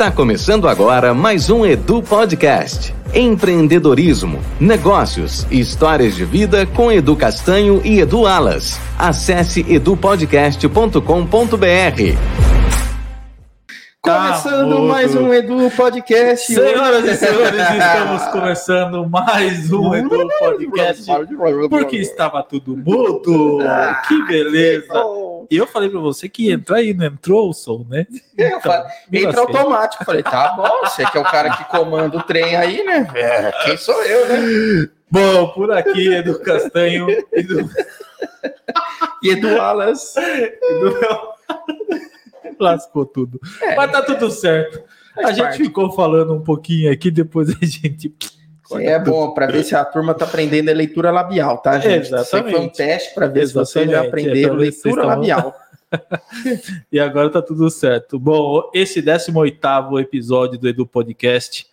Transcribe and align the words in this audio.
Está 0.00 0.10
começando 0.10 0.66
agora 0.66 1.12
mais 1.12 1.50
um 1.50 1.66
Edu 1.66 2.02
Podcast. 2.02 2.94
Empreendedorismo, 3.12 4.40
negócios 4.58 5.46
e 5.50 5.60
histórias 5.60 6.16
de 6.16 6.24
vida 6.24 6.64
com 6.64 6.90
Edu 6.90 7.14
Castanho 7.14 7.82
e 7.84 8.00
Edu 8.00 8.26
Alas. 8.26 8.80
Acesse 8.98 9.60
edupodcast.com.br. 9.68 11.00
Começando 14.00 14.74
tá 14.74 14.82
mais 14.84 15.14
um 15.14 15.34
Edu 15.34 15.70
Podcast. 15.76 16.46
Senhoras 16.46 17.04
e 17.04 17.14
senhores, 17.18 17.60
estamos 17.60 18.22
começando 18.32 19.06
mais 19.06 19.70
um 19.70 19.94
Edu 19.94 20.26
Podcast. 20.38 21.04
Porque 21.68 21.98
estava 21.98 22.42
tudo 22.42 22.74
mudo. 22.74 23.58
Que 24.08 24.26
beleza. 24.26 24.94
E 25.50 25.56
eu 25.56 25.66
falei 25.66 25.90
para 25.90 25.98
você 25.98 26.28
que 26.28 26.46
ia 26.46 26.54
entrar 26.54 26.76
aí, 26.76 26.94
não 26.94 27.06
entrou 27.06 27.50
o 27.50 27.52
som, 27.52 27.84
né? 27.88 28.06
É, 28.38 28.56
então, 28.56 28.86
entra 29.12 29.40
automático. 29.40 30.04
Falei, 30.04 30.22
tá 30.22 30.50
bom, 30.50 30.88
você 30.88 31.04
que 31.04 31.18
é 31.18 31.20
o 31.20 31.24
cara 31.24 31.50
que 31.56 31.64
comanda 31.64 32.16
o 32.16 32.22
trem 32.22 32.54
aí, 32.54 32.84
né? 32.84 33.10
É, 33.14 33.50
quem 33.64 33.76
sou 33.76 34.00
eu, 34.04 34.28
né? 34.28 34.88
Bom, 35.10 35.48
por 35.48 35.72
aqui, 35.72 36.12
Edu 36.12 36.38
Castanho. 36.38 37.08
Edu... 37.32 37.68
e 39.24 39.30
Edu 39.30 39.60
Alas. 39.60 40.14
Edu... 40.16 41.00
Lascou 42.60 43.04
tudo. 43.04 43.40
É, 43.60 43.74
Mas 43.74 43.90
tá 43.90 44.02
tudo 44.02 44.30
certo. 44.30 44.80
A 45.16 45.32
gente 45.32 45.42
parte. 45.42 45.64
ficou 45.64 45.90
falando 45.92 46.32
um 46.32 46.42
pouquinho 46.42 46.92
aqui, 46.92 47.10
depois 47.10 47.50
a 47.50 47.64
gente. 47.64 48.14
É 48.78 48.98
bom 48.98 49.32
para 49.32 49.46
ver 49.46 49.64
se 49.64 49.74
a 49.74 49.84
turma 49.84 50.14
tá 50.14 50.24
aprendendo 50.24 50.70
a 50.70 50.74
leitura 50.74 51.10
labial, 51.10 51.58
tá, 51.58 51.78
gente? 51.78 52.06
Exatamente. 52.06 52.48
Isso 52.48 52.56
foi 52.56 52.66
um 52.66 52.68
teste 52.68 53.14
para 53.14 53.26
ver 53.26 53.42
Exatamente. 53.42 53.68
se 53.68 53.72
você 53.72 53.88
já 53.88 54.00
aprendeu 54.02 54.54
é 54.54 54.56
leitura 54.56 55.04
labial. 55.04 55.54
e 56.92 57.00
agora 57.00 57.30
tá 57.30 57.42
tudo 57.42 57.68
certo. 57.70 58.18
Bom, 58.18 58.70
esse 58.72 59.02
18 59.02 59.98
episódio 59.98 60.58
do 60.58 60.68
Edu 60.68 60.86
Podcast. 60.86 61.66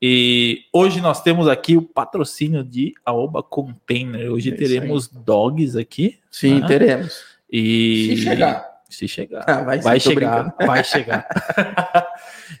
E 0.00 0.64
hoje 0.72 1.00
nós 1.00 1.22
temos 1.22 1.48
aqui 1.48 1.76
o 1.76 1.82
patrocínio 1.82 2.62
de 2.62 2.94
Aoba 3.04 3.42
Container. 3.42 4.30
Hoje 4.30 4.52
é 4.52 4.56
teremos 4.56 5.08
dogs 5.08 5.76
aqui. 5.76 6.18
Sim, 6.30 6.60
né? 6.60 6.66
teremos. 6.66 7.24
E 7.50 8.16
se 8.16 8.22
chegar. 8.24 8.73
Se 8.94 9.08
chegar. 9.08 9.44
Ah, 9.48 9.62
vai, 9.62 9.80
vai 9.80 9.98
chegar, 9.98 10.54
vai 10.58 10.82
chegar. 10.84 11.26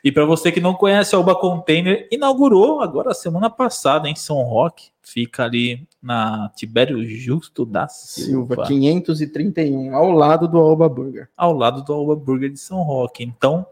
e 0.02 0.10
para 0.10 0.24
você 0.24 0.50
que 0.50 0.60
não 0.60 0.74
conhece, 0.74 1.14
a 1.14 1.18
Uba 1.18 1.34
Container 1.34 2.08
inaugurou 2.10 2.80
agora 2.80 3.14
semana 3.14 3.48
passada 3.48 4.08
em 4.08 4.16
São 4.16 4.42
Roque. 4.42 4.92
Fica 5.00 5.44
ali 5.44 5.86
na 6.02 6.50
Tibério 6.56 7.06
Justo 7.06 7.64
da 7.64 7.86
Silva. 7.86 8.54
Silva 8.54 8.66
531, 8.66 9.94
ao 9.94 10.10
lado 10.10 10.48
do 10.48 10.58
Alba 10.58 10.88
Burger. 10.88 11.28
Ao 11.36 11.52
lado 11.52 11.84
do 11.84 11.92
Alba 11.92 12.16
Burger 12.16 12.50
de 12.50 12.58
São 12.58 12.82
Roque. 12.82 13.22
Então, 13.22 13.66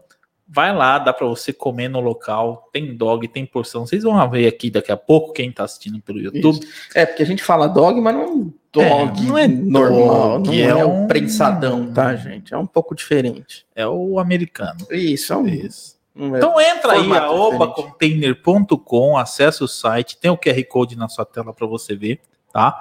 vai 0.53 0.73
lá, 0.73 0.97
dá 0.99 1.11
para 1.11 1.25
você 1.25 1.51
comer 1.51 1.87
no 1.87 1.99
local. 1.99 2.69
Tem 2.71 2.95
dog, 2.95 3.27
tem 3.27 3.43
porção. 3.43 3.87
Vocês 3.87 4.03
vão 4.03 4.29
ver 4.29 4.47
aqui 4.47 4.69
daqui 4.69 4.91
a 4.91 4.97
pouco 4.97 5.33
quem 5.33 5.49
está 5.49 5.63
assistindo 5.63 5.99
pelo 5.99 6.19
YouTube. 6.19 6.63
Isso. 6.63 6.91
É, 6.93 7.07
porque 7.07 7.23
a 7.23 7.25
gente 7.25 7.43
fala 7.43 7.65
dog, 7.67 7.99
mas 7.99 8.15
não 8.15 8.53
dog 8.71 9.23
é, 9.23 9.27
não 9.27 9.35
é 9.37 9.47
normal, 9.47 10.41
dog, 10.41 10.47
não 10.47 10.53
é, 10.53 10.79
é 10.79 10.85
um 10.85 11.07
prensadão, 11.07 11.91
tá, 11.91 12.15
gente? 12.15 12.53
É 12.53 12.57
um 12.57 12.67
pouco 12.67 12.93
diferente. 12.93 13.65
É 13.75 13.87
o 13.87 14.19
americano. 14.19 14.85
Isso, 14.91 15.33
é 15.33 15.37
um... 15.37 15.47
Isso. 15.47 15.97
então 16.15 16.61
entra 16.61 16.93
aí, 16.93 17.11
aobacontainer.com, 17.11 19.17
acessa 19.17 19.63
o 19.63 19.67
site, 19.67 20.17
tem 20.17 20.29
o 20.29 20.37
QR 20.37 20.63
Code 20.65 20.95
na 20.95 21.09
sua 21.09 21.25
tela 21.25 21.51
para 21.51 21.65
você 21.65 21.95
ver, 21.95 22.19
tá? 22.51 22.79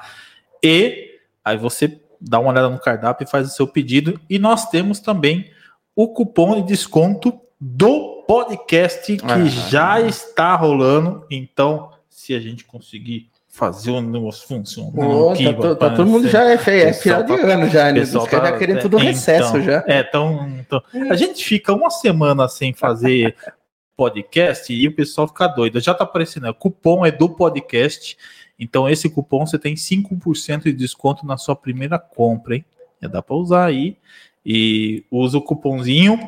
E 0.63 1.21
aí 1.43 1.57
você 1.57 1.99
dá 2.21 2.39
uma 2.39 2.51
olhada 2.51 2.69
no 2.69 2.79
cardápio 2.79 3.25
e 3.25 3.31
faz 3.31 3.49
o 3.49 3.51
seu 3.51 3.67
pedido. 3.67 4.21
E 4.29 4.39
nós 4.39 4.69
temos 4.69 5.01
também 5.01 5.51
o 5.97 6.09
cupom 6.09 6.57
de 6.57 6.63
desconto 6.63 7.42
do 7.65 8.25
podcast 8.27 9.17
que 9.17 9.25
ah, 9.25 9.45
já 9.45 10.01
está 10.01 10.57
rolando. 10.57 11.25
Então, 11.31 11.93
se 12.11 12.35
a 12.35 12.41
gente 12.41 12.65
conseguir 12.65 13.31
fazer 13.49 13.93
o 13.93 14.01
negócio 14.01 14.49
funcionar. 14.49 15.07
Oh, 15.07 15.33
tá, 15.33 15.53
to, 15.53 15.77
tá 15.77 15.91
todo 15.91 16.09
mundo 16.09 16.29
já 16.29 16.43
é, 16.51 16.59
feio, 16.59 16.89
é 16.89 16.93
final 16.93 17.23
de 17.23 17.35
ano 17.35 17.69
já, 17.71 17.93
né? 17.93 18.01
Os 18.01 18.11
tá, 18.11 18.25
já 18.25 18.59
querendo 18.59 18.81
tudo 18.81 18.97
então, 18.97 19.07
recesso 19.07 19.63
já. 19.63 19.85
É, 19.87 20.01
então, 20.01 20.49
então, 20.59 20.83
a 21.09 21.15
gente 21.15 21.45
fica 21.45 21.73
uma 21.73 21.89
semana 21.89 22.49
sem 22.49 22.73
fazer 22.73 23.37
podcast 23.97 24.73
e 24.73 24.89
o 24.89 24.93
pessoal 24.97 25.29
fica 25.29 25.47
doido. 25.47 25.79
Já 25.79 25.95
tá 25.95 26.03
aparecendo, 26.03 26.49
o 26.49 26.55
cupom 26.55 27.07
é 27.07 27.13
do 27.13 27.29
podcast. 27.29 28.17
Então, 28.59 28.91
esse 28.91 29.09
cupom 29.09 29.47
você 29.47 29.57
tem 29.57 29.75
5% 29.75 30.65
de 30.65 30.73
desconto 30.73 31.25
na 31.25 31.37
sua 31.37 31.55
primeira 31.55 31.97
compra, 31.97 32.57
hein? 32.57 32.65
Já 33.01 33.07
dá 33.07 33.23
para 33.23 33.37
usar 33.37 33.67
aí. 33.67 33.97
E 34.45 35.05
usa 35.13 35.39
o 35.39 35.43
cupomzinho. 35.43 36.19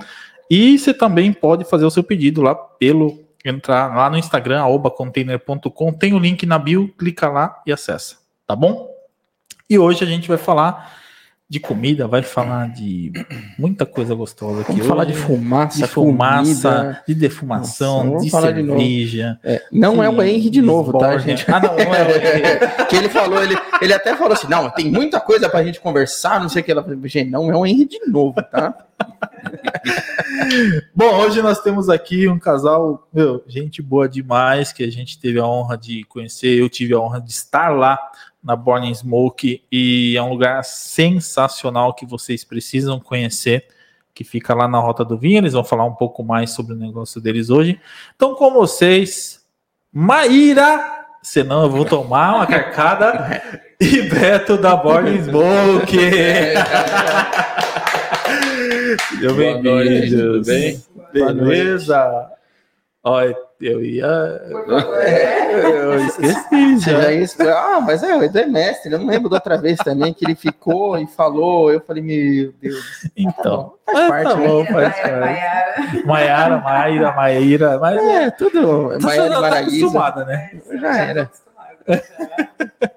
E 0.50 0.79
você 0.79 0.93
também 0.93 1.32
pode 1.32 1.64
fazer 1.64 1.85
o 1.85 1.91
seu 1.91 2.02
pedido 2.02 2.43
lá 2.43 2.55
pelo 2.55 3.25
entrar 3.44 3.94
lá 3.94 4.08
no 4.08 4.17
Instagram, 4.17 4.61
arrobacontainer.com, 4.61 5.93
tem 5.93 6.14
o 6.14 6.19
link 6.19 6.46
na 6.46 6.58
bio, 6.58 6.88
clica 6.96 7.29
lá 7.29 7.62
e 7.67 7.73
acessa, 7.73 8.17
tá 8.46 8.56
bom? 8.56 8.91
E 9.69 9.79
hoje 9.79 10.02
a 10.02 10.06
gente 10.06 10.26
vai 10.29 10.38
falar 10.38 11.04
de 11.49 11.61
comida, 11.61 12.08
vai 12.08 12.23
falar 12.23 12.69
de 12.73 13.12
muita 13.58 13.85
coisa 13.85 14.14
gostosa 14.14 14.62
aqui. 14.62 14.73
Vamos 14.73 14.87
falar 14.87 15.05
de 15.05 15.12
fumaça, 15.12 15.79
de 15.79 15.87
fumaça, 15.87 16.70
comida. 16.70 17.02
de 17.06 17.14
defumação, 17.14 18.05
Nossa, 18.05 18.25
de 18.25 18.31
cerveja. 18.31 19.38
De 19.43 19.49
é, 19.50 19.62
não 19.70 20.02
é 20.02 20.08
o 20.08 20.23
Henry 20.23 20.49
de 20.49 20.62
novo, 20.62 20.99
tá, 20.99 21.19
gente? 21.19 21.44
Ah, 21.50 21.61
não, 21.61 21.76
não 21.76 21.94
é 21.94 22.85
que 22.88 22.96
ele 22.96 23.11
falou, 23.11 23.43
ele, 23.43 23.56
ele 23.82 23.93
até 23.93 24.17
falou 24.17 24.32
assim: 24.32 24.49
não, 24.49 24.70
tem 24.70 24.91
muita 24.91 25.20
coisa 25.20 25.49
pra 25.49 25.62
gente 25.62 25.81
conversar, 25.81 26.41
não 26.41 26.49
sei 26.49 26.62
o 26.62 26.64
que. 26.64 26.73
Ela 26.73 26.85
gente, 27.05 27.31
não 27.31 27.52
é 27.52 27.56
o 27.56 27.67
Henry 27.67 27.85
de 27.85 28.00
novo, 28.06 28.43
tá? 28.43 28.75
Bom, 30.94 31.14
hoje 31.20 31.43
nós 31.43 31.61
temos 31.61 31.90
aqui 31.90 32.26
um 32.26 32.38
casal, 32.38 33.06
meu, 33.12 33.44
gente 33.47 33.82
boa 33.82 34.08
demais, 34.08 34.73
que 34.73 34.82
a 34.82 34.90
gente 34.90 35.20
teve 35.20 35.38
a 35.38 35.47
honra 35.47 35.76
de 35.76 36.05
conhecer, 36.05 36.58
eu 36.58 36.69
tive 36.70 36.94
a 36.94 37.00
honra 37.00 37.20
de 37.20 37.31
estar 37.31 37.69
lá 37.69 37.99
na 38.44 38.55
Born 38.55 38.94
Smoke 38.94 39.62
e 39.73 40.14
é 40.17 40.23
um 40.23 40.29
lugar 40.29 40.62
sensacional 40.62 41.94
que 41.94 42.05
vocês 42.05 42.44
precisam 42.44 43.00
conhecer, 43.00 43.67
que 44.14 44.23
fica 44.23 44.55
lá 44.55 44.69
na 44.69 44.79
Rota 44.79 45.02
do 45.05 45.17
Vinho. 45.17 45.38
Eles 45.38 45.55
vão 45.55 45.64
falar 45.64 45.85
um 45.85 45.94
pouco 45.94 46.23
mais 46.23 46.50
sobre 46.50 46.75
o 46.75 46.76
negócio 46.76 47.20
deles 47.20 47.49
hoje. 47.49 47.81
Então, 48.14 48.35
com 48.35 48.52
vocês, 48.52 49.43
Maíra, 49.91 51.06
senão 51.23 51.62
eu 51.62 51.70
vou 51.70 51.87
tomar 51.87 52.37
uma 52.37 52.46
carcada, 52.46 53.43
e 53.81 54.02
Beto 54.02 54.58
da 54.58 54.76
Born 54.76 55.11
Smoke. 55.23 55.97
Eu 59.20 59.35
bem, 59.35 59.62
tudo 60.11 60.44
bem? 60.44 60.82
Beleza? 61.12 62.31
Olha, 63.02 63.37
eu 63.66 63.82
ia. 63.82 64.06
Eu 65.50 66.06
esqueci 66.06 66.78
já. 66.78 67.44
já 67.44 67.58
Ah, 67.58 67.81
mas 67.81 68.02
é, 68.02 68.16
o 68.16 68.22
é 68.22 68.46
mestre. 68.46 68.93
Eu 68.93 68.99
não 68.99 69.06
lembro 69.06 69.31
da 69.31 69.37
outra 69.37 69.56
vez 69.56 69.78
também 69.78 70.12
que 70.12 70.25
ele 70.25 70.34
ficou 70.34 70.99
e 70.99 71.06
falou. 71.06 71.72
Eu 71.72 71.81
falei, 71.81 72.02
meu 72.02 72.52
Deus. 72.61 73.08
Então, 73.16 73.75
tá 73.87 73.93
faz 73.93 74.08
parte. 74.08 74.28
Tá 74.28 74.37
né? 74.37 74.46
bom, 74.46 74.66
faz 74.66 75.00
parte. 75.00 76.06
Maiara, 76.06 76.58
Maíra, 76.58 77.12
Maíra. 77.12 77.78
Mas 77.78 78.02
é, 78.02 78.31
tudo. 78.31 78.99
Maiara 79.00 79.40
tá 79.40 79.58
acostumada, 79.61 80.25
né? 80.25 80.61
Já 80.81 80.96
era. 80.99 81.31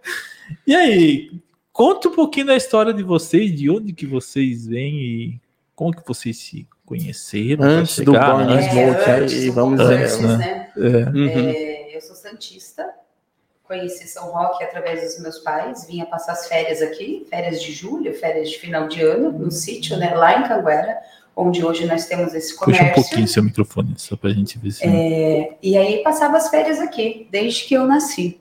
e 0.68 0.76
aí, 0.76 1.32
conta 1.72 2.10
um 2.10 2.14
pouquinho 2.14 2.48
da 2.48 2.56
história 2.56 2.94
de 2.94 3.04
vocês, 3.04 3.56
de 3.56 3.70
onde 3.70 3.94
que 3.94 4.06
vocês 4.06 4.68
vêm 4.68 4.96
e 4.96 5.42
como 5.76 5.96
que 5.96 6.06
vocês 6.06 6.38
se 6.38 6.68
conheceram? 6.88 7.64
Antes 7.66 8.00
do 8.00 8.14
Born 8.14 8.58
é, 8.58 8.62
Smoke, 8.62 9.10
aí, 9.10 9.50
vamos 9.50 9.80
antes, 9.80 10.20
né? 10.20 10.38
né? 10.38 10.70
É. 10.78 11.10
Uhum. 11.10 11.50
É, 11.50 11.96
eu 11.98 12.02
sou 12.02 12.16
santista, 12.16 12.90
conheci 13.66 14.08
São 14.08 14.32
Roque 14.32 14.64
através 14.64 15.04
dos 15.04 15.22
meus 15.22 15.40
pais, 15.40 15.86
vinha 15.86 16.06
passar 16.06 16.32
as 16.32 16.48
férias 16.48 16.82
aqui, 16.82 17.28
férias 17.30 17.62
de 17.62 17.74
julho, 17.74 18.14
férias 18.14 18.50
de 18.50 18.58
final 18.58 18.88
de 18.88 19.02
ano, 19.02 19.32
no 19.32 19.52
sítio, 19.52 19.98
né, 19.98 20.16
lá 20.16 20.40
em 20.40 20.48
Canguera, 20.48 20.98
onde 21.36 21.64
hoje 21.64 21.86
nós 21.86 22.06
temos 22.06 22.34
esse 22.34 22.56
comércio. 22.56 22.86
Puxa 22.88 23.00
um 23.00 23.04
pouquinho 23.04 23.28
seu 23.28 23.44
microfone, 23.44 23.94
só 23.98 24.16
para 24.16 24.30
a 24.30 24.34
gente 24.34 24.58
ver 24.58 24.72
se... 24.72 24.88
É, 24.88 25.58
e 25.62 25.78
aí 25.78 26.02
passava 26.04 26.38
as 26.38 26.50
férias 26.50 26.80
aqui, 26.80 27.28
desde 27.30 27.66
que 27.66 27.74
eu 27.74 27.86
nasci. 27.86 28.40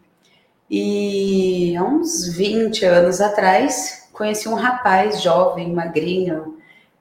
E 0.70 1.76
há 1.76 1.82
uns 1.82 2.28
20 2.28 2.84
anos 2.84 3.20
atrás, 3.20 4.08
conheci 4.12 4.48
um 4.48 4.54
rapaz 4.54 5.20
jovem, 5.20 5.72
magrinho, 5.72 6.55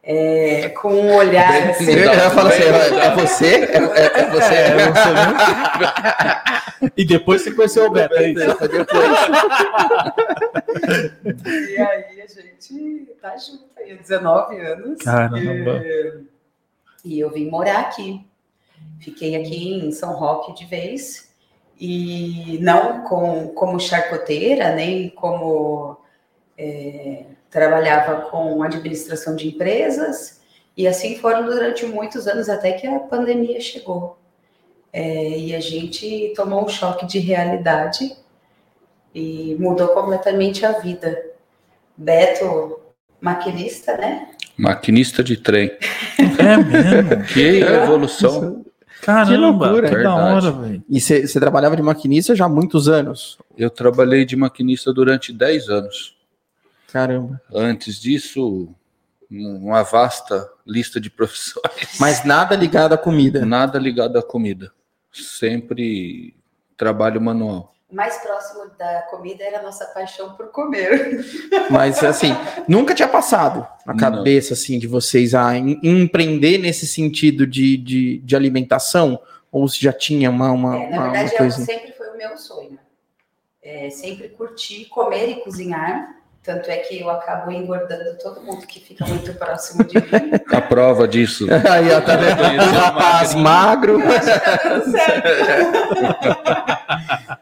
é, 0.07 0.69
com 0.69 0.93
um 0.93 1.15
olhar 1.15 1.71
assim. 1.71 1.91
Eu 1.91 2.13
falo 2.29 2.49
assim, 2.49 2.61
é, 2.61 2.67
é 3.05 3.15
você? 3.15 3.55
É, 3.55 3.77
é, 3.77 4.19
é 4.19 4.29
você? 4.29 4.53
É, 4.53 4.67
é 4.67 4.91
você 4.91 5.09
mesmo? 5.15 6.93
e 6.95 7.03
depois 7.03 7.41
você 7.41 7.51
conheceu 7.51 7.87
o 7.87 7.89
Beto, 7.89 8.13
é 8.13 8.29
isso? 8.29 8.45
e 11.71 11.77
aí 11.77 12.21
a 12.21 12.27
gente 12.27 13.15
tá 13.19 13.35
junto 13.35 13.65
aí, 13.77 13.93
há 13.93 13.95
19 13.95 14.59
anos. 14.59 15.01
Caramba. 15.01 15.81
E, 15.83 16.23
e 17.03 17.19
eu 17.19 17.31
vim 17.31 17.49
morar 17.49 17.79
aqui. 17.79 18.23
Fiquei 18.99 19.35
aqui 19.35 19.73
em 19.73 19.91
São 19.91 20.13
Roque 20.13 20.53
de 20.53 20.65
vez. 20.65 21.33
E 21.79 22.59
não 22.61 23.01
com, 23.05 23.47
como 23.49 23.79
charcoteira, 23.79 24.75
nem 24.75 25.09
como... 25.09 25.97
É, 26.57 27.25
trabalhava 27.55 28.29
com 28.29 28.61
administração 28.61 29.33
de 29.33 29.47
empresas 29.47 30.41
E 30.75 30.85
assim 30.85 31.17
foram 31.17 31.45
durante 31.45 31.85
muitos 31.85 32.27
anos, 32.27 32.49
até 32.49 32.73
que 32.73 32.85
a 32.85 32.99
pandemia 32.99 33.61
chegou. 33.61 34.19
É, 34.91 35.39
e 35.39 35.55
a 35.55 35.61
gente 35.61 36.33
tomou 36.35 36.65
um 36.65 36.67
choque 36.67 37.05
de 37.05 37.17
realidade 37.17 38.13
e 39.13 39.55
mudou 39.57 39.87
completamente 39.89 40.65
a 40.65 40.73
vida. 40.73 41.17
Beto, 41.95 42.77
maquinista, 43.21 43.95
né? 43.95 44.31
Maquinista 44.57 45.23
de 45.23 45.37
trem. 45.37 45.71
É 46.19 46.57
mesmo? 46.57 47.23
Que 47.33 47.61
evolução. 47.61 48.65
Caramba, 49.01 49.31
que 49.31 49.37
loucura. 49.37 49.89
Que 49.89 50.03
da 50.03 50.15
hora, 50.15 50.51
velho. 50.51 50.83
E 50.89 50.99
você 50.99 51.39
trabalhava 51.39 51.77
de 51.77 51.81
maquinista 51.81 52.35
já 52.35 52.45
há 52.45 52.49
muitos 52.49 52.89
anos? 52.89 53.37
Eu 53.57 53.69
trabalhei 53.69 54.25
de 54.25 54.35
maquinista 54.35 54.91
durante 54.91 55.31
10 55.31 55.69
anos. 55.69 56.14
Caramba. 56.91 57.41
Antes 57.53 57.99
disso, 57.99 58.73
uma 59.29 59.83
vasta 59.83 60.49
lista 60.65 60.99
de 60.99 61.09
profissões. 61.09 61.97
Mas 61.99 62.23
nada 62.23 62.55
ligado 62.55 62.93
à 62.93 62.97
comida. 62.97 63.45
Nada 63.45 63.77
ligado 63.77 64.17
à 64.17 64.23
comida. 64.23 64.71
Sempre 65.11 66.35
trabalho 66.77 67.21
manual. 67.21 67.73
O 67.89 67.95
mais 67.95 68.17
próximo 68.17 68.71
da 68.77 69.03
comida 69.03 69.43
era 69.43 69.59
a 69.59 69.63
nossa 69.63 69.85
paixão 69.85 70.33
por 70.33 70.47
comer. 70.47 71.23
Mas 71.69 72.03
assim, 72.03 72.35
nunca 72.67 72.95
tinha 72.95 73.07
passado 73.07 73.65
na 73.85 73.95
cabeça 73.95 74.53
assim 74.53 74.79
de 74.79 74.87
vocês 74.87 75.35
a 75.35 75.55
em, 75.55 75.79
empreender 75.83 76.57
nesse 76.57 76.87
sentido 76.87 77.45
de, 77.45 77.77
de, 77.77 78.17
de, 78.19 78.35
alimentação? 78.35 79.19
Ou 79.51 79.67
se 79.67 79.81
já 79.81 79.93
tinha 79.93 80.29
uma, 80.29 80.51
uma, 80.51 80.75
é, 80.75 80.89
na 80.89 80.97
uma, 80.97 81.11
verdade, 81.11 81.31
uma 81.31 81.37
coisa... 81.37 81.63
sempre 81.63 81.91
foi 81.93 82.09
o 82.09 82.17
meu 82.17 82.37
sonho. 82.37 82.79
É, 83.61 83.89
sempre 83.89 84.29
curti 84.29 84.85
comer 84.85 85.29
e 85.29 85.35
cozinhar. 85.35 86.15
Tanto 86.45 86.69
é 86.69 86.77
que 86.77 87.01
eu 87.01 87.09
acabo 87.09 87.51
engordando 87.51 88.19
todo 88.19 88.39
mundo 88.39 88.67
que 88.67 88.79
fica 88.79 89.03
muito 89.07 89.33
próximo 89.33 89.83
de 89.83 89.95
mim. 89.95 90.03
A 90.53 90.61
prova 90.61 91.07
disso. 91.07 91.47
Aí, 91.67 91.91
ó, 91.91 91.99
tá 92.01 92.15
vendo? 92.15 92.61
Rapaz 92.71 93.33
magro. 93.33 93.99
Eu 93.99 94.09
acho 94.11 94.31
que 94.31 94.39
tá 94.39 94.69
dando 94.69 94.91
certo. 94.91 95.27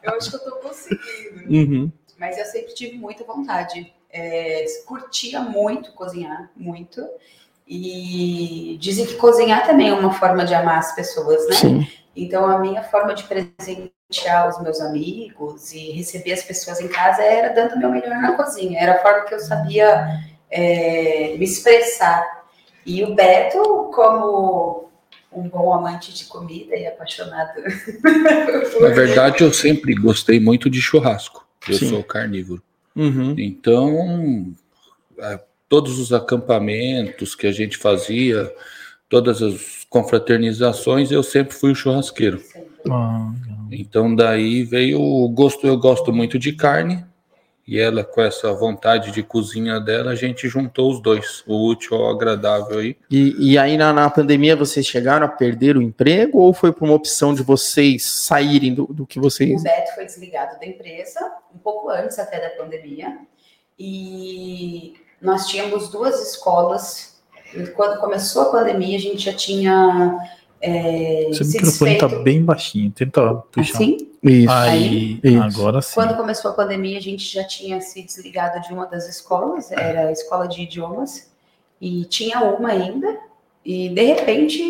eu 0.04 0.16
acho 0.16 0.30
que 0.30 0.36
eu 0.38 0.40
tô 0.40 0.52
conseguindo. 0.56 1.50
Uhum. 1.50 1.92
Mas 2.18 2.38
eu 2.38 2.46
sempre 2.46 2.74
tive 2.74 2.98
muita 2.98 3.26
vontade. 3.26 3.94
É, 4.10 4.64
curtia 4.86 5.42
muito 5.42 5.92
cozinhar, 5.92 6.50
muito. 6.56 7.06
E 7.68 8.78
dizem 8.80 9.06
que 9.06 9.16
cozinhar 9.16 9.66
também 9.66 9.90
é 9.90 9.94
uma 9.94 10.14
forma 10.14 10.46
de 10.46 10.54
amar 10.54 10.78
as 10.78 10.96
pessoas, 10.96 11.46
né? 11.50 11.56
Sim. 11.56 11.88
Então, 12.16 12.46
a 12.46 12.58
minha 12.58 12.84
forma 12.84 13.14
de 13.14 13.24
presentear 13.24 13.90
os 14.48 14.62
meus 14.62 14.80
amigos 14.82 15.72
e 15.74 15.92
receber 15.92 16.34
as 16.34 16.44
pessoas 16.44 16.80
em 16.80 16.88
casa 16.88 17.22
era 17.24 17.54
dando 17.54 17.76
o 17.76 17.80
meu 17.80 17.90
melhor 17.90 18.22
na 18.22 18.34
cozinha. 18.34 18.80
Era 18.80 18.94
a 18.94 19.02
forma 19.02 19.26
que 19.26 19.34
eu 19.34 19.40
sabia 19.40 20.08
é, 20.50 21.36
me 21.38 21.46
expressar. 21.46 22.44
E 22.86 23.04
o 23.04 23.16
Beto, 23.16 23.92
como 23.94 24.90
um 25.32 25.50
bom 25.50 25.74
amante 25.74 26.14
de 26.14 26.26
comida 26.26 26.76
e 26.76 26.86
apaixonado. 26.86 27.62
Na 28.80 28.90
verdade, 28.90 29.44
eu 29.44 29.52
sempre 29.52 29.96
gostei 29.96 30.40
muito 30.40 30.70
de 30.70 30.82
churrasco. 30.82 31.46
Eu 31.68 31.76
Sim. 31.76 31.90
sou 31.90 32.04
carnívoro. 32.04 32.62
Uhum. 32.96 33.34
Então, 33.38 34.54
todos 35.68 35.98
os 35.98 36.14
acampamentos 36.14 37.34
que 37.34 37.48
a 37.48 37.52
gente 37.52 37.78
fazia, 37.78 38.54
todas 39.10 39.42
as 39.42 39.86
confraternizações, 39.90 41.12
eu 41.12 41.24
sempre 41.24 41.56
fui 41.56 41.72
o 41.72 41.76
churrasqueiro. 41.76 42.42
Ah, 42.90 43.32
Então 43.74 44.16
daí 44.16 44.64
veio 44.64 45.02
o 45.02 45.28
gosto, 45.30 45.66
eu 45.66 45.78
gosto 45.78 46.14
muito 46.14 46.38
de 46.38 46.54
carne, 46.54 47.04
e 47.68 47.80
ela 47.80 48.04
com 48.04 48.22
essa 48.22 48.54
vontade 48.54 49.12
de 49.12 49.24
cozinha 49.24 49.80
dela, 49.80 50.12
a 50.12 50.16
gente 50.16 50.48
juntou 50.48 50.92
os 50.92 51.02
dois, 51.02 51.44
o 51.48 51.70
útil 51.70 51.96
ao 51.96 52.10
agradável 52.10 52.80
aí. 52.80 52.98
E, 53.10 53.52
e 53.52 53.58
aí 53.58 53.78
na, 53.78 53.94
na 53.94 54.10
pandemia 54.10 54.56
vocês 54.56 54.86
chegaram 54.86 55.26
a 55.26 55.30
perder 55.30 55.78
o 55.78 55.82
emprego 55.82 56.40
ou 56.40 56.54
foi 56.54 56.72
por 56.72 56.86
uma 56.86 56.94
opção 56.94 57.34
de 57.34 57.42
vocês 57.42 58.06
saírem 58.06 58.74
do, 58.74 58.86
do 58.88 59.08
que 59.08 59.20
vocês... 59.20 59.62
O 59.62 59.64
Beto 59.64 59.96
foi 59.96 60.06
desligado 60.06 60.60
da 60.60 60.66
empresa, 60.66 61.20
um 61.56 61.58
pouco 61.58 61.90
antes 61.90 62.20
até 62.20 62.40
da 62.40 62.50
pandemia, 62.62 63.18
e 63.80 64.96
nós 65.22 65.48
tínhamos 65.48 65.90
duas 65.90 66.22
escolas. 66.22 67.22
Quando 67.76 68.00
começou 68.00 68.42
a 68.42 68.52
pandemia, 68.52 68.98
a 68.98 69.02
gente 69.02 69.24
já 69.24 69.34
tinha 69.34 70.18
é, 70.64 71.30
Seu 71.34 71.46
se 71.46 71.58
microfone 71.58 71.98
tá 71.98 72.06
desfeito. 72.08 72.24
bem 72.24 72.44
baixinho. 72.44 72.92
Tenta 72.92 73.36
puxar. 73.52 73.76
Assim, 73.76 73.98
Isso. 74.24 74.50
Aí, 74.52 75.20
Isso. 75.24 75.44
agora 75.44 75.82
sim. 75.82 75.92
quando 75.94 76.16
começou 76.16 76.52
a 76.52 76.54
pandemia, 76.54 76.98
a 76.98 77.02
gente 77.02 77.24
já 77.26 77.44
tinha 77.44 77.82
se 77.82 78.02
desligado 78.02 78.62
de 78.66 78.74
uma 78.74 78.86
das 78.86 79.08
escolas, 79.10 79.72
era 79.72 80.08
a 80.08 80.12
escola 80.12 80.48
de 80.48 80.62
idiomas, 80.64 81.30
e 81.82 82.06
tinha 82.06 82.40
uma 82.42 82.70
ainda, 82.70 83.18
e 83.66 83.90
de 83.90 84.02
repente 84.04 84.62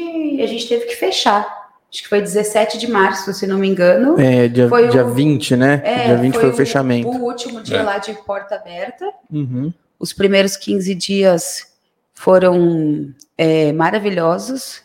a 0.41 0.47
gente 0.47 0.67
teve 0.67 0.85
que 0.85 0.95
fechar. 0.95 1.61
Acho 1.91 2.01
que 2.01 2.09
foi 2.09 2.21
17 2.21 2.79
de 2.79 2.87
março, 2.87 3.31
se 3.33 3.45
não 3.45 3.59
me 3.59 3.67
engano. 3.67 4.19
É, 4.19 4.47
dia, 4.47 4.67
Foi 4.67 4.87
dia 4.87 5.05
o- 5.05 5.13
20, 5.13 5.55
né? 5.55 5.79
É, 5.85 6.05
dia 6.07 6.17
20 6.17 6.33
foi, 6.33 6.45
o 6.49 6.51
o- 6.51 6.55
fechamento. 6.55 7.07
O 7.07 7.23
último 7.23 7.61
dia 7.61 7.77
É. 7.77 7.83
lá 7.83 7.99
de 7.99 8.13
porta 8.25 8.55
aberta. 8.55 9.07
Uhum. 9.31 9.71
Os 9.99 10.11
primeiros 10.11 10.57
15 10.57 10.95
dias 10.95 11.67
foram 12.15 13.13
é, 13.37 13.71
maravilhosos. 13.73 14.81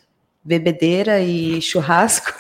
Bebedeira 0.49 1.21
e 1.21 1.61
churrasco 1.61 2.33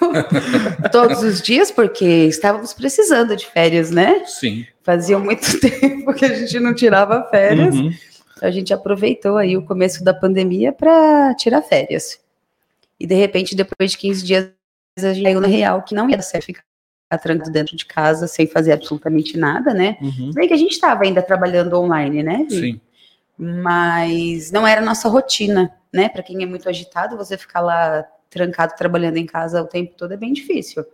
todos 0.90 1.22
os 1.22 1.42
dias, 1.42 1.70
porque 1.70 2.06
estávamos 2.24 2.72
precisando 2.72 3.36
de 3.36 3.44
férias, 3.44 3.90
né? 3.90 4.24
Sim. 4.24 4.66
Fazia 4.82 5.18
muito 5.18 5.46
tempo 5.60 6.14
que 6.14 6.24
a 6.24 6.32
gente 6.32 6.58
não 6.58 6.74
tirava 6.74 7.28
férias. 7.30 7.74
Uhum. 7.74 7.92
A 8.40 8.50
gente 8.50 8.72
aproveitou 8.72 9.36
aí 9.36 9.58
o 9.58 9.62
começo 9.62 10.02
da 10.02 10.14
pandemia 10.14 10.72
para 10.72 11.34
tirar 11.34 11.60
férias. 11.60 12.18
E 12.98 13.06
de 13.06 13.14
repente, 13.14 13.54
depois 13.54 13.90
de 13.90 13.98
15 13.98 14.24
dias, 14.24 14.50
a 14.98 15.12
gente 15.12 15.24
caiu 15.24 15.40
na 15.42 15.46
real 15.46 15.82
que 15.82 15.94
não 15.94 16.08
ia 16.08 16.16
dar 16.16 16.22
certo 16.22 16.46
ficar 16.46 16.62
trancado 17.20 17.52
dentro 17.52 17.76
de 17.76 17.84
casa 17.84 18.26
sem 18.26 18.46
fazer 18.46 18.72
absolutamente 18.72 19.36
nada, 19.36 19.74
né? 19.74 19.98
Uhum. 20.00 20.30
Bem 20.32 20.48
que 20.48 20.54
a 20.54 20.58
gente 20.58 20.72
estava 20.72 21.04
ainda 21.04 21.20
trabalhando 21.20 21.78
online, 21.78 22.22
né? 22.22 22.46
Sim. 22.48 22.80
Mas 23.38 24.50
não 24.50 24.66
era 24.66 24.80
a 24.80 24.84
nossa 24.84 25.08
rotina, 25.08 25.72
né? 25.92 26.08
Para 26.08 26.22
quem 26.22 26.42
é 26.42 26.46
muito 26.46 26.68
agitado, 26.68 27.16
você 27.16 27.38
ficar 27.38 27.60
lá 27.60 28.04
trancado 28.28 28.74
trabalhando 28.76 29.16
em 29.16 29.26
casa 29.26 29.62
o 29.62 29.66
tempo 29.66 29.94
todo 29.96 30.12
é 30.12 30.16
bem 30.16 30.32
difícil. 30.32 30.84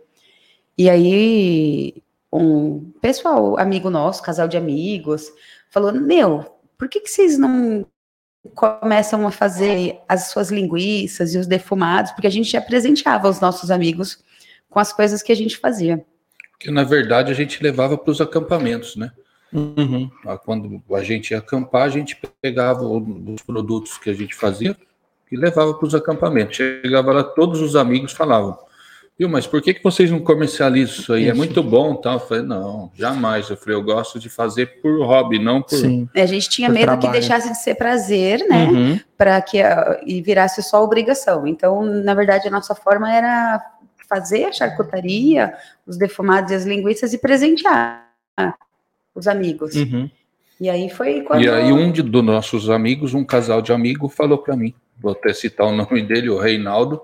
E 0.77 0.89
aí, 0.89 1.95
um 2.31 2.91
pessoal, 3.01 3.57
amigo 3.57 3.89
nosso, 3.89 4.21
casal 4.21 4.47
de 4.47 4.57
amigos, 4.57 5.31
falou: 5.69 5.91
Meu, 5.91 6.45
por 6.77 6.89
que, 6.89 6.99
que 6.99 7.09
vocês 7.09 7.37
não 7.37 7.85
começam 8.53 9.25
a 9.25 9.31
fazer 9.31 9.99
as 10.07 10.27
suas 10.27 10.51
linguiças 10.51 11.33
e 11.33 11.37
os 11.37 11.47
defumados? 11.47 12.11
Porque 12.11 12.27
a 12.27 12.31
gente 12.31 12.51
já 12.51 12.61
presenteava 12.61 13.29
os 13.29 13.39
nossos 13.39 13.71
amigos 13.71 14.23
com 14.69 14.79
as 14.79 14.93
coisas 14.93 15.23
que 15.23 15.31
a 15.31 15.35
gente 15.35 15.57
fazia. 15.57 16.05
Porque 16.51 16.69
na 16.69 16.83
verdade 16.83 17.31
a 17.31 17.35
gente 17.35 17.61
levava 17.63 17.97
para 17.97 18.11
os 18.11 18.21
acampamentos, 18.21 18.95
né? 18.95 19.11
Uhum. 19.55 20.09
Ah, 20.25 20.37
Quando 20.37 20.81
a 20.93 21.01
gente 21.03 21.31
ia 21.31 21.37
acampar, 21.39 21.83
a 21.83 21.89
gente 21.89 22.17
pegava 22.41 22.83
os 22.83 23.41
produtos 23.41 23.97
que 23.97 24.09
a 24.09 24.13
gente 24.13 24.35
fazia 24.35 24.75
e 25.31 25.37
levava 25.37 25.73
para 25.73 25.87
os 25.87 25.95
acampamentos. 25.95 26.57
Chegava 26.57 27.11
lá, 27.13 27.23
todos 27.23 27.61
os 27.61 27.75
amigos 27.75 28.11
falavam, 28.11 28.57
viu, 29.17 29.29
mas 29.29 29.47
por 29.47 29.61
que, 29.61 29.73
que 29.73 29.83
vocês 29.83 30.11
não 30.11 30.19
comercializam 30.19 30.95
isso 30.95 31.13
aí? 31.13 31.23
É 31.25 31.27
Isso. 31.29 31.37
muito 31.37 31.63
bom, 31.63 31.95
tal. 31.95 32.13
Eu 32.15 32.19
falei, 32.19 32.43
não, 32.43 32.91
jamais. 32.95 33.49
Eu 33.49 33.57
falei, 33.57 33.75
eu 33.75 33.81
gosto 33.83 34.19
de 34.19 34.29
fazer 34.29 34.81
por 34.81 35.03
hobby, 35.05 35.39
não 35.39 35.61
por... 35.61 35.77
Sim. 35.77 36.07
A 36.13 36.25
gente 36.25 36.49
tinha 36.49 36.67
Por 36.67 36.73
medo 36.73 36.91
que 36.91 36.97
trabalho. 36.99 37.11
deixasse 37.13 37.49
de 37.49 37.57
ser 37.57 37.75
prazer, 37.75 38.45
né? 38.47 38.65
Uhum. 38.65 38.99
para 39.17 39.41
que 39.41 39.61
a- 39.61 40.01
e 40.05 40.21
virasse 40.21 40.61
só 40.61 40.83
obrigação. 40.83 41.47
Então, 41.47 41.81
na 41.83 42.13
verdade, 42.13 42.47
a 42.47 42.51
nossa 42.51 42.75
forma 42.75 43.11
era 43.11 43.63
fazer 44.07 44.43
a 44.45 44.51
charcutaria, 44.51 45.53
os 45.87 45.97
defumados 45.97 46.51
e 46.51 46.55
as 46.55 46.63
linguiças 46.65 47.11
e 47.13 47.17
presentear 47.17 48.05
os 49.15 49.27
amigos. 49.27 49.73
Uhum. 49.75 50.09
E 50.59 50.69
aí 50.69 50.89
foi 50.89 51.21
quando 51.21 51.41
E 51.41 51.49
aí 51.49 51.71
um 51.71 51.91
de, 51.91 52.01
dos 52.01 52.23
nossos 52.23 52.69
amigos, 52.69 53.13
um 53.13 53.23
casal 53.23 53.61
de 53.61 53.73
amigos, 53.73 54.13
falou 54.13 54.37
para 54.37 54.55
mim, 54.55 54.73
vou 54.99 55.13
até 55.13 55.33
citar 55.33 55.67
o 55.67 55.75
nome 55.75 56.01
dele, 56.03 56.29
o 56.29 56.37
Reinaldo, 56.37 57.01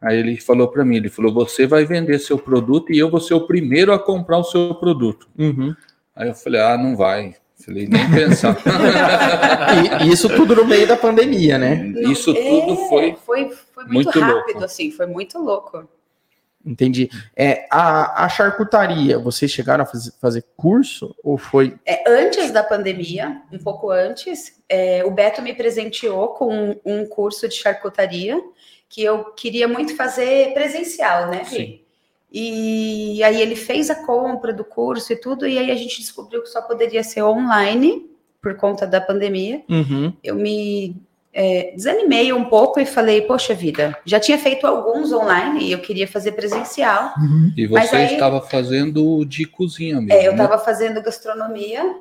aí 0.00 0.18
ele 0.18 0.36
falou 0.40 0.68
para 0.68 0.84
mim, 0.84 0.96
ele 0.96 1.08
falou, 1.08 1.32
você 1.32 1.66
vai 1.66 1.84
vender 1.84 2.18
seu 2.18 2.38
produto 2.38 2.92
e 2.92 2.98
eu 2.98 3.10
vou 3.10 3.20
ser 3.20 3.34
o 3.34 3.46
primeiro 3.46 3.92
a 3.92 3.98
comprar 3.98 4.38
o 4.38 4.44
seu 4.44 4.74
produto. 4.74 5.28
Uhum. 5.38 5.74
Aí 6.14 6.28
eu 6.28 6.34
falei, 6.34 6.60
ah, 6.60 6.78
não 6.78 6.96
vai. 6.96 7.34
Falei, 7.64 7.86
nem 7.86 8.10
pensar. 8.10 8.56
E, 10.02 10.10
isso 10.10 10.28
tudo 10.28 10.54
no 10.54 10.66
meio 10.66 10.86
da 10.86 10.96
pandemia, 10.96 11.56
né? 11.56 11.92
Isso 12.10 12.30
É, 12.32 12.34
tudo 12.34 12.76
foi 12.88 13.14
foi, 13.24 13.48
foi 13.48 13.84
muito, 13.84 13.94
muito 13.94 14.20
rápido, 14.20 14.54
louco. 14.54 14.64
assim, 14.64 14.90
foi 14.90 15.06
muito 15.06 15.38
louco. 15.38 15.88
Entendi. 16.64 17.10
É, 17.36 17.66
a, 17.70 18.24
a 18.24 18.28
charcutaria, 18.28 19.18
vocês 19.18 19.50
chegaram 19.50 19.82
a 19.82 19.86
fazer, 19.86 20.12
fazer 20.20 20.44
curso 20.56 21.14
ou 21.22 21.36
foi. 21.36 21.76
É, 21.84 22.04
antes 22.08 22.50
da 22.50 22.62
pandemia, 22.62 23.42
um 23.52 23.58
pouco 23.58 23.90
antes, 23.90 24.62
é, 24.68 25.04
o 25.04 25.10
Beto 25.10 25.42
me 25.42 25.54
presenteou 25.54 26.28
com 26.28 26.54
um, 26.54 26.80
um 26.84 27.06
curso 27.06 27.48
de 27.48 27.54
charcutaria 27.54 28.40
que 28.88 29.02
eu 29.02 29.24
queria 29.32 29.66
muito 29.66 29.96
fazer 29.96 30.52
presencial, 30.52 31.30
né? 31.30 31.44
Sim. 31.44 31.80
E 32.30 33.22
aí 33.22 33.40
ele 33.40 33.56
fez 33.56 33.90
a 33.90 33.94
compra 33.94 34.52
do 34.52 34.64
curso 34.64 35.12
e 35.12 35.16
tudo, 35.16 35.46
e 35.46 35.58
aí 35.58 35.70
a 35.70 35.74
gente 35.74 36.00
descobriu 36.00 36.42
que 36.42 36.48
só 36.48 36.62
poderia 36.62 37.02
ser 37.02 37.22
online 37.22 38.10
por 38.40 38.56
conta 38.56 38.86
da 38.86 39.00
pandemia. 39.00 39.62
Uhum. 39.68 40.12
Eu 40.22 40.34
me 40.34 40.96
é, 41.32 41.72
desanimei 41.74 42.32
um 42.32 42.44
pouco 42.44 42.78
e 42.78 42.84
falei, 42.84 43.22
poxa 43.22 43.54
vida, 43.54 43.96
já 44.04 44.20
tinha 44.20 44.38
feito 44.38 44.66
alguns 44.66 45.12
online 45.12 45.64
e 45.64 45.72
eu 45.72 45.78
queria 45.78 46.06
fazer 46.06 46.32
presencial. 46.32 47.14
Uhum. 47.16 47.52
E 47.56 47.66
você 47.66 47.96
aí, 47.96 48.12
estava 48.12 48.40
fazendo 48.40 49.24
de 49.24 49.46
cozinha 49.46 50.00
mesmo? 50.00 50.12
É, 50.12 50.26
eu 50.26 50.32
estava 50.32 50.56
né? 50.56 50.62
fazendo 50.62 51.02
gastronomia. 51.02 51.96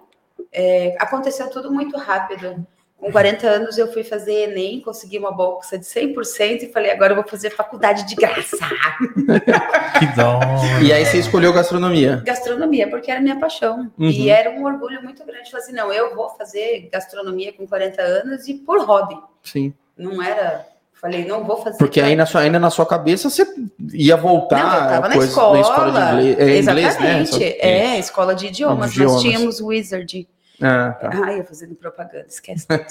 É, 0.52 0.98
aconteceu 1.00 1.50
tudo 1.50 1.72
muito 1.72 1.98
rápido. 1.98 2.66
Com 3.02 3.12
40 3.12 3.48
anos 3.48 3.78
eu 3.80 3.92
fui 3.92 4.04
fazer 4.04 4.52
Enem, 4.52 4.80
consegui 4.80 5.18
uma 5.18 5.32
bolsa 5.32 5.76
de 5.76 5.86
100% 5.86 6.62
e 6.62 6.72
falei, 6.72 6.92
agora 6.92 7.14
eu 7.14 7.16
vou 7.16 7.28
fazer 7.28 7.50
faculdade 7.50 8.08
de 8.08 8.14
graça. 8.14 8.58
que 9.98 10.06
dó. 10.16 10.40
E 10.84 10.94
aí 10.94 11.04
você 11.04 11.18
escolheu 11.18 11.52
gastronomia? 11.52 12.22
Gastronomia, 12.24 12.88
porque 12.88 13.10
era 13.10 13.20
minha 13.20 13.40
paixão. 13.40 13.92
Uhum. 13.98 14.08
E 14.08 14.30
era 14.30 14.52
um 14.52 14.64
orgulho 14.64 15.02
muito 15.04 15.26
grande. 15.26 15.50
Falei 15.50 15.66
assim, 15.66 15.74
não, 15.74 15.92
eu 15.92 16.16
vou 16.16 16.30
fazer 16.30 16.90
gastronomia 16.94 17.52
com 17.52 17.66
40 17.66 18.00
anos 18.04 18.48
e 18.48 18.54
por 18.54 18.86
hobby. 18.86 19.18
Sim. 19.42 19.74
Não 19.98 20.22
era 20.22 20.64
Falei, 21.02 21.26
não 21.26 21.44
vou 21.44 21.58
fazer. 21.58 21.80
Porque 21.80 22.00
aí 22.00 22.16
na 22.16 22.28
sua, 22.28 22.42
ainda 22.42 22.60
na 22.60 22.70
sua 22.70 22.86
cabeça 22.86 23.28
você 23.28 23.44
ia 23.92 24.16
voltar. 24.16 24.60
Não, 24.60 24.84
eu 24.84 24.90
tava 24.92 25.10
na 25.10 25.18
escola. 25.18 25.54
Na 25.56 25.62
escola 25.62 25.92
de 25.92 26.30
inglês. 26.30 26.38
É, 26.38 26.58
Exatamente. 26.58 27.34
Inglês, 27.34 27.56
né? 27.56 27.70
É, 27.70 27.98
escola 27.98 28.36
de 28.36 28.46
idiomas. 28.46 28.92
idiomas. 28.92 29.14
Nós 29.14 29.22
tínhamos 29.24 29.60
Wizard. 29.60 30.28
Ah, 30.62 30.92
tá. 30.92 31.10
Ai, 31.26 31.40
eu 31.40 31.46
fazendo 31.46 31.76
propaganda, 31.76 32.28
esquece 32.28 32.68
tudo. 32.68 32.86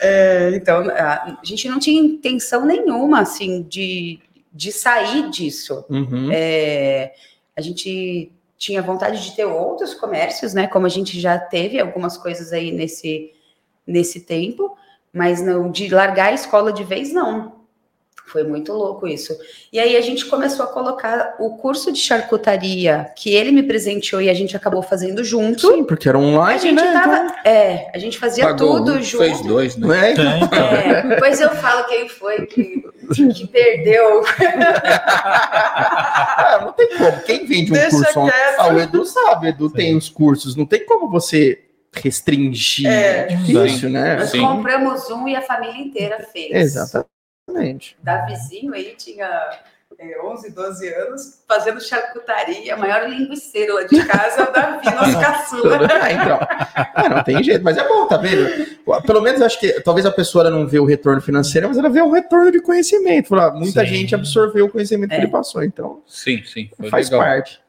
é, 0.00 0.52
então, 0.54 0.88
a 0.88 1.38
gente 1.42 1.68
não 1.68 1.78
tinha 1.78 2.00
intenção 2.00 2.64
nenhuma, 2.64 3.20
assim, 3.20 3.62
de, 3.62 4.20
de 4.52 4.70
sair 4.70 5.30
disso. 5.30 5.84
Uhum. 5.88 6.30
É, 6.32 7.12
a 7.56 7.60
gente 7.60 8.30
tinha 8.56 8.80
vontade 8.80 9.24
de 9.24 9.34
ter 9.34 9.44
outros 9.44 9.92
comércios, 9.94 10.54
né? 10.54 10.68
Como 10.68 10.86
a 10.86 10.88
gente 10.88 11.20
já 11.20 11.38
teve 11.38 11.80
algumas 11.80 12.16
coisas 12.16 12.52
aí 12.52 12.70
nesse, 12.70 13.32
nesse 13.84 14.20
tempo, 14.20 14.76
mas 15.12 15.42
não 15.42 15.70
de 15.70 15.88
largar 15.88 16.28
a 16.28 16.34
escola 16.34 16.72
de 16.72 16.84
vez, 16.84 17.12
não. 17.12 17.61
Foi 18.32 18.44
muito 18.44 18.72
louco 18.72 19.06
isso. 19.06 19.36
E 19.70 19.78
aí 19.78 19.94
a 19.94 20.00
gente 20.00 20.24
começou 20.24 20.64
a 20.64 20.68
colocar 20.68 21.36
o 21.38 21.58
curso 21.58 21.92
de 21.92 21.98
charcutaria 21.98 23.12
que 23.14 23.34
ele 23.34 23.52
me 23.52 23.62
presenteou 23.62 24.22
e 24.22 24.30
a 24.30 24.34
gente 24.34 24.56
acabou 24.56 24.82
fazendo 24.82 25.22
junto. 25.22 25.70
Sim, 25.70 25.84
porque 25.84 26.08
era 26.08 26.18
online, 26.18 26.54
a 26.54 26.58
gente 26.58 26.82
né? 26.82 26.92
Tava, 26.94 27.16
então... 27.16 27.36
É, 27.44 27.90
a 27.92 27.98
gente 27.98 28.18
fazia 28.18 28.44
Pagou 28.44 28.78
tudo 28.78 28.92
um, 28.94 29.02
junto. 29.02 29.22
Fez 29.22 29.42
dois, 29.42 29.76
né? 29.76 30.08
É, 30.08 30.12
então. 30.12 30.24
é, 30.58 31.02
depois 31.08 31.42
eu 31.42 31.50
falo 31.50 31.84
quem 31.84 32.08
foi 32.08 32.46
que, 32.46 32.82
que 33.34 33.46
perdeu. 33.48 34.24
ah, 34.94 36.60
não 36.64 36.72
tem 36.72 36.88
como. 36.96 37.20
Quem 37.26 37.44
vende 37.44 37.70
um 37.70 37.74
Deixa 37.74 37.90
curso 37.90 38.24
quieto. 38.24 38.60
Ah, 38.60 38.72
o 38.72 38.80
Edu 38.80 39.04
sabe, 39.04 39.46
o 39.46 39.48
Edu 39.50 39.68
Sim. 39.68 39.74
tem 39.74 39.94
os 39.94 40.08
cursos. 40.08 40.56
Não 40.56 40.64
tem 40.64 40.86
como 40.86 41.10
você 41.10 41.60
restringir. 41.92 42.88
É, 42.88 43.18
é 43.18 43.26
difícil, 43.26 43.90
né? 43.90 44.16
Nós 44.16 44.30
Sim. 44.30 44.40
compramos 44.40 45.10
um 45.10 45.28
e 45.28 45.36
a 45.36 45.42
família 45.42 45.76
inteira 45.76 46.26
fez. 46.32 46.50
Exatamente. 46.50 47.11
Exatamente. 47.48 47.96
Da 48.02 48.24
vizinho 48.24 48.72
aí 48.74 48.94
tinha 48.96 49.26
é, 49.98 50.20
11, 50.22 50.50
12 50.50 50.94
anos, 50.94 51.42
fazendo 51.46 51.80
charcutaria, 51.80 52.74
a 52.74 52.76
maior 52.76 53.08
linguiceira 53.08 53.74
lá 53.74 53.82
de 53.84 54.04
casa 54.04 54.42
é 54.42 54.48
o 54.48 54.52
Davi, 54.52 54.84
nosso 54.94 55.20
caçula. 55.20 55.78
ah, 56.00 56.12
então. 56.12 56.38
Ah, 56.94 57.08
não 57.08 57.24
tem 57.24 57.42
jeito, 57.42 57.62
mas 57.62 57.76
é 57.76 57.86
bom, 57.86 58.06
tá 58.06 58.16
vendo? 58.16 58.48
Pelo 59.06 59.20
menos 59.20 59.42
acho 59.42 59.60
que 59.60 59.80
talvez 59.80 60.06
a 60.06 60.10
pessoa 60.10 60.48
não 60.50 60.66
vê 60.66 60.78
o 60.78 60.84
retorno 60.84 61.20
financeiro, 61.20 61.68
mas 61.68 61.78
ela 61.78 61.88
vê 61.88 62.00
o 62.00 62.10
retorno 62.10 62.50
de 62.50 62.60
conhecimento. 62.60 63.34
Muita 63.54 63.80
sim. 63.80 63.86
gente 63.86 64.14
absorveu 64.14 64.66
o 64.66 64.70
conhecimento 64.70 65.12
é. 65.12 65.16
que 65.16 65.22
ele 65.22 65.30
passou, 65.30 65.62
então. 65.62 66.02
Sim, 66.06 66.42
sim. 66.44 66.70
Faz 66.90 67.10
legal. 67.10 67.26
parte. 67.26 67.60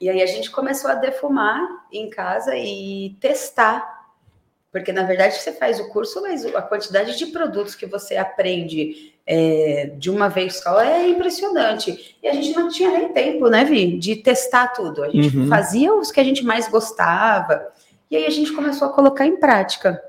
E 0.00 0.10
aí 0.10 0.22
a 0.22 0.26
gente 0.26 0.50
começou 0.50 0.90
a 0.90 0.94
defumar 0.94 1.60
em 1.90 2.10
casa 2.10 2.54
e 2.56 3.16
testar 3.20 4.03
porque, 4.74 4.92
na 4.92 5.04
verdade, 5.04 5.36
você 5.36 5.52
faz 5.52 5.78
o 5.78 5.88
curso, 5.88 6.20
mas 6.20 6.44
a 6.44 6.60
quantidade 6.60 7.16
de 7.16 7.26
produtos 7.26 7.76
que 7.76 7.86
você 7.86 8.16
aprende 8.16 9.14
é, 9.24 9.92
de 9.96 10.10
uma 10.10 10.28
vez 10.28 10.56
só 10.56 10.80
é 10.80 11.08
impressionante. 11.08 12.16
E 12.20 12.26
a 12.26 12.32
gente 12.32 12.52
não 12.56 12.68
tinha 12.68 12.90
nem 12.90 13.12
tempo, 13.12 13.48
né, 13.48 13.64
Vi, 13.64 13.96
de 13.96 14.16
testar 14.16 14.66
tudo. 14.72 15.04
A 15.04 15.10
gente 15.10 15.36
uhum. 15.36 15.46
fazia 15.46 15.94
os 15.94 16.10
que 16.10 16.18
a 16.18 16.24
gente 16.24 16.44
mais 16.44 16.68
gostava. 16.68 17.68
E 18.10 18.16
aí 18.16 18.26
a 18.26 18.30
gente 18.30 18.52
começou 18.52 18.88
a 18.88 18.92
colocar 18.92 19.24
em 19.24 19.36
prática. 19.36 20.02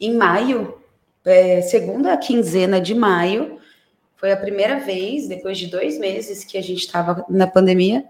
Em 0.00 0.16
maio, 0.16 0.76
é, 1.24 1.62
segunda 1.62 2.16
quinzena 2.16 2.80
de 2.80 2.92
maio, 2.92 3.60
foi 4.16 4.32
a 4.32 4.36
primeira 4.36 4.80
vez, 4.80 5.28
depois 5.28 5.56
de 5.56 5.68
dois 5.68 5.96
meses 5.96 6.42
que 6.42 6.58
a 6.58 6.62
gente 6.62 6.80
estava 6.80 7.24
na 7.28 7.46
pandemia, 7.46 8.04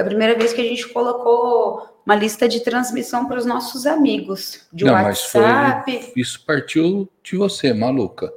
foi 0.00 0.02
a 0.02 0.04
primeira 0.04 0.34
vez 0.36 0.52
que 0.52 0.60
a 0.60 0.64
gente 0.64 0.88
colocou 0.88 1.86
uma 2.04 2.14
lista 2.14 2.48
de 2.48 2.60
transmissão 2.60 3.26
para 3.26 3.38
os 3.38 3.44
nossos 3.44 3.86
amigos 3.86 4.66
de 4.72 4.84
não, 4.84 4.94
WhatsApp. 4.94 5.82
Mas 5.86 6.04
foi, 6.06 6.12
isso 6.16 6.44
partiu 6.44 7.08
de 7.22 7.36
você, 7.36 7.72
maluca. 7.72 8.32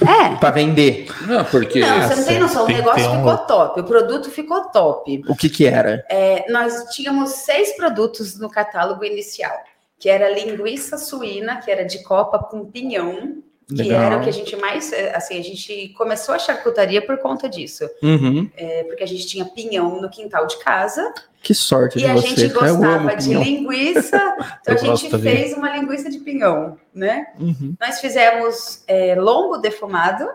É. 0.00 0.36
para 0.36 0.50
vender. 0.52 1.06
Não, 1.26 1.44
porque. 1.44 1.80
Não, 1.80 2.08
você 2.08 2.16
não 2.16 2.24
tem 2.24 2.38
noção. 2.38 2.64
O 2.64 2.68
negócio 2.68 3.10
um... 3.10 3.16
ficou 3.18 3.36
top. 3.38 3.80
O 3.80 3.84
produto 3.84 4.30
ficou 4.30 4.64
top. 4.70 5.22
O 5.28 5.36
que 5.36 5.50
que 5.50 5.66
era? 5.66 6.04
É, 6.08 6.50
nós 6.50 6.86
tínhamos 6.94 7.30
seis 7.30 7.76
produtos 7.76 8.38
no 8.38 8.48
catálogo 8.48 9.04
inicial, 9.04 9.54
que 9.98 10.08
era 10.08 10.30
linguiça 10.30 10.96
suína, 10.96 11.60
que 11.60 11.70
era 11.70 11.84
de 11.84 12.02
copa 12.02 12.38
com 12.38 12.64
pinhão, 12.64 13.42
que 13.74 13.92
era 13.92 14.18
o 14.18 14.22
que 14.22 14.28
a 14.28 14.32
gente 14.32 14.54
mais, 14.56 14.92
é, 14.92 15.14
assim, 15.16 15.38
a 15.38 15.42
gente 15.42 15.88
começou 15.90 16.34
a 16.34 16.38
charcutaria 16.38 17.04
por 17.04 17.18
conta 17.18 17.48
disso, 17.48 17.88
uhum. 18.00 18.48
é, 18.56 18.84
porque 18.84 19.02
a 19.02 19.06
gente 19.06 19.26
tinha 19.26 19.44
pinhão 19.44 20.00
no 20.00 20.08
quintal 20.08 20.46
de 20.46 20.56
casa. 20.58 21.12
Que 21.42 21.52
sorte 21.52 21.98
e 21.98 22.02
de 22.02 22.12
você. 22.12 22.28
E 22.28 22.30
a 22.32 22.36
gente 22.36 22.54
gostava 22.54 23.16
de 23.16 23.34
linguiça, 23.34 24.36
então 24.60 24.74
a 24.74 24.78
gente 24.78 25.18
fez 25.18 25.52
uma 25.54 25.76
linguiça 25.76 26.08
de 26.08 26.18
pinhão, 26.18 26.78
né? 26.94 27.26
Uhum. 27.40 27.74
Nós 27.80 28.00
fizemos 28.00 28.84
é, 28.86 29.16
lombo 29.16 29.58
defumado. 29.58 30.28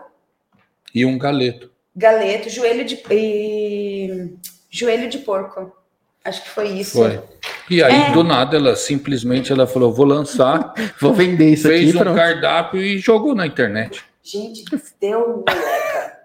E 0.94 1.06
um 1.06 1.16
galeto. 1.16 1.70
Galeto, 1.96 2.50
joelho 2.50 2.84
de... 2.84 3.02
E... 3.10 4.34
Joelho 4.70 5.08
de 5.08 5.18
porco. 5.18 5.72
Acho 6.24 6.42
que 6.42 6.50
foi 6.50 6.68
isso. 6.68 6.98
Foi. 6.98 7.20
E 7.72 7.82
aí, 7.82 7.94
é. 7.94 8.10
do 8.10 8.22
nada, 8.22 8.56
ela 8.56 8.76
simplesmente 8.76 9.50
ela 9.50 9.66
falou: 9.66 9.90
vou 9.90 10.04
lançar, 10.04 10.74
vou 11.00 11.14
vender 11.14 11.54
isso 11.54 11.66
fez 11.66 11.88
aqui. 11.88 11.92
Fez 11.92 12.06
um 12.06 12.14
cardápio 12.14 12.82
e 12.82 12.98
jogou 12.98 13.34
na 13.34 13.46
internet. 13.46 14.02
Gente, 14.22 14.64
deu 15.00 15.42
moleca. 15.48 16.18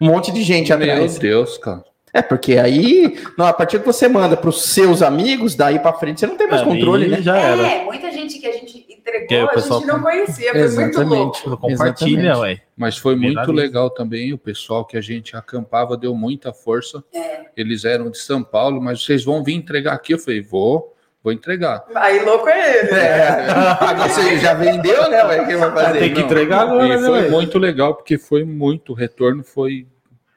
Um 0.00 0.06
monte 0.06 0.30
de 0.30 0.42
gente 0.42 0.68
Meu 0.68 0.76
atrás. 0.76 1.12
Meu 1.12 1.20
Deus, 1.20 1.58
cara. 1.58 1.84
É, 2.12 2.22
porque 2.22 2.58
aí, 2.58 3.18
não, 3.36 3.44
a 3.44 3.52
partir 3.52 3.80
que 3.80 3.86
você 3.86 4.06
manda 4.06 4.36
para 4.36 4.48
os 4.48 4.66
seus 4.66 5.02
amigos, 5.02 5.56
daí 5.56 5.80
para 5.80 5.92
frente 5.94 6.20
você 6.20 6.28
não 6.28 6.36
tem 6.36 6.46
mais 6.46 6.62
é, 6.62 6.64
controle, 6.64 7.08
né? 7.08 7.20
Já 7.20 7.36
era. 7.36 7.66
É, 7.66 7.84
muita 7.84 8.12
gente 8.12 8.38
que 8.38 8.46
a 8.46 8.52
gente 8.52 8.83
entregou, 9.04 9.50
a 9.50 9.58
gente 9.58 9.86
não 9.86 10.00
conhecia, 10.00 10.52
foi 10.52 10.60
Exatamente. 10.60 11.06
muito 11.06 11.48
louco. 11.48 11.58
Compartilha, 11.58 12.38
ué. 12.38 12.60
Mas 12.76 12.96
foi 12.96 13.14
muito 13.14 13.52
legal 13.52 13.90
também, 13.90 14.32
o 14.32 14.38
pessoal 14.38 14.84
que 14.84 14.96
a 14.96 15.00
gente 15.00 15.36
acampava 15.36 15.96
deu 15.96 16.14
muita 16.14 16.52
força. 16.52 17.04
É. 17.14 17.44
Eles 17.56 17.84
eram 17.84 18.10
de 18.10 18.18
São 18.18 18.42
Paulo, 18.42 18.80
mas 18.80 19.04
vocês 19.04 19.24
vão 19.24 19.44
vir 19.44 19.54
entregar 19.54 19.92
aqui? 19.92 20.14
Eu 20.14 20.18
falei, 20.18 20.40
vou. 20.40 20.92
Vou 21.22 21.32
entregar. 21.32 21.86
Aí 21.94 22.22
louco 22.22 22.46
é 22.50 22.80
ele. 22.80 22.90
Né? 22.90 23.00
É. 23.00 23.94
Você 24.08 24.38
já 24.38 24.52
vendeu, 24.52 25.08
né? 25.08 25.24
Ué, 25.24 25.46
que 25.46 25.56
vai 25.56 25.72
fazer? 25.72 25.98
Tem 25.98 26.12
que 26.12 26.20
entregar 26.20 26.60
agora. 26.60 26.86
E 26.86 27.00
né, 27.00 27.06
foi 27.06 27.30
muito 27.30 27.58
legal, 27.58 27.94
porque 27.94 28.18
foi 28.18 28.44
muito, 28.44 28.92
o 28.92 28.94
retorno 28.94 29.42
foi 29.42 29.86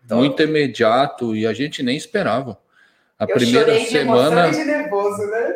então, 0.06 0.20
muito 0.20 0.42
imediato 0.42 1.36
e 1.36 1.46
a 1.46 1.52
gente 1.52 1.84
nem 1.84 1.98
esperava. 1.98 2.58
A 3.20 3.24
eu 3.24 3.36
primeira 3.36 3.80
semana. 3.86 4.52
De 4.52 4.64
nervoso, 4.64 5.26
né? 5.26 5.56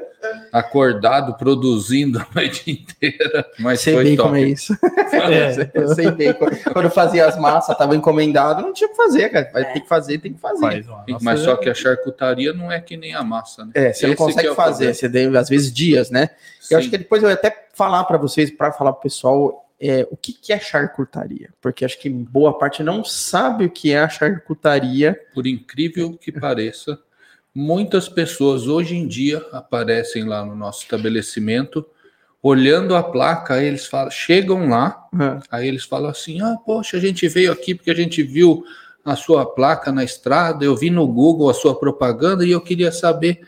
Acordado, 0.52 1.36
produzindo 1.36 2.20
a 2.20 2.28
noite 2.34 2.72
inteira. 2.72 3.46
Mas 3.60 3.82
sei 3.82 3.94
foi 3.94 4.04
bem 4.04 4.16
top. 4.16 4.30
como 4.30 4.38
é 4.38 4.42
isso. 4.42 4.74
é, 4.84 5.72
eu 5.76 5.88
sei 5.90 6.10
bem. 6.10 6.34
Quando 6.34 6.86
eu 6.86 6.92
fazia 6.92 7.28
as 7.28 7.38
massas, 7.38 7.70
estava 7.70 7.96
encomendado, 7.96 8.64
não 8.64 8.74
tinha 8.74 8.90
que 8.90 8.96
fazer, 8.96 9.30
cara. 9.30 9.50
Vai 9.54 9.62
é. 9.62 9.66
ter 9.66 9.82
que 9.82 9.88
fazer, 9.88 10.18
tem 10.18 10.34
que 10.34 10.40
fazer. 10.40 10.86
Mas 11.22 11.42
só 11.42 11.56
que 11.56 11.70
a 11.70 11.74
charcutaria 11.74 12.52
não 12.52 12.72
é 12.72 12.82
que 12.82 12.98
nem 12.98 13.14
a 13.14 13.24
massa, 13.24 13.64
né? 13.64 13.72
É, 13.76 13.94
você 13.94 14.06
Esse 14.06 14.08
não 14.08 14.16
consegue 14.16 14.48
é 14.48 14.56
fazer, 14.56 14.96
você 14.96 15.08
deve, 15.08 15.38
às 15.38 15.48
vezes, 15.48 15.72
dias, 15.72 16.10
né? 16.10 16.32
Sim. 16.60 16.74
Eu 16.74 16.80
acho 16.80 16.90
que 16.90 16.98
depois 16.98 17.22
eu 17.22 17.30
ia 17.30 17.36
até 17.36 17.68
falar 17.74 18.04
para 18.06 18.18
vocês, 18.18 18.50
para 18.50 18.72
falar 18.72 18.94
para 18.94 19.00
o 19.00 19.04
pessoal, 19.04 19.70
é, 19.80 20.08
o 20.10 20.18
que, 20.18 20.34
que 20.34 20.52
é 20.52 20.60
charcutaria? 20.60 21.50
Porque 21.62 21.86
acho 21.86 22.00
que 22.00 22.10
boa 22.10 22.58
parte 22.58 22.82
não 22.82 23.04
sabe 23.04 23.66
o 23.66 23.70
que 23.70 23.92
é 23.92 24.00
a 24.00 24.10
charcutaria. 24.10 25.20
Por 25.34 25.46
incrível 25.46 26.18
que 26.18 26.32
pareça, 26.32 27.00
muitas 27.54 28.08
pessoas 28.08 28.68
hoje 28.68 28.96
em 28.96 29.08
dia 29.08 29.46
aparecem 29.52 30.24
lá 30.24 30.46
no 30.46 30.56
nosso 30.56 30.84
estabelecimento, 30.84 31.86
olhando 32.42 32.96
a 32.96 33.04
placa, 33.04 33.56
aí 33.56 33.68
eles 33.68 33.86
falam, 33.86 34.12
chegam 34.12 34.70
lá, 34.70 35.08
uhum. 35.14 35.40
aí 35.52 35.68
eles 35.68 35.84
falam 35.84 36.10
assim: 36.10 36.42
ah, 36.42 36.58
poxa, 36.66 36.98
a 36.98 37.00
gente 37.00 37.28
veio 37.28 37.52
aqui 37.52 37.76
porque 37.76 37.92
a 37.92 37.96
gente 37.96 38.24
viu 38.24 38.64
a 39.04 39.16
sua 39.16 39.46
placa 39.46 39.92
na 39.92 40.04
estrada, 40.04 40.64
eu 40.64 40.76
vi 40.76 40.90
no 40.90 41.08
Google 41.08 41.50
a 41.50 41.54
sua 41.54 41.78
propaganda 41.78 42.46
e 42.46 42.52
eu 42.52 42.62
queria 42.62 42.92
saber 42.92 43.42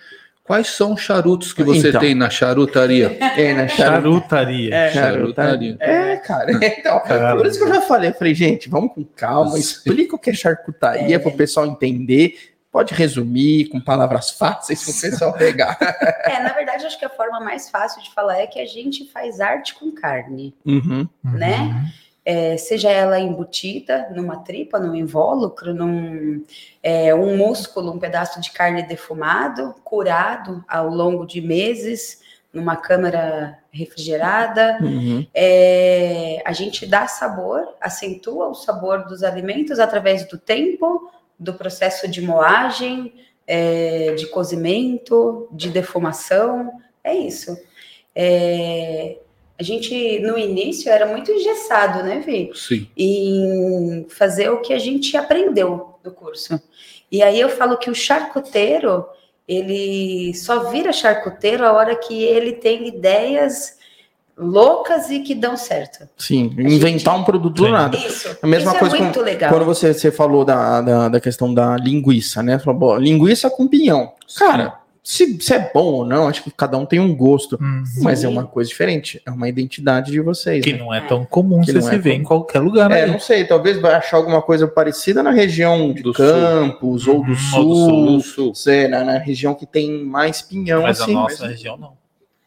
Quais 0.43 0.67
são 0.67 0.93
os 0.93 0.99
charutos 0.99 1.53
que 1.53 1.63
você 1.63 1.87
então, 1.87 2.01
tem 2.01 2.13
na 2.13 2.29
charutaria? 2.29 3.17
É, 3.37 3.53
na 3.53 3.67
charutaria. 3.69 4.75
É, 4.75 4.91
charutaria. 4.91 5.77
É, 5.79 6.17
cara. 6.17 6.51
Então, 6.61 6.99
Caramba. 6.99 7.37
por 7.37 7.45
isso 7.45 7.57
que 7.57 7.63
eu 7.63 7.73
já 7.73 7.81
falei, 7.81 8.09
eu 8.09 8.13
falei, 8.13 8.35
gente, 8.35 8.67
vamos 8.69 8.93
com 8.93 9.05
calma, 9.05 9.57
explica 9.57 10.17
o 10.17 10.19
que 10.19 10.31
é 10.31 10.33
charcutaria 10.33 11.15
é. 11.15 11.19
para 11.19 11.29
o 11.29 11.37
pessoal 11.37 11.65
entender. 11.65 12.35
Pode 12.73 12.95
resumir 12.95 13.69
com 13.69 13.79
palavras 13.79 14.31
fáceis 14.31 14.79
se 14.79 14.89
o 14.89 15.11
pessoal 15.11 15.31
pegar. 15.33 15.77
é, 16.25 16.41
na 16.41 16.51
verdade, 16.53 16.87
acho 16.87 16.97
que 16.97 17.05
a 17.05 17.09
forma 17.09 17.39
mais 17.39 17.69
fácil 17.69 18.01
de 18.01 18.11
falar 18.11 18.39
é 18.39 18.47
que 18.47 18.59
a 18.59 18.65
gente 18.65 19.05
faz 19.11 19.39
arte 19.39 19.75
com 19.75 19.91
carne, 19.91 20.55
uhum. 20.65 21.07
né? 21.23 21.59
Uhum. 21.59 21.85
É, 22.25 22.57
seja 22.57 22.89
ela 22.89 23.19
embutida 23.19 24.07
numa 24.15 24.37
tripa, 24.37 24.79
num 24.79 24.95
invólucro, 24.95 25.71
num 25.71 26.43
é, 26.81 27.13
um 27.13 27.37
músculo, 27.37 27.91
um 27.91 27.99
pedaço 27.99 28.41
de 28.41 28.49
carne 28.49 28.81
defumado, 28.81 29.75
curado 29.83 30.65
ao 30.67 30.89
longo 30.89 31.27
de 31.27 31.41
meses, 31.41 32.21
numa 32.51 32.75
câmara 32.75 33.59
refrigerada. 33.71 34.79
Uhum. 34.81 35.27
É, 35.31 36.41
a 36.43 36.53
gente 36.53 36.87
dá 36.87 37.05
sabor, 37.07 37.67
acentua 37.79 38.47
o 38.47 38.55
sabor 38.55 39.05
dos 39.05 39.21
alimentos 39.21 39.77
através 39.77 40.27
do 40.27 40.39
tempo, 40.39 41.11
do 41.39 41.53
processo 41.53 42.07
de 42.07 42.21
moagem, 42.21 43.13
é, 43.47 44.13
de 44.13 44.27
cozimento, 44.27 45.47
de 45.51 45.69
defumação. 45.69 46.71
É 47.03 47.13
isso. 47.13 47.57
É, 48.15 49.17
a 49.57 49.63
gente, 49.63 50.19
no 50.19 50.37
início, 50.37 50.91
era 50.91 51.05
muito 51.05 51.31
engessado, 51.31 52.03
né, 52.03 52.19
Vi? 52.19 52.51
Sim. 52.53 52.89
Em 52.97 54.05
fazer 54.09 54.49
o 54.49 54.61
que 54.61 54.73
a 54.73 54.79
gente 54.79 55.15
aprendeu 55.15 55.95
do 56.03 56.11
curso. 56.11 56.61
E 57.11 57.21
aí 57.21 57.39
eu 57.39 57.49
falo 57.49 57.77
que 57.77 57.89
o 57.89 57.95
charcuteiro, 57.95 59.05
ele 59.47 60.33
só 60.33 60.69
vira 60.69 60.91
charcuteiro 60.91 61.65
a 61.65 61.71
hora 61.71 61.95
que 61.95 62.23
ele 62.23 62.53
tem 62.53 62.87
ideias 62.87 63.77
loucas 64.37 65.09
e 65.09 65.19
que 65.19 65.35
dão 65.35 65.55
certo. 65.55 66.07
Sim, 66.17 66.53
inventar 66.57 67.13
gente... 67.13 67.21
um 67.21 67.23
produto 67.23 67.63
do 67.63 67.69
nada. 67.69 67.97
Isso. 67.97 68.37
A 68.41 68.47
mesma 68.47 68.71
isso 68.71 68.77
é 68.77 68.79
coisa 68.79 68.97
é 68.97 68.99
muito 68.99 69.13
quando, 69.15 69.25
legal. 69.25 69.49
quando 69.49 69.65
você, 69.65 69.93
você 69.93 70.11
falou 70.11 70.43
da, 70.43 70.81
da, 70.81 71.09
da 71.09 71.19
questão 71.19 71.53
da 71.53 71.77
linguiça, 71.77 72.41
né? 72.41 72.59
Falou, 72.59 72.97
linguiça 72.97 73.49
com 73.49 73.67
pinhão. 73.67 74.13
Cara, 74.37 74.79
se, 75.03 75.37
se, 75.41 75.53
é 75.53 75.69
bom 75.73 75.83
ou 75.83 76.05
não, 76.05 76.29
acho 76.29 76.41
que 76.41 76.49
cada 76.49 76.77
um 76.77 76.85
tem 76.85 76.97
um 76.97 77.13
gosto, 77.13 77.59
hum, 77.61 77.83
mas 78.01 78.23
é 78.23 78.27
uma 78.27 78.45
coisa 78.45 78.69
diferente, 78.69 79.21
é 79.25 79.31
uma 79.31 79.49
identidade 79.49 80.11
de 80.11 80.21
vocês. 80.21 80.63
Que 80.63 80.71
né? 80.71 80.79
não 80.79 80.93
é 80.93 81.01
tão 81.01 81.25
comum 81.25 81.59
que 81.59 81.73
você 81.73 81.81
se 81.81 81.95
é 81.95 81.97
vê 81.97 82.13
em 82.13 82.23
qualquer 82.23 82.59
lugar. 82.59 82.89
É, 82.89 83.05
não 83.05 83.19
sei, 83.19 83.43
talvez 83.43 83.81
vai 83.81 83.95
achar 83.95 84.15
alguma 84.15 84.41
coisa 84.41 84.65
parecida 84.65 85.21
na 85.21 85.31
região 85.31 85.91
de 85.91 86.01
do 86.01 86.13
Campos 86.13 87.03
sul. 87.03 87.15
ou 87.15 87.25
do 87.25 87.31
hum, 87.33 87.35
sul, 87.35 87.75
sul, 87.75 88.05
do 88.05 88.21
sul. 88.21 88.55
Sei, 88.55 88.87
na, 88.87 89.03
na, 89.03 89.17
região 89.17 89.53
que 89.53 89.65
tem 89.65 90.05
mais 90.05 90.41
pinhão. 90.41 90.83
Mas 90.83 91.01
assim, 91.01 91.11
a 91.11 91.15
nossa 91.15 91.43
mas... 91.43 91.51
região 91.51 91.75
não. 91.75 92.02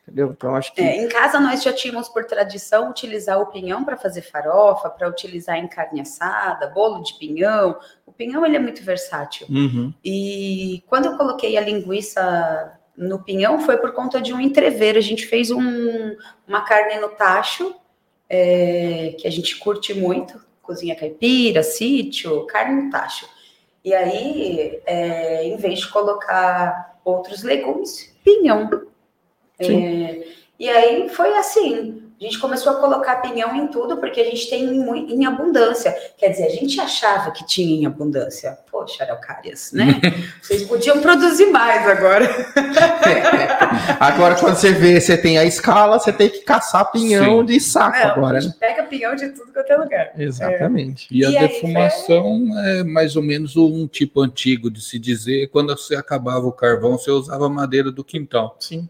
Entendeu? 0.06 0.30
Então 0.30 0.54
acho 0.54 0.72
que. 0.72 0.80
É, 0.80 1.02
em 1.02 1.08
casa 1.08 1.40
nós 1.40 1.64
já 1.64 1.72
tínhamos 1.72 2.08
por 2.08 2.24
tradição 2.24 2.90
utilizar 2.90 3.40
o 3.40 3.46
pinhão 3.46 3.84
para 3.84 3.96
fazer 3.96 4.22
farofa, 4.22 4.88
para 4.88 5.08
utilizar 5.08 5.56
em 5.58 5.66
carne 5.66 6.00
assada, 6.00 6.68
bolo 6.68 7.02
de 7.02 7.14
pinhão. 7.14 7.76
O 8.06 8.12
pinhão 8.12 8.46
ele 8.46 8.54
é 8.54 8.60
muito 8.60 8.84
versátil. 8.84 9.48
Uhum. 9.50 9.92
E 10.04 10.84
quando 10.86 11.06
eu 11.06 11.16
coloquei 11.16 11.56
a 11.56 11.60
linguiça 11.60 12.78
no 12.96 13.18
pinhão 13.18 13.58
foi 13.60 13.76
por 13.78 13.92
conta 13.92 14.20
de 14.20 14.32
um 14.32 14.40
entrever. 14.40 14.96
A 14.96 15.00
gente 15.00 15.26
fez 15.26 15.50
um, 15.50 16.16
uma 16.46 16.62
carne 16.62 17.00
no 17.00 17.08
tacho, 17.08 17.74
é, 18.28 19.16
que 19.18 19.26
a 19.26 19.30
gente 19.30 19.56
curte 19.56 19.92
muito, 19.92 20.40
cozinha 20.62 20.94
caipira, 20.94 21.64
sítio, 21.64 22.46
carne 22.46 22.84
no 22.84 22.90
tacho. 22.90 23.28
E 23.84 23.92
aí, 23.92 24.80
é, 24.86 25.44
em 25.44 25.56
vez 25.56 25.80
de 25.80 25.88
colocar 25.88 27.00
outros 27.04 27.42
legumes, 27.42 28.16
pinhão. 28.24 28.68
É, 29.58 30.26
e 30.58 30.68
aí 30.68 31.08
foi 31.08 31.36
assim. 31.36 32.02
A 32.18 32.24
gente 32.24 32.38
começou 32.38 32.72
a 32.72 32.76
colocar 32.76 33.16
pinhão 33.16 33.54
em 33.54 33.66
tudo 33.66 33.98
porque 33.98 34.18
a 34.22 34.24
gente 34.24 34.48
tem 34.48 34.64
em, 34.64 35.14
em 35.14 35.26
abundância. 35.26 35.94
Quer 36.16 36.30
dizer, 36.30 36.46
a 36.46 36.50
gente 36.50 36.80
achava 36.80 37.30
que 37.30 37.46
tinha 37.46 37.82
em 37.82 37.84
abundância. 37.84 38.56
Poxa, 38.72 39.04
araucárias, 39.04 39.70
né? 39.72 40.00
Vocês 40.40 40.62
podiam 40.62 41.02
produzir 41.02 41.50
mais 41.50 41.86
agora. 41.86 42.24
É. 42.24 43.96
Agora, 44.00 44.34
quando 44.34 44.56
você 44.56 44.72
vê, 44.72 45.00
você 45.00 45.16
tem 45.16 45.38
a 45.38 45.44
escala, 45.44 45.98
você 45.98 46.12
tem 46.12 46.28
que 46.28 46.40
caçar 46.40 46.90
pinhão 46.90 47.40
Sim. 47.40 47.46
de 47.46 47.60
saco 47.60 47.96
é, 47.96 48.02
agora, 48.04 48.40
né? 48.40 48.52
Pega 48.58 48.82
pinhão 48.84 49.14
de 49.14 49.28
tudo 49.30 49.52
que 49.52 49.72
é 49.72 49.76
lugar. 49.76 50.12
Exatamente. 50.18 51.08
É. 51.10 51.16
E, 51.16 51.20
e 51.20 51.36
a 51.36 51.40
defumação 51.40 52.46
é 52.64 52.84
mais 52.84 53.16
ou 53.16 53.22
menos 53.22 53.56
um 53.56 53.86
tipo 53.86 54.20
antigo 54.20 54.70
de 54.70 54.80
se 54.80 54.98
dizer. 54.98 55.48
Quando 55.48 55.76
você 55.76 55.94
acabava 55.96 56.46
o 56.46 56.52
carvão, 56.52 56.98
você 56.98 57.10
usava 57.10 57.48
madeira 57.48 57.90
do 57.90 58.04
quintal. 58.04 58.56
Sim. 58.60 58.88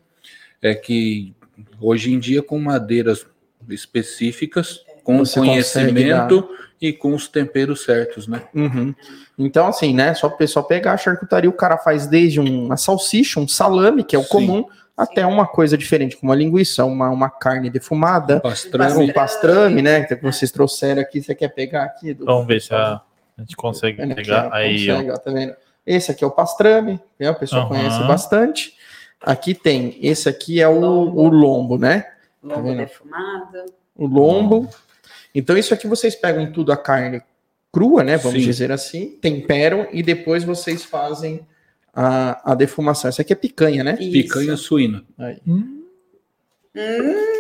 É 0.63 0.75
que 0.75 1.37
Hoje 1.81 2.13
em 2.13 2.19
dia, 2.19 2.43
com 2.43 2.59
madeiras 2.59 3.27
específicas, 3.69 4.81
com 5.03 5.19
Você 5.19 5.39
conhecimento 5.39 6.49
e 6.81 6.93
com 6.93 7.15
os 7.15 7.29
temperos 7.29 7.85
certos, 7.85 8.27
né? 8.27 8.43
Uhum. 8.55 8.95
Então, 9.39 9.67
assim, 9.67 9.95
né? 9.95 10.15
Só 10.15 10.27
o 10.27 10.37
pessoal 10.37 10.67
pegar 10.67 10.93
a 10.93 10.97
charcutaria, 10.97 11.49
o 11.49 11.55
cara 11.55 11.79
faz 11.79 12.07
desde 12.07 12.41
uma 12.41 12.77
salsicha, 12.77 13.41
um 13.41 13.49
salame, 13.49 14.05
que 14.05 14.15
é 14.15 14.19
o 14.19 14.23
Sim. 14.23 14.29
comum, 14.29 14.65
até 14.97 15.27
uma 15.27 15.47
coisa 15.47 15.77
diferente, 15.77 16.17
como 16.17 16.31
uma 16.33 16.37
linguiça, 16.37 16.85
uma, 16.85 17.11
uma 17.11 17.31
carne 17.31 17.71
defumada, 17.71 18.37
um 18.37 18.41
pastrame, 18.41 19.11
um 19.11 19.13
pastrame 19.13 19.83
né? 19.83 20.05
Que 20.05 20.17
vocês 20.17 20.51
trouxeram 20.51 21.03
aqui, 21.03 21.23
você 21.23 21.35
quer 21.35 21.49
pegar 21.49 21.85
aqui? 21.85 22.15
Do... 22.15 22.25
Vamos 22.25 22.47
ver 22.47 22.61
se 22.61 22.75
a, 22.75 23.01
gente 23.39 23.57
consegue 23.57 24.01
é, 24.03 24.15
pegar. 24.15 24.53
Aí, 24.53 24.87
consegue, 24.87 25.11
ó. 25.11 25.17
Tá 25.17 25.31
vendo? 25.31 25.55
Esse 25.87 26.11
aqui 26.11 26.25
é 26.25 26.27
o 26.27 26.31
pastrame, 26.31 27.01
né? 27.19 27.31
o 27.31 27.35
pessoal 27.35 27.63
uhum. 27.63 27.69
conhece 27.69 28.01
bastante. 28.05 28.75
Aqui 29.21 29.55
tem, 29.55 29.99
esse 30.01 30.29
aqui 30.29 30.61
é 30.61 30.69
o 30.69 30.79
lombo, 30.79 31.21
o 31.21 31.29
lombo 31.29 31.79
né? 31.79 32.07
Lombo 32.43 32.69
tá 32.69 32.75
defumado. 32.75 33.65
O 33.95 34.07
lombo. 34.07 34.69
Então, 35.35 35.57
isso 35.57 35.75
aqui 35.75 35.87
vocês 35.87 36.15
pegam 36.15 36.53
tudo 36.53 36.73
a 36.73 36.77
carne 36.77 37.23
crua, 37.73 38.05
né? 38.05 38.17
Vamos 38.17 38.41
Sim. 38.41 38.47
dizer 38.47 38.73
assim, 38.73 39.19
temperam 39.21 39.87
e 39.93 40.03
depois 40.03 40.45
vocês 40.45 40.85
fazem 40.85 41.47
a, 41.93 42.53
a 42.53 42.55
defumação. 42.55 43.09
Essa 43.09 43.23
aqui 43.23 43.33
é 43.33 43.37
picanha, 43.37 43.83
né? 43.83 43.97
Isso. 44.01 44.13
Picanha 44.13 44.57
suína. 44.57 45.05
Hum. 45.47 45.83
Hum, 46.75 47.37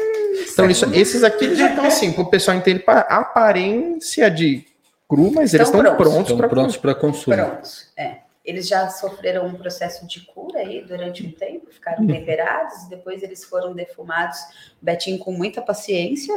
então, 0.50 0.68
isso, 0.70 0.86
esses 0.94 1.22
aqui 1.22 1.54
já 1.54 1.68
estão 1.68 1.84
assim, 1.84 2.12
para 2.12 2.22
o 2.22 2.30
pessoal 2.30 2.56
entender 2.56 2.80
para 2.80 3.00
aparência 3.00 4.30
de 4.30 4.64
cru, 5.08 5.30
mas 5.30 5.52
eles 5.52 5.68
estão 5.68 5.96
prontos 5.96 6.32
para 6.32 6.48
prontos 6.48 6.76
para 6.76 6.94
consumo. 6.94 7.36
Prontos, 7.36 7.90
é. 7.96 8.20
Eles 8.46 8.68
já 8.68 8.88
sofreram 8.88 9.44
um 9.44 9.54
processo 9.54 10.06
de 10.06 10.20
cura 10.20 10.60
aí 10.60 10.82
durante 10.82 11.26
um 11.26 11.32
tempo, 11.32 11.66
ficaram 11.68 12.02
uhum. 12.02 12.06
temperados, 12.06 12.84
e 12.84 12.90
depois 12.90 13.22
eles 13.22 13.44
foram 13.44 13.74
defumados, 13.74 14.38
Betinho 14.80 15.18
com 15.18 15.32
muita 15.32 15.60
paciência. 15.60 16.32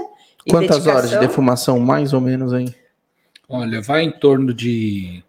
Quantas 0.50 0.78
dedicação. 0.78 0.96
horas 0.96 1.10
de 1.12 1.20
defumação, 1.20 1.80
mais 1.80 2.12
ou 2.12 2.20
menos, 2.20 2.52
aí? 2.52 2.74
Olha, 3.48 3.80
vai 3.80 4.04
em 4.04 4.12
torno 4.12 4.54
de 4.54 5.24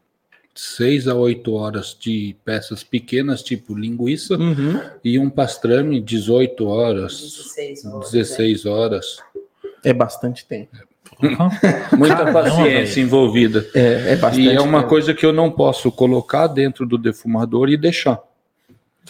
6 0.55 1.09
a 1.09 1.15
8 1.15 1.55
horas 1.55 1.97
de 1.99 2.35
peças 2.45 2.83
pequenas, 2.83 3.43
tipo 3.43 3.75
linguiça, 3.75 4.37
uhum. 4.37 4.81
e 5.05 5.19
um 5.19 5.29
pastrame, 5.29 6.01
18 6.01 6.67
horas. 6.67 7.21
16 7.21 7.85
horas. 7.85 8.11
16 8.11 8.67
horas. 8.67 9.17
É 9.85 9.93
bastante 9.93 10.47
tempo. 10.47 10.77
Muita 11.97 12.17
Caramba, 12.17 12.43
paciência 12.43 12.95
véio. 12.95 13.07
envolvida. 13.07 13.67
É, 13.75 14.13
é 14.13 14.17
bastante. 14.17 14.47
E 14.47 14.51
é 14.51 14.61
uma 14.61 14.85
coisa 14.85 15.15
que 15.15 15.25
eu 15.25 15.33
não 15.33 15.51
posso 15.51 15.91
colocar 15.93 16.47
dentro 16.47 16.87
do 16.87 16.97
defumador 16.97 17.69
e 17.69 17.77
deixar. 17.77 18.21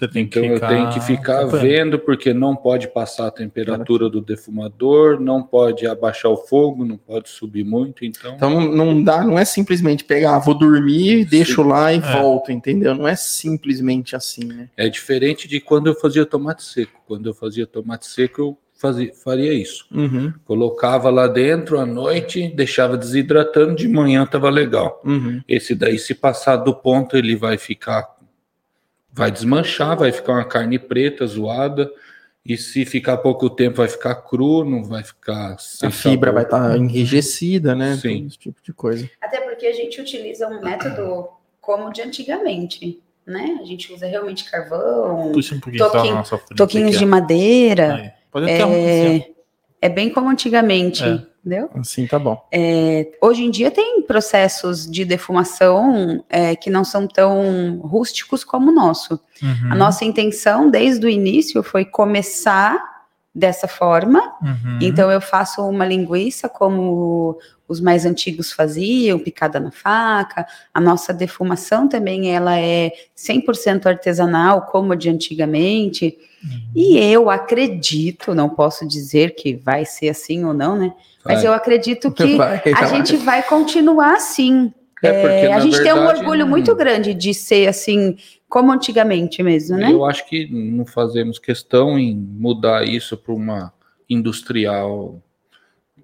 Você 0.01 0.09
tem 0.09 0.23
então 0.23 0.43
que 0.43 0.49
eu 0.49 0.61
tenho 0.61 0.89
que 0.91 1.01
ficar 1.01 1.45
vendo, 1.45 1.99
porque 1.99 2.33
não 2.33 2.57
pode 2.57 2.89
passar 2.89 3.27
a 3.27 3.31
temperatura 3.31 4.09
do 4.09 4.23
defumador, 4.23 5.21
não 5.21 5.43
pode 5.43 5.87
abaixar 5.87 6.31
o 6.31 6.39
fogo, 6.39 6.87
não 6.87 6.97
pode 6.97 7.29
subir 7.29 7.65
muito. 7.65 8.03
Então, 8.05 8.35
então 8.35 8.61
não 8.61 9.03
dá, 9.03 9.23
não 9.23 9.39
é 9.39 9.45
simplesmente 9.45 10.05
pegar, 10.05 10.37
ah, 10.37 10.39
vou 10.39 10.55
dormir, 10.55 11.27
deixo 11.27 11.63
Sim. 11.63 11.69
lá 11.69 11.93
e 11.93 11.99
é. 11.99 12.01
volto, 12.01 12.51
entendeu? 12.51 12.95
Não 12.95 13.07
é 13.07 13.15
simplesmente 13.15 14.17
assim, 14.17 14.45
né? 14.45 14.71
É 14.75 14.89
diferente 14.89 15.47
de 15.47 15.61
quando 15.61 15.89
eu 15.89 15.95
fazia 15.95 16.25
tomate 16.25 16.63
seco. 16.63 16.99
Quando 17.07 17.29
eu 17.29 17.35
fazia 17.35 17.67
tomate 17.67 18.07
seco, 18.07 18.41
eu 18.41 18.59
fazia, 18.81 19.13
faria 19.15 19.53
isso. 19.53 19.87
Uhum. 19.93 20.33
Colocava 20.45 21.11
lá 21.11 21.29
dentro 21.29 21.79
à 21.79 21.85
noite, 21.85 22.49
deixava 22.49 22.97
desidratando, 22.97 23.77
de 23.77 23.87
manhã 23.87 24.25
estava 24.25 24.49
legal. 24.49 25.01
Uhum. 25.05 25.43
Esse 25.47 25.75
daí, 25.75 25.99
se 25.99 26.15
passar 26.15 26.57
do 26.57 26.75
ponto, 26.75 27.17
ele 27.17 27.37
vai 27.37 27.59
ficar, 27.59 28.17
vai 29.13 29.31
desmanchar, 29.31 29.99
vai 29.99 30.11
ficar 30.11 30.33
uma 30.33 30.45
carne 30.45 30.79
preta, 30.79 31.27
zoada. 31.27 31.93
E 32.45 32.57
se 32.57 32.87
ficar 32.87 33.19
pouco 33.19 33.51
tempo, 33.51 33.77
vai 33.77 33.89
ficar 33.89 34.15
cru, 34.15 34.65
não 34.65 34.83
vai 34.83 35.05
ficar. 35.05 35.57
A 35.83 35.91
fibra 35.91 36.31
sabor. 36.31 36.33
vai 36.33 36.43
estar 36.45 36.71
tá 36.71 36.79
enrijecida, 36.79 37.75
né? 37.75 37.99
Sim. 38.01 38.27
Esse 38.27 38.39
tipo 38.39 38.63
de 38.63 38.73
coisa. 38.73 39.09
Até 39.21 39.43
porque 39.43 39.67
a 39.67 39.73
gente 39.75 40.01
utiliza 40.01 40.49
um 40.49 40.63
método 40.63 41.29
como 41.61 41.93
de 41.93 42.01
antigamente. 42.01 42.99
Né? 43.27 43.59
A 43.61 43.65
gente 43.65 43.93
usa 43.93 44.07
realmente 44.07 44.51
carvão, 44.51 45.31
Puxa 45.33 45.55
um 45.55 45.61
toquinho, 45.61 46.23
toquinhos 46.57 46.99
de 46.99 47.05
madeira. 47.05 47.95
Aí. 47.95 48.20
Pode 48.31 48.51
é, 48.51 48.65
um, 48.65 49.21
é 49.83 49.89
bem 49.89 50.11
como 50.11 50.29
antigamente, 50.29 51.03
é. 51.03 51.23
entendeu? 51.41 51.71
Assim 51.75 52.07
tá 52.07 52.19
bom. 52.19 52.41
É, 52.53 53.11
hoje 53.21 53.43
em 53.43 53.51
dia 53.51 53.71
tem 53.71 54.03
processos 54.03 54.89
de 54.89 55.05
defumação 55.05 56.25
é, 56.29 56.55
que 56.55 56.71
não 56.71 56.85
são 56.85 57.07
tão 57.07 57.79
rústicos 57.79 58.45
como 58.45 58.71
o 58.71 58.75
nosso. 58.75 59.21
Uhum. 59.43 59.73
A 59.73 59.75
nossa 59.75 60.05
intenção, 60.05 60.71
desde 60.71 61.07
o 61.07 61.09
início, 61.09 61.63
foi 61.63 61.85
começar 61.85 63.00
dessa 63.35 63.69
forma. 63.69 64.21
Uhum. 64.43 64.79
Então 64.81 65.11
eu 65.11 65.21
faço 65.21 65.63
uma 65.67 65.87
linguiça 65.87 66.49
como 66.49 67.39
os 67.69 67.81
mais 67.81 68.05
antigos 68.05 68.53
faziam, 68.53 69.19
picada 69.19 69.61
na 69.61 69.71
faca. 69.71 70.45
A 70.75 70.81
nossa 70.81 71.15
defumação 71.15 71.89
também 71.89 72.35
ela 72.35 72.59
é 72.59 72.91
100% 73.17 73.87
artesanal, 73.87 74.63
como 74.63 74.93
a 74.93 74.97
de 74.97 75.09
antigamente. 75.09 76.19
Uhum. 76.43 76.61
E 76.75 76.99
eu 76.99 77.31
acredito, 77.31 78.35
não 78.35 78.49
posso 78.49 78.87
dizer 78.87 79.37
que 79.37 79.55
vai 79.55 79.85
ser 79.85 80.09
assim 80.09 80.45
ou 80.45 80.53
não, 80.53 80.77
né? 80.77 80.93
Vai. 81.25 81.37
Mas 81.37 81.45
eu 81.45 81.53
acredito 81.53 82.11
que 82.13 82.37
vai, 82.37 82.61
a 82.75 82.87
gente 82.87 83.17
vai 83.17 83.43
continuar 83.43 84.15
assim. 84.15 84.73
É 85.03 85.13
porque, 85.13 85.47
é, 85.47 85.53
a 85.53 85.61
gente 85.61 85.77
verdade, 85.79 85.97
tem 85.97 86.03
um 86.03 86.07
orgulho 86.07 86.47
muito 86.47 86.75
grande 86.75 87.15
de 87.15 87.33
ser 87.33 87.69
assim, 87.69 88.17
como 88.51 88.73
antigamente 88.73 89.43
mesmo, 89.43 89.79
né? 89.79 89.93
Eu 89.93 90.05
acho 90.05 90.27
que 90.29 90.47
não 90.53 90.85
fazemos 90.85 91.39
questão 91.39 91.97
em 91.97 92.15
mudar 92.17 92.85
isso 92.85 93.17
para 93.17 93.33
uma 93.33 93.73
industrial, 94.09 95.23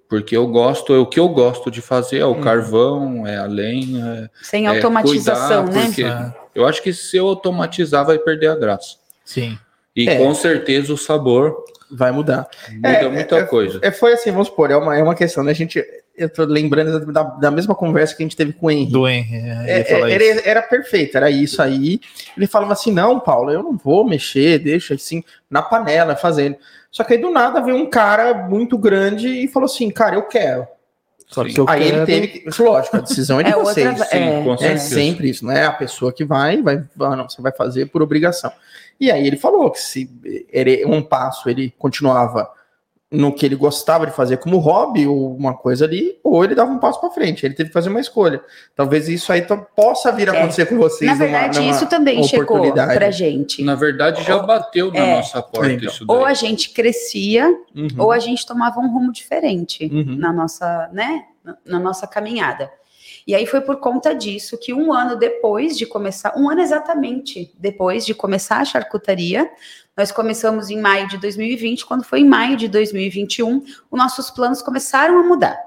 porque 0.08 0.36
eu 0.36 0.46
gosto, 0.46 0.94
o 0.94 1.06
que 1.06 1.18
eu 1.18 1.28
gosto 1.28 1.72
de 1.72 1.82
fazer 1.82 2.18
é 2.18 2.24
o 2.24 2.30
hum. 2.30 2.40
carvão, 2.40 3.26
é 3.26 3.36
a 3.36 3.46
lenha. 3.46 4.30
Sem 4.40 4.66
é 4.66 4.68
automatização, 4.68 5.64
cuidar, 5.64 5.80
né? 5.80 5.86
Porque 5.86 6.04
é. 6.04 6.34
eu 6.54 6.64
acho 6.64 6.80
que 6.80 6.92
se 6.92 7.16
eu 7.16 7.26
automatizar 7.26 8.06
vai 8.06 8.18
perder 8.18 8.46
a 8.46 8.54
graça. 8.54 8.96
Sim. 9.24 9.58
E 9.94 10.08
é. 10.08 10.16
com 10.16 10.32
certeza 10.32 10.92
o 10.94 10.96
sabor 10.96 11.64
vai 11.90 12.12
mudar. 12.12 12.48
Muda 12.70 12.88
é, 12.88 13.08
muita 13.08 13.38
é, 13.38 13.44
coisa. 13.44 13.80
É, 13.82 13.90
foi 13.90 14.12
assim, 14.12 14.30
vamos 14.30 14.46
supor, 14.46 14.70
é 14.70 14.76
uma, 14.76 14.96
é 14.96 15.02
uma 15.02 15.16
questão, 15.16 15.42
né? 15.42 15.50
A 15.50 15.54
gente, 15.54 15.84
eu 16.16 16.28
tô 16.28 16.44
lembrando 16.44 17.12
da, 17.12 17.22
da 17.22 17.50
mesma 17.50 17.74
conversa 17.74 18.14
que 18.14 18.22
a 18.22 18.26
gente 18.26 18.36
teve 18.36 18.52
com 18.52 18.66
o 18.66 18.70
Henry. 18.70 18.90
Do 18.90 19.06
Henry, 19.06 19.34
é, 19.34 19.80
é 19.80 20.12
era, 20.12 20.48
era, 20.48 20.62
perfeito, 20.62 21.16
era 21.16 21.30
isso 21.30 21.60
aí. 21.60 22.00
Ele 22.36 22.46
falava 22.46 22.72
assim: 22.72 22.90
não, 22.90 23.20
Paulo, 23.20 23.50
eu 23.50 23.62
não 23.62 23.76
vou 23.76 24.06
mexer, 24.06 24.58
deixa 24.58 24.94
assim, 24.94 25.22
na 25.50 25.62
panela, 25.62 26.16
fazendo. 26.16 26.56
Só 26.90 27.04
que 27.04 27.12
aí 27.12 27.18
do 27.18 27.30
nada 27.30 27.60
veio 27.60 27.76
um 27.76 27.90
cara 27.90 28.34
muito 28.34 28.78
grande 28.78 29.28
e 29.28 29.48
falou 29.48 29.66
assim: 29.66 29.90
cara, 29.90 30.16
eu 30.16 30.22
quero. 30.22 30.66
Só 31.26 31.44
que 31.44 31.58
eu 31.58 31.66
aí 31.68 31.84
quero... 31.84 31.96
ele 31.96 32.06
teve 32.06 32.28
que. 32.28 32.62
Lógico, 32.62 32.96
a 32.96 33.00
decisão 33.00 33.40
é 33.40 33.42
de 33.42 33.52
vocês. 33.52 33.88
Outra... 33.88 34.04
Sim, 34.06 34.64
é, 34.64 34.76
sempre 34.78 35.30
isso, 35.30 35.44
não 35.44 35.52
é 35.52 35.66
a 35.66 35.72
pessoa 35.72 36.12
que 36.12 36.24
vai, 36.24 36.62
vai, 36.62 36.82
ah, 37.00 37.16
não, 37.16 37.28
você 37.28 37.42
vai 37.42 37.52
fazer 37.52 37.86
por 37.86 38.00
obrigação. 38.00 38.50
E 38.98 39.10
aí 39.10 39.26
ele 39.26 39.36
falou 39.36 39.70
que 39.70 39.80
se 39.80 40.10
ele, 40.50 40.84
um 40.86 41.02
passo 41.02 41.50
ele 41.50 41.74
continuava 41.78 42.50
no 43.16 43.32
que 43.32 43.46
ele 43.46 43.56
gostava 43.56 44.06
de 44.06 44.12
fazer 44.12 44.36
como 44.36 44.58
hobby 44.58 45.06
ou 45.06 45.34
uma 45.34 45.54
coisa 45.54 45.84
ali, 45.84 46.18
ou 46.22 46.44
ele 46.44 46.54
dava 46.54 46.70
um 46.70 46.78
passo 46.78 47.00
para 47.00 47.10
frente. 47.10 47.46
Ele 47.46 47.54
teve 47.54 47.70
que 47.70 47.72
fazer 47.72 47.88
uma 47.88 48.00
escolha. 48.00 48.40
Talvez 48.74 49.08
isso 49.08 49.32
aí 49.32 49.44
possa 49.74 50.12
vir 50.12 50.28
a 50.28 50.34
é. 50.34 50.38
acontecer 50.38 50.66
com 50.66 50.76
vocês. 50.76 51.10
Na 51.10 51.16
verdade, 51.16 51.58
numa, 51.58 51.66
numa 51.66 51.76
isso 51.76 51.86
também 51.86 52.22
chegou 52.24 52.72
para 52.72 53.10
gente. 53.10 53.62
Na 53.62 53.74
verdade, 53.74 54.22
já 54.22 54.38
bateu 54.38 54.92
na 54.92 54.98
é. 54.98 55.16
nossa 55.16 55.42
porta 55.42 55.72
então. 55.72 55.88
isso 55.88 56.06
daí. 56.06 56.16
Ou 56.16 56.24
a 56.24 56.34
gente 56.34 56.70
crescia, 56.70 57.48
uhum. 57.74 57.88
ou 57.98 58.12
a 58.12 58.18
gente 58.18 58.46
tomava 58.46 58.80
um 58.80 58.92
rumo 58.92 59.12
diferente 59.12 59.90
uhum. 59.92 60.16
na 60.16 60.32
nossa, 60.32 60.88
né, 60.92 61.24
na 61.64 61.78
nossa 61.78 62.06
caminhada. 62.06 62.70
E 63.26 63.34
aí 63.34 63.44
foi 63.44 63.60
por 63.60 63.76
conta 63.76 64.14
disso 64.14 64.56
que 64.56 64.72
um 64.72 64.92
ano 64.92 65.16
depois 65.16 65.76
de 65.76 65.84
começar, 65.84 66.38
um 66.38 66.48
ano 66.48 66.60
exatamente 66.60 67.52
depois 67.58 68.06
de 68.06 68.14
começar 68.14 68.58
a 68.58 68.64
charcutaria, 68.64 69.50
nós 69.96 70.12
começamos 70.12 70.70
em 70.70 70.80
maio 70.80 71.08
de 71.08 71.18
2020, 71.18 71.86
quando 71.86 72.04
foi 72.04 72.20
em 72.20 72.28
maio 72.28 72.56
de 72.56 72.68
2021, 72.68 73.62
os 73.90 73.98
nossos 73.98 74.30
planos 74.30 74.60
começaram 74.60 75.18
a 75.18 75.22
mudar. 75.22 75.58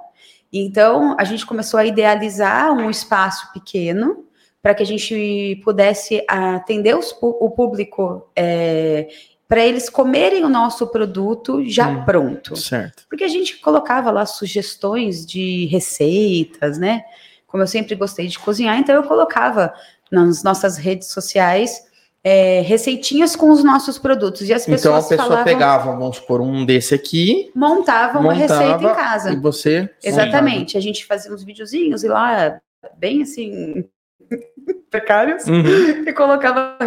Então, 0.52 1.16
a 1.20 1.24
gente 1.24 1.46
começou 1.46 1.80
a 1.80 1.86
idealizar 1.86 2.72
um 2.72 2.90
espaço 2.90 3.52
pequeno 3.54 4.26
para 4.62 4.74
que 4.76 4.84
a 4.84 4.86
gente 4.86 5.60
pudesse 5.64 6.24
atender 6.28 6.96
os, 6.96 7.16
o 7.22 7.50
público 7.50 8.30
é, 8.36 9.08
para 9.48 9.66
eles 9.66 9.90
comerem 9.90 10.44
o 10.44 10.50
nosso 10.50 10.88
produto 10.88 11.64
já 11.66 11.88
hum, 11.88 12.04
pronto. 12.04 12.56
Certo. 12.56 13.06
Porque 13.10 13.24
a 13.24 13.28
gente 13.28 13.58
colocava 13.58 14.12
lá 14.12 14.26
sugestões 14.26 15.26
de 15.26 15.66
receitas, 15.68 16.78
né? 16.78 17.04
como 17.50 17.64
eu 17.64 17.68
sempre 17.68 17.96
gostei 17.96 18.28
de 18.28 18.40
cozinhar, 18.40 18.78
então 18.78 18.96
eu 18.96 19.04
colocava 19.04 19.74
nas 20.12 20.44
nossas 20.44 20.78
redes 20.78 21.10
sociais 21.10 21.84
é, 22.24 22.62
receitinhas 22.62 23.36
com 23.36 23.52
os 23.52 23.64
nossos 23.64 23.98
produtos. 23.98 24.48
E 24.48 24.54
as 24.54 24.66
pessoas 24.66 24.82
então 24.82 24.96
a 24.96 25.10
pessoa 25.10 25.28
falavam, 25.30 25.46
pegava, 25.46 25.92
vamos 25.96 26.18
supor, 26.18 26.42
um 26.42 26.66
desse 26.66 26.94
aqui. 26.94 27.52
Montava 27.56 28.20
uma 28.20 28.34
montava, 28.34 28.62
receita 28.62 28.84
em 28.84 28.96
casa. 28.96 29.32
E 29.32 29.36
você. 29.38 29.90
Exatamente. 30.04 30.78
A 30.78 30.82
gente 30.82 31.06
fazia 31.06 31.32
uns 31.34 31.44
videozinhos 31.44 32.04
e 32.04 32.08
lá, 32.08 32.60
bem 32.98 33.22
assim. 33.22 33.86
precários 34.90 35.46
uhum. 35.46 36.08
e 36.08 36.14
colocava. 36.14 36.78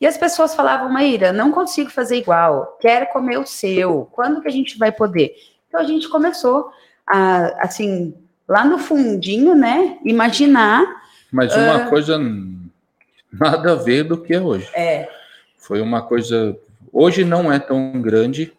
E 0.00 0.06
as 0.06 0.16
pessoas 0.16 0.54
falavam, 0.54 0.90
Maíra, 0.90 1.32
não 1.32 1.50
consigo 1.52 1.90
fazer 1.90 2.16
igual, 2.16 2.78
quero 2.80 3.06
comer 3.06 3.38
o 3.38 3.46
seu, 3.46 4.08
quando 4.12 4.40
que 4.40 4.48
a 4.48 4.52
gente 4.52 4.78
vai 4.78 4.90
poder? 4.90 5.34
Então 5.68 5.80
a 5.80 5.84
gente 5.84 6.08
começou 6.08 6.70
a, 7.06 7.64
assim, 7.64 8.14
lá 8.48 8.64
no 8.64 8.78
fundinho, 8.78 9.54
né? 9.54 9.98
Imaginar. 10.04 10.86
Mas 11.30 11.54
uma 11.54 11.86
uh, 11.86 11.90
coisa 11.90 12.18
nada 13.32 13.72
a 13.72 13.74
ver 13.74 14.04
do 14.04 14.18
que 14.18 14.34
é 14.34 14.40
hoje. 14.40 14.68
É. 14.74 15.08
Foi 15.56 15.80
uma 15.80 16.02
coisa. 16.02 16.56
Hoje 16.92 17.24
não 17.24 17.52
é 17.52 17.58
tão 17.58 18.00
grande, 18.00 18.52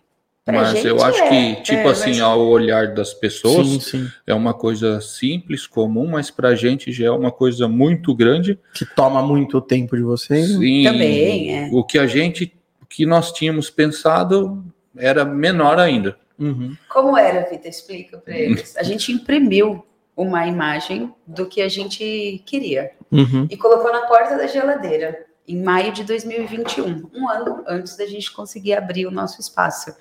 pra 0.45 0.53
mas 0.53 0.85
eu 0.85 1.01
acho 1.03 1.21
é, 1.23 1.29
que, 1.29 1.61
tipo 1.63 1.87
é, 1.87 1.91
assim, 1.91 2.11
mas... 2.11 2.21
ao 2.21 2.45
olhar 2.47 2.93
das 2.93 3.13
pessoas, 3.13 3.67
sim, 3.67 3.79
sim. 3.79 4.07
é 4.27 4.33
uma 4.33 4.53
coisa 4.53 5.01
simples, 5.01 5.65
comum, 5.65 6.07
mas 6.07 6.29
pra 6.29 6.55
gente 6.55 6.91
já 6.91 7.07
é 7.07 7.11
uma 7.11 7.31
coisa 7.31 7.67
muito 7.67 8.13
grande. 8.13 8.59
Que 8.73 8.85
toma 8.85 9.21
muito 9.23 9.59
tempo 9.61 9.95
de 9.95 10.03
vocês. 10.03 10.49
Sim. 10.49 10.83
Também, 10.83 11.57
é. 11.57 11.69
O 11.71 11.83
que 11.83 11.97
a 11.97 12.05
gente, 12.05 12.53
o 12.81 12.85
que 12.85 13.05
nós 13.05 13.31
tínhamos 13.31 13.69
pensado 13.69 14.63
era 14.95 15.25
menor 15.25 15.79
ainda. 15.79 16.17
Uhum. 16.37 16.75
Como 16.87 17.17
era, 17.17 17.49
Vitor? 17.49 17.67
Explica 17.67 18.17
para 18.17 18.37
eles. 18.37 18.75
A 18.77 18.83
gente 18.83 19.11
imprimiu 19.11 19.83
uma 20.19 20.45
imagem 20.45 21.13
do 21.25 21.45
que 21.45 21.61
a 21.61 21.69
gente 21.69 22.43
queria 22.45 22.91
uhum. 23.09 23.47
e 23.49 23.55
colocou 23.55 23.89
na 23.89 24.01
porta 24.01 24.37
da 24.37 24.47
geladeira 24.47 25.25
em 25.47 25.63
maio 25.63 25.93
de 25.93 26.03
2021, 26.03 27.09
um 27.13 27.29
ano 27.29 27.63
antes 27.65 27.95
da 27.95 28.05
gente 28.05 28.29
conseguir 28.31 28.73
abrir 28.73 29.07
o 29.07 29.11
nosso 29.11 29.39
espaço. 29.39 29.95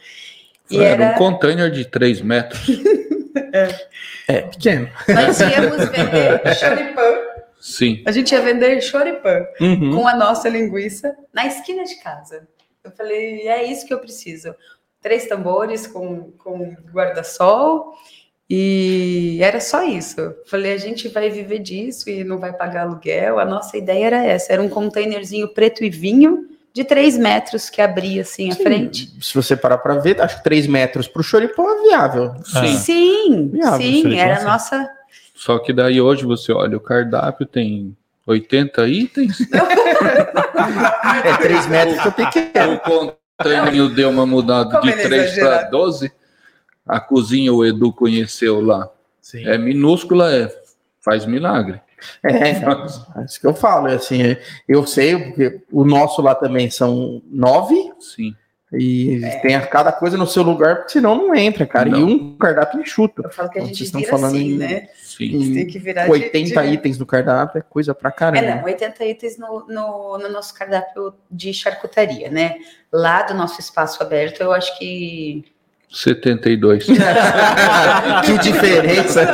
E 0.68 0.78
era, 0.78 1.04
era 1.04 1.14
um 1.14 1.18
container 1.18 1.70
de 1.70 1.85
3 1.85 2.20
metros. 2.20 2.61
é. 3.54 3.87
é 4.26 4.42
pequeno. 4.42 4.90
Nós 5.09 5.40
íamos 5.40 5.88
vender 5.88 6.42
choripã. 6.54 7.02
Sim. 7.61 8.02
A 8.04 8.11
gente 8.11 8.33
ia 8.33 8.42
vender 8.42 8.81
choripã 8.83 9.46
uhum. 9.61 9.94
com 9.94 10.09
a 10.09 10.16
nossa 10.16 10.48
linguiça 10.48 11.16
na 11.33 11.46
esquina 11.46 11.85
de 11.85 11.94
casa. 12.02 12.46
Eu 12.83 12.90
falei, 12.90 13.48
é 13.48 13.64
isso 13.64 13.87
que 13.87 13.94
eu 13.94 14.00
preciso 14.00 14.54
três 15.00 15.26
tambores 15.26 15.87
com, 15.87 16.33
com 16.33 16.76
guarda-sol. 16.92 17.94
E 18.50 19.38
era 19.42 19.61
só 19.61 19.82
isso. 19.84 20.34
Falei, 20.46 20.72
a 20.72 20.78
gente 20.78 21.08
vai 21.08 21.28
viver 21.28 21.58
disso 21.58 22.08
e 22.08 22.24
não 22.24 22.38
vai 22.38 22.52
pagar 22.52 22.82
aluguel. 22.82 23.38
A 23.38 23.44
nossa 23.44 23.76
ideia 23.76 24.06
era 24.06 24.24
essa: 24.24 24.52
era 24.52 24.62
um 24.62 24.68
containerzinho 24.68 25.48
preto 25.48 25.84
e 25.84 25.90
vinho 25.90 26.48
de 26.72 26.82
três 26.82 27.18
metros 27.18 27.68
que 27.68 27.82
abria 27.82 28.22
assim 28.22 28.50
à 28.50 28.54
frente. 28.54 29.12
Se 29.20 29.34
você 29.34 29.54
parar 29.56 29.78
para 29.78 29.96
ver, 29.96 30.20
acho 30.20 30.38
que 30.38 30.44
três 30.44 30.66
metros 30.66 31.06
para 31.08 31.20
o 31.20 31.24
choripão 31.24 31.68
é 31.70 31.82
viável. 31.82 32.34
Sim, 32.44 32.76
sim, 32.76 33.48
viável, 33.48 33.78
sim 33.78 34.18
era 34.18 34.40
a 34.40 34.44
nossa. 34.44 34.88
Só 35.34 35.58
que 35.58 35.72
daí 35.72 36.00
hoje 36.00 36.24
você 36.24 36.52
olha, 36.52 36.76
o 36.76 36.80
cardápio 36.80 37.46
tem 37.46 37.96
80 38.26 38.88
itens. 38.88 39.38
é 41.24 41.37
três 41.37 41.66
metros 41.66 42.00
que 42.00 42.08
eu 42.08 42.12
pequeno. 42.12 42.80
O, 42.87 43.12
Tânia 43.42 43.88
deu 43.88 44.11
uma 44.11 44.26
mudada 44.26 44.80
de 44.80 44.92
3 44.92 45.38
para 45.38 45.62
12. 45.64 46.12
A 46.88 47.01
cozinha 47.01 47.53
o 47.53 47.64
Edu 47.64 47.92
conheceu 47.92 48.61
lá. 48.61 48.90
Sim. 49.20 49.46
É 49.46 49.59
minúscula, 49.59 50.35
é, 50.35 50.51
faz 51.05 51.27
milagre. 51.27 51.81
É, 52.24 52.33
é 53.20 53.24
isso 53.24 53.40
que 53.40 53.46
eu 53.46 53.55
falo. 53.55 53.88
É 53.88 53.94
assim, 53.94 54.37
eu 54.66 54.87
sei, 54.87 55.18
porque 55.18 55.61
o 55.70 55.85
nosso 55.85 56.22
lá 56.22 56.35
também 56.35 56.70
são 56.70 57.22
nove. 57.31 57.92
Sim. 58.01 58.35
E 58.72 59.24
é. 59.24 59.38
tem 59.38 59.61
cada 59.62 59.90
coisa 59.90 60.18
no 60.18 60.27
seu 60.27 60.42
lugar, 60.42 60.77
porque 60.77 60.92
senão 60.92 61.14
não 61.14 61.35
entra, 61.35 61.66
cara. 61.66 61.88
Não. 61.88 62.01
E 62.01 62.03
um 62.03 62.37
cardápio 62.37 62.81
enxuto. 62.81 63.22
Eu 63.24 63.31
falo 63.31 63.48
que 63.48 63.59
a 63.59 63.64
gente 63.64 63.83
estão 63.83 64.03
falando 64.03 64.37
assim, 64.37 64.53
em, 64.53 64.59
né? 64.59 64.88
Sim. 64.94 65.55
Tem 65.55 65.66
que 65.66 65.79
virar 65.79 66.09
80 66.09 66.62
de, 66.62 66.74
itens 66.74 66.98
no 66.98 67.07
cardápio 67.07 67.59
é 67.59 67.62
coisa 67.62 67.94
pra 67.94 68.11
caramba. 68.11 68.44
É, 68.44 68.57
não, 68.57 68.64
80 68.64 69.05
itens 69.07 69.38
no, 69.38 69.66
no, 69.66 70.18
no, 70.18 70.29
nosso 70.29 70.53
cardápio 70.55 71.14
de 71.31 71.53
charcutaria, 71.55 72.31
né? 72.31 72.59
Lá 72.92 73.22
do 73.22 73.33
nosso 73.33 73.59
espaço 73.59 74.03
aberto, 74.03 74.42
eu 74.42 74.53
acho 74.53 74.79
que. 74.79 75.44
72. 75.90 76.85
que 78.24 78.38
diferença! 78.38 79.27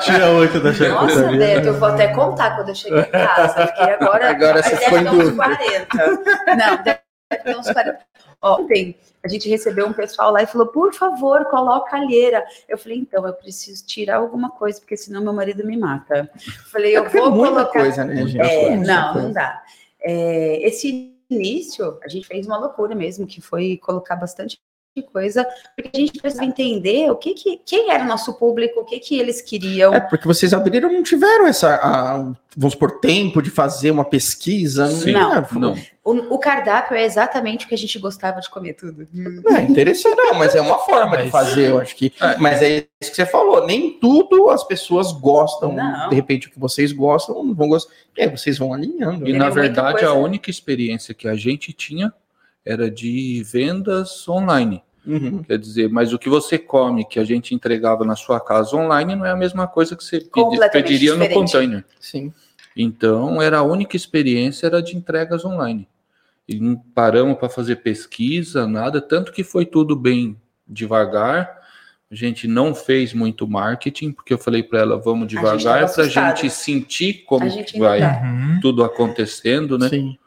Tira 0.00 0.30
8 0.30 0.60
da 0.60 0.72
charcutaria. 0.72 1.22
Nossa, 1.22 1.36
Beto, 1.36 1.66
eu 1.68 1.74
vou 1.74 1.88
até 1.88 2.08
contar 2.08 2.56
quando 2.56 2.70
eu 2.70 2.74
cheguei 2.74 3.00
em 3.00 3.10
casa, 3.10 3.66
porque 3.66 3.82
agora. 3.82 4.30
Agora 4.30 4.62
você 4.62 4.76
foi 4.76 5.00
uns 5.00 5.30
40. 5.32 5.96
Não, 6.56 6.82
deve 6.82 7.00
ter 7.44 7.56
uns 7.56 7.70
40. 7.70 7.98
Ontem 8.40 8.96
a 9.22 9.28
gente 9.28 9.48
recebeu 9.48 9.86
um 9.86 9.92
pessoal 9.92 10.32
lá 10.32 10.42
e 10.42 10.46
falou: 10.46 10.68
por 10.68 10.94
favor, 10.94 11.44
coloca 11.46 11.96
a 11.96 12.00
alheira. 12.00 12.44
Eu 12.68 12.78
falei: 12.78 12.98
então, 12.98 13.26
eu 13.26 13.32
preciso 13.34 13.84
tirar 13.84 14.16
alguma 14.16 14.50
coisa, 14.50 14.80
porque 14.80 14.96
senão 14.96 15.22
meu 15.22 15.32
marido 15.32 15.66
me 15.66 15.76
mata. 15.76 16.30
Eu 16.34 16.64
falei: 16.70 16.96
eu 16.96 17.08
vou 17.10 17.30
muita 17.30 17.52
colocar. 17.52 17.80
coisa, 17.80 18.04
né, 18.04 18.26
gente? 18.26 18.40
É, 18.40 18.76
não, 18.76 19.14
não 19.14 19.32
dá. 19.32 19.62
É, 20.00 20.66
esse 20.66 21.12
início, 21.28 21.98
a 22.02 22.08
gente 22.08 22.26
fez 22.26 22.46
uma 22.46 22.56
loucura 22.56 22.94
mesmo, 22.94 23.26
que 23.26 23.40
foi 23.40 23.76
colocar 23.76 24.16
bastante 24.16 24.58
coisa, 25.02 25.46
porque 25.76 25.90
a 25.96 26.00
gente 26.00 26.20
precisa 26.20 26.44
entender 26.44 27.10
o 27.10 27.16
que, 27.16 27.34
que 27.34 27.60
quem 27.64 27.90
era 27.90 28.04
o 28.04 28.06
nosso 28.06 28.34
público, 28.34 28.80
o 28.80 28.84
que, 28.84 28.98
que 28.98 29.18
eles 29.18 29.40
queriam. 29.40 29.94
É, 29.94 30.00
porque 30.00 30.26
vocês 30.26 30.52
abriram, 30.52 30.92
não 30.92 31.02
tiveram 31.02 31.46
essa, 31.46 31.74
a, 31.76 32.32
vamos 32.56 32.74
por 32.74 33.00
tempo 33.00 33.40
de 33.40 33.50
fazer 33.50 33.90
uma 33.90 34.04
pesquisa. 34.04 34.88
Sim, 34.88 35.12
não, 35.12 35.34
é, 35.34 35.46
não. 35.52 35.76
O, 36.04 36.34
o, 36.34 36.38
cardápio 36.38 36.96
é 36.96 37.04
exatamente 37.04 37.66
o 37.66 37.68
que 37.68 37.74
a 37.74 37.78
gente 37.78 37.98
gostava 37.98 38.40
de 38.40 38.48
comer 38.48 38.72
tudo. 38.72 39.06
É 39.46 39.60
interessante, 39.62 40.16
não, 40.16 40.34
mas 40.34 40.54
é 40.54 40.60
uma 40.60 40.78
forma 40.78 41.16
mas... 41.16 41.24
de 41.26 41.30
fazer, 41.30 41.70
eu 41.70 41.78
acho 41.78 41.94
que. 41.94 42.12
É. 42.20 42.36
Mas 42.38 42.62
é 42.62 42.86
isso 43.00 43.10
que 43.10 43.16
você 43.16 43.26
falou, 43.26 43.66
nem 43.66 43.92
tudo 43.98 44.48
as 44.50 44.64
pessoas 44.64 45.12
gostam. 45.12 45.72
Não. 45.72 46.08
De 46.08 46.16
repente, 46.16 46.48
o 46.48 46.50
que 46.50 46.58
vocês 46.58 46.92
gostam, 46.92 47.44
não 47.44 47.54
vão 47.54 47.68
gostar. 47.68 47.92
É, 48.16 48.28
vocês 48.28 48.58
vão 48.58 48.72
alinhando. 48.72 49.28
E 49.28 49.32
né? 49.32 49.38
na 49.38 49.50
verdade, 49.50 50.04
a 50.04 50.14
única 50.14 50.50
experiência 50.50 51.14
que 51.14 51.28
a 51.28 51.36
gente 51.36 51.72
tinha 51.72 52.12
era 52.64 52.90
de 52.90 53.42
vendas 53.44 54.28
online. 54.28 54.82
Uhum. 55.08 55.42
Quer 55.42 55.58
dizer, 55.58 55.88
mas 55.88 56.12
o 56.12 56.18
que 56.18 56.28
você 56.28 56.58
come, 56.58 57.02
que 57.02 57.18
a 57.18 57.24
gente 57.24 57.54
entregava 57.54 58.04
na 58.04 58.14
sua 58.14 58.38
casa 58.38 58.76
online, 58.76 59.16
não 59.16 59.24
é 59.24 59.30
a 59.30 59.36
mesma 59.36 59.66
coisa 59.66 59.96
que 59.96 60.04
você 60.04 60.20
pediria 60.70 61.12
diferente. 61.12 61.34
no 61.34 61.40
container. 61.40 61.84
Sim. 61.98 62.30
Então, 62.76 63.40
era 63.40 63.58
a 63.58 63.62
única 63.62 63.96
experiência 63.96 64.66
era 64.66 64.82
de 64.82 64.94
entregas 64.94 65.46
online. 65.46 65.88
E 66.46 66.60
não 66.60 66.76
paramos 66.76 67.38
para 67.38 67.48
fazer 67.48 67.76
pesquisa, 67.76 68.66
nada, 68.66 69.00
tanto 69.00 69.32
que 69.32 69.42
foi 69.42 69.64
tudo 69.64 69.96
bem 69.96 70.36
devagar. 70.66 71.56
A 72.10 72.14
gente 72.14 72.46
não 72.46 72.74
fez 72.74 73.14
muito 73.14 73.48
marketing, 73.48 74.12
porque 74.12 74.32
eu 74.32 74.38
falei 74.38 74.62
para 74.62 74.80
ela, 74.80 74.98
vamos 74.98 75.26
devagar, 75.26 75.90
para 75.92 76.04
a 76.04 76.08
gente 76.08 76.50
sentir 76.50 77.24
como 77.26 77.48
gente 77.48 77.78
vai 77.78 78.02
uhum. 78.02 78.60
tudo 78.60 78.84
acontecendo, 78.84 79.78
né? 79.78 79.88
Sim. 79.88 80.18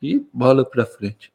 E 0.00 0.24
bola 0.32 0.64
para 0.64 0.86
frente. 0.86 1.32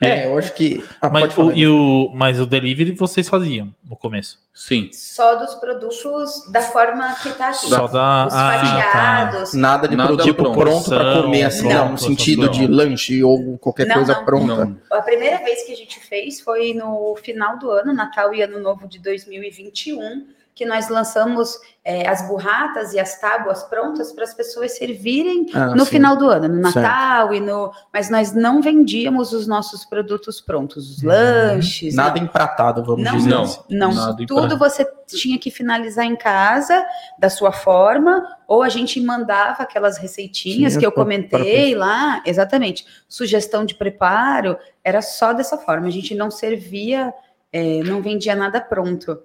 É, 0.00 0.26
eu 0.26 0.36
acho 0.36 0.52
que. 0.54 0.84
Ah, 1.00 1.08
mas, 1.08 1.36
o, 1.38 1.52
e 1.52 1.66
o, 1.66 2.10
mas 2.14 2.40
o 2.40 2.46
delivery 2.46 2.92
vocês 2.92 3.28
faziam 3.28 3.74
no 3.88 3.96
começo? 3.96 4.38
Sim. 4.52 4.90
Só 4.92 5.36
dos 5.36 5.54
produtos 5.54 6.50
da 6.50 6.60
forma 6.60 7.14
que 7.22 7.30
tá 7.32 7.48
aqui. 7.48 7.68
Só 7.68 7.86
da. 7.86 8.26
Os 8.26 8.34
ah, 8.34 8.60
fatiados. 8.60 9.50
Tá. 9.52 9.58
Nada 9.58 9.88
de 9.88 9.96
Nada 9.96 10.16
produto 10.16 10.34
pronto, 10.34 10.58
pronto 10.58 10.88
para 10.90 11.22
comer, 11.22 11.44
assim, 11.44 11.68
não, 11.68 11.92
no 11.92 11.98
sentido 11.98 12.48
de 12.48 12.66
lanche 12.66 13.22
ou 13.22 13.56
qualquer 13.58 13.86
não, 13.86 13.96
coisa 13.96 14.14
não, 14.14 14.24
pronta. 14.24 14.64
Não. 14.64 14.78
A 14.90 15.02
primeira 15.02 15.38
vez 15.38 15.62
que 15.62 15.72
a 15.72 15.76
gente 15.76 15.98
fez 16.00 16.40
foi 16.40 16.74
no 16.74 17.16
final 17.16 17.58
do 17.58 17.70
ano, 17.70 17.92
Natal 17.92 18.34
e 18.34 18.42
Ano 18.42 18.60
Novo 18.60 18.86
de 18.88 18.98
2021 18.98 20.33
que 20.54 20.64
nós 20.64 20.88
lançamos 20.88 21.58
é, 21.84 22.08
as 22.08 22.26
burratas 22.28 22.94
e 22.94 23.00
as 23.00 23.20
tábuas 23.20 23.64
prontas 23.64 24.12
para 24.12 24.22
as 24.22 24.32
pessoas 24.32 24.76
servirem 24.76 25.46
ah, 25.52 25.74
no 25.74 25.84
sim. 25.84 25.92
final 25.92 26.16
do 26.16 26.28
ano, 26.28 26.48
no 26.48 26.60
Natal 26.60 27.28
certo. 27.28 27.34
e 27.34 27.40
no. 27.40 27.72
Mas 27.92 28.08
nós 28.08 28.32
não 28.32 28.62
vendíamos 28.62 29.32
os 29.32 29.48
nossos 29.48 29.84
produtos 29.84 30.40
prontos, 30.40 30.88
os 30.90 31.02
uhum. 31.02 31.08
lanches. 31.08 31.94
Nada 31.94 32.16
não. 32.16 32.26
empratado, 32.26 32.84
vamos 32.84 33.04
não, 33.04 33.16
dizer. 33.16 33.30
Não, 33.30 33.42
assim. 33.42 33.62
não. 33.68 34.16
tudo 34.26 34.56
você 34.56 34.88
tinha 35.06 35.38
que 35.38 35.50
finalizar 35.50 36.06
em 36.06 36.16
casa 36.16 36.86
da 37.18 37.28
sua 37.28 37.50
forma, 37.50 38.24
ou 38.46 38.62
a 38.62 38.68
gente 38.68 39.00
mandava 39.00 39.64
aquelas 39.64 39.98
receitinhas 39.98 40.74
sim, 40.74 40.78
que 40.78 40.86
eu 40.86 40.92
comentei 40.92 41.74
lá, 41.74 42.22
exatamente. 42.24 42.86
Sugestão 43.08 43.64
de 43.64 43.74
preparo 43.74 44.56
era 44.84 45.02
só 45.02 45.32
dessa 45.32 45.58
forma. 45.58 45.88
A 45.88 45.90
gente 45.90 46.14
não 46.14 46.30
servia, 46.30 47.12
é, 47.52 47.82
não 47.82 48.00
vendia 48.00 48.36
nada 48.36 48.60
pronto. 48.60 49.18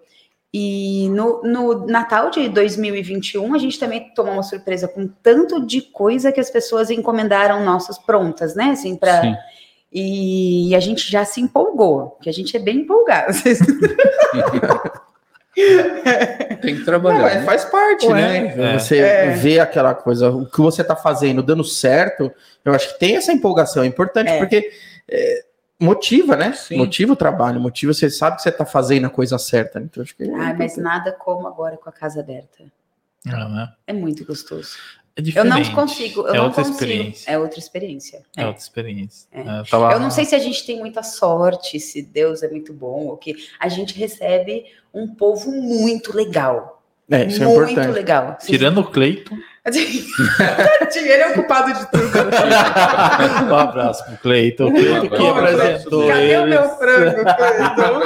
E 0.52 1.08
no, 1.10 1.44
no, 1.44 1.86
Natal 1.86 2.32
de 2.32 2.50
2021, 2.50 3.54
a 3.54 3.58
gente 3.60 3.80
também 3.80 4.12
tomou 4.16 4.34
uma 4.34 4.44
surpresa 4.44 4.88
com 4.88 5.08
tanto 5.22 5.64
de 5.64 5.82
coisa 5.82 6.32
que 6.32 6.40
as 6.40 6.50
pessoas 6.50 6.90
encomendaram 6.90 7.64
nossas 7.64 8.00
prontas, 8.00 8.56
né? 8.56 8.72
Assim, 8.72 8.96
pra, 8.96 9.38
e 9.92 10.74
a 10.76 10.80
gente 10.80 11.12
já 11.12 11.24
se 11.24 11.42
empolgou, 11.42 12.18
que 12.22 12.30
a 12.30 12.34
gente 12.34 12.56
é 12.56 12.60
bem 12.60 12.78
empolgado. 12.78 13.34
Tem 16.62 16.76
que 16.78 16.86
trabalhar. 16.86 17.20
Não, 17.20 17.28
é, 17.28 17.44
faz 17.44 17.66
parte, 17.66 18.08
Ué, 18.08 18.14
né? 18.14 18.74
É. 18.76 18.80
Você 18.80 18.98
é. 19.00 19.32
vê 19.32 19.60
aquela 19.60 19.94
coisa, 19.94 20.30
o 20.32 20.46
que 20.46 20.62
você 20.62 20.82
está 20.82 20.96
fazendo 20.96 21.44
dando 21.44 21.64
certo, 21.64 22.32
eu 22.64 22.74
acho 22.74 22.94
que 22.94 23.00
tem 23.00 23.18
essa 23.18 23.34
empolgação, 23.34 23.84
é 23.84 23.88
importante, 23.88 24.30
é. 24.30 24.38
porque 24.38 24.72
é, 25.10 25.44
motiva, 25.80 26.36
né? 26.36 26.54
Sim. 26.54 26.78
Motiva 26.78 27.14
o 27.14 27.16
trabalho, 27.16 27.60
motiva, 27.60 27.94
você 27.94 28.10
sabe 28.10 28.38
que 28.38 28.44
você 28.44 28.50
está 28.50 28.66
fazendo 28.66 29.08
a 29.08 29.10
coisa 29.10 29.38
certa. 29.38 29.80
Né? 29.80 29.88
Então, 29.90 30.04
acho 30.04 30.16
que 30.16 30.24
é 30.24 30.34
ah, 30.34 30.56
mas 30.58 30.78
nada 30.78 31.12
como 31.12 31.48
agora 31.48 31.78
com 31.78 31.90
a 31.90 31.94
casa 31.94 32.20
aberta. 32.20 32.66
Não, 33.26 33.50
né? 33.50 33.74
É 33.88 33.94
muito 33.94 34.26
gostoso. 34.26 34.78
É 35.16 35.40
eu 35.40 35.44
não 35.44 35.64
consigo, 35.74 36.22
eu 36.22 36.34
é 36.34 36.38
não 36.38 36.46
outra 36.46 36.64
consigo. 36.64 36.76
Experiência. 36.76 37.32
É 37.32 37.38
outra 37.38 37.60
experiência. 37.60 38.26
É, 38.38 38.42
é 38.42 38.48
outra 38.48 38.62
experiência. 38.62 39.28
É. 39.32 39.42
Eu, 39.42 39.66
tava... 39.66 39.94
eu, 39.94 40.00
não 40.00 40.10
sei 40.10 40.24
se 40.24 40.36
a 40.36 40.40
gente 40.40 40.66
tem 40.66 40.80
muita 40.80 41.04
sorte, 41.04 41.80
se 41.80 42.02
Deus 42.02 42.42
é 42.42 42.50
muito 42.50 42.74
bom, 42.74 43.08
ou 43.08 43.18
que 43.18 43.36
a 43.60 43.68
gente 43.68 43.98
recebe 43.98 44.66
um 44.94 45.08
povo 45.14 45.52
muito 45.52 46.16
legal. 46.16 46.82
É, 47.12 47.26
isso 47.26 47.44
muito 47.44 47.62
é 47.62 47.72
importante. 47.72 47.94
legal. 47.94 48.38
Tirando 48.40 48.82
o 48.82 48.90
Cleiton. 48.90 49.36
ele 50.96 51.22
é 51.22 51.28
ocupado 51.32 51.74
de 51.74 51.92
tudo. 51.92 52.10
um 53.52 53.56
abraço 53.56 54.06
pro 54.06 54.18
Cleiton, 54.18 54.74
que, 54.74 55.10
que 55.10 55.28
apresentou. 55.28 56.08
Cadê 56.08 56.34
eles? 56.34 56.44
o 56.44 56.48
meu 56.48 56.70
frango, 56.78 57.24
Cleiton? 57.36 58.00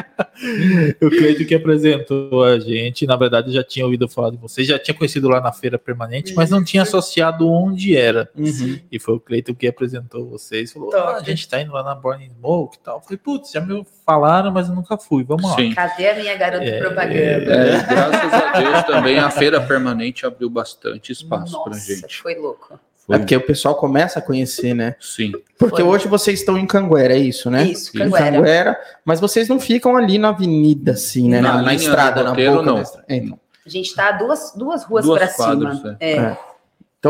o 1.00 1.10
Cleiton 1.10 1.44
que 1.44 1.54
apresentou 1.54 2.44
a 2.44 2.58
gente, 2.58 3.06
na 3.06 3.16
verdade, 3.16 3.52
já 3.52 3.62
tinha 3.62 3.84
ouvido 3.84 4.08
falar 4.08 4.30
de 4.30 4.36
vocês, 4.36 4.66
já 4.66 4.78
tinha 4.78 4.94
conhecido 4.94 5.28
lá 5.28 5.40
na 5.40 5.52
feira 5.52 5.78
permanente, 5.78 6.34
mas 6.34 6.50
não 6.50 6.62
tinha 6.62 6.82
associado 6.82 7.50
onde 7.50 7.96
era. 7.96 8.30
Uhum. 8.36 8.78
E 8.90 8.98
foi 8.98 9.14
o 9.14 9.20
Cleiton 9.20 9.54
que 9.54 9.66
apresentou 9.66 10.28
vocês. 10.28 10.72
Falou: 10.72 10.94
ah, 10.94 11.16
a 11.16 11.22
gente 11.22 11.48
tá 11.48 11.60
indo 11.60 11.72
lá 11.72 11.82
na 11.82 11.94
Born 11.94 12.24
Smoke 12.26 12.76
e 12.76 12.80
tal. 12.80 12.96
Eu 12.98 13.00
falei, 13.02 13.18
putz, 13.18 13.50
já 13.50 13.60
me 13.60 13.84
falaram, 14.06 14.52
mas 14.52 14.68
eu 14.68 14.74
nunca 14.74 14.96
fui. 14.96 15.24
Vamos 15.24 15.48
lá. 15.50 15.56
Sim. 15.56 15.74
Cadê 15.74 16.08
a 16.08 16.14
minha 16.14 16.36
garota 16.36 16.64
é, 16.64 16.78
propaganda? 16.78 17.14
É, 17.16 17.82
graças 17.86 18.32
a 18.32 18.52
Deus 18.60 18.82
também 18.84 19.18
a 19.18 19.30
feira 19.30 19.60
permanente 19.60 20.26
abriu 20.26 20.48
bastante 20.48 21.12
espaço 21.12 21.52
Nossa, 21.52 21.70
pra 21.70 21.78
gente. 21.78 22.22
Foi 22.22 22.34
louco. 22.34 22.78
Foi. 23.06 23.16
É 23.16 23.18
porque 23.18 23.36
o 23.36 23.40
pessoal 23.40 23.74
começa 23.74 24.18
a 24.18 24.22
conhecer, 24.22 24.74
né? 24.74 24.96
Sim. 24.98 25.32
Porque 25.58 25.82
Foi. 25.82 25.84
hoje 25.84 26.08
vocês 26.08 26.40
estão 26.40 26.56
em 26.56 26.66
Canguera, 26.66 27.14
é 27.14 27.18
isso, 27.18 27.50
né? 27.50 27.64
Isso, 27.64 27.92
Canguera. 27.92 28.36
Canguera. 28.36 28.80
Mas 29.04 29.20
vocês 29.20 29.48
não 29.48 29.60
ficam 29.60 29.96
ali 29.96 30.16
na 30.16 30.30
avenida, 30.30 30.92
assim, 30.92 31.28
né? 31.28 31.40
Na, 31.40 31.56
na, 31.56 31.62
na 31.62 31.74
estrada, 31.74 32.22
na 32.22 32.30
boca 32.30 32.62
não. 32.62 32.82
É, 33.06 33.16
então. 33.16 33.38
A 33.64 33.68
gente 33.68 33.88
está 33.88 34.12
duas, 34.12 34.52
duas 34.56 34.84
ruas 34.84 35.06
para 35.06 35.28
cima. 35.28 35.96
É. 36.00 36.16
é. 36.16 36.38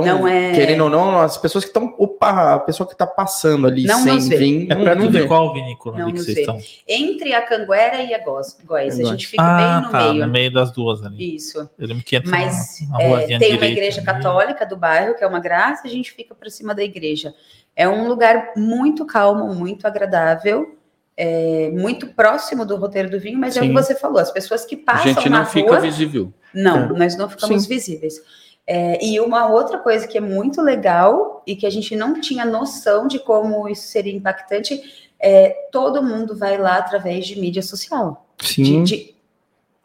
Então, 0.00 0.04
não 0.04 0.26
é... 0.26 0.52
querendo 0.52 0.82
ou 0.82 0.90
não, 0.90 1.20
as 1.20 1.36
pessoas 1.36 1.64
que 1.64 1.70
estão. 1.70 1.94
Opa, 1.96 2.54
a 2.54 2.58
pessoa 2.58 2.84
que 2.84 2.94
está 2.94 3.06
passando 3.06 3.68
ali 3.68 3.84
não 3.84 4.02
sem 4.02 4.18
vir. 4.28 4.72
É 4.72 4.74
para 4.74 4.96
não 4.96 5.08
ver 5.08 5.28
qual 5.28 5.54
vinícola 5.54 5.98
não 5.98 6.12
que 6.12 6.18
vocês 6.18 6.38
estão. 6.38 6.58
Entre 6.88 7.32
a 7.32 7.42
Canguera 7.42 8.02
e 8.02 8.12
a 8.12 8.18
Góis. 8.18 8.58
A 8.68 9.04
gente 9.04 9.28
fica 9.28 9.42
ah, 9.42 9.56
bem 9.56 9.86
no 9.86 9.92
tá, 9.92 10.12
meio. 10.12 10.26
No 10.26 10.32
meio 10.32 10.52
das 10.52 10.72
duas 10.72 11.04
ali. 11.04 11.36
Isso. 11.36 11.70
Eu 11.78 11.86
lembro 11.86 12.02
que 12.02 12.20
Mas 12.26 12.80
é, 12.98 13.38
tem 13.38 13.56
uma 13.56 13.66
igreja 13.66 13.98
ali. 13.98 14.06
católica 14.06 14.66
do 14.66 14.76
bairro, 14.76 15.14
que 15.14 15.22
é 15.22 15.26
uma 15.26 15.38
graça, 15.38 15.86
a 15.86 15.90
gente 15.90 16.10
fica 16.10 16.34
por 16.34 16.50
cima 16.50 16.74
da 16.74 16.82
igreja. 16.82 17.32
É 17.76 17.88
um 17.88 18.08
lugar 18.08 18.52
muito 18.56 19.06
calmo, 19.06 19.54
muito 19.54 19.86
agradável. 19.86 20.76
É, 21.16 21.70
muito 21.72 22.08
próximo 22.08 22.66
do 22.66 22.74
roteiro 22.74 23.08
do 23.08 23.20
vinho, 23.20 23.38
mas 23.38 23.54
Sim. 23.54 23.60
é 23.60 23.62
o 23.62 23.66
que 23.66 23.72
você 23.72 23.94
falou, 23.94 24.18
as 24.18 24.32
pessoas 24.32 24.64
que 24.64 24.76
passam 24.76 25.12
A 25.12 25.14
gente 25.14 25.28
não 25.28 25.46
fica 25.46 25.78
visível. 25.78 26.32
Não, 26.52 26.86
é. 26.86 26.98
nós 26.98 27.16
não 27.16 27.28
ficamos 27.28 27.62
Sim. 27.62 27.68
visíveis. 27.68 28.20
É, 28.66 29.04
e 29.04 29.20
uma 29.20 29.46
outra 29.46 29.78
coisa 29.78 30.08
que 30.08 30.16
é 30.16 30.20
muito 30.20 30.62
legal 30.62 31.42
e 31.46 31.54
que 31.54 31.66
a 31.66 31.70
gente 31.70 31.94
não 31.94 32.20
tinha 32.20 32.44
noção 32.44 33.06
de 33.06 33.18
como 33.18 33.68
isso 33.68 33.88
seria 33.88 34.14
impactante 34.14 35.10
é 35.20 35.50
todo 35.70 36.02
mundo 36.02 36.36
vai 36.36 36.56
lá 36.56 36.76
através 36.76 37.26
de 37.26 37.38
mídia 37.38 37.62
social. 37.62 38.26
Sim. 38.40 38.84
De, 38.84 39.14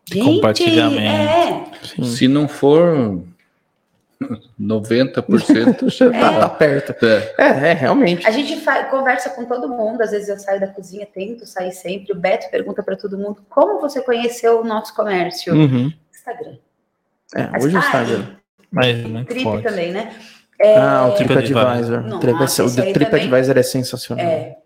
de... 0.06 0.20
compartilhamento. 0.22 1.72
É. 2.00 2.04
Se 2.04 2.28
não 2.28 2.48
for 2.48 3.22
90% 4.60 5.90
já 5.90 6.12
tá, 6.12 6.18
é. 6.18 6.40
tá 6.40 6.50
perto. 6.50 7.06
É. 7.06 7.34
é, 7.38 7.70
é, 7.70 7.74
realmente. 7.74 8.28
A 8.28 8.32
gente 8.32 8.62
conversa 8.90 9.30
com 9.30 9.46
todo 9.46 9.70
mundo, 9.70 10.02
às 10.02 10.12
vezes 10.12 10.30
eu 10.30 10.38
saio 10.38 10.60
da 10.60 10.68
cozinha, 10.68 11.06
tento 11.06 11.46
sair 11.46 11.72
sempre. 11.72 12.12
O 12.12 12.16
Beto 12.16 12.50
pergunta 12.50 12.84
para 12.84 12.98
todo 12.98 13.18
mundo 13.18 13.42
como 13.50 13.80
você 13.80 14.02
conheceu 14.02 14.62
o 14.62 14.64
nosso 14.64 14.96
comércio. 14.96 15.54
Uhum. 15.54 15.94
Instagram. 16.14 16.58
É, 17.36 17.58
hoje 17.58 17.76
o 17.76 17.80
Instagram. 17.80 18.39
Mas 18.72 19.02
muito 19.04 19.28
Trip 19.28 19.44
forte. 19.44 19.64
também, 19.64 19.92
né? 19.92 20.14
É... 20.60 20.78
Ah, 20.78 21.08
o 21.08 21.16
TripAdvisor. 21.16 22.04
Nossa, 22.04 22.66
o 22.66 22.94
TripAdvisor 22.94 23.58
é 23.58 23.64
sensacional. 23.64 24.26
É. 24.26 24.58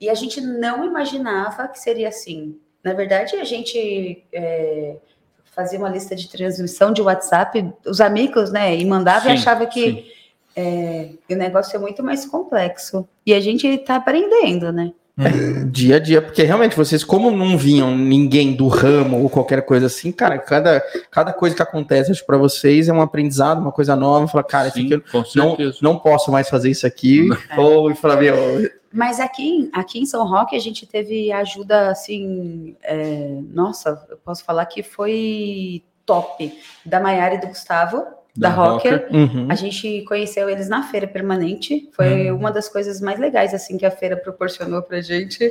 E 0.00 0.08
a 0.08 0.14
gente 0.14 0.40
não 0.40 0.84
imaginava 0.84 1.68
que 1.68 1.78
seria 1.78 2.08
assim. 2.08 2.56
Na 2.82 2.94
verdade, 2.94 3.36
a 3.36 3.44
gente 3.44 4.24
é, 4.32 4.96
fazia 5.44 5.78
uma 5.78 5.90
lista 5.90 6.16
de 6.16 6.28
transmissão 6.30 6.92
de 6.92 7.02
WhatsApp, 7.02 7.70
os 7.84 8.00
amigos, 8.00 8.50
né? 8.50 8.74
E 8.74 8.84
mandava 8.86 9.24
sim, 9.24 9.30
e 9.30 9.32
achava 9.32 9.66
que 9.66 10.10
é, 10.56 11.10
o 11.28 11.34
negócio 11.34 11.76
é 11.76 11.78
muito 11.78 12.02
mais 12.02 12.24
complexo. 12.24 13.06
E 13.26 13.34
a 13.34 13.40
gente 13.40 13.66
está 13.66 13.96
aprendendo, 13.96 14.72
né? 14.72 14.92
É, 15.18 15.64
dia 15.64 15.96
a 15.96 15.98
dia, 15.98 16.22
porque 16.22 16.42
realmente 16.42 16.76
vocês, 16.76 17.04
como 17.04 17.30
não 17.30 17.58
vinham 17.58 17.96
ninguém 17.96 18.54
do 18.54 18.68
ramo 18.68 19.22
ou 19.22 19.28
qualquer 19.28 19.62
coisa 19.62 19.86
assim, 19.86 20.10
cara, 20.10 20.38
cada, 20.38 20.80
cada 21.10 21.32
coisa 21.32 21.54
que 21.54 21.62
acontece 21.62 22.24
para 22.24 22.38
vocês 22.38 22.88
é 22.88 22.92
um 22.92 23.02
aprendizado, 23.02 23.60
uma 23.60 23.72
coisa 23.72 23.94
nova. 23.94 24.26
Fala, 24.28 24.44
cara, 24.44 24.70
Sim, 24.70 24.88
eu 24.90 25.02
não, 25.34 25.56
não 25.82 25.98
posso 25.98 26.32
mais 26.32 26.48
fazer 26.48 26.70
isso 26.70 26.86
aqui. 26.86 27.28
É. 27.50 27.60
Ou 27.60 27.94
falar, 27.94 28.16
meu. 28.16 28.34
Mas 28.92 29.20
aqui, 29.20 29.70
aqui 29.72 30.00
em 30.00 30.06
São 30.06 30.26
Roque 30.26 30.56
a 30.56 30.60
gente 30.60 30.86
teve 30.86 31.30
ajuda 31.30 31.90
assim. 31.90 32.76
É, 32.82 33.38
nossa, 33.52 34.06
eu 34.08 34.16
posso 34.16 34.44
falar 34.44 34.66
que 34.66 34.82
foi 34.82 35.84
top 36.06 36.52
da 36.84 36.98
Maiara 36.98 37.34
e 37.34 37.40
do 37.40 37.48
Gustavo 37.48 38.19
da, 38.36 38.48
da 38.48 38.54
Rocker. 38.54 39.08
Uhum. 39.10 39.46
A 39.48 39.54
gente 39.54 40.02
conheceu 40.02 40.48
eles 40.48 40.68
na 40.68 40.82
feira 40.82 41.06
permanente. 41.06 41.88
Foi 41.92 42.30
uhum. 42.30 42.38
uma 42.38 42.50
das 42.50 42.68
coisas 42.68 43.00
mais 43.00 43.18
legais 43.18 43.54
assim 43.54 43.76
que 43.76 43.86
a 43.86 43.90
feira 43.90 44.16
proporcionou 44.16 44.82
para 44.82 45.00
gente. 45.00 45.50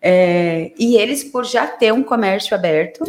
É, 0.00 0.72
e 0.78 0.96
eles, 0.96 1.24
por 1.24 1.44
já 1.44 1.66
ter 1.66 1.92
um 1.92 2.02
comércio 2.02 2.54
aberto, 2.54 3.04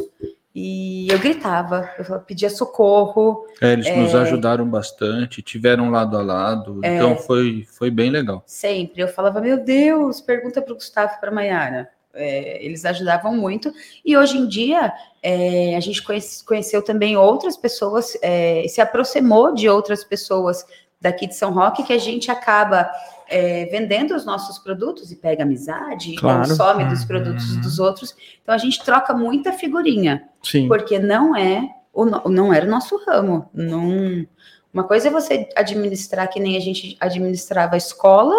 e 0.56 1.08
eu 1.10 1.18
gritava, 1.18 1.90
eu 1.98 2.20
pedia 2.20 2.50
socorro. 2.50 3.48
É, 3.60 3.74
eles 3.74 3.88
é, 3.88 3.96
nos 3.96 4.14
ajudaram 4.14 4.68
bastante, 4.68 5.42
tiveram 5.42 5.90
lado 5.90 6.16
a 6.16 6.22
lado, 6.22 6.80
é, 6.84 6.96
então 6.96 7.18
foi, 7.18 7.66
foi 7.72 7.90
bem 7.90 8.12
legal. 8.12 8.44
Sempre, 8.46 9.02
eu 9.02 9.08
falava, 9.08 9.42
meu 9.42 9.64
Deus, 9.64 10.22
pergunta 10.22 10.62
para 10.62 10.74
o 10.74 10.76
Gustavo 10.76 11.14
e 11.16 11.20
para 11.20 11.30
a 11.30 11.34
Maiara. 11.34 11.90
É, 12.14 12.64
eles 12.64 12.86
ajudavam 12.86 13.36
muito. 13.36 13.74
E 14.06 14.16
hoje 14.16 14.38
em 14.38 14.48
dia, 14.48 14.94
é, 15.22 15.76
a 15.76 15.80
gente 15.80 16.02
conhece, 16.04 16.44
conheceu 16.46 16.82
também 16.82 17.18
outras 17.18 17.58
pessoas, 17.58 18.18
é, 18.22 18.66
se 18.68 18.80
aproximou 18.80 19.54
de 19.54 19.68
outras 19.68 20.04
pessoas 20.04 20.66
daqui 21.02 21.28
de 21.28 21.36
São 21.36 21.52
Roque, 21.52 21.84
que 21.84 21.92
a 21.92 21.98
gente 21.98 22.30
acaba 22.32 22.90
é, 23.28 23.66
vendendo 23.66 24.16
os 24.16 24.26
nossos 24.26 24.60
produtos 24.60 25.12
e 25.12 25.16
pega 25.16 25.44
amizade, 25.44 26.16
claro. 26.16 26.48
consome 26.48 26.86
dos 26.86 27.04
produtos 27.04 27.56
uhum. 27.56 27.62
dos 27.62 27.80
outros. 27.80 28.16
Então, 28.42 28.54
a 28.54 28.58
gente 28.58 28.84
troca 28.84 29.14
muita 29.14 29.52
figurinha. 29.52 30.30
Sim. 30.42 30.68
Porque 30.68 31.00
não 31.00 31.36
é 31.36 31.68
o, 31.94 32.06
não 32.06 32.54
era 32.54 32.66
o 32.66 32.70
nosso 32.70 32.98
ramo. 33.06 33.50
Não, 33.54 34.26
uma 34.74 34.84
coisa 34.84 35.08
é 35.08 35.12
você 35.12 35.48
administrar 35.56 36.28
que 36.30 36.40
nem 36.40 36.58
a 36.58 36.60
gente 36.60 36.98
administrava 37.00 37.76
a 37.76 37.78
escola 37.78 38.36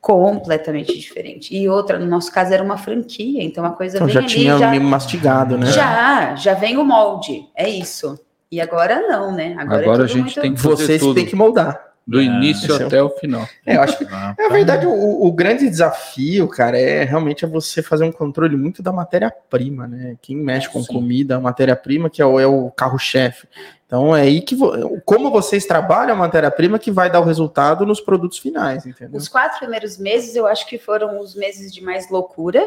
completamente 0.00 0.98
diferente. 0.98 1.54
E 1.54 1.68
outra, 1.68 1.98
no 1.98 2.06
nosso 2.06 2.32
caso, 2.32 2.52
era 2.52 2.62
uma 2.62 2.78
franquia, 2.78 3.42
então 3.42 3.64
a 3.64 3.70
coisa 3.70 3.98
então, 3.98 4.08
já 4.08 4.22
tinha 4.22 4.56
já, 4.58 4.70
meio 4.70 4.82
mastigado, 4.82 5.58
né? 5.58 5.66
Já, 5.66 6.34
já 6.34 6.54
vem 6.54 6.78
o 6.78 6.84
molde, 6.84 7.46
é 7.54 7.68
isso. 7.68 8.18
E 8.50 8.60
agora 8.60 9.00
não, 9.06 9.32
né? 9.32 9.54
Agora, 9.58 9.82
é 9.82 9.84
agora 9.84 10.02
é 10.02 10.04
a 10.04 10.08
gente 10.08 10.22
muito... 10.22 10.40
tem 10.40 10.54
que 10.54 10.60
vocês 10.60 11.02
têm 11.14 11.26
que 11.26 11.36
moldar. 11.36 11.90
Do 12.06 12.18
é, 12.18 12.24
início 12.24 12.74
até 12.74 12.96
é 12.96 13.02
o... 13.02 13.06
o 13.06 13.10
final. 13.10 13.46
É, 13.64 13.76
eu 13.76 13.82
acho 13.82 13.98
que, 13.98 14.04
ah, 14.10 14.34
é 14.36 14.46
a 14.46 14.48
verdade, 14.48 14.86
o, 14.86 15.26
o, 15.26 15.30
grande 15.30 15.68
desafio, 15.68 16.48
cara, 16.48 16.76
é 16.76 17.04
realmente 17.04 17.44
é 17.44 17.48
você 17.48 17.82
fazer 17.82 18.04
um 18.04 18.10
controle 18.10 18.56
muito 18.56 18.82
da 18.82 18.90
matéria-prima, 18.90 19.86
né? 19.86 20.16
Quem 20.20 20.34
mexe 20.34 20.68
com 20.68 20.82
Sim. 20.82 20.92
comida, 20.92 21.36
a 21.36 21.40
matéria-prima, 21.40 22.10
que 22.10 22.20
é 22.20 22.26
o, 22.26 22.40
é 22.40 22.46
o 22.46 22.70
carro-chefe. 22.70 23.46
Então 23.90 24.14
é 24.14 24.22
aí 24.22 24.40
que 24.40 24.56
como 25.04 25.32
vocês 25.32 25.66
trabalham 25.66 26.14
a 26.14 26.18
matéria-prima 26.18 26.78
que 26.78 26.92
vai 26.92 27.10
dar 27.10 27.18
o 27.18 27.24
resultado 27.24 27.84
nos 27.84 28.00
produtos 28.00 28.38
finais, 28.38 28.86
entendeu? 28.86 29.18
Os 29.18 29.26
quatro 29.26 29.58
primeiros 29.58 29.98
meses 29.98 30.36
eu 30.36 30.46
acho 30.46 30.64
que 30.68 30.78
foram 30.78 31.18
os 31.18 31.34
meses 31.34 31.74
de 31.74 31.82
mais 31.82 32.08
loucura, 32.08 32.64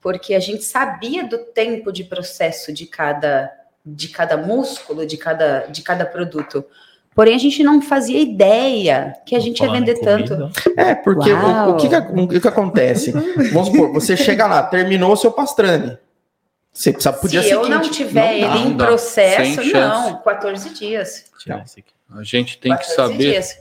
porque 0.00 0.34
a 0.34 0.40
gente 0.40 0.64
sabia 0.64 1.22
do 1.22 1.38
tempo 1.38 1.92
de 1.92 2.02
processo 2.02 2.72
de 2.72 2.84
cada 2.84 3.48
de 3.84 4.08
cada 4.08 4.36
músculo, 4.36 5.06
de 5.06 5.16
cada 5.16 5.66
de 5.66 5.82
cada 5.82 6.04
produto. 6.04 6.64
Porém, 7.14 7.36
a 7.36 7.38
gente 7.38 7.62
não 7.62 7.80
fazia 7.80 8.20
ideia 8.20 9.14
que 9.24 9.36
a 9.36 9.40
gente 9.40 9.62
ia 9.62 9.70
vender 9.70 10.00
tanto. 10.00 10.50
É, 10.76 10.96
porque 10.96 11.32
o, 11.32 11.70
o, 11.70 11.76
que, 11.76 11.88
que, 11.88 11.96
o 11.96 12.28
que, 12.28 12.40
que 12.40 12.48
acontece? 12.48 13.12
Vamos 13.52 13.68
supor, 13.68 13.92
você 13.92 14.16
chega 14.16 14.46
lá, 14.48 14.64
terminou 14.64 15.12
o 15.12 15.16
seu 15.16 15.30
pastrame. 15.30 15.96
Você 16.76 16.92
podia 16.92 17.42
Se 17.42 17.50
eu 17.50 17.66
não 17.66 17.80
tiver 17.80 18.40
não 18.40 18.54
ele 18.54 18.68
em 18.68 18.76
processo, 18.76 19.62
não, 19.72 20.20
14 20.20 20.74
dias. 20.74 21.24
A 22.10 22.22
gente 22.22 22.58
tem 22.58 22.76
que 22.76 22.84
saber 22.84 23.16
dias. 23.16 23.58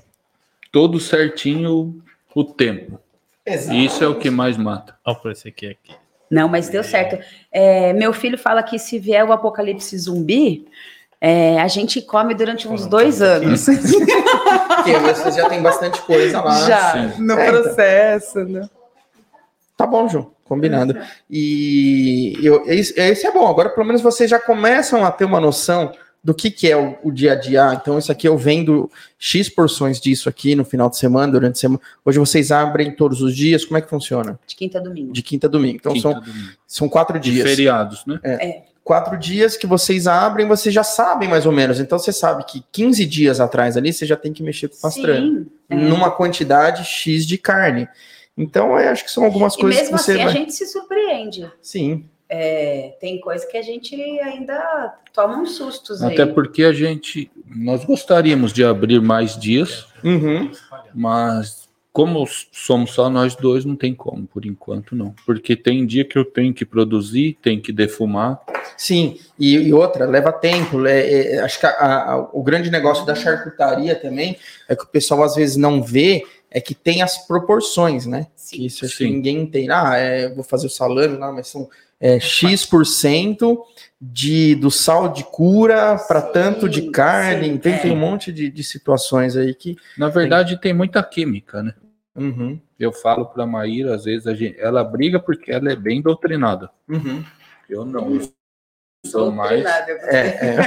todo 0.70 1.00
certinho 1.00 2.04
o 2.36 2.44
tempo. 2.44 3.00
Exato. 3.46 3.78
Isso 3.78 4.04
é 4.04 4.08
o 4.08 4.16
que 4.16 4.30
mais 4.30 4.58
mata. 4.58 4.98
Olha 5.06 5.16
por 5.16 5.32
esse 5.32 5.48
aqui, 5.48 5.68
aqui. 5.68 5.96
Não, 6.30 6.50
mas 6.50 6.68
deu 6.68 6.84
certo. 6.84 7.24
É, 7.50 7.94
meu 7.94 8.12
filho 8.12 8.38
fala 8.38 8.62
que 8.62 8.78
se 8.78 9.00
vier 9.00 9.24
o 9.24 9.32
apocalipse 9.32 9.98
zumbi, 9.98 10.68
é, 11.22 11.62
a 11.62 11.68
gente 11.70 12.02
come 12.02 12.34
durante 12.34 12.68
uns 12.68 12.86
dois 12.86 13.22
anos. 13.22 13.66
Porque 14.76 14.98
você 14.98 15.32
já 15.32 15.48
tem 15.48 15.62
bastante 15.62 16.02
coisa 16.02 16.42
lá. 16.42 16.68
Já, 16.68 16.92
Sim. 17.14 17.22
no 17.22 17.40
é, 17.40 17.48
então. 17.48 17.64
processo. 17.64 18.40
Então. 18.42 18.62
Né? 18.62 18.70
Tá 19.78 19.88
bom, 19.88 20.10
João. 20.10 20.35
Combinado. 20.46 20.96
E 21.30 22.38
eu, 22.42 22.64
esse 22.68 23.26
é 23.26 23.32
bom. 23.32 23.48
Agora, 23.48 23.70
pelo 23.70 23.86
menos, 23.86 24.02
vocês 24.02 24.30
já 24.30 24.40
começam 24.40 25.04
a 25.04 25.12
ter 25.12 25.26
uma 25.26 25.40
noção 25.40 25.92
do 26.24 26.36
que, 26.36 26.52
que 26.52 26.70
é 26.70 26.78
o, 26.78 26.96
o, 27.04 27.12
dia 27.12 27.34
a 27.34 27.36
dia. 27.36 27.74
Então, 27.74 27.98
isso 27.98 28.12
aqui 28.12 28.28
eu 28.28 28.38
vendo 28.38 28.90
X 29.18 29.50
porções 29.50 30.00
disso 30.00 30.30
aqui 30.30 30.56
no 30.56 30.64
final 30.64 30.88
de 30.88 30.98
semana, 30.98 31.32
durante 31.34 31.56
a 31.56 31.60
semana. 31.60 31.82
Hoje 32.04 32.20
vocês 32.20 32.52
abrem 32.52 32.92
todos 32.96 33.24
os 33.24 33.36
dias. 33.36 33.66
Como 33.66 33.78
é 33.78 33.82
que 33.82 33.90
funciona? 33.90 34.40
De 34.46 34.56
quinta 34.56 34.78
a 34.78 34.82
domingo. 34.82 35.12
De 35.12 35.24
quinta 35.24 35.48
a 35.48 35.50
domingo. 35.50 35.78
Então, 35.78 35.94
quinta 35.94 36.12
são, 36.12 36.22
domingo. 36.22 36.50
são 36.68 36.90
quatro 36.90 37.20
dias. 37.20 37.44
De 37.48 37.56
feriados, 37.56 38.06
né? 38.06 38.20
É. 38.24 38.48
é. 38.48 38.64
Quatro 38.84 39.18
dias 39.18 39.58
que 39.58 39.66
vocês 39.66 40.06
abrem, 40.06 40.48
vocês 40.48 40.74
já 40.74 40.84
sabem 40.84 41.28
mais 41.28 41.48
ou 41.48 41.52
menos. 41.52 41.80
Então, 41.80 41.98
você 41.98 42.12
sabe 42.12 42.44
que 42.46 42.64
15 42.72 43.04
dias 43.06 43.40
atrás 43.40 43.76
ali, 43.76 43.92
você 43.92 44.06
já 44.06 44.16
tem 44.16 44.32
que 44.32 44.44
mexer 44.44 44.68
com 44.68 44.78
o 44.78 44.82
pastrame. 44.82 45.40
Sim, 45.40 45.48
é. 45.72 45.76
Numa 45.76 46.12
quantidade 46.12 46.84
X 46.84 47.26
de 47.26 47.36
carne. 47.36 47.88
Então, 48.38 48.78
eu 48.80 48.90
acho 48.90 49.04
que 49.04 49.12
são 49.12 49.24
algumas 49.24 49.56
e 49.56 49.60
coisas 49.60 49.82
mesmo 49.82 49.98
que 49.98 50.04
você 50.04 50.12
assim, 50.12 50.24
vai... 50.24 50.34
a 50.34 50.36
gente 50.36 50.54
se 50.54 50.66
surpreende. 50.68 51.52
Sim. 51.62 52.06
É, 52.28 52.98
tem 53.00 53.20
coisa 53.20 53.46
que 53.48 53.56
a 53.56 53.62
gente 53.62 53.96
ainda 54.20 54.96
toma 55.14 55.38
uns 55.38 55.56
sustos 55.56 56.02
Até 56.02 56.24
aí. 56.24 56.34
porque 56.34 56.64
a 56.64 56.74
gente, 56.74 57.32
nós 57.46 57.86
gostaríamos 57.86 58.52
de 58.52 58.64
abrir 58.64 59.00
mais 59.00 59.38
dias, 59.38 59.86
uhum. 60.04 60.52
mas 60.94 61.66
como 61.96 62.28
somos 62.52 62.92
só 62.92 63.10
nós 63.10 63.38
dois, 63.38 63.64
não 63.64 63.74
tem 63.74 63.96
como, 63.96 64.28
por 64.28 64.46
enquanto 64.46 64.94
não. 64.98 65.16
Porque 65.26 65.56
tem 65.56 65.86
dia 65.86 66.04
que 66.04 66.18
eu 66.18 66.26
tenho 66.26 66.54
que 66.54 66.66
produzir, 66.66 67.38
tem 67.42 67.58
que 67.58 67.72
defumar. 67.72 68.42
Sim, 68.76 69.18
e, 69.40 69.56
e 69.56 69.74
outra, 69.74 70.06
leva 70.06 70.34
tempo. 70.34 70.86
É, 70.86 71.36
é, 71.36 71.40
acho 71.40 71.58
que 71.58 71.66
a, 71.66 71.72
a, 71.72 72.30
o 72.34 72.44
grande 72.44 72.70
negócio 72.70 73.06
da 73.06 73.16
charcutaria 73.16 73.96
também 73.96 74.36
é 74.68 74.76
que 74.76 74.84
o 74.84 74.88
pessoal 74.88 75.24
às 75.24 75.36
vezes 75.36 75.56
não 75.56 75.82
vê 75.82 76.26
é 76.56 76.62
que 76.62 76.74
tem 76.74 77.02
as 77.02 77.28
proporções, 77.28 78.06
né? 78.06 78.28
Sim. 78.34 78.64
Isso 78.64 78.86
acho 78.86 79.00
que 79.00 79.04
ninguém 79.04 79.42
entende. 79.42 79.70
Ah, 79.70 79.98
é, 79.98 80.34
vou 80.34 80.42
fazer 80.42 80.68
o 80.68 80.70
salame 80.70 81.18
lá, 81.18 81.30
mas 81.30 81.50
são 81.50 81.70
é, 82.00 82.18
X% 82.18 83.60
de, 84.00 84.56
do 84.56 84.72
sal 84.72 85.10
de 85.10 85.26
cura 85.26 85.98
para 86.08 86.22
tanto 86.22 86.70
de 86.70 86.90
carne. 86.92 87.50
Sim, 87.50 87.58
tem, 87.58 87.74
é. 87.74 87.78
tem 87.80 87.92
um 87.92 87.98
monte 87.98 88.32
de, 88.32 88.50
de, 88.50 88.64
situações 88.64 89.36
aí 89.36 89.54
que. 89.54 89.76
Na 89.98 90.08
verdade, 90.08 90.54
tem, 90.54 90.62
tem 90.62 90.74
muita 90.74 91.04
química, 91.04 91.62
né? 91.62 91.74
Uhum. 92.16 92.58
Eu 92.80 92.94
falo 92.94 93.26
para 93.26 93.44
a 93.44 93.48
Maíra, 93.48 93.94
às 93.94 94.06
vezes, 94.06 94.38
gente, 94.38 94.58
ela 94.58 94.82
briga 94.82 95.20
porque 95.20 95.52
ela 95.52 95.70
é 95.70 95.76
bem 95.76 96.02
doutrinada. 96.02 96.70
Uhum. 96.88 97.22
Eu 97.70 97.84
não. 97.84 98.16
Eu 98.16 98.34
sou 99.06 99.32
mais. 99.32 99.64
É, 99.66 99.96
é. 100.12 100.58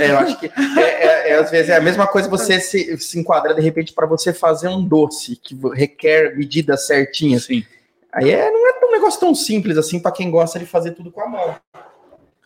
é, 0.00 0.10
eu 0.10 0.18
acho 0.18 0.38
que 0.38 0.46
é, 0.46 0.80
é, 0.80 1.30
é, 1.30 1.38
às 1.38 1.50
vezes 1.50 1.70
é 1.70 1.76
a 1.76 1.80
mesma 1.80 2.06
coisa 2.06 2.28
você 2.28 2.60
se, 2.60 2.96
se 2.98 3.18
enquadra 3.18 3.54
de 3.54 3.60
repente 3.60 3.92
para 3.92 4.06
você 4.06 4.32
fazer 4.32 4.68
um 4.68 4.84
doce 4.84 5.36
que 5.36 5.58
requer 5.74 6.36
medidas 6.36 6.86
certinhas. 6.86 7.44
Sim. 7.44 7.64
Aí 8.12 8.30
é, 8.30 8.50
não 8.50 8.68
é 8.68 8.84
um 8.84 8.92
negócio 8.92 9.18
tão 9.18 9.34
simples 9.34 9.78
assim 9.78 9.98
para 9.98 10.12
quem 10.12 10.30
gosta 10.30 10.58
de 10.58 10.66
fazer 10.66 10.92
tudo 10.92 11.10
com 11.10 11.22
a 11.22 11.28
mão. 11.28 11.56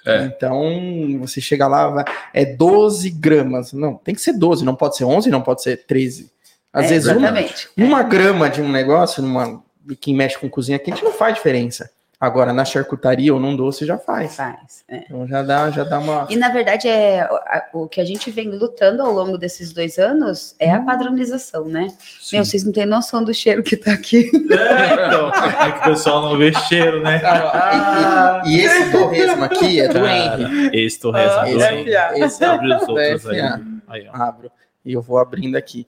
É. 0.07 0.23
Então, 0.23 1.19
você 1.19 1.41
chega 1.41 1.67
lá, 1.67 2.05
é 2.33 2.45
12 2.45 3.11
gramas. 3.11 3.73
Não, 3.73 3.97
tem 3.97 4.15
que 4.15 4.21
ser 4.21 4.35
12, 4.35 4.65
não 4.65 4.77
pode 4.77 4.97
ser 4.97 5.05
11, 5.05 5.29
não 5.29 5.43
pode 5.43 5.63
ser 5.63 5.85
13. 5.85 6.31
Às 6.73 6.85
é, 6.85 6.89
vezes, 6.89 7.11
uma, 7.11 7.35
uma 7.77 8.03
grama 8.05 8.49
de 8.49 8.63
um 8.63 8.71
negócio, 8.71 9.21
numa, 9.21 9.61
quem 10.01 10.15
mexe 10.15 10.39
com 10.39 10.49
cozinha 10.49 10.79
quente, 10.79 11.03
não 11.03 11.13
faz 11.13 11.35
diferença. 11.35 11.91
Agora, 12.19 12.51
na 12.51 12.65
charcutaria 12.65 13.35
ou 13.35 13.39
num 13.39 13.55
doce 13.55 13.85
já 13.85 13.99
faz. 13.99 14.37
Faz. 14.37 14.83
É. 14.89 15.05
Então 15.05 15.27
já 15.27 15.43
dá, 15.43 15.71
já 15.71 15.85
dá 15.85 15.99
uma. 15.99 16.27
E 16.31 16.37
na 16.37 16.49
verdade 16.49 16.89
é 16.89 17.29
o 17.75 17.87
que 17.87 18.01
a 18.01 18.05
gente 18.07 18.31
vem 18.31 18.49
lutando 18.49 19.03
ao 19.03 19.13
longo 19.13 19.37
desses 19.37 19.71
dois 19.71 19.99
anos 19.99 20.57
é 20.59 20.73
a 20.73 20.79
hum. 20.79 20.87
padronização, 20.87 21.67
né? 21.67 21.89
Sim. 22.21 22.37
Meu, 22.37 22.45
vocês 22.47 22.65
não 22.65 22.73
têm 22.73 22.87
noção 22.87 23.23
do 23.23 23.35
cheiro 23.35 23.63
que 23.63 23.77
tá 23.77 23.93
aqui. 23.93 24.31
É, 24.57 25.07
então, 25.07 25.29
é 25.31 25.73
que 25.73 25.79
o 25.81 25.83
pessoal 25.83 26.23
não 26.23 26.39
vê 26.39 26.53
cheiro, 26.53 27.03
né? 27.03 27.21
Ah, 27.25 28.43
e, 28.45 28.51
e, 28.51 28.57
e, 28.57 28.65
esse 28.65 28.91
torresmo 28.91 29.45
aqui 29.45 29.81
é 29.81 29.89
do 29.89 29.95
Cara, 29.95 30.43
Henry. 30.43 30.71
Esse 30.73 31.01
torresmo 31.01 31.39
ah, 31.39 31.49
é 31.49 31.53
do 31.53 31.63
Henry. 31.63 32.23
Esse 32.23 32.45
abre 32.45 32.75
os 32.75 32.89
outros 32.89 33.27
aí. 33.27 33.41
aí 33.89 34.09
Abro. 34.13 34.51
E 34.85 34.93
eu 34.93 35.03
vou 35.03 35.19
abrindo 35.19 35.57
aqui. 35.57 35.87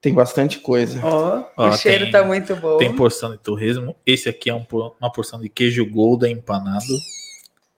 Tem 0.00 0.14
bastante 0.14 0.58
coisa. 0.60 0.98
Ó, 1.02 1.42
oh, 1.56 1.68
o 1.68 1.72
cheiro 1.72 2.04
tem, 2.04 2.12
tá 2.12 2.24
muito 2.24 2.56
bom. 2.56 2.78
Tem 2.78 2.94
porção 2.94 3.32
de 3.32 3.38
torresmo. 3.38 3.94
Esse 4.06 4.30
aqui 4.30 4.48
é 4.48 4.54
um, 4.54 4.64
uma 4.98 5.12
porção 5.12 5.38
de 5.38 5.48
queijo 5.48 5.84
golden 5.84 6.32
empanado. 6.32 6.96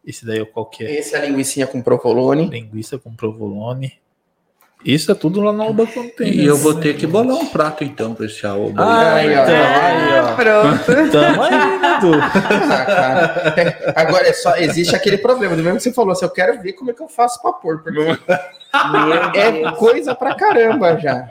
Esse 0.05 0.25
daí 0.25 0.39
é 0.39 0.45
qual 0.45 0.67
que 0.67 0.85
é? 0.85 0.99
Esse 0.99 1.17
é 1.17 1.19
a 1.19 1.25
linguiça 1.25 1.67
com 1.67 1.83
provolone. 1.83 2.49
Linguiça 2.49 2.97
com 2.99 3.15
provolone. 3.15 4.01
Isso 4.85 5.13
é 5.13 5.15
tudo 5.15 5.41
lá 5.41 5.53
na 5.53 5.65
Oba 5.65 5.87
Container. 5.87 6.35
E 6.35 6.45
eu 6.45 6.57
vou 6.57 6.75
ter 6.75 6.97
que 6.97 7.07
bolar 7.07 7.37
um 7.37 7.47
prato 7.47 7.85
então 7.85 8.15
pra 8.15 8.27
esse 8.27 8.45
Aoba. 8.45 8.83
Ah, 8.83 9.15
Aí, 9.15 9.29
ó. 9.29 9.43
então, 9.43 9.55
aí, 9.55 10.21
ó. 10.21 10.35
Pronto. 10.35 11.11
Tamo 11.13 11.43
aí, 11.43 11.79
né? 11.79 12.01
Ah. 12.89 13.55
É, 13.57 13.93
Agora 13.95 14.27
é 14.29 14.33
só 14.33 14.57
existe 14.57 14.97
aquele 14.97 15.19
problema, 15.19 15.55
do 15.55 15.63
mesmo 15.63 15.77
que 15.77 15.85
você 15.85 15.93
falou, 15.93 16.13
assim, 16.13 16.25
eu 16.25 16.31
quero 16.31 16.61
ver 16.61 16.73
como 16.73 16.91
é 16.91 16.95
que 16.95 17.03
eu 17.03 17.09
faço 17.09 17.41
pra 17.41 17.53
pôr, 17.53 17.81
porque 17.83 18.01
é 19.39 19.71
coisa 19.73 20.17
pra 20.17 20.35
caramba 20.35 20.99
já. 20.99 21.29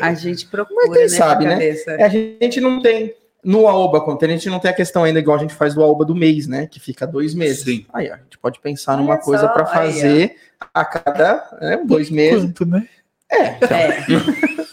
A 0.00 0.14
gente 0.14 0.46
procura, 0.46 0.86
Mas 0.88 0.92
quem 0.92 1.02
né, 1.02 1.08
sabe, 1.08 1.46
né? 1.46 1.68
É, 1.68 2.04
a 2.04 2.08
gente 2.08 2.60
não 2.60 2.80
tem 2.80 3.14
no 3.42 3.66
Aoba 3.66 4.00
Container, 4.00 4.36
a 4.36 4.38
gente 4.38 4.50
não 4.50 4.60
tem 4.60 4.70
a 4.70 4.74
questão 4.74 5.04
ainda 5.04 5.18
igual 5.18 5.36
a 5.36 5.40
gente 5.40 5.54
faz 5.54 5.74
do 5.74 5.82
Aoba 5.82 6.04
do 6.04 6.14
mês, 6.14 6.46
né? 6.46 6.66
Que 6.66 6.78
fica 6.78 7.06
dois 7.06 7.34
meses. 7.34 7.64
Sim. 7.64 7.86
Aí, 7.92 8.10
ó, 8.10 8.14
a 8.14 8.18
gente 8.18 8.38
pode 8.38 8.60
pensar 8.60 8.96
numa 8.96 9.18
coisa 9.18 9.46
só, 9.46 9.52
pra 9.52 9.62
aí, 9.62 9.92
fazer 9.92 10.36
a 10.74 10.84
cada 10.84 11.58
né, 11.60 11.82
dois 11.84 12.10
meses. 12.10 12.44
Quanto, 12.44 12.66
né? 12.66 12.86
É. 13.30 13.56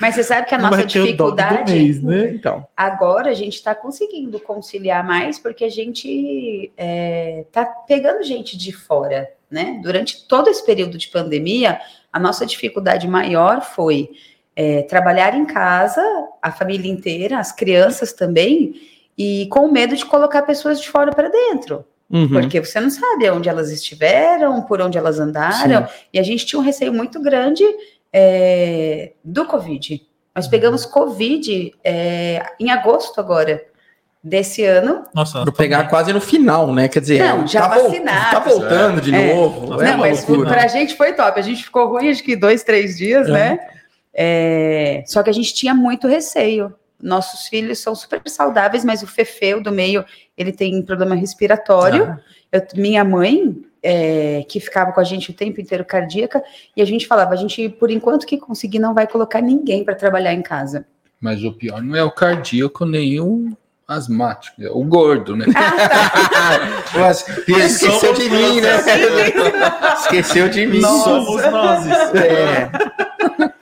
Mas 0.00 0.14
você 0.14 0.24
sabe 0.24 0.46
que 0.46 0.54
a 0.54 0.58
nossa 0.58 0.84
dificuldade 0.84 1.72
mês, 1.72 2.02
né? 2.02 2.30
Então, 2.30 2.66
agora 2.76 3.30
a 3.30 3.34
gente 3.34 3.54
está 3.54 3.74
conseguindo 3.74 4.40
conciliar 4.40 5.06
mais 5.06 5.38
porque 5.38 5.64
a 5.64 5.68
gente 5.68 6.72
está 6.78 7.64
pegando 7.86 8.22
gente 8.22 8.56
de 8.56 8.72
fora, 8.72 9.30
né? 9.50 9.78
Durante 9.82 10.26
todo 10.26 10.48
esse 10.48 10.64
período 10.64 10.96
de 10.96 11.08
pandemia, 11.08 11.78
a 12.16 12.18
nossa 12.18 12.46
dificuldade 12.46 13.06
maior 13.06 13.60
foi 13.60 14.08
é, 14.56 14.80
trabalhar 14.84 15.34
em 15.34 15.44
casa, 15.44 16.02
a 16.40 16.50
família 16.50 16.90
inteira, 16.90 17.38
as 17.38 17.52
crianças 17.52 18.14
também, 18.14 18.80
e 19.18 19.46
com 19.50 19.70
medo 19.70 19.94
de 19.94 20.06
colocar 20.06 20.40
pessoas 20.40 20.80
de 20.80 20.88
fora 20.88 21.12
para 21.12 21.28
dentro. 21.28 21.84
uhum. 22.10 22.28
Porque 22.30 22.58
você 22.58 22.80
não 22.80 22.88
sabe 22.88 23.28
onde 23.28 23.50
elas 23.50 23.70
estiveram, 23.70 24.62
por 24.62 24.80
onde 24.80 24.96
elas 24.96 25.20
andaram, 25.20 25.86
e 26.10 26.18
a 26.18 26.22
gente 26.22 26.46
tinha 26.46 26.58
um 26.58 26.64
receio 26.64 26.90
muito 26.90 27.20
grande 27.20 27.62
é, 28.10 29.12
do 29.22 29.44
Covid. 29.44 30.02
Nós 30.34 30.48
pegamos 30.48 30.86
Covid 30.86 31.74
é, 31.84 32.42
em 32.58 32.70
agosto 32.70 33.20
agora, 33.20 33.62
desse 34.26 34.64
ano. 34.64 35.04
Nossa, 35.14 35.44
Vou 35.44 35.52
pegar 35.52 35.84
quase 35.88 36.12
no 36.12 36.20
final, 36.20 36.74
né? 36.74 36.88
Quer 36.88 37.00
dizer, 37.00 37.18
Não, 37.20 37.46
já 37.46 37.68
tá, 37.68 37.78
vacinados. 37.78 38.30
tá 38.30 38.40
voltando 38.40 39.00
de 39.00 39.14
É. 39.14 39.34
novo. 39.34 39.80
É 39.80 39.84
não, 39.86 39.94
uma 39.94 39.96
mas 39.98 40.26
loucura. 40.26 40.50
pra 40.50 40.66
gente 40.66 40.94
foi 40.96 41.12
top. 41.12 41.38
A 41.38 41.42
gente 41.42 41.62
ficou 41.64 41.88
ruim, 41.88 42.10
acho 42.10 42.22
que 42.24 42.34
dois, 42.34 42.62
três 42.64 42.96
dias, 42.96 43.28
É. 43.28 43.32
né? 43.32 43.58
É, 44.12 45.04
só 45.06 45.22
que 45.22 45.30
a 45.30 45.32
gente 45.32 45.54
tinha 45.54 45.74
muito 45.74 46.08
receio. 46.08 46.74
Nossos 47.00 47.46
filhos 47.48 47.78
são 47.78 47.94
super 47.94 48.20
saudáveis, 48.26 48.84
mas 48.84 49.02
o 49.02 49.06
Fefe, 49.06 49.54
o 49.54 49.62
do 49.62 49.70
meio, 49.70 50.04
ele 50.36 50.50
tem 50.52 50.82
problema 50.82 51.14
respiratório. 51.14 52.18
Eu- 52.50 52.62
minha 52.76 53.04
mãe, 53.04 53.54
é, 53.82 54.44
que 54.48 54.58
ficava 54.58 54.90
com 54.92 55.00
a 55.00 55.04
gente 55.04 55.30
o 55.30 55.34
tempo 55.34 55.60
inteiro 55.60 55.84
cardíaca, 55.84 56.42
e 56.74 56.80
a 56.80 56.84
gente 56.86 57.06
falava, 57.06 57.34
a 57.34 57.36
gente, 57.36 57.68
por 57.68 57.90
enquanto 57.90 58.26
que 58.26 58.38
conseguir, 58.38 58.78
não 58.78 58.94
vai 58.94 59.06
colocar 59.06 59.40
ninguém 59.42 59.84
para 59.84 59.94
trabalhar 59.94 60.32
em 60.32 60.42
casa. 60.42 60.86
Mas 61.20 61.44
o 61.44 61.52
pior 61.52 61.82
não 61.82 61.94
é 61.94 62.02
o 62.02 62.10
cardíaco 62.10 62.84
nem 62.86 63.20
o 63.20 63.50
asmático, 63.86 64.60
é 64.62 64.68
o 64.68 64.82
gordo, 64.82 65.36
né? 65.36 65.46
Mas, 66.94 67.26
esqueceu 67.46 68.14
de 68.14 68.28
mim, 68.28 68.60
né? 68.60 68.76
esqueceu 69.98 70.48
de 70.48 70.66
mim. 70.66 70.80
Somos 70.80 71.42
nós. 71.50 71.86
É. 72.14 72.70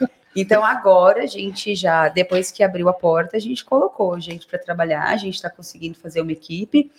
Então 0.36 0.64
agora 0.64 1.22
a 1.22 1.26
gente 1.26 1.76
já, 1.76 2.08
depois 2.08 2.50
que 2.50 2.64
abriu 2.64 2.88
a 2.88 2.92
porta, 2.92 3.36
a 3.36 3.40
gente 3.40 3.64
colocou 3.64 4.18
gente 4.18 4.48
para 4.48 4.58
trabalhar, 4.58 5.04
a 5.04 5.16
gente 5.16 5.34
está 5.34 5.48
conseguindo 5.48 5.96
fazer 5.96 6.20
uma 6.20 6.32
equipe 6.32 6.90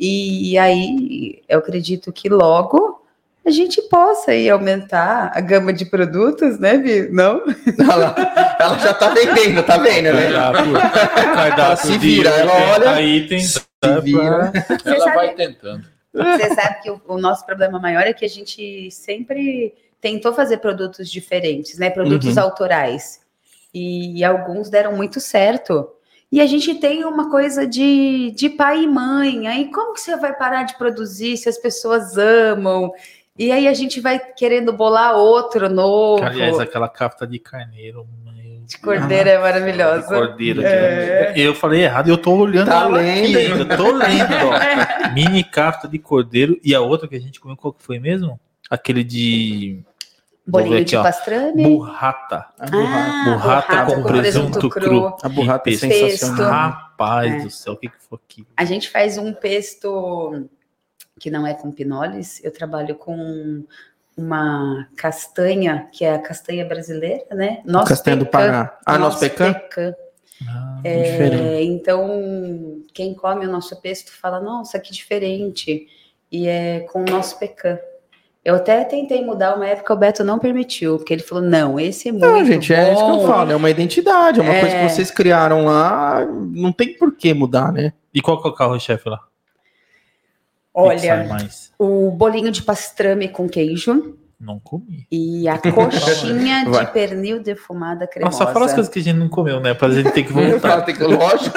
e 0.00 0.56
aí 0.56 1.42
eu 1.46 1.58
acredito 1.58 2.10
que 2.10 2.30
logo 2.30 2.97
a 3.48 3.50
gente 3.50 3.80
possa 3.88 4.30
aí 4.32 4.48
aumentar 4.48 5.32
a 5.34 5.40
gama 5.40 5.72
de 5.72 5.84
produtos, 5.86 6.58
né, 6.58 6.76
Vi? 6.76 7.08
Não? 7.10 7.42
Ela, 7.78 8.14
ela 8.60 8.78
já 8.78 8.94
tá 8.94 9.08
vendendo, 9.10 9.62
tá 9.62 9.76
vendo, 9.78 10.12
né? 10.12 10.30
Cardápio 11.34 11.86
se 11.86 11.98
vira, 11.98 12.30
ela 12.30 12.52
80 12.52 12.90
olha, 12.90 13.02
itens. 13.02 13.52
se 13.54 13.60
tá, 13.80 14.00
vira. 14.00 14.52
Você 14.52 14.88
Ela 14.90 14.98
sabe- 15.04 15.16
vai 15.16 15.34
tentando. 15.34 15.84
Você 16.12 16.54
sabe 16.54 16.82
que 16.82 16.90
o, 16.90 17.00
o 17.06 17.18
nosso 17.18 17.44
problema 17.46 17.78
maior 17.78 18.02
é 18.02 18.12
que 18.12 18.24
a 18.24 18.28
gente 18.28 18.90
sempre 18.90 19.74
tentou 20.00 20.32
fazer 20.32 20.56
produtos 20.58 21.10
diferentes, 21.10 21.78
né? 21.78 21.90
Produtos 21.90 22.36
Uhum. 22.36 22.42
autorais. 22.42 23.20
E, 23.74 24.24
alguns 24.24 24.70
deram 24.70 24.96
muito 24.96 25.20
certo. 25.20 25.88
E 26.32 26.40
a 26.40 26.46
gente 26.46 26.74
tem 26.76 27.04
uma 27.04 27.30
coisa 27.30 27.66
de, 27.66 28.32
de 28.36 28.48
pai 28.50 28.82
e 28.82 28.86
mãe. 28.86 29.46
Aí 29.48 29.70
como 29.70 29.94
que 29.94 30.00
você 30.00 30.16
vai 30.16 30.34
parar 30.36 30.64
de 30.64 30.76
produzir 30.76 31.36
se 31.36 31.48
as 31.48 31.56
pessoas 31.58 32.16
amam? 32.18 32.92
E 33.38 33.52
aí 33.52 33.68
a 33.68 33.74
gente 33.74 34.00
vai 34.00 34.18
querendo 34.18 34.72
bolar 34.72 35.14
outro 35.16 35.68
novo. 35.68 36.24
Aliás, 36.24 36.58
aquela 36.58 36.88
capta 36.88 37.26
de 37.26 37.38
carneiro. 37.38 38.06
meu 38.24 38.38
de 38.66 38.76
cordeiro 38.78 39.28
é 39.30 39.38
maravilhosa. 39.38 40.08
Cordeiro. 40.08 40.60
É. 40.62 41.32
Eu 41.36 41.54
falei 41.54 41.84
errado, 41.84 42.08
eu 42.08 42.18
tô 42.18 42.32
olhando 42.34 42.66
Tá 42.68 42.86
lendo, 42.86 43.24
aqui 43.24 43.36
ainda, 43.36 43.76
tô 43.76 43.92
lendo, 43.92 44.34
ó. 44.44 45.08
Mini 45.14 45.42
capta 45.44 45.88
de 45.88 45.98
cordeiro 45.98 46.58
e 46.62 46.74
a 46.74 46.80
outra 46.80 47.08
que 47.08 47.16
a 47.16 47.20
gente 47.20 47.40
comeu, 47.40 47.56
qual 47.56 47.72
que 47.72 47.82
foi 47.82 47.98
mesmo? 47.98 48.38
Aquele 48.68 49.02
de 49.02 49.80
Bolinho 50.46 50.74
aqui, 50.76 50.84
de 50.84 50.96
ó. 50.96 51.02
pastrame. 51.02 51.62
burrata. 51.62 52.46
A 52.58 52.66
burrata, 52.66 53.08
Ah, 53.10 53.24
burrata 53.34 53.94
com 53.94 54.02
presunto 54.02 54.68
cru. 54.68 55.16
a 55.22 55.28
burrata 55.30 55.70
é 55.70 55.72
Pesto. 55.72 55.86
sensacional. 55.88 56.50
Rapaz 56.50 57.32
É. 57.34 57.38
do 57.44 57.50
céu, 57.50 57.72
o 57.72 57.76
que, 57.76 57.88
que 57.88 57.96
foi 58.08 58.18
aquilo? 58.22 58.46
A 58.56 58.64
gente 58.66 58.90
faz 58.90 59.16
um 59.16 59.32
pesto 59.32 60.46
que 61.18 61.30
não 61.30 61.46
é 61.46 61.54
com 61.54 61.70
pinoles. 61.72 62.42
Eu 62.44 62.50
trabalho 62.52 62.94
com 62.94 63.64
uma 64.16 64.88
castanha, 64.96 65.88
que 65.92 66.04
é 66.04 66.14
a 66.14 66.18
castanha 66.18 66.64
brasileira, 66.66 67.24
né? 67.32 67.60
Nosso 67.64 67.88
Castanha 67.88 68.16
do 68.16 68.26
pecan. 68.26 68.38
Pará. 68.38 68.78
Ah, 68.84 68.98
nosso 68.98 69.20
pecan? 69.20 69.54
Ah, 70.48 70.80
É, 70.84 71.02
Diferente. 71.02 71.64
então, 71.66 72.82
quem 72.92 73.14
come 73.14 73.46
o 73.46 73.50
nosso 73.50 73.80
pesto 73.80 74.12
fala, 74.12 74.40
nossa, 74.40 74.78
que 74.78 74.92
diferente. 74.92 75.86
E 76.30 76.46
é 76.46 76.80
com 76.80 77.02
o 77.02 77.04
nosso 77.10 77.38
pecan. 77.38 77.78
Eu 78.44 78.54
até 78.54 78.82
tentei 78.84 79.24
mudar 79.24 79.54
uma 79.56 79.66
época, 79.66 79.92
o 79.92 79.96
Beto 79.96 80.24
não 80.24 80.38
permitiu, 80.38 80.96
porque 80.96 81.12
ele 81.12 81.22
falou, 81.22 81.44
não, 81.44 81.78
esse 81.78 82.08
é 82.08 82.12
muito 82.12 82.24
Não, 82.26 82.44
gente, 82.44 82.72
é 82.72 82.92
isso 82.92 83.04
que 83.04 83.10
eu 83.10 83.16
bom. 83.16 83.26
falo. 83.26 83.52
É 83.52 83.56
uma 83.56 83.68
identidade, 83.70 84.40
é 84.40 84.42
uma 84.42 84.54
É. 84.54 84.60
coisa 84.60 84.76
que 84.76 84.88
vocês 84.88 85.10
criaram 85.10 85.64
lá. 85.64 86.24
Não 86.24 86.72
tem 86.72 86.94
por 86.96 87.14
que 87.14 87.34
mudar, 87.34 87.72
né? 87.72 87.92
E 88.14 88.22
qual 88.22 88.40
que 88.40 88.48
é 88.48 88.50
o 88.50 88.54
carro-chefe 88.54 89.08
lá? 89.08 89.16
O 89.18 89.20
que 89.20 89.24
que 89.24 89.26
sai 90.38 90.57
Olha, 90.74 91.24
mais? 91.24 91.72
o 91.78 92.10
bolinho 92.10 92.50
de 92.52 92.62
pastrame 92.62 93.28
com 93.28 93.48
queijo 93.48 94.16
Não 94.40 94.60
comi. 94.60 95.06
e 95.10 95.48
a 95.48 95.58
coxinha 95.58 96.64
de 96.64 96.70
Vai. 96.70 96.92
pernil 96.92 97.42
defumada 97.42 98.06
cremosa. 98.06 98.38
Nossa, 98.38 98.52
fala 98.52 98.66
as 98.66 98.74
coisas 98.74 98.92
que 98.92 99.00
a 99.00 99.02
gente 99.02 99.16
não 99.16 99.28
comeu, 99.28 99.58
né? 99.58 99.74
Pra 99.74 99.88
gente 99.90 100.12
ter 100.12 100.22
que 100.22 100.32
Ela 100.32 100.50
voltar. 100.52 100.82
tem 100.82 100.94
que- 100.94 101.02
Lógico. 101.02 101.56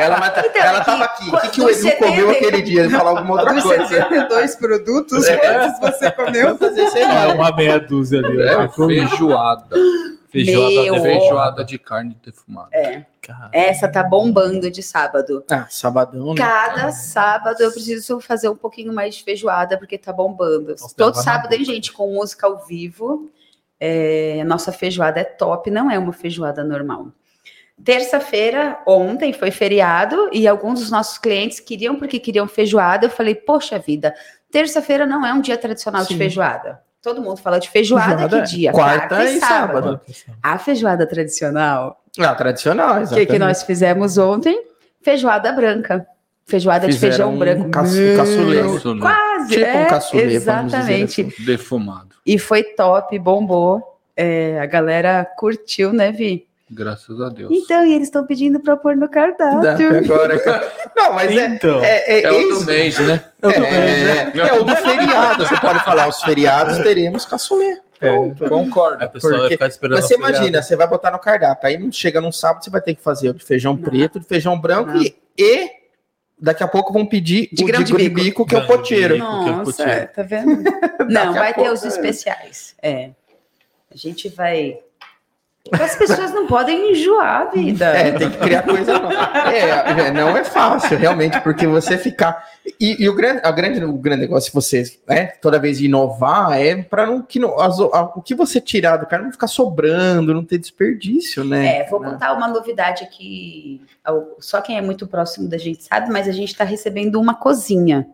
Ela, 0.00 0.18
vai 0.18 0.32
tá- 0.34 0.44
Então, 0.46 0.62
ela 0.62 0.78
aqui, 0.78 0.86
tava 0.86 1.04
aqui. 1.04 1.28
O 1.30 1.40
que, 1.40 1.48
que 1.50 1.60
o 1.60 1.68
Edu 1.68 1.90
comeu 1.98 2.28
70 2.28 2.30
aquele 2.32 2.62
dia? 2.62 2.80
Ele 2.84 2.90
falou 2.96 3.16
alguma 3.18 3.34
outra 3.40 3.52
Dos 3.54 3.62
coisa. 3.64 3.86
72 3.86 4.56
produtos, 4.56 5.26
quantos 5.28 5.78
você 5.80 6.10
comeu? 6.12 6.56
fazer 6.56 6.88
sei 6.88 7.02
É 7.02 7.26
uma 7.34 7.54
meia 7.54 7.78
dúzia 7.78 8.20
ali. 8.20 8.40
É 8.40 8.68
feijoada. 8.68 9.76
Feijoada 10.30 10.70
Meu. 10.82 10.94
de 10.94 11.00
Feijoada 11.00 11.64
de 11.64 11.78
carne 11.78 12.16
defumada. 12.24 12.68
Cara, 13.28 13.50
Essa 13.52 13.86
tá 13.86 14.02
bombando 14.02 14.70
de 14.70 14.82
sábado. 14.82 15.44
Ah, 15.50 15.66
sabadão, 15.68 16.32
né? 16.32 16.34
Cada 16.34 16.90
sábado 16.92 17.60
eu 17.60 17.70
preciso 17.70 18.20
fazer 18.20 18.48
um 18.48 18.56
pouquinho 18.56 18.90
mais 18.90 19.16
de 19.16 19.22
feijoada, 19.22 19.76
porque 19.76 19.98
tá 19.98 20.14
bombando. 20.14 20.70
Nossa, 20.70 20.96
Todo 20.96 21.14
sábado 21.16 21.50
tem 21.50 21.58
boca. 21.58 21.70
gente 21.70 21.92
com 21.92 22.10
música 22.14 22.46
ao 22.46 22.64
vivo. 22.64 23.30
É, 23.78 24.42
nossa 24.46 24.72
feijoada 24.72 25.20
é 25.20 25.24
top, 25.24 25.70
não 25.70 25.90
é 25.90 25.98
uma 25.98 26.12
feijoada 26.12 26.64
normal. 26.64 27.08
Terça-feira, 27.84 28.80
ontem, 28.86 29.34
foi 29.34 29.50
feriado, 29.50 30.30
e 30.32 30.48
alguns 30.48 30.80
dos 30.80 30.90
nossos 30.90 31.18
clientes 31.18 31.60
queriam, 31.60 31.96
porque 31.96 32.18
queriam 32.18 32.48
feijoada. 32.48 33.04
Eu 33.04 33.10
falei, 33.10 33.34
poxa 33.34 33.78
vida, 33.78 34.14
terça-feira 34.50 35.04
não 35.04 35.24
é 35.24 35.34
um 35.34 35.42
dia 35.42 35.58
tradicional 35.58 36.00
de 36.02 36.08
Sim. 36.08 36.16
feijoada. 36.16 36.82
Todo 37.08 37.22
mundo 37.22 37.38
fala 37.38 37.58
de 37.58 37.70
feijoada, 37.70 38.04
Feijoada 38.18 38.42
que 38.42 38.48
dia? 38.48 38.70
quarta 38.70 39.24
e 39.24 39.40
sábado. 39.40 39.98
A 40.42 40.58
feijoada 40.58 41.06
tradicional 41.06 42.02
Ah, 42.18 42.34
tradicional, 42.34 42.90
o 42.90 42.96
que, 42.96 43.02
exatamente. 43.04 43.26
que 43.32 43.38
nós 43.38 43.62
fizemos 43.62 44.18
ontem? 44.18 44.62
Feijoada 45.00 45.50
branca. 45.52 46.06
Feijoada 46.44 46.86
de 46.86 46.92
Fizeram 46.92 47.12
feijão 47.12 47.34
um 47.34 47.38
branco. 47.38 47.70
Caçulê. 47.70 48.62
Quase, 49.00 49.48
Tipo 49.48 49.64
é, 49.64 49.82
um 49.84 49.86
caçulê, 49.86 50.38
vamos 50.38 50.72
dizer 50.72 50.92
Exatamente. 50.92 51.20
assim. 51.22 51.44
Defumado. 51.44 52.08
E 52.26 52.38
foi 52.38 52.62
top, 52.62 53.18
bombou. 53.18 53.82
É, 54.16 54.58
a 54.60 54.66
galera 54.66 55.24
curtiu, 55.36 55.92
né, 55.92 56.10
Vi? 56.12 56.47
Graças 56.70 57.20
a 57.20 57.28
Deus. 57.30 57.50
Então, 57.50 57.84
e 57.86 57.94
eles 57.94 58.08
estão 58.08 58.26
pedindo 58.26 58.60
para 58.60 58.76
pôr 58.76 58.94
no 58.94 59.02
Dá, 59.02 59.08
cardápio. 59.08 59.98
agora. 59.98 60.72
Não, 60.96 61.12
mas 61.14 61.30
é. 61.34 61.46
Então, 61.46 61.82
É, 61.82 62.18
é, 62.18 62.22
É 62.24 62.30
o 62.32 62.40
esse- 62.40 62.60
do 62.60 62.64
mês, 62.66 62.98
né? 62.98 63.24
é, 63.42 64.38
é 64.38 64.52
o 64.52 64.64
do 64.64 64.76
feriado. 64.76 65.46
Você 65.46 65.56
pode 65.60 65.82
falar, 65.84 66.08
os 66.08 66.22
feriados 66.22 66.78
teremos 66.78 67.24
caçulê. 67.24 67.78
é, 68.00 68.10
Concordo. 68.48 69.02
a 69.02 69.08
pessoa 69.08 69.38
vai 69.38 69.48
ficar 69.48 69.66
esperando. 69.68 69.96
Mas 69.96 70.04
você 70.06 70.14
feriado. 70.14 70.36
imagina, 70.36 70.62
você 70.62 70.76
vai 70.76 70.86
botar 70.86 71.10
no 71.10 71.18
cardápio, 71.18 71.68
aí 71.68 71.78
não 71.78 71.90
chega 71.90 72.20
num 72.20 72.30
sábado, 72.30 72.62
você 72.64 72.70
vai 72.70 72.80
ter 72.80 72.94
que 72.94 73.02
fazer 73.02 73.30
o 73.30 73.34
de 73.34 73.44
feijão 73.44 73.74
Não. 73.74 73.82
preto, 73.82 74.20
de 74.20 74.26
feijão 74.26 74.60
branco 74.60 74.96
e, 74.98 75.16
e 75.38 75.70
daqui 76.38 76.62
a 76.62 76.68
pouco 76.68 76.92
vão 76.92 77.04
pedir 77.06 77.48
De 77.52 77.64
o 77.64 77.66
grão 77.66 77.82
de 77.82 77.92
bico. 77.94 78.14
bico, 78.14 78.46
que 78.46 78.54
é 78.54 78.58
o 78.58 78.66
poteiro. 78.66 79.14
eu 79.16 79.18
Nossa, 79.18 79.82
é, 79.84 80.06
tá 80.06 80.22
vendo? 80.22 80.62
Não, 81.08 81.32
vai 81.32 81.48
ter 81.54 81.60
pouco, 81.62 81.72
os 81.72 81.84
é. 81.84 81.88
especiais. 81.88 82.74
É. 82.82 83.10
A 83.90 83.96
gente 83.96 84.28
vai 84.28 84.78
as 85.72 85.96
pessoas 85.96 86.32
não 86.32 86.46
podem 86.46 86.92
enjoar 86.92 87.42
a 87.42 87.44
vida. 87.46 87.86
É, 87.86 88.12
tem 88.12 88.30
que 88.30 88.38
criar 88.38 88.62
coisa 88.62 88.98
nova. 88.98 89.14
É, 89.50 90.06
é, 90.06 90.10
não 90.10 90.36
é 90.36 90.44
fácil, 90.44 90.96
realmente, 90.96 91.40
porque 91.40 91.66
você 91.66 91.96
ficar. 91.96 92.46
E, 92.80 93.02
e 93.02 93.08
o, 93.08 93.14
grande, 93.14 93.40
a 93.44 93.50
grande, 93.50 93.84
o 93.84 93.92
grande 93.94 94.22
negócio, 94.22 94.52
você, 94.52 94.84
né, 95.06 95.26
toda 95.40 95.58
vez 95.58 95.80
inovar, 95.80 96.60
é 96.60 96.76
para 96.82 97.06
não 97.06 97.22
que 97.22 97.38
não, 97.38 97.58
as, 97.58 97.78
a, 97.80 98.12
o 98.14 98.22
que 98.22 98.34
você 98.34 98.60
tirar 98.60 98.96
do 98.98 99.06
cara 99.06 99.22
não 99.22 99.32
ficar 99.32 99.46
sobrando, 99.46 100.34
não 100.34 100.44
ter 100.44 100.58
desperdício, 100.58 101.44
né? 101.44 101.78
É, 101.78 101.88
vou 101.88 102.00
contar 102.00 102.32
uma 102.32 102.48
novidade 102.48 103.04
aqui. 103.04 103.80
Só 104.38 104.60
quem 104.60 104.78
é 104.78 104.80
muito 104.80 105.06
próximo 105.06 105.48
da 105.48 105.58
gente 105.58 105.84
sabe, 105.84 106.10
mas 106.10 106.28
a 106.28 106.32
gente 106.32 106.52
está 106.52 106.64
recebendo 106.64 107.20
uma 107.20 107.34
cozinha 107.34 108.06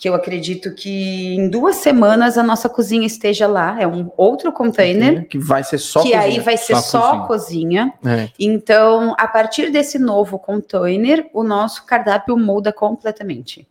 que 0.00 0.08
eu 0.08 0.14
acredito 0.14 0.74
que 0.74 1.34
em 1.34 1.50
duas 1.50 1.76
semanas 1.76 2.38
a 2.38 2.42
nossa 2.42 2.70
cozinha 2.70 3.06
esteja 3.06 3.46
lá. 3.46 3.78
É 3.78 3.86
um 3.86 4.10
outro 4.16 4.50
container. 4.50 5.28
Que 5.28 5.36
vai 5.38 5.62
ser 5.62 5.76
só 5.76 6.00
que 6.00 6.12
cozinha. 6.12 6.22
aí 6.22 6.40
vai 6.40 6.56
ser 6.56 6.74
só, 6.76 6.80
só 6.80 7.26
cozinha. 7.26 7.92
cozinha. 7.92 8.24
É. 8.24 8.30
Então, 8.38 9.14
a 9.18 9.28
partir 9.28 9.70
desse 9.70 9.98
novo 9.98 10.38
container, 10.38 11.28
o 11.34 11.44
nosso 11.44 11.84
cardápio 11.84 12.34
muda 12.34 12.72
completamente. 12.72 13.68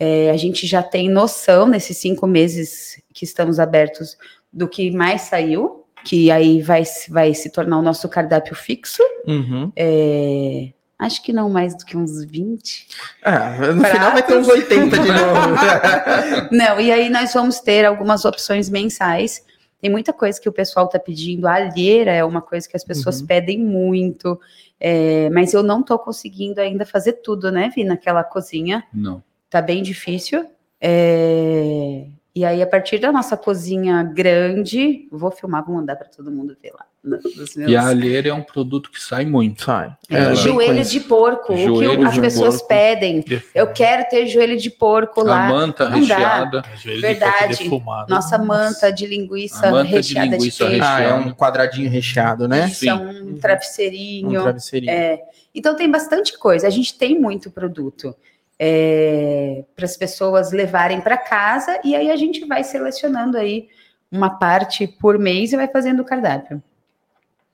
É, 0.00 0.30
a 0.30 0.38
gente 0.38 0.66
já 0.66 0.82
tem 0.82 1.10
noção 1.10 1.68
nesses 1.68 1.98
cinco 1.98 2.26
meses 2.26 3.02
que 3.12 3.26
estamos 3.26 3.60
abertos 3.60 4.16
do 4.50 4.66
que 4.66 4.90
mais 4.90 5.20
saiu, 5.22 5.84
que 6.02 6.30
aí 6.30 6.62
vai, 6.62 6.82
vai 7.10 7.34
se 7.34 7.50
tornar 7.50 7.78
o 7.78 7.82
nosso 7.82 8.08
cardápio 8.08 8.54
fixo. 8.54 9.02
Uhum. 9.26 9.70
É, 9.76 10.70
Acho 10.98 11.22
que 11.22 11.32
não 11.32 11.48
mais 11.48 11.76
do 11.76 11.84
que 11.84 11.96
uns 11.96 12.24
20. 12.24 12.88
Ah, 13.22 13.50
no 13.50 13.80
pratos. 13.80 13.90
final 13.92 14.12
vai 14.12 14.22
ter 14.22 14.36
uns 14.36 14.48
80 14.48 14.98
de 14.98 15.08
novo. 15.08 16.50
não, 16.50 16.80
e 16.80 16.90
aí 16.90 17.08
nós 17.08 17.32
vamos 17.32 17.60
ter 17.60 17.84
algumas 17.84 18.24
opções 18.24 18.68
mensais. 18.68 19.44
Tem 19.80 19.88
muita 19.88 20.12
coisa 20.12 20.40
que 20.40 20.48
o 20.48 20.52
pessoal 20.52 20.86
está 20.86 20.98
pedindo. 20.98 21.46
A 21.46 21.54
alheira 21.54 22.10
é 22.10 22.24
uma 22.24 22.42
coisa 22.42 22.68
que 22.68 22.76
as 22.76 22.82
pessoas 22.82 23.20
uhum. 23.20 23.28
pedem 23.28 23.60
muito. 23.60 24.40
É, 24.80 25.30
mas 25.30 25.54
eu 25.54 25.62
não 25.62 25.80
estou 25.80 25.98
conseguindo 26.00 26.60
ainda 26.60 26.84
fazer 26.84 27.14
tudo, 27.14 27.52
né, 27.52 27.70
Vi, 27.72 27.84
naquela 27.84 28.24
cozinha. 28.24 28.82
Não. 28.92 29.22
Tá 29.48 29.62
bem 29.62 29.84
difícil. 29.84 30.46
É, 30.80 32.06
e 32.34 32.44
aí, 32.44 32.62
a 32.62 32.66
partir 32.66 32.98
da 32.98 33.10
nossa 33.10 33.36
cozinha 33.36 34.02
grande, 34.02 35.08
vou 35.10 35.30
filmar, 35.30 35.64
vou 35.64 35.74
mandar 35.74 35.96
para 35.96 36.08
todo 36.08 36.30
mundo 36.30 36.56
ver 36.62 36.72
lá. 36.72 36.86
Meus... 37.02 37.56
E 37.56 37.74
a 37.74 37.86
alheira 37.88 38.28
é 38.28 38.34
um 38.34 38.42
produto 38.42 38.90
que 38.90 39.02
sai 39.02 39.24
muito. 39.24 39.64
Sai. 39.64 39.96
É, 40.10 40.18
é 40.18 40.34
joelho 40.34 40.84
de 40.84 41.00
porco, 41.00 41.56
joelho 41.56 41.94
o 41.94 41.98
que 41.98 42.04
as 42.04 42.18
pessoas 42.18 42.56
porco. 42.58 42.68
pedem. 42.68 43.24
Eu 43.54 43.68
quero 43.72 44.08
ter 44.08 44.26
joelho 44.26 44.58
de 44.58 44.70
porco 44.70 45.22
lá. 45.22 45.46
A 45.46 45.48
manta 45.48 45.88
Não 45.88 45.98
recheada. 45.98 46.62
Verdade. 46.84 47.56
De 47.56 47.82
Nossa 48.08 48.38
manta 48.38 48.92
de 48.92 49.06
linguiça 49.06 49.70
manta 49.70 49.88
recheada 49.88 50.28
de, 50.28 50.36
linguiça 50.36 50.64
de 50.64 50.70
queijo. 50.70 50.84
Ah, 50.86 51.00
é 51.00 51.14
um 51.14 51.32
quadradinho 51.32 51.90
recheado, 51.90 52.46
né? 52.46 52.68
Isso, 52.68 52.88
é 52.88 52.94
um 52.94 53.36
travesseirinho. 53.38 54.40
Um 54.40 54.42
travesseirinho. 54.42 54.92
É. 54.92 55.22
Então 55.54 55.74
tem 55.74 55.90
bastante 55.90 56.36
coisa. 56.38 56.66
A 56.66 56.70
gente 56.70 56.96
tem 56.96 57.18
muito 57.18 57.50
produto 57.50 58.14
é, 58.58 59.64
para 59.76 59.84
as 59.84 59.96
pessoas 59.96 60.50
levarem 60.50 61.00
para 61.00 61.16
casa 61.16 61.80
e 61.84 61.94
aí 61.94 62.10
a 62.10 62.16
gente 62.16 62.44
vai 62.44 62.64
selecionando 62.64 63.36
aí 63.36 63.68
uma 64.10 64.38
parte 64.38 64.86
por 64.86 65.18
mês 65.18 65.52
e 65.52 65.56
vai 65.56 65.68
fazendo 65.68 66.00
o 66.00 66.04
cardápio. 66.04 66.62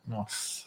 Nossa. 0.06 0.64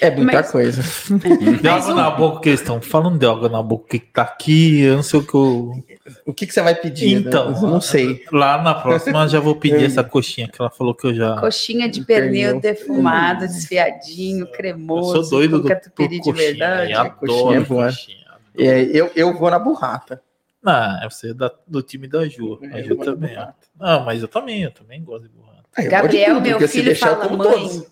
É 0.00 0.10
muita 0.10 0.32
Mas, 0.32 0.50
coisa. 0.50 0.82
É. 1.24 1.52
De 1.60 1.68
água 1.68 1.94
na 1.94 2.10
boca 2.10 2.40
que 2.42 2.50
eles 2.50 2.60
estão 2.60 2.80
falando 2.80 3.18
de 3.18 3.26
água 3.26 3.48
na 3.48 3.62
boca 3.62 3.88
que 3.88 3.98
tá 3.98 4.22
aqui, 4.22 4.82
eu 4.82 4.96
não 4.96 5.02
sei 5.02 5.18
o 5.18 5.26
que 5.26 5.34
eu... 5.34 5.84
O 6.24 6.32
que, 6.32 6.46
que 6.46 6.52
você 6.52 6.62
vai 6.62 6.74
pedir? 6.74 7.20
Né? 7.20 7.28
Então, 7.28 7.50
né? 7.50 7.60
não 7.62 7.80
sei. 7.80 8.24
Lá 8.30 8.62
na 8.62 8.74
próxima 8.74 9.26
já 9.26 9.40
vou 9.40 9.56
pedir 9.56 9.84
essa 9.86 10.04
coxinha 10.04 10.48
que 10.48 10.60
ela 10.60 10.70
falou 10.70 10.94
que 10.94 11.06
eu 11.06 11.14
já. 11.14 11.36
Coxinha 11.40 11.88
de 11.88 12.04
pernil, 12.04 12.60
defumado, 12.60 13.46
desfiadinho, 13.46 14.46
cremoso. 14.46 15.16
Eu 15.16 15.24
sou 15.24 15.38
doido 15.38 15.62
do 15.62 15.68
catupiry 15.68 16.20
de 16.20 16.32
verdade. 16.32 16.92
Eu 16.92 17.00
adoro 17.00 17.16
coxinha, 17.16 17.64
coxinha. 17.64 18.27
É, 18.58 18.82
eu, 18.82 19.10
eu 19.14 19.36
vou 19.36 19.50
na 19.50 19.58
burrata. 19.58 20.22
Ah, 20.64 21.00
é 21.02 21.08
você 21.08 21.32
da, 21.32 21.50
do 21.66 21.82
time 21.82 22.08
da 22.08 22.26
Ju. 22.28 22.58
A 22.72 22.82
Ju 22.82 22.96
também. 22.96 23.36
Ah, 23.78 24.00
mas 24.00 24.20
eu 24.20 24.28
também, 24.28 24.62
eu 24.62 24.72
também 24.72 25.02
gosto 25.02 25.28
de 25.28 25.28
burrata. 25.30 25.64
Ah, 25.76 25.82
Gabriel, 25.82 26.36
tudo, 26.36 26.58
meu 26.58 26.68
filho, 26.68 26.96
fala, 26.96 27.28
mãe, 27.28 27.68
todos. 27.68 27.86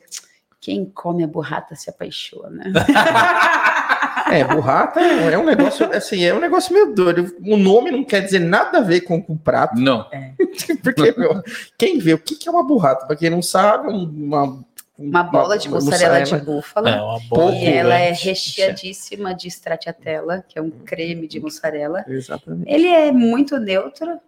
quem 0.60 0.84
come 0.86 1.22
a 1.22 1.26
burrata 1.28 1.76
se 1.76 1.88
apaixona. 1.88 2.64
é, 4.32 4.42
burrata 4.42 5.00
é 5.00 5.38
um 5.38 5.44
negócio, 5.44 5.90
assim, 5.92 6.24
é 6.24 6.34
um 6.34 6.40
negócio 6.40 6.74
meio 6.74 6.92
doido. 6.92 7.32
O 7.46 7.56
nome 7.56 7.92
não 7.92 8.02
quer 8.02 8.22
dizer 8.22 8.40
nada 8.40 8.78
a 8.78 8.82
ver 8.82 9.02
com, 9.02 9.24
o 9.28 9.38
prato. 9.38 9.78
Não. 9.78 10.08
É. 10.10 10.32
Porque, 10.82 11.14
meu, 11.16 11.42
quem 11.78 11.98
vê, 11.98 12.14
o 12.14 12.18
que, 12.18 12.34
que 12.34 12.48
é 12.48 12.50
uma 12.52 12.66
burrata? 12.66 13.06
Para 13.06 13.14
quem 13.14 13.30
não 13.30 13.40
sabe, 13.40 13.88
uma 13.88 14.65
uma 14.99 15.22
bola 15.22 15.59
de 15.59 15.68
mussarela, 15.68 16.20
mussarela 16.20 16.40
de 16.40 16.47
búfala. 16.47 16.90
É, 16.90 17.01
uma 17.01 17.20
bola 17.28 17.55
e 17.55 17.66
ela 17.66 17.99
é 17.99 18.12
recheadíssima 18.12 19.34
de 19.34 19.49
stracciatella, 19.49 20.44
que 20.49 20.59
é 20.59 20.62
um 20.62 20.70
creme 20.70 21.28
de 21.28 21.38
mussarela. 21.38 22.05
Exatamente. 22.09 22.70
Ele 22.70 22.88
é 22.88 23.12
muito 23.12 23.59
neutro, 23.59 24.18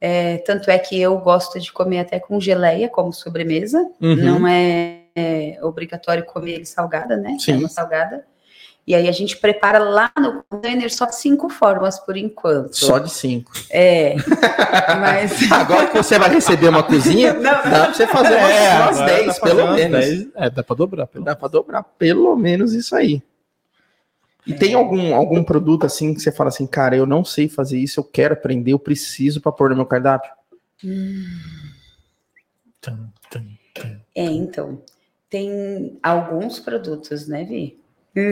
é, 0.00 0.38
tanto 0.38 0.70
é 0.70 0.78
que 0.78 1.00
eu 1.00 1.18
gosto 1.18 1.58
de 1.60 1.72
comer 1.72 2.00
até 2.00 2.20
com 2.20 2.40
geleia 2.40 2.88
como 2.88 3.12
sobremesa. 3.12 3.78
Uhum. 4.00 4.16
Não 4.16 4.48
é, 4.48 5.00
é, 5.14 5.58
obrigatório 5.62 6.24
comer 6.24 6.52
ele 6.54 6.66
salgada, 6.66 7.16
né? 7.16 7.36
Sim. 7.38 7.52
É 7.52 7.56
uma 7.56 7.68
salgada. 7.68 8.24
E 8.84 8.96
aí 8.96 9.08
a 9.08 9.12
gente 9.12 9.36
prepara 9.36 9.78
lá 9.78 10.10
no 10.18 10.42
container 10.48 10.92
só 10.92 11.08
cinco 11.08 11.48
formas 11.48 12.00
por 12.00 12.16
enquanto. 12.16 12.74
Só 12.76 12.98
de 12.98 13.12
cinco. 13.12 13.52
É. 13.70 14.16
Mas... 15.00 15.40
Agora 15.52 15.86
que 15.86 15.96
você 15.96 16.18
vai 16.18 16.30
receber 16.30 16.68
uma 16.68 16.82
cozinha, 16.82 17.32
não, 17.32 17.42
dá 17.42 17.58
para 17.58 17.94
você 17.94 18.06
fazer 18.08 18.36
umas, 18.36 18.50
é, 18.50 18.80
umas 18.80 18.98
dez, 18.98 19.38
pelo 19.38 19.72
menos. 19.72 20.00
10, 20.00 20.28
é, 20.34 20.50
dá 20.50 20.64
para 20.64 20.76
dobrar. 20.76 21.06
Pelo 21.06 21.24
dá 21.24 21.36
para 21.36 21.48
dobrar 21.48 21.82
pelo 21.96 22.34
menos 22.34 22.72
isso 22.72 22.96
aí. 22.96 23.22
E 24.44 24.52
é. 24.52 24.56
tem 24.56 24.74
algum, 24.74 25.14
algum 25.14 25.44
produto 25.44 25.86
assim 25.86 26.12
que 26.12 26.20
você 26.20 26.32
fala 26.32 26.48
assim, 26.48 26.66
cara, 26.66 26.96
eu 26.96 27.06
não 27.06 27.24
sei 27.24 27.48
fazer 27.48 27.78
isso, 27.78 28.00
eu 28.00 28.04
quero 28.04 28.34
aprender, 28.34 28.72
eu 28.72 28.78
preciso 28.80 29.40
para 29.40 29.52
pôr 29.52 29.70
no 29.70 29.76
meu 29.76 29.86
cardápio? 29.86 30.32
Hum. 30.84 31.24
É, 34.14 34.24
então. 34.24 34.82
Tem 35.30 35.98
alguns 36.02 36.58
produtos, 36.58 37.26
né, 37.26 37.44
Vi? 37.44 37.81
Ela 38.14 38.28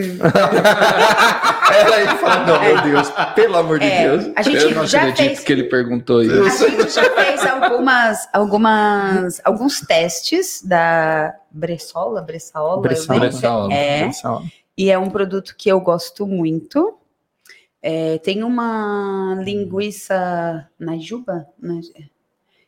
aí 1.96 2.06
falando, 2.18 2.60
meu 2.60 2.82
Deus, 2.82 3.10
pelo 3.34 3.56
amor 3.56 3.78
de 3.78 3.86
é, 3.86 4.08
Deus. 4.08 4.30
A 4.36 4.42
gente 4.42 4.62
eu 4.62 4.74
não 4.74 4.86
já 4.86 5.00
acredito 5.00 5.26
fez, 5.26 5.40
que 5.40 5.52
ele 5.52 5.64
perguntou 5.64 6.22
isso. 6.22 6.66
A 6.66 6.68
gente 6.68 6.90
já 6.90 7.10
fez 7.10 7.46
algumas, 7.46 8.28
algumas, 8.32 9.40
alguns 9.42 9.80
testes 9.80 10.62
da 10.62 11.34
Bressola, 11.50 12.20
Bressaola, 12.20 12.82
Bressaola. 12.82 13.20
Bressaola. 13.20 13.72
É, 13.72 14.02
Bressaola. 14.04 14.44
e 14.76 14.90
é 14.90 14.98
um 14.98 15.08
produto 15.08 15.54
que 15.56 15.70
eu 15.70 15.80
gosto 15.80 16.26
muito. 16.26 16.98
É, 17.82 18.18
tem 18.18 18.44
uma 18.44 19.34
linguiça 19.42 20.68
najuba, 20.78 21.46
né, 21.58 21.80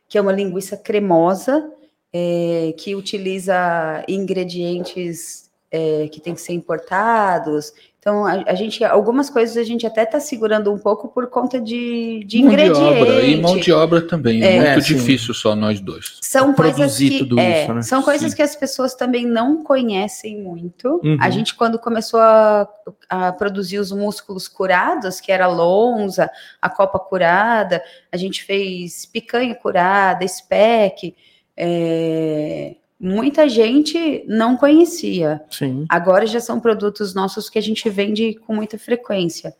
que 0.09 0.17
é 0.17 0.21
uma 0.21 0.31
linguiça 0.31 0.75
cremosa, 0.75 1.71
é, 2.11 2.73
que 2.77 2.95
utiliza 2.95 4.03
ingredientes 4.07 5.42
é, 5.73 6.07
que 6.07 6.21
tem 6.21 6.35
que 6.35 6.41
ser 6.41 6.53
importados. 6.53 7.73
Então, 7.97 8.25
a, 8.25 8.43
a, 8.47 8.53
gente, 8.53 8.83
algumas 8.83 9.29
coisas 9.29 9.57
a 9.57 9.63
gente 9.63 9.87
até 9.87 10.03
está 10.03 10.19
segurando 10.19 10.71
um 10.71 10.77
pouco 10.77 11.07
por 11.07 11.27
conta 11.27 11.59
de, 11.59 12.23
de 12.25 12.43
mão 12.43 12.51
ingrediente. 12.51 12.79
De 12.79 13.01
obra, 13.01 13.21
e 13.21 13.41
mão 13.41 13.57
de 13.57 13.71
obra 13.71 14.01
também, 14.01 14.43
é, 14.43 14.57
é 14.57 14.73
muito 14.73 14.85
difícil 14.85 15.33
só 15.33 15.55
nós 15.55 15.79
dois. 15.79 16.19
São 16.21 16.53
coisas 16.53 16.97
que, 16.97 17.19
tudo 17.19 17.39
é, 17.39 17.63
isso, 17.63 17.73
né? 17.73 17.81
São 17.81 18.03
coisas 18.03 18.31
Sim. 18.31 18.35
que 18.35 18.43
as 18.43 18.55
pessoas 18.55 18.93
também 18.93 19.25
não 19.25 19.63
conhecem 19.63 20.39
muito. 20.39 20.99
Uhum. 21.03 21.17
A 21.19 21.29
gente, 21.31 21.55
quando 21.55 21.79
começou 21.79 22.19
a, 22.19 22.67
a, 23.09 23.31
produzir 23.31 23.79
os 23.79 23.91
músculos 23.91 24.47
curados, 24.47 25.19
que 25.19 25.31
era 25.31 25.45
a 25.45 25.49
lonza, 25.49 26.29
a 26.61 26.69
copa 26.69 26.99
curada, 26.99 27.81
a 28.11 28.17
gente 28.17 28.43
fez 28.43 29.05
picanha 29.05 29.55
curada, 29.55 30.27
spec, 30.27 31.15
é, 31.57 32.75
muita 33.03 33.49
gente 33.49 34.23
não 34.27 34.55
conhecia. 34.55 35.41
Sim. 35.51 35.85
Agora 35.89 36.25
já 36.25 36.39
são 36.39 36.59
produtos 36.59 37.13
nossos 37.13 37.49
que 37.49 37.59
a 37.59 37.61
gente 37.61 37.89
vende 37.89 38.35
com 38.35 38.55
muita 38.55 38.79
frequência. 38.79 39.53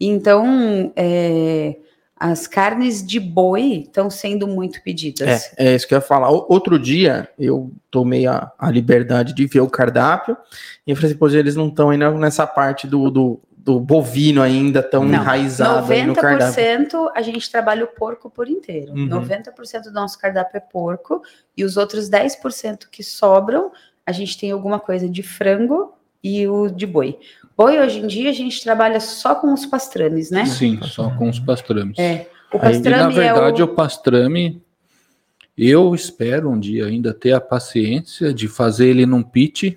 Então, 0.00 0.92
é, 0.96 1.76
as 2.18 2.46
carnes 2.46 3.06
de 3.06 3.20
boi 3.20 3.82
estão 3.86 4.08
sendo 4.08 4.48
muito 4.48 4.82
pedidas. 4.82 5.52
É, 5.58 5.68
é 5.72 5.74
isso 5.74 5.86
que 5.86 5.92
eu 5.92 5.98
ia 5.98 6.02
falar. 6.02 6.30
Outro 6.30 6.78
dia 6.78 7.28
eu 7.38 7.70
tomei 7.90 8.26
a, 8.26 8.50
a 8.58 8.70
liberdade 8.70 9.34
de 9.34 9.46
ver 9.46 9.60
o 9.60 9.68
cardápio 9.68 10.34
e 10.86 10.90
eu 10.90 10.96
falei 10.96 11.10
assim, 11.10 11.18
pois 11.18 11.34
eles 11.34 11.54
não 11.54 11.68
estão 11.68 11.90
ainda 11.90 12.10
nessa 12.12 12.46
parte 12.46 12.86
do, 12.86 13.10
do 13.10 13.40
do 13.66 13.80
bovino 13.80 14.40
ainda 14.40 14.80
tão 14.80 15.02
Não, 15.04 15.14
enraizado 15.14 15.88
90% 15.92 16.06
no 16.06 16.14
cardápio. 16.14 17.10
a 17.12 17.20
gente 17.20 17.50
trabalha 17.50 17.84
o 17.84 17.88
porco 17.88 18.30
por 18.30 18.48
inteiro. 18.48 18.92
Uhum. 18.92 19.08
90% 19.08 19.82
do 19.82 19.90
nosso 19.90 20.16
cardápio 20.20 20.58
é 20.58 20.60
porco 20.60 21.20
e 21.56 21.64
os 21.64 21.76
outros 21.76 22.08
10% 22.08 22.86
que 22.88 23.02
sobram, 23.02 23.72
a 24.06 24.12
gente 24.12 24.38
tem 24.38 24.52
alguma 24.52 24.78
coisa 24.78 25.08
de 25.08 25.20
frango 25.20 25.94
e 26.22 26.46
o 26.46 26.68
de 26.68 26.86
boi. 26.86 27.18
Boi, 27.56 27.80
hoje 27.80 27.98
em 27.98 28.06
dia, 28.06 28.30
a 28.30 28.32
gente 28.32 28.62
trabalha 28.62 29.00
só 29.00 29.34
com 29.34 29.52
os 29.52 29.66
pastrames, 29.66 30.30
né? 30.30 30.46
Sim, 30.46 30.78
só 30.84 31.10
com 31.10 31.28
os 31.28 31.40
pastrames. 31.40 31.98
É. 31.98 32.28
O 32.52 32.60
pastrame 32.60 32.94
Aí, 32.94 33.02
na 33.02 33.08
verdade, 33.08 33.60
é 33.60 33.64
o... 33.64 33.66
o 33.66 33.74
pastrame 33.74 34.62
Eu 35.58 35.92
espero 35.92 36.48
um 36.48 36.60
dia 36.60 36.86
ainda 36.86 37.12
ter 37.12 37.32
a 37.32 37.40
paciência 37.40 38.32
de 38.32 38.46
fazer 38.46 38.86
ele 38.90 39.06
num 39.06 39.24
pit 39.24 39.76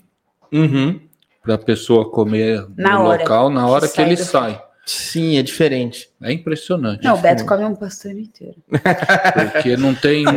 Uhum. 0.52 1.00
Para 1.42 1.56
a 1.56 1.58
pessoa 1.58 2.10
comer 2.10 2.66
Na 2.78 2.94
no 2.96 3.06
hora 3.06 3.22
local 3.24 3.50
na 3.50 3.68
hora 3.68 3.88
que 3.88 3.96
que, 3.96 4.02
ele 4.02 4.18
sai 4.18 4.52
do- 4.52 4.56
sai. 4.58 4.64
Sim, 4.86 5.38
é 5.38 5.44
diferente. 5.44 6.10
É 6.20 6.32
impressionante. 6.34 7.04
Não, 7.04 7.14
o 7.16 7.18
Beto 7.20 7.46
come 7.46 7.64
um 7.64 7.76
pastrame 7.76 8.24
inteiro. 8.24 8.56
Porque 8.70 9.78
não 9.78 9.94
tem. 9.94 10.26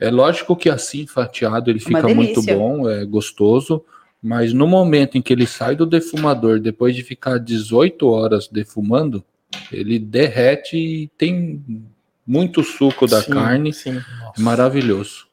É 0.00 0.10
lógico 0.10 0.56
que 0.56 0.68
assim 0.68 1.06
fatiado 1.06 1.70
ele 1.70 1.78
fica 1.78 2.08
muito 2.08 2.42
bom, 2.42 2.90
é 2.90 3.04
gostoso, 3.04 3.84
mas 4.20 4.52
no 4.52 4.66
momento 4.66 5.16
em 5.16 5.22
que 5.22 5.32
ele 5.32 5.46
sai 5.46 5.76
do 5.76 5.86
defumador, 5.86 6.58
depois 6.58 6.96
de 6.96 7.04
ficar 7.04 7.38
18 7.38 8.08
horas 8.08 8.48
defumando, 8.48 9.22
ele 9.70 10.00
derrete 10.00 10.76
e 10.76 11.08
tem 11.16 11.62
muito 12.26 12.64
suco 12.64 13.06
da 13.06 13.22
Sim, 13.22 13.30
carne, 13.30 13.72
Sim. 13.72 14.00
maravilhoso. 14.38 15.26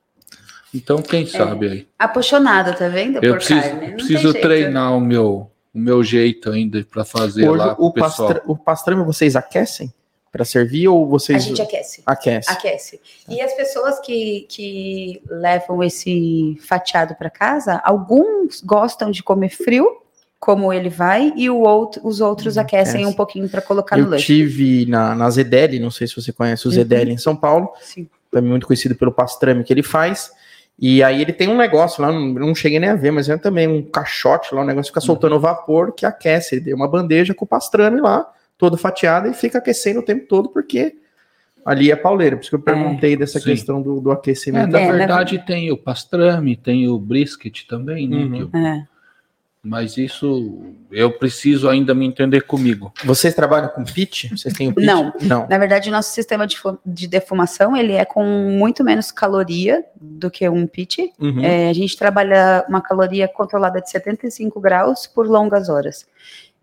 Então, 0.74 1.02
quem 1.02 1.26
sabe 1.26 1.68
aí? 1.68 1.88
Apaixonada, 1.98 2.74
tá 2.74 2.88
vendo? 2.88 3.16
Eu 3.24 3.34
por 3.34 3.38
preciso, 3.38 3.62
carne. 3.62 3.88
Não 3.88 3.94
preciso 3.96 4.34
treinar 4.34 4.96
o 4.96 5.00
meu, 5.00 5.50
o 5.74 5.80
meu 5.80 6.04
jeito 6.04 6.52
ainda 6.52 6.84
para 6.90 7.04
fazer 7.04 7.50
Hoje, 7.50 7.58
lá 7.58 7.76
o, 7.80 7.92
pessoal. 7.92 8.28
pastra, 8.30 8.44
o 8.46 8.56
pastrame 8.58 9.04
vocês 9.04 9.36
aquecem 9.36 9.92
para 10.32 10.46
servir 10.46 10.88
ou 10.88 11.06
A 11.06 11.08
vocês 11.08 11.44
gente 11.44 11.60
aquece. 11.60 12.04
aquecem? 12.06 12.54
Aquece. 12.56 13.02
E 13.28 13.42
as 13.42 13.52
pessoas 13.54 14.00
que, 14.00 14.46
que 14.48 15.22
levam 15.28 15.84
esse 15.84 16.56
fatiado 16.62 17.16
para 17.16 17.32
casa, 17.32 17.82
alguns 17.84 18.62
gostam 18.62 19.10
de 19.10 19.24
comer 19.24 19.50
frio, 19.50 20.04
como 20.40 20.72
ele 20.72 20.88
vai, 20.88 21.34
e 21.36 21.50
o 21.50 21.62
outro, 21.62 22.00
os 22.08 22.22
outros 22.22 22.58
Hum, 22.58 22.62
aquecem 22.62 23.02
aquece. 23.02 23.06
um 23.06 23.14
pouquinho 23.14 23.50
para 23.50 23.62
colocar 23.62 23.98
no 23.98 24.04
Eu 24.04 24.10
lanche. 24.12 24.26
tive 24.28 24.86
na, 24.86 25.16
na 25.16 25.30
Zedeli, 25.32 25.80
não 25.80 25.90
sei 25.92 26.06
se 26.08 26.16
você 26.16 26.32
conhece 26.32 26.66
o 26.68 26.70
Uhum. 26.70 26.76
Zedeli 26.76 27.12
em 27.12 27.18
São 27.18 27.36
Paulo, 27.36 27.74
Sim. 27.82 28.08
também 28.32 28.52
muito 28.52 28.68
conhecido 28.68 28.94
pelo 28.96 29.12
pastrame 29.12 29.64
que 29.64 29.74
ele 29.74 29.84
faz. 29.84 30.32
E 30.82 31.04
aí 31.04 31.22
ele 31.22 31.34
tem 31.34 31.50
um 31.50 31.58
negócio 31.58 32.02
lá, 32.02 32.10
não, 32.12 32.28
não 32.28 32.56
cheguei 32.56 32.80
nem 32.80 32.90
a 32.90 32.96
ver, 32.96 33.12
mas 33.12 33.28
é 33.28 33.38
também 33.38 33.68
um 33.68 33.82
caixote 33.82 34.56
lá, 34.56 34.62
um 34.62 34.66
negócio 34.66 34.92
que 34.94 34.98
fica 35.00 35.06
soltando 35.06 35.38
vapor 35.40 35.92
que 35.92 36.06
aquece. 36.06 36.56
Ele 36.56 36.66
tem 36.66 36.74
uma 36.74 36.88
bandeja 36.88 37.34
com 37.34 37.44
o 37.44 37.48
pastrame 37.48 38.00
lá, 38.00 38.32
todo 38.58 38.78
fatiado, 38.78 39.28
e 39.28 39.34
fica 39.34 39.58
aquecendo 39.58 40.00
o 40.00 40.04
tempo 40.04 40.26
todo, 40.26 40.48
porque 40.50 40.96
ali 41.66 41.92
é 41.92 41.96
pauleira. 41.98 42.38
Por 42.38 42.44
isso 42.44 42.50
que 42.50 42.56
eu 42.56 42.62
perguntei 42.62 43.18
dessa 43.18 43.40
sim. 43.40 43.46
questão 43.50 43.82
do, 43.82 44.00
do 44.00 44.10
É, 44.10 44.14
aquecimento. 44.14 44.72
na 44.72 44.80
É, 44.80 44.86
na 44.88 44.92
verdade, 44.94 45.46
tem 45.46 45.70
o 45.70 45.78
pastrame, 45.78 46.56
tem 46.56 46.88
o 46.88 46.98
brisket 46.98 47.66
também, 47.68 48.08
né? 48.08 48.18
Uhum. 48.18 48.32
que 48.50 48.58
eu- 48.58 48.62
É. 48.66 48.88
Mas 49.62 49.98
isso 49.98 50.74
eu 50.90 51.12
preciso 51.12 51.68
ainda 51.68 51.94
me 51.94 52.06
entender 52.06 52.42
comigo. 52.42 52.94
Vocês 53.04 53.36
trabalham 53.36 53.68
com 53.68 53.84
pit? 53.84 54.30
Vocês 54.30 54.54
têm 54.54 54.70
o 54.70 54.74
pit? 54.74 54.88
Não. 54.88 55.14
Não. 55.22 55.48
Na 55.50 55.58
verdade, 55.58 55.90
o 55.90 55.92
nosso 55.92 56.14
sistema 56.14 56.48
de, 56.48 56.58
de 56.86 57.08
defumação 57.08 57.76
ele 57.76 57.92
é 57.94 58.06
com 58.06 58.24
muito 58.24 58.86
menos 58.86 59.12
caloria 59.12 59.84
do 60.00 60.32
que 60.32 60.48
um 60.48 60.66
pit. 60.66 61.12
Uhum. 61.20 61.44
É, 61.44 61.70
a 61.70 61.74
gente 61.74 61.98
trabalha 61.98 62.66
uma 62.70 62.82
caloria 62.82 63.28
controlada 63.28 63.82
de 63.82 63.90
75 63.90 64.62
graus 64.62 65.06
por 65.06 65.28
longas 65.28 65.68
horas. 65.68 66.08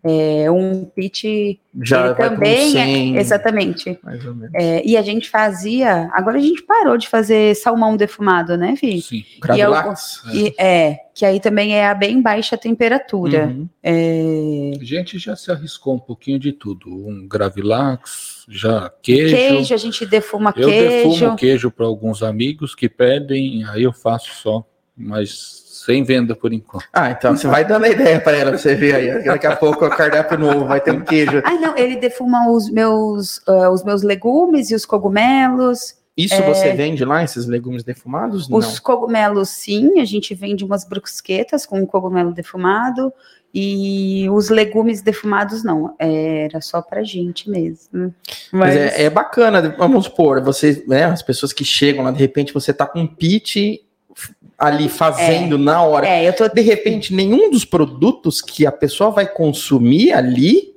É, 0.08 0.48
um 0.50 0.84
pit 0.84 1.58
Já 1.82 2.14
também 2.14 2.68
um 2.68 2.72
100, 2.72 3.16
é, 3.16 3.20
exatamente. 3.20 3.98
mais 4.04 4.24
ou 4.24 4.34
menos. 4.34 4.54
É, 4.54 4.86
e 4.86 4.96
a 4.96 5.02
gente 5.02 5.28
fazia, 5.28 6.08
agora 6.12 6.38
a 6.38 6.40
gente 6.40 6.62
parou 6.62 6.96
de 6.96 7.08
fazer 7.08 7.56
salmão 7.56 7.96
defumado, 7.96 8.56
né, 8.56 8.74
Vi? 8.80 9.02
Sim. 9.02 9.24
Gravilax? 9.40 10.22
E 10.32 10.54
é, 10.58 10.98
que 11.12 11.24
aí 11.24 11.40
também 11.40 11.74
é 11.74 11.88
a 11.88 11.94
bem 11.94 12.22
baixa 12.22 12.56
temperatura. 12.56 13.46
Uhum. 13.46 13.68
É, 13.82 14.72
A 14.80 14.84
gente 14.84 15.18
já 15.18 15.34
se 15.34 15.50
arriscou 15.50 15.94
um 15.94 15.98
pouquinho 15.98 16.38
de 16.38 16.52
tudo. 16.52 16.88
Um 16.88 17.26
Gravilax, 17.26 18.44
já 18.48 18.92
queijo. 19.02 19.34
queijo, 19.34 19.74
a 19.74 19.78
gente 19.78 20.06
defuma 20.06 20.54
eu 20.56 20.68
queijo. 20.68 21.10
defumo 21.10 21.36
queijo 21.36 21.70
para 21.70 21.86
alguns 21.86 22.22
amigos 22.22 22.74
que 22.74 22.88
pedem, 22.88 23.64
aí 23.64 23.82
eu 23.82 23.92
faço 23.92 24.30
só, 24.34 24.64
mas 24.96 25.65
sem 25.86 26.02
venda 26.02 26.34
por 26.34 26.52
enquanto. 26.52 26.84
Ah, 26.92 27.12
então 27.12 27.36
você 27.36 27.46
vai 27.46 27.64
dando 27.64 27.84
a 27.84 27.88
ideia 27.88 28.20
para 28.20 28.36
ela, 28.36 28.50
pra 28.50 28.58
você 28.58 28.74
ver 28.74 28.94
aí. 28.96 29.24
Daqui 29.24 29.46
a 29.46 29.54
pouco 29.54 29.86
o 29.86 29.88
cardápio 29.88 30.36
novo 30.36 30.66
vai 30.66 30.80
ter 30.80 30.90
um 30.90 31.00
queijo. 31.00 31.40
Ah, 31.44 31.54
não, 31.54 31.78
ele 31.78 31.94
defuma 31.96 32.50
os 32.50 32.68
meus, 32.68 33.40
ah, 33.46 33.70
os 33.70 33.84
meus 33.84 34.02
legumes 34.02 34.70
e 34.70 34.74
os 34.74 34.84
cogumelos. 34.84 35.94
Isso 36.16 36.42
você 36.42 36.72
vende 36.72 37.04
lá, 37.04 37.22
esses 37.22 37.46
legumes 37.46 37.84
defumados? 37.84 38.50
É. 38.50 38.54
Os 38.54 38.78
cogumelos, 38.80 39.50
sim, 39.50 40.00
a 40.00 40.04
gente 40.04 40.34
vende 40.34 40.64
umas 40.64 40.82
brusquetas 40.84 41.64
com 41.64 41.86
cogumelo 41.86 42.32
defumado. 42.32 43.12
E 43.54 44.28
os 44.30 44.50
legumes 44.50 45.00
defumados, 45.00 45.62
não. 45.62 45.94
Era 45.98 46.60
só 46.60 46.82
pra 46.82 47.02
gente 47.02 47.48
mesmo. 47.48 47.88
não. 47.92 48.14
Mas, 48.52 48.74
Mas 48.74 48.76
é, 48.76 49.04
é 49.04 49.10
bacana, 49.10 49.62
vamos 49.78 50.06
supor, 50.06 50.42
vocês, 50.42 50.86
né, 50.86 51.04
as 51.04 51.22
pessoas 51.22 51.52
que 51.52 51.64
chegam 51.64 52.04
lá, 52.04 52.10
de 52.10 52.18
repente 52.18 52.52
você 52.52 52.72
tá 52.72 52.86
com 52.86 53.00
um 53.00 53.06
pitch 53.06 53.56
ali 54.58 54.88
fazendo 54.88 55.58
na 55.58 55.82
hora. 55.82 56.06
é, 56.06 56.28
eu 56.28 56.32
tô. 56.32 56.48
De 56.48 56.60
repente, 56.60 57.14
nenhum 57.14 57.50
dos 57.50 57.64
produtos 57.64 58.40
que 58.40 58.66
a 58.66 58.72
pessoa 58.72 59.10
vai 59.10 59.26
consumir 59.26 60.12
ali 60.12 60.74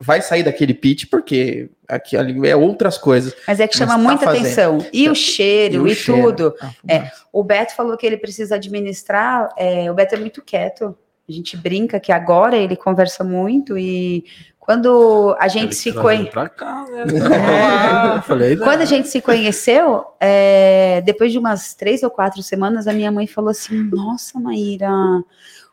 vai 0.00 0.20
sair 0.20 0.42
daquele 0.42 0.74
pitch, 0.74 1.06
porque 1.10 1.70
aqui 1.88 2.16
ali 2.16 2.46
é 2.46 2.54
outras 2.54 2.98
coisas. 2.98 3.34
Mas 3.46 3.60
é 3.60 3.66
que 3.66 3.76
chama 3.76 3.92
tá 3.92 3.98
muita 3.98 4.24
fazendo. 4.24 4.42
atenção. 4.42 4.86
E 4.92 5.08
o 5.08 5.14
cheiro, 5.14 5.88
e, 5.88 5.92
o 5.92 5.94
cheiro. 5.94 6.22
tudo. 6.32 6.54
Ah, 6.60 6.70
É. 6.88 7.10
O 7.32 7.42
Beto 7.42 7.74
falou 7.74 7.96
que 7.96 8.06
ele 8.06 8.16
precisa 8.16 8.56
administrar. 8.56 9.48
é, 9.56 9.90
o 9.90 9.94
Beto 9.94 10.14
é 10.14 10.18
muito 10.18 10.42
quieto. 10.42 10.96
A 11.26 11.32
gente 11.32 11.56
brinca 11.56 11.98
que 11.98 12.12
agora 12.12 12.54
ele 12.54 12.76
conversa 12.76 13.24
muito 13.24 13.78
e 13.78 14.24
quando 14.64 15.36
a 15.38 15.46
gente 15.46 15.74
se 15.74 15.92
conhece. 15.92 16.30
Pra 16.30 16.48
cá, 16.48 16.86
né? 16.88 17.04
É, 18.14 18.16
eu 18.16 18.22
falei, 18.22 18.56
Quando 18.56 18.80
a 18.80 18.86
gente 18.86 19.08
se 19.08 19.20
conheceu, 19.20 20.06
é, 20.18 21.02
depois 21.04 21.32
de 21.32 21.38
umas 21.38 21.74
três 21.74 22.02
ou 22.02 22.10
quatro 22.10 22.42
semanas, 22.42 22.88
a 22.88 22.92
minha 22.92 23.12
mãe 23.12 23.26
falou 23.26 23.50
assim: 23.50 23.90
Nossa, 23.92 24.40
Maíra, 24.40 24.88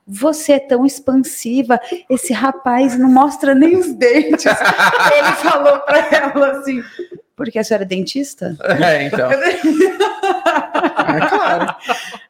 você 0.06 0.54
é 0.54 0.60
tão 0.60 0.86
expansiva, 0.86 1.80
esse 2.10 2.34
rapaz 2.34 3.00
não 3.00 3.10
mostra 3.10 3.56
nem 3.56 3.78
os 3.78 3.94
dentes. 3.94 4.46
Ele 5.16 5.32
falou 5.38 5.80
para 5.80 6.00
ela 6.14 6.52
assim: 6.60 6.84
Porque 7.34 7.60
a 7.60 7.64
senhora 7.64 7.86
é 7.86 7.88
dentista? 7.88 8.58
É, 8.62 9.04
então. 9.06 9.30
É 11.14 11.28
claro. 11.28 11.76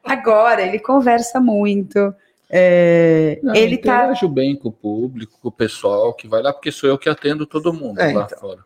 Agora 0.04 0.62
ele 0.62 0.78
conversa 0.78 1.40
muito. 1.40 2.14
É, 2.54 3.40
Não, 3.42 3.54
ele 3.54 3.78
tá. 3.78 3.94
interajo 4.04 4.28
bem 4.28 4.54
com 4.54 4.68
o 4.68 4.72
público, 4.72 5.38
com 5.40 5.48
o 5.48 5.52
pessoal 5.52 6.12
que 6.12 6.28
vai 6.28 6.42
lá, 6.42 6.52
porque 6.52 6.70
sou 6.70 6.88
eu 6.90 6.98
que 6.98 7.08
atendo 7.08 7.46
todo 7.46 7.72
mundo 7.72 7.98
É, 7.98 8.12
lá 8.12 8.24
então. 8.24 8.38
fora. 8.38 8.58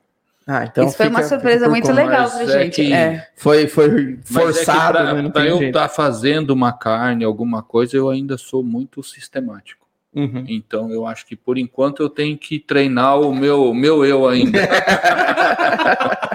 Ah, 0.44 0.64
então 0.64 0.86
Isso 0.86 0.96
foi 0.96 1.08
uma 1.08 1.22
surpresa 1.22 1.68
muito 1.68 1.88
conta. 1.88 1.94
legal 2.04 2.30
pra 2.30 2.42
é 2.42 2.46
gente. 2.46 2.92
é. 2.92 3.28
Foi, 3.36 3.66
foi 3.68 4.18
Mas 4.30 4.54
forçado, 4.54 4.98
é 4.98 5.28
pra, 5.30 5.46
eu 5.46 5.60
estar 5.62 5.88
fazendo 5.88 6.50
uma 6.50 6.72
carne, 6.72 7.24
alguma 7.24 7.62
coisa, 7.62 7.96
eu 7.96 8.10
ainda 8.10 8.36
sou 8.36 8.62
muito 8.62 9.02
sistemático. 9.02 9.85
Uhum. 10.16 10.44
Então 10.48 10.90
eu 10.90 11.06
acho 11.06 11.26
que 11.26 11.36
por 11.36 11.58
enquanto 11.58 12.02
eu 12.02 12.08
tenho 12.08 12.38
que 12.38 12.58
treinar 12.58 13.20
o 13.20 13.34
meu, 13.34 13.74
meu 13.74 14.02
eu 14.04 14.26
ainda. 14.26 14.58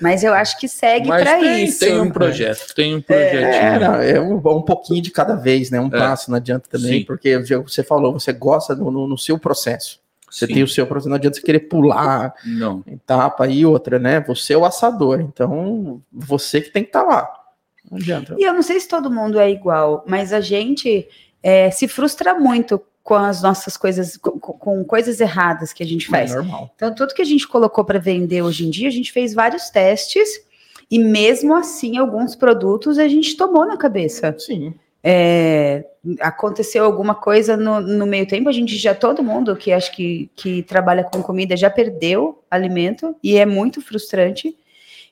Mas 0.00 0.22
eu 0.22 0.32
acho 0.32 0.58
que 0.58 0.68
segue 0.68 1.08
para 1.08 1.40
isso. 1.40 1.80
tem 1.80 2.00
um 2.00 2.10
projeto, 2.10 2.74
tem 2.74 2.94
um 2.96 3.00
projetinho. 3.00 3.42
É, 3.44 3.78
não, 3.78 3.94
é 3.94 4.20
um, 4.20 4.36
um 4.36 4.62
pouquinho 4.62 5.02
de 5.02 5.10
cada 5.10 5.34
vez, 5.34 5.70
né? 5.70 5.80
Um 5.80 5.86
É. 5.88 5.90
passo, 5.90 6.30
não 6.30 6.36
adianta 6.36 6.68
também, 6.70 7.00
Sim. 7.00 7.04
porque 7.04 7.36
você 7.38 7.82
falou, 7.82 8.12
você 8.12 8.32
gosta 8.32 8.74
no, 8.74 8.90
no- 8.90 9.06
no 9.08 9.18
seu 9.18 9.38
processo. 9.38 10.00
Você 10.30 10.46
Sim. 10.46 10.54
tem 10.54 10.62
o 10.62 10.68
seu 10.68 10.86
processo, 10.86 11.08
não 11.08 11.16
adianta 11.16 11.36
você 11.36 11.42
querer 11.42 11.60
pular 11.60 12.34
Não. 12.44 12.82
etapa 12.86 13.46
e 13.48 13.64
outra, 13.66 13.98
né? 13.98 14.20
Você 14.20 14.52
é 14.52 14.58
o 14.58 14.64
assador, 14.64 15.20
então 15.20 16.00
você 16.12 16.60
que 16.60 16.70
tem 16.70 16.82
que 16.82 16.90
estar 16.90 17.02
lá. 17.02 17.28
Não 17.90 17.98
adianta. 17.98 18.36
E 18.38 18.42
eu 18.44 18.52
não 18.52 18.62
sei 18.62 18.78
se 18.78 18.86
todo 18.88 19.10
mundo 19.10 19.38
é 19.40 19.50
igual, 19.50 20.04
mas 20.06 20.32
a 20.32 20.40
gente 20.40 21.08
é, 21.42 21.70
se 21.70 21.86
frustra 21.88 22.34
muito 22.34 22.80
com 23.02 23.14
as 23.14 23.42
nossas 23.42 23.76
coisas, 23.76 24.16
com, 24.18 24.38
com 24.38 24.84
coisas 24.84 25.18
erradas 25.20 25.72
que 25.72 25.82
a 25.82 25.86
gente 25.86 26.06
É 26.08 26.10
faz. 26.10 26.34
normal. 26.34 26.70
Então, 26.76 26.94
tudo 26.94 27.14
que 27.14 27.22
a 27.22 27.24
gente 27.24 27.48
colocou 27.48 27.84
para 27.84 27.98
vender 27.98 28.42
hoje 28.42 28.66
em 28.66 28.70
dia, 28.70 28.88
a 28.88 28.92
gente 28.92 29.12
fez 29.12 29.32
vários 29.32 29.70
testes 29.70 30.28
e 30.90 30.98
mesmo 30.98 31.54
assim, 31.54 31.96
alguns 31.96 32.34
produtos 32.34 32.98
a 32.98 33.08
gente 33.08 33.36
tomou 33.36 33.66
na 33.66 33.76
cabeça. 33.76 34.34
Sim. 34.38 34.74
É, 35.02 35.86
aconteceu 36.20 36.84
alguma 36.84 37.14
coisa 37.14 37.56
no, 37.56 37.80
no 37.80 38.06
meio 38.06 38.26
tempo, 38.26 38.48
a 38.48 38.52
gente 38.52 38.76
já, 38.76 38.94
todo 38.94 39.22
mundo 39.22 39.56
que 39.56 39.72
acho 39.72 39.94
que, 39.94 40.28
que 40.34 40.62
trabalha 40.64 41.04
com 41.04 41.22
comida 41.22 41.56
já 41.56 41.70
perdeu 41.70 42.42
alimento 42.50 43.16
e 43.22 43.38
é 43.38 43.46
muito 43.46 43.80
frustrante. 43.80 44.54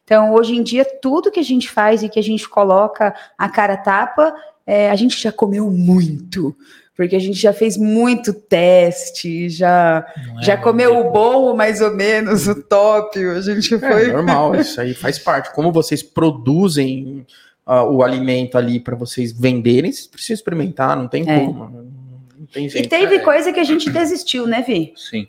Então, 0.04 0.34
hoje 0.34 0.54
em 0.54 0.62
dia, 0.62 0.84
tudo 1.00 1.30
que 1.30 1.40
a 1.40 1.44
gente 1.44 1.70
faz 1.70 2.02
e 2.02 2.08
que 2.08 2.18
a 2.18 2.22
gente 2.22 2.48
coloca 2.48 3.14
a 3.38 3.48
cara 3.48 3.76
tapa, 3.76 4.34
é, 4.66 4.90
a 4.90 4.96
gente 4.96 5.20
já 5.22 5.30
comeu 5.30 5.70
muito, 5.70 6.54
porque 6.96 7.14
a 7.14 7.18
gente 7.20 7.38
já 7.38 7.52
fez 7.52 7.76
muito 7.76 8.32
teste, 8.32 9.48
já, 9.48 10.04
é 10.38 10.42
já 10.42 10.56
comeu 10.56 10.98
o 10.98 11.10
bom, 11.12 11.54
mais 11.54 11.80
ou 11.80 11.94
menos, 11.94 12.48
o 12.48 12.62
top, 12.62 13.18
a 13.18 13.40
gente 13.40 13.74
É 13.74 13.78
foi... 13.78 14.12
normal, 14.12 14.54
isso 14.56 14.80
aí 14.80 14.94
faz 14.94 15.18
parte. 15.18 15.52
Como 15.54 15.70
vocês 15.70 16.02
produzem 16.02 17.26
ah, 17.66 17.84
o 17.84 18.02
alimento 18.02 18.56
ali 18.56 18.80
para 18.80 18.96
vocês 18.96 19.32
venderem, 19.32 19.92
vocês 19.92 20.06
precisam 20.06 20.34
experimentar, 20.34 20.96
não 20.96 21.06
tem 21.08 21.22
É. 21.28 21.38
como. 21.40 21.68
Não 22.38 22.46
tem 22.46 22.66
E 22.66 22.68
jeito. 22.70 22.88
teve 22.88 23.16
É. 23.16 23.18
coisa 23.20 23.52
que 23.52 23.60
a 23.60 23.64
gente 23.64 23.90
desistiu, 23.90 24.46
né, 24.46 24.62
Vi? 24.66 24.92
Sim. 24.96 25.26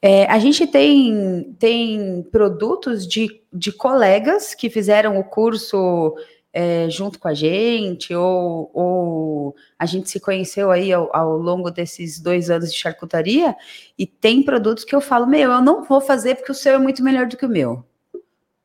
É, 0.00 0.26
a 0.26 0.38
gente 0.38 0.66
tem, 0.66 1.54
tem 1.58 2.24
produtos 2.30 3.06
de, 3.06 3.40
de 3.52 3.72
colegas 3.72 4.54
que 4.54 4.70
fizeram 4.70 5.18
o 5.18 5.24
curso 5.24 6.14
é, 6.58 6.88
junto 6.88 7.18
com 7.18 7.28
a 7.28 7.34
gente, 7.34 8.14
ou, 8.14 8.70
ou 8.72 9.56
a 9.78 9.84
gente 9.84 10.08
se 10.08 10.18
conheceu 10.18 10.70
aí 10.70 10.90
ao, 10.90 11.14
ao, 11.14 11.36
longo 11.36 11.70
desses 11.70 12.18
dois 12.18 12.48
anos 12.48 12.72
de 12.72 12.78
charcutaria, 12.78 13.54
e 13.98 14.06
tem 14.06 14.42
produtos 14.42 14.82
que 14.82 14.94
eu 14.94 15.02
falo, 15.02 15.26
meu, 15.26 15.52
eu 15.52 15.60
não 15.60 15.84
vou 15.84 16.00
fazer 16.00 16.34
porque 16.36 16.50
o 16.50 16.54
seu 16.54 16.72
é 16.72 16.78
muito 16.78 17.04
melhor 17.04 17.26
do 17.26 17.36
que 17.36 17.44
o 17.44 17.48
meu. 17.48 17.84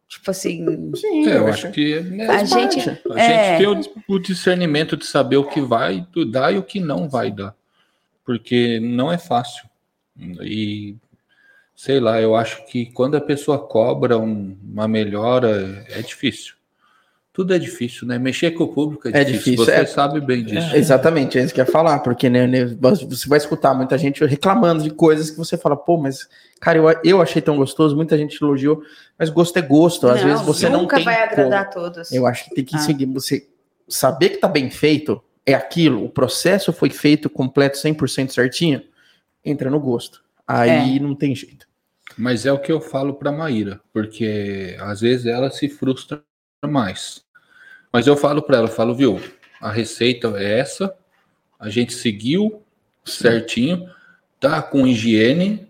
Tipo 0.07 0.31
assim. 0.31 0.93
Sim, 0.95 1.27
é, 1.27 1.37
eu 1.37 1.47
acho 1.47 1.69
que 1.71 1.95
é 1.95 2.27
a 2.27 2.45
gente, 2.45 2.79
a 2.79 3.19
é... 3.19 3.57
gente 3.57 3.57
tem 3.57 3.67
o, 3.67 4.15
o, 4.15 4.19
discernimento 4.19 4.95
de 4.95 5.05
saber 5.05 5.35
o 5.35 5.49
que 5.49 5.59
vai 5.59 6.07
dar 6.29 6.53
e 6.53 6.57
o 6.57 6.63
que 6.63 6.79
não 6.79 7.09
vai 7.09 7.29
dar. 7.29 7.53
Porque 8.23 8.79
não 8.79 9.11
é 9.11 9.17
fácil. 9.17 9.69
E 10.41 10.95
sei 11.75 11.99
lá, 11.99 12.21
eu 12.21 12.37
acho 12.37 12.65
que 12.67 12.85
quando 12.85 13.15
a 13.15 13.21
pessoa 13.21 13.59
cobra 13.59 14.17
um, 14.17 14.57
uma 14.63 14.87
melhora, 14.87 15.85
é 15.89 16.01
difícil. 16.01 16.55
Tudo 17.33 17.53
é 17.53 17.59
difícil, 17.59 18.05
né? 18.05 18.19
Mexer 18.19 18.51
com 18.51 18.65
o 18.65 18.67
público 18.67 19.07
é, 19.07 19.11
é 19.11 19.23
difícil. 19.23 19.53
difícil. 19.53 19.65
Você 19.65 19.71
é, 19.71 19.85
sabe 19.85 20.19
bem 20.19 20.43
disso. 20.43 20.75
É, 20.75 20.77
exatamente, 20.77 21.39
é 21.39 21.43
isso 21.43 21.53
que 21.53 21.61
eu 21.61 21.65
ia 21.65 21.71
falar, 21.71 21.99
porque 21.99 22.29
né, 22.29 22.45
né 22.45 22.65
você 22.65 23.29
vai 23.29 23.37
escutar 23.37 23.73
muita 23.73 23.97
gente 23.97 24.23
reclamando 24.25 24.83
de 24.83 24.89
coisas 24.89 25.29
que 25.29 25.37
você 25.37 25.57
fala, 25.57 25.77
pô, 25.77 25.95
mas, 25.95 26.27
cara, 26.59 26.77
eu, 26.77 26.89
eu 27.05 27.21
achei 27.21 27.41
tão 27.41 27.55
gostoso, 27.55 27.95
muita 27.95 28.17
gente 28.17 28.37
elogiou, 28.41 28.83
mas 29.17 29.29
gosto 29.29 29.57
é 29.57 29.61
gosto. 29.61 30.07
Às 30.07 30.21
não, 30.21 30.27
vezes 30.27 30.45
você 30.45 30.67
não 30.67 30.79
tem. 30.79 30.81
Nunca 30.81 30.99
vai 30.99 31.23
agradar 31.23 31.69
como. 31.69 31.85
todos. 31.85 32.11
Eu 32.11 32.27
acho 32.27 32.45
que 32.45 32.55
tem 32.55 32.65
que 32.65 32.75
ah. 32.75 32.79
seguir, 32.79 33.05
você 33.05 33.47
saber 33.87 34.29
que 34.29 34.37
tá 34.37 34.49
bem 34.49 34.69
feito 34.69 35.23
é 35.45 35.53
aquilo, 35.53 36.03
o 36.03 36.09
processo 36.09 36.73
foi 36.73 36.89
feito 36.89 37.29
completo 37.29 37.77
100% 37.77 38.29
certinho, 38.31 38.81
entra 39.43 39.69
no 39.69 39.79
gosto. 39.79 40.21
Aí 40.45 40.97
é. 40.97 40.99
não 40.99 41.15
tem 41.15 41.33
jeito. 41.33 41.65
Mas 42.17 42.45
é 42.45 42.51
o 42.51 42.59
que 42.59 42.71
eu 42.71 42.81
falo 42.81 43.13
para 43.13 43.31
Maíra, 43.31 43.79
porque 43.93 44.75
às 44.81 44.99
vezes 44.99 45.25
ela 45.25 45.49
se 45.49 45.69
frustra 45.69 46.21
mais. 46.67 47.23
Mas 47.91 48.07
eu 48.07 48.15
falo 48.15 48.41
para 48.41 48.57
ela, 48.57 48.67
falo, 48.67 48.95
viu, 48.95 49.19
a 49.59 49.71
receita 49.71 50.33
é 50.37 50.59
essa, 50.59 50.95
a 51.59 51.69
gente 51.69 51.93
seguiu 51.93 52.63
certinho, 53.03 53.89
tá 54.39 54.61
com 54.61 54.87
higiene, 54.87 55.67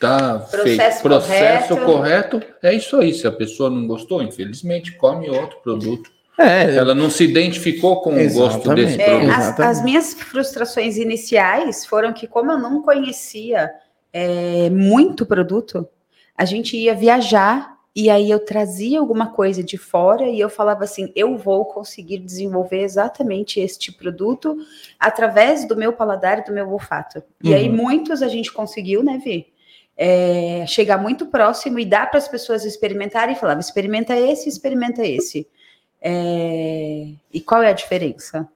tá 0.00 0.38
processo 0.38 0.62
feito 0.64 1.02
processo 1.02 1.76
correto. 1.76 2.40
correto. 2.40 2.42
É 2.62 2.74
isso 2.74 2.96
aí. 2.96 3.14
Se 3.14 3.26
a 3.26 3.32
pessoa 3.32 3.70
não 3.70 3.86
gostou, 3.86 4.22
infelizmente, 4.22 4.92
come 4.92 5.30
outro 5.30 5.60
produto. 5.60 6.10
É, 6.38 6.74
ela 6.74 6.94
não 6.94 7.10
se 7.10 7.24
identificou 7.24 8.00
com 8.00 8.10
o 8.14 8.32
gosto 8.32 8.74
desse 8.74 9.00
é, 9.00 9.04
produto. 9.04 9.30
As, 9.30 9.60
as, 9.60 9.84
minhas 9.84 10.14
frustrações 10.14 10.96
iniciais 10.96 11.84
foram 11.84 12.12
que, 12.12 12.26
como 12.26 12.50
eu 12.50 12.58
não 12.58 12.82
conhecia 12.82 13.70
é, 14.12 14.70
muito 14.70 15.26
produto, 15.26 15.86
a 16.36 16.44
gente 16.44 16.76
ia 16.76 16.94
viajar 16.94 17.76
e 17.94 18.08
aí 18.08 18.30
eu 18.30 18.42
trazia 18.42 18.98
alguma 18.98 19.32
coisa 19.32 19.62
de 19.62 19.76
fora 19.76 20.26
e 20.26 20.40
eu 20.40 20.48
falava 20.48 20.84
assim: 20.84 21.12
eu 21.14 21.36
vou 21.36 21.66
conseguir 21.66 22.18
desenvolver 22.18 22.80
exatamente 22.80 23.60
este 23.60 23.92
produto 23.92 24.56
através 24.98 25.66
do 25.66 25.76
meu 25.76 25.92
paladar 25.92 26.38
e 26.38 26.44
do 26.44 26.52
meu 26.52 26.70
olfato. 26.70 27.22
E 27.42 27.50
uhum. 27.50 27.54
aí 27.54 27.68
muitos 27.68 28.22
a 28.22 28.28
gente 28.28 28.50
conseguiu, 28.50 29.02
né, 29.02 29.20
Vi? 29.22 29.46
É, 29.94 30.64
chegar 30.66 30.96
muito 30.96 31.26
próximo 31.26 31.78
e 31.78 31.84
dar 31.84 32.08
para 32.08 32.16
as 32.16 32.26
pessoas 32.26 32.64
experimentarem 32.64 33.34
e 33.34 33.38
falava: 33.38 33.60
experimenta 33.60 34.16
esse, 34.16 34.48
experimenta 34.48 35.06
esse. 35.06 35.46
É, 36.00 37.08
e 37.32 37.40
qual 37.42 37.62
é 37.62 37.68
a 37.68 37.74
diferença? 37.74 38.48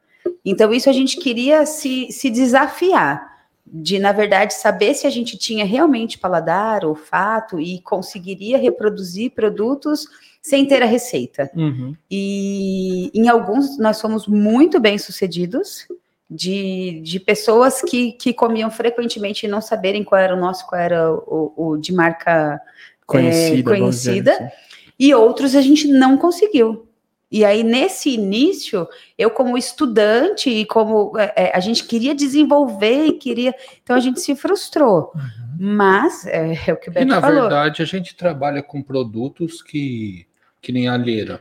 Então, 0.44 0.72
isso 0.72 0.88
a 0.88 0.92
gente 0.92 1.18
queria 1.18 1.66
se, 1.66 2.10
se 2.10 2.30
desafiar 2.30 3.35
de, 3.66 3.98
na 3.98 4.12
verdade, 4.12 4.54
saber 4.54 4.94
se 4.94 5.06
a 5.06 5.10
gente 5.10 5.36
tinha 5.36 5.64
realmente 5.64 6.18
paladar, 6.18 6.84
olfato 6.84 7.60
e 7.60 7.80
conseguiria 7.80 8.56
reproduzir 8.56 9.32
produtos 9.32 10.06
sem 10.40 10.66
ter 10.66 10.82
a 10.82 10.86
receita. 10.86 11.50
Uhum. 11.54 11.94
E 12.10 13.10
em 13.12 13.28
alguns 13.28 13.78
nós 13.78 14.00
fomos 14.00 14.26
muito 14.26 14.78
bem 14.78 14.98
sucedidos. 14.98 15.86
De, 16.28 17.00
de 17.04 17.20
pessoas 17.20 17.80
que, 17.80 18.10
que 18.10 18.34
comiam 18.34 18.68
frequentemente 18.68 19.46
e 19.46 19.48
não 19.48 19.60
saberem 19.60 20.02
qual 20.02 20.20
era 20.20 20.34
o 20.34 20.40
nosso, 20.40 20.66
qual 20.66 20.80
era 20.80 21.14
o, 21.14 21.52
o 21.56 21.76
de 21.76 21.92
marca 21.92 22.60
conhecida, 23.06 23.60
é, 23.60 23.62
conhecida 23.62 24.52
e 24.98 25.14
outros 25.14 25.54
a 25.54 25.60
gente 25.60 25.86
não 25.86 26.16
conseguiu. 26.16 26.85
E 27.30 27.44
aí, 27.44 27.64
nesse 27.64 28.10
início, 28.10 28.86
eu, 29.18 29.30
como 29.30 29.58
estudante, 29.58 30.48
e 30.48 30.64
como 30.64 31.18
é, 31.18 31.32
é, 31.36 31.56
a 31.56 31.60
gente 31.60 31.84
queria 31.84 32.14
desenvolver 32.14 33.06
e 33.06 33.12
queria. 33.12 33.54
Então, 33.82 33.96
a 33.96 34.00
gente 34.00 34.20
se 34.20 34.36
frustrou. 34.36 35.12
Uhum. 35.14 35.22
Mas, 35.58 36.24
é, 36.26 36.56
é, 36.68 36.72
o 36.72 36.76
que 36.76 36.88
o 36.88 36.92
Beto 36.92 37.06
e, 37.06 37.08
na 37.08 37.20
falou. 37.20 37.42
verdade, 37.42 37.82
a 37.82 37.84
gente 37.84 38.14
trabalha 38.14 38.62
com 38.62 38.80
produtos 38.80 39.60
que, 39.60 40.26
que 40.62 40.70
nem 40.70 40.86
alheira. 40.86 41.40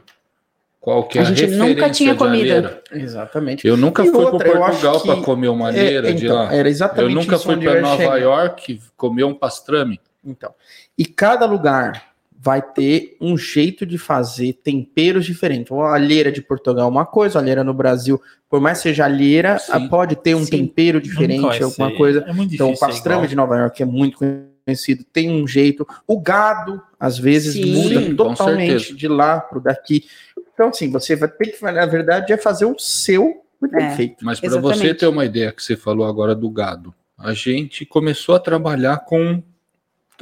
Qual 0.85 1.03
que 1.07 1.17
é 1.17 1.21
a, 1.21 1.25
gente 1.25 1.47
nunca 1.47 1.89
tinha 1.89 2.13
comido. 2.13 2.77
Exatamente. 2.91 3.67
Eu 3.67 3.75
nunca 3.75 4.05
e 4.05 4.11
fui 4.11 4.37
para 4.37 4.51
Portugal 4.51 5.01
para 5.01 5.21
comer 5.21 5.47
uma 5.47 5.69
alheira 5.69 6.09
é, 6.09 6.11
então, 6.11 6.19
de 6.19 6.27
lá. 6.27 6.53
Era 6.53 6.69
exatamente 6.69 7.11
eu 7.11 7.21
nunca 7.21 7.39
fui 7.39 7.57
para 7.57 7.81
Nova. 7.81 8.19
York 8.19 8.79
comer 8.95 9.23
um 9.23 9.33
pastrame. 9.33 9.99
Então, 10.23 10.53
e 10.95 11.03
cada 11.03 11.47
lugar 11.47 12.14
vai 12.45 12.61
ter 12.61 13.17
um 13.19 13.35
jeito 13.35 13.87
de 13.87 13.97
fazer 13.97 14.53
temperos 14.63 15.25
diferentes. 15.25 15.71
A 15.71 15.95
alheira 15.95 16.31
de 16.31 16.43
Portugal 16.43 16.85
é 16.85 16.91
uma 16.91 17.03
coisa, 17.03 17.39
a 17.39 17.41
alheira 17.41 17.63
no 17.63 17.73
Brasil, 17.73 18.21
por 18.47 18.61
mais 18.61 18.77
seja 18.77 19.05
alheira, 19.05 19.57
sim, 19.57 19.87
pode 19.89 20.15
ter 20.15 20.35
um 20.35 20.45
sim. 20.45 20.51
tempero 20.51 21.01
diferente, 21.01 21.63
alguma 21.63 21.89
ser. 21.89 21.97
coisa. 21.97 22.23
É 22.27 22.31
então, 22.43 22.71
o 22.71 22.77
pastrame 22.77 23.27
de 23.27 23.35
Nova 23.35 23.57
York 23.57 23.81
é 23.81 23.85
muito 23.85 24.19
conhecido, 24.63 25.03
tem 25.11 25.31
um 25.31 25.47
jeito. 25.47 25.87
O 26.05 26.21
gado, 26.21 26.79
às 26.99 27.17
vezes, 27.17 27.53
sim, 27.53 27.65
muda 27.65 28.15
totalmente 28.15 28.95
de 28.95 29.07
lá 29.07 29.39
para 29.39 29.59
daqui. 29.59 30.05
Então, 30.53 30.69
assim, 30.69 30.91
você 30.91 31.15
vai 31.15 31.27
ter 31.27 31.47
que, 31.47 31.63
na 31.63 31.85
verdade, 31.87 32.31
é 32.31 32.37
fazer 32.37 32.65
o 32.65 32.77
seu 32.77 33.41
perfeito. 33.59 34.21
É, 34.21 34.23
Mas 34.23 34.39
para 34.39 34.61
você 34.61 34.93
ter 34.93 35.07
uma 35.07 35.25
ideia 35.25 35.51
que 35.51 35.63
você 35.63 35.75
falou 35.75 36.05
agora 36.05 36.35
do 36.35 36.49
gado, 36.51 36.93
a 37.17 37.33
gente 37.33 37.87
começou 37.87 38.35
a 38.35 38.39
trabalhar 38.39 38.97
com 38.97 39.41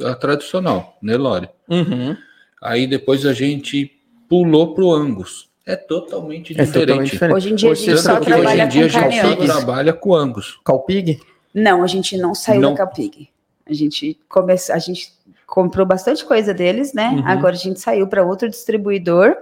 a 0.02 0.14
tradicional, 0.14 0.96
Nelore. 1.00 1.48
Uhum. 1.68 2.16
Aí 2.62 2.86
depois 2.86 3.26
a 3.26 3.32
gente 3.32 3.92
pulou 4.28 4.74
pro 4.74 4.90
Angus. 4.90 5.48
É 5.66 5.76
totalmente 5.76 6.52
é 6.52 6.64
diferente. 6.64 6.86
Totalmente 6.86 7.10
diferente. 7.10 7.36
Hoje 7.36 7.52
em 7.52 7.54
dia 7.54 7.74
Você 7.74 7.90
a 7.90 7.94
gente 7.94 8.02
só 8.04 8.20
trabalha 8.20 8.46
hoje 8.46 8.62
em 8.62 8.68
dia 8.68 8.84
a 8.84 8.88
gente 8.88 9.20
só 9.20 9.36
trabalha 9.36 9.92
com 9.92 10.14
Angus. 10.14 10.58
Calpig? 10.64 11.20
Não, 11.54 11.82
a 11.82 11.86
gente 11.86 12.16
não 12.16 12.34
saiu 12.34 12.60
não. 12.60 12.72
da 12.72 12.78
Calpig. 12.78 13.28
A 13.66 13.72
gente 13.72 14.18
começou, 14.28 14.74
a 14.74 14.78
gente 14.78 15.12
comprou 15.46 15.86
bastante 15.86 16.24
coisa 16.24 16.52
deles, 16.52 16.92
né? 16.92 17.10
Uhum. 17.10 17.26
Agora 17.26 17.54
a 17.54 17.58
gente 17.58 17.80
saiu 17.80 18.06
para 18.06 18.24
outro 18.24 18.48
distribuidor 18.48 19.36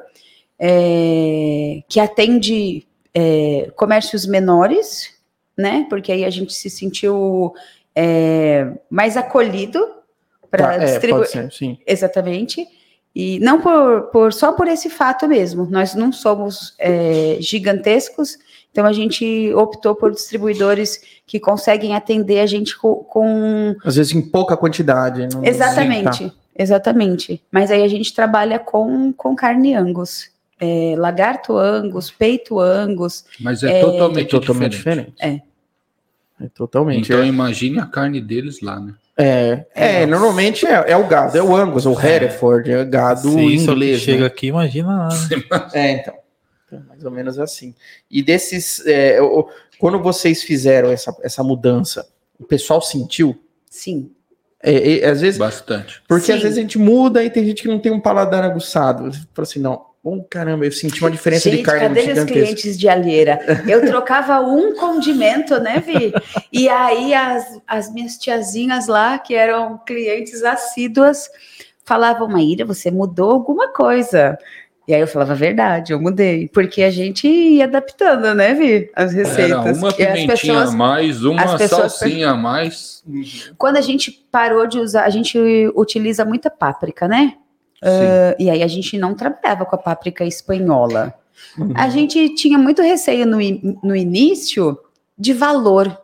é, 0.58 1.82
que 1.88 1.98
atende 1.98 2.86
é, 3.12 3.72
comércios 3.74 4.26
menores, 4.26 5.10
né? 5.56 5.86
Porque 5.88 6.12
aí 6.12 6.24
a 6.24 6.30
gente 6.30 6.52
se 6.52 6.70
sentiu 6.70 7.52
é, 7.96 8.72
mais 8.88 9.16
acolhido 9.16 10.01
para 10.52 10.78
tá, 10.78 10.84
distribuir. 10.84 11.38
É, 11.38 11.50
sim. 11.50 11.78
Exatamente. 11.86 12.68
E 13.14 13.38
não 13.40 13.60
por, 13.60 14.02
por, 14.12 14.32
só 14.32 14.52
por 14.52 14.68
esse 14.68 14.90
fato 14.90 15.26
mesmo. 15.26 15.66
Nós 15.68 15.94
não 15.94 16.12
somos 16.12 16.74
é, 16.78 17.38
gigantescos, 17.40 18.38
então 18.70 18.84
a 18.84 18.92
gente 18.92 19.52
optou 19.54 19.94
por 19.94 20.12
distribuidores 20.12 21.00
que 21.26 21.40
conseguem 21.40 21.94
atender 21.94 22.40
a 22.40 22.46
gente 22.46 22.76
com, 22.78 22.96
com... 22.96 23.74
às 23.84 23.96
vezes 23.96 24.14
em 24.14 24.20
pouca 24.20 24.56
quantidade. 24.56 25.26
Não... 25.32 25.44
Exatamente, 25.44 26.16
sim, 26.16 26.28
tá. 26.28 26.34
exatamente. 26.56 27.42
Mas 27.50 27.70
aí 27.70 27.82
a 27.82 27.88
gente 27.88 28.14
trabalha 28.14 28.58
com, 28.58 29.12
com 29.12 29.34
carne 29.34 29.74
angus. 29.74 30.30
É, 30.60 30.94
lagarto 30.96 31.56
angus, 31.58 32.10
peito 32.10 32.60
angus. 32.60 33.24
Mas 33.40 33.62
é, 33.62 33.78
é 33.78 33.80
totalmente, 33.80 34.28
totalmente 34.28 34.72
diferente. 34.72 35.10
diferente. 35.10 35.42
É. 36.40 36.44
é 36.44 36.48
totalmente. 36.48 37.12
Então 37.12 37.24
imagine 37.24 37.80
a 37.80 37.86
carne 37.86 38.20
deles 38.20 38.60
lá, 38.60 38.78
né? 38.78 38.94
É, 39.22 39.66
é, 39.74 40.06
normalmente 40.06 40.66
é, 40.66 40.90
é, 40.90 40.96
o 40.96 41.06
gado, 41.06 41.38
é 41.38 41.42
o 41.42 41.54
Angus, 41.54 41.86
o 41.86 41.98
é. 42.00 42.16
Hereford, 42.16 42.70
é 42.72 42.84
gado 42.84 43.30
Sim, 43.30 43.54
inglês. 43.54 44.00
chega 44.00 44.20
né? 44.20 44.26
aqui, 44.26 44.48
imagina. 44.48 45.08
É, 45.72 45.92
então, 45.92 46.14
então. 46.66 46.82
Mais 46.88 47.04
ou 47.04 47.10
menos 47.10 47.38
assim. 47.38 47.74
E 48.10 48.22
desses. 48.22 48.84
É, 48.86 49.18
quando 49.78 50.00
vocês 50.00 50.42
fizeram 50.42 50.90
essa, 50.90 51.14
essa 51.22 51.42
mudança, 51.44 52.06
o 52.38 52.44
pessoal 52.44 52.80
sentiu? 52.80 53.38
Sim. 53.70 54.10
É, 54.62 55.00
é, 55.00 55.08
às 55.08 55.20
vezes. 55.20 55.38
Bastante. 55.38 56.02
Porque 56.08 56.26
Sim. 56.26 56.32
às 56.32 56.42
vezes 56.42 56.58
a 56.58 56.60
gente 56.60 56.78
muda 56.78 57.22
e 57.22 57.30
tem 57.30 57.44
gente 57.44 57.62
que 57.62 57.68
não 57.68 57.78
tem 57.78 57.92
um 57.92 58.00
paladar 58.00 58.42
aguçado. 58.42 59.12
Fala 59.12 59.26
assim, 59.38 59.60
não, 59.60 59.86
Bom, 60.04 60.26
caramba, 60.28 60.64
eu 60.64 60.72
senti 60.72 61.00
uma 61.00 61.10
diferença 61.12 61.48
Gente, 61.48 61.58
de 61.58 61.62
carne 61.62 61.80
cadê 61.80 62.12
meus 62.12 62.24
clientes 62.24 62.76
de 62.76 62.88
alheira? 62.88 63.38
Eu 63.68 63.80
trocava 63.86 64.40
um 64.40 64.74
condimento, 64.74 65.60
né, 65.60 65.78
Vi? 65.78 66.12
E 66.52 66.68
aí 66.68 67.14
as, 67.14 67.60
as 67.68 67.92
minhas 67.92 68.16
tiazinhas 68.16 68.88
lá, 68.88 69.16
que 69.18 69.32
eram 69.32 69.78
clientes 69.86 70.42
assíduas, 70.42 71.30
falavam, 71.84 72.28
Maíra, 72.28 72.64
você 72.64 72.90
mudou 72.90 73.30
alguma 73.30 73.72
coisa. 73.72 74.36
E 74.88 74.92
aí 74.92 75.00
eu 75.00 75.06
falava, 75.06 75.36
verdade, 75.36 75.92
eu 75.92 76.00
mudei. 76.00 76.48
Porque 76.48 76.82
a 76.82 76.90
gente 76.90 77.28
ia 77.28 77.64
adaptando, 77.64 78.34
né, 78.34 78.54
Vi? 78.54 78.90
As 78.96 79.12
receitas. 79.12 79.50
Era 79.50 79.72
uma 79.72 79.92
pimentinha 79.92 80.26
pessoas, 80.26 80.70
a 80.70 80.76
mais, 80.76 81.24
uma 81.24 81.58
salsinha 81.58 82.30
a 82.30 82.34
mais. 82.34 83.04
Quando 83.56 83.76
a 83.76 83.80
gente 83.80 84.10
parou 84.32 84.66
de 84.66 84.80
usar, 84.80 85.04
a 85.04 85.10
gente 85.10 85.38
utiliza 85.76 86.24
muita 86.24 86.50
páprica, 86.50 87.06
né? 87.06 87.34
Uh, 87.82 88.36
e 88.38 88.48
aí 88.48 88.62
a 88.62 88.68
gente 88.68 88.96
não 88.96 89.14
trabalhava 89.14 89.64
com 89.64 89.74
a 89.74 89.78
páprica 89.78 90.24
espanhola. 90.24 91.12
Uhum. 91.58 91.72
A 91.74 91.88
gente 91.88 92.34
tinha 92.34 92.56
muito 92.56 92.80
receio 92.80 93.26
no, 93.26 93.38
no 93.82 93.96
início 93.96 94.78
de 95.18 95.32
valor. 95.32 95.96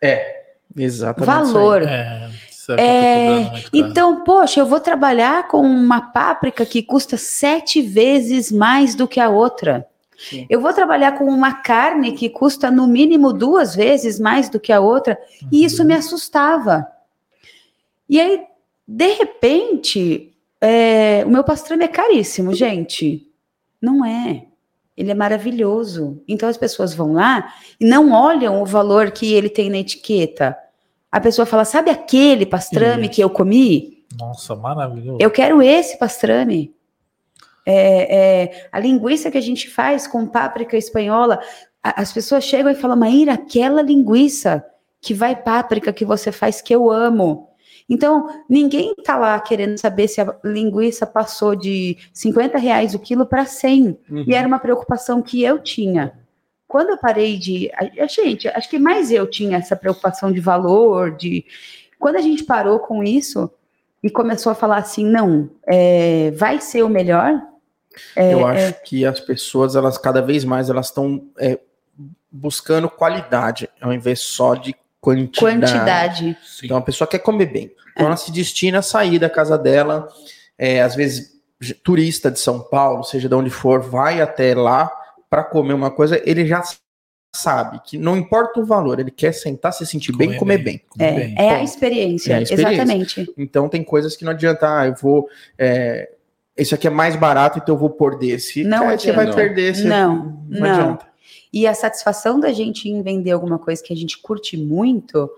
É, 0.00 0.44
exatamente. 0.76 1.26
Valor. 1.26 1.82
É. 1.82 2.30
É, 2.76 3.62
então, 3.72 4.24
poxa, 4.24 4.60
eu 4.60 4.66
vou 4.66 4.78
trabalhar 4.78 5.48
com 5.48 5.62
uma 5.62 6.02
páprica 6.02 6.66
que 6.66 6.82
custa 6.82 7.16
sete 7.16 7.80
vezes 7.80 8.52
mais 8.52 8.94
do 8.94 9.08
que 9.08 9.18
a 9.18 9.30
outra. 9.30 9.86
Sim. 10.18 10.46
Eu 10.50 10.60
vou 10.60 10.72
trabalhar 10.74 11.12
com 11.12 11.24
uma 11.24 11.54
carne 11.62 12.12
que 12.12 12.28
custa 12.28 12.70
no 12.70 12.86
mínimo 12.86 13.32
duas 13.32 13.74
vezes 13.74 14.20
mais 14.20 14.50
do 14.50 14.60
que 14.60 14.70
a 14.70 14.80
outra, 14.80 15.18
uhum. 15.40 15.48
e 15.50 15.64
isso 15.64 15.82
me 15.82 15.94
assustava. 15.94 16.86
E 18.06 18.20
aí, 18.20 18.42
de 18.86 19.12
repente, 19.14 20.27
é, 20.60 21.24
o 21.24 21.30
meu 21.30 21.44
pastrame 21.44 21.84
é 21.84 21.88
caríssimo, 21.88 22.54
gente. 22.54 23.28
Não 23.80 24.04
é. 24.04 24.46
Ele 24.96 25.12
é 25.12 25.14
maravilhoso. 25.14 26.22
Então 26.26 26.48
as 26.48 26.56
pessoas 26.56 26.92
vão 26.92 27.12
lá 27.12 27.52
e 27.78 27.86
não 27.86 28.12
olham 28.12 28.60
o 28.60 28.66
valor 28.66 29.12
que 29.12 29.32
ele 29.32 29.48
tem 29.48 29.70
na 29.70 29.78
etiqueta. 29.78 30.56
A 31.10 31.20
pessoa 31.20 31.46
fala: 31.46 31.64
sabe 31.64 31.90
aquele 31.90 32.44
pastrame 32.44 33.04
Isso. 33.04 33.12
que 33.12 33.20
eu 33.22 33.30
comi? 33.30 34.04
Nossa, 34.18 34.56
maravilhoso. 34.56 35.18
Eu 35.20 35.30
quero 35.30 35.62
esse 35.62 35.96
pastrame. 35.98 36.74
É, 37.64 38.16
é, 38.16 38.68
a 38.72 38.80
linguiça 38.80 39.30
que 39.30 39.38
a 39.38 39.42
gente 39.42 39.68
faz 39.68 40.06
com 40.06 40.26
páprica 40.26 40.76
espanhola, 40.76 41.38
a, 41.82 42.00
as 42.00 42.12
pessoas 42.12 42.42
chegam 42.42 42.72
e 42.72 42.74
falam: 42.74 42.96
Maíra, 42.96 43.34
aquela 43.34 43.82
linguiça 43.82 44.64
que 45.00 45.14
vai 45.14 45.36
páprica 45.36 45.92
que 45.92 46.04
você 46.04 46.32
faz 46.32 46.60
que 46.60 46.74
eu 46.74 46.90
amo. 46.90 47.47
Então, 47.88 48.28
ninguém 48.48 48.94
está 48.98 49.16
lá 49.16 49.40
querendo 49.40 49.78
saber 49.78 50.08
se 50.08 50.20
a 50.20 50.36
linguiça 50.44 51.06
passou 51.06 51.56
de 51.56 51.96
50 52.12 52.58
reais 52.58 52.94
o 52.94 52.98
quilo 52.98 53.24
para 53.24 53.46
100. 53.46 53.98
Uhum. 54.10 54.24
E 54.26 54.34
era 54.34 54.46
uma 54.46 54.58
preocupação 54.58 55.22
que 55.22 55.42
eu 55.42 55.58
tinha. 55.58 56.12
Quando 56.66 56.90
eu 56.90 56.98
parei 56.98 57.38
de. 57.38 57.70
A, 57.74 58.06
gente, 58.06 58.46
acho 58.48 58.68
que 58.68 58.78
mais 58.78 59.10
eu 59.10 59.26
tinha 59.26 59.56
essa 59.56 59.74
preocupação 59.74 60.30
de 60.30 60.38
valor, 60.38 61.16
de. 61.16 61.46
Quando 61.98 62.16
a 62.16 62.20
gente 62.20 62.44
parou 62.44 62.78
com 62.78 63.02
isso 63.02 63.50
e 64.02 64.10
começou 64.10 64.52
a 64.52 64.54
falar 64.54 64.76
assim, 64.76 65.04
não, 65.04 65.50
é, 65.66 66.30
vai 66.32 66.60
ser 66.60 66.82
o 66.82 66.88
melhor. 66.88 67.42
É, 68.14 68.34
eu 68.34 68.46
acho 68.46 68.66
é... 68.66 68.72
que 68.72 69.06
as 69.06 69.18
pessoas, 69.18 69.74
elas 69.74 69.96
cada 69.96 70.20
vez 70.20 70.44
mais, 70.44 70.68
elas 70.68 70.86
estão 70.86 71.24
é, 71.38 71.58
buscando 72.30 72.88
qualidade, 72.88 73.68
ao 73.80 73.92
invés 73.92 74.20
só 74.20 74.54
de 74.54 74.76
quantidade. 75.00 75.40
Quantidade. 75.40 76.36
Então 76.62 76.76
a 76.76 76.82
pessoa 76.82 77.08
quer 77.08 77.18
comer 77.18 77.46
bem. 77.46 77.72
Então 77.92 78.06
ela 78.06 78.16
se 78.16 78.30
destina 78.30 78.78
a 78.78 78.82
sair 78.82 79.18
da 79.18 79.28
casa 79.28 79.58
dela, 79.58 80.08
é, 80.56 80.82
às 80.82 80.94
vezes 80.94 81.38
turista 81.82 82.30
de 82.30 82.38
São 82.38 82.60
Paulo, 82.60 83.02
seja 83.02 83.28
de 83.28 83.34
onde 83.34 83.50
for, 83.50 83.80
vai 83.80 84.20
até 84.20 84.54
lá 84.54 84.90
para 85.28 85.42
comer 85.42 85.74
uma 85.74 85.90
coisa, 85.90 86.20
ele 86.24 86.46
já 86.46 86.62
sabe 87.34 87.80
que 87.84 87.98
não 87.98 88.16
importa 88.16 88.60
o 88.60 88.64
valor, 88.64 88.98
ele 88.98 89.10
quer 89.10 89.32
sentar, 89.32 89.72
se 89.72 89.84
sentir 89.86 90.12
comer 90.12 90.28
bem, 90.28 90.38
comer 90.38 90.58
bem. 90.58 90.82
bem. 90.96 91.06
É, 91.06 91.12
bem. 91.12 91.34
é, 91.36 91.50
a 91.56 91.62
experiência, 91.62 92.32
é, 92.32 92.36
a 92.36 92.42
experiência, 92.42 92.72
exatamente. 92.72 93.34
Então 93.36 93.68
tem 93.68 93.82
coisas 93.82 94.16
que 94.16 94.24
não 94.24 94.32
adianta, 94.32 94.80
ah, 94.80 94.86
eu 94.86 94.94
vou. 94.94 95.28
É, 95.58 96.10
esse 96.56 96.74
aqui 96.74 96.86
é 96.88 96.90
mais 96.90 97.14
barato, 97.14 97.58
então 97.58 97.74
eu 97.74 97.78
vou 97.78 97.90
pôr 97.90 98.18
desse. 98.18 98.64
Não, 98.64 98.80
Cara, 98.80 98.98
você 98.98 99.12
vai 99.12 99.32
perder. 99.32 99.76
Você 99.76 99.84
não, 99.84 100.44
não, 100.48 100.60
não. 100.60 100.70
Adianta. 100.70 101.07
E 101.52 101.66
a 101.66 101.74
satisfação 101.74 102.38
da 102.38 102.52
gente 102.52 102.88
em 102.88 103.02
vender 103.02 103.30
alguma 103.30 103.58
coisa 103.58 103.82
que 103.82 103.92
a 103.92 103.96
gente 103.96 104.18
curte 104.18 104.56
muito, 104.56 105.30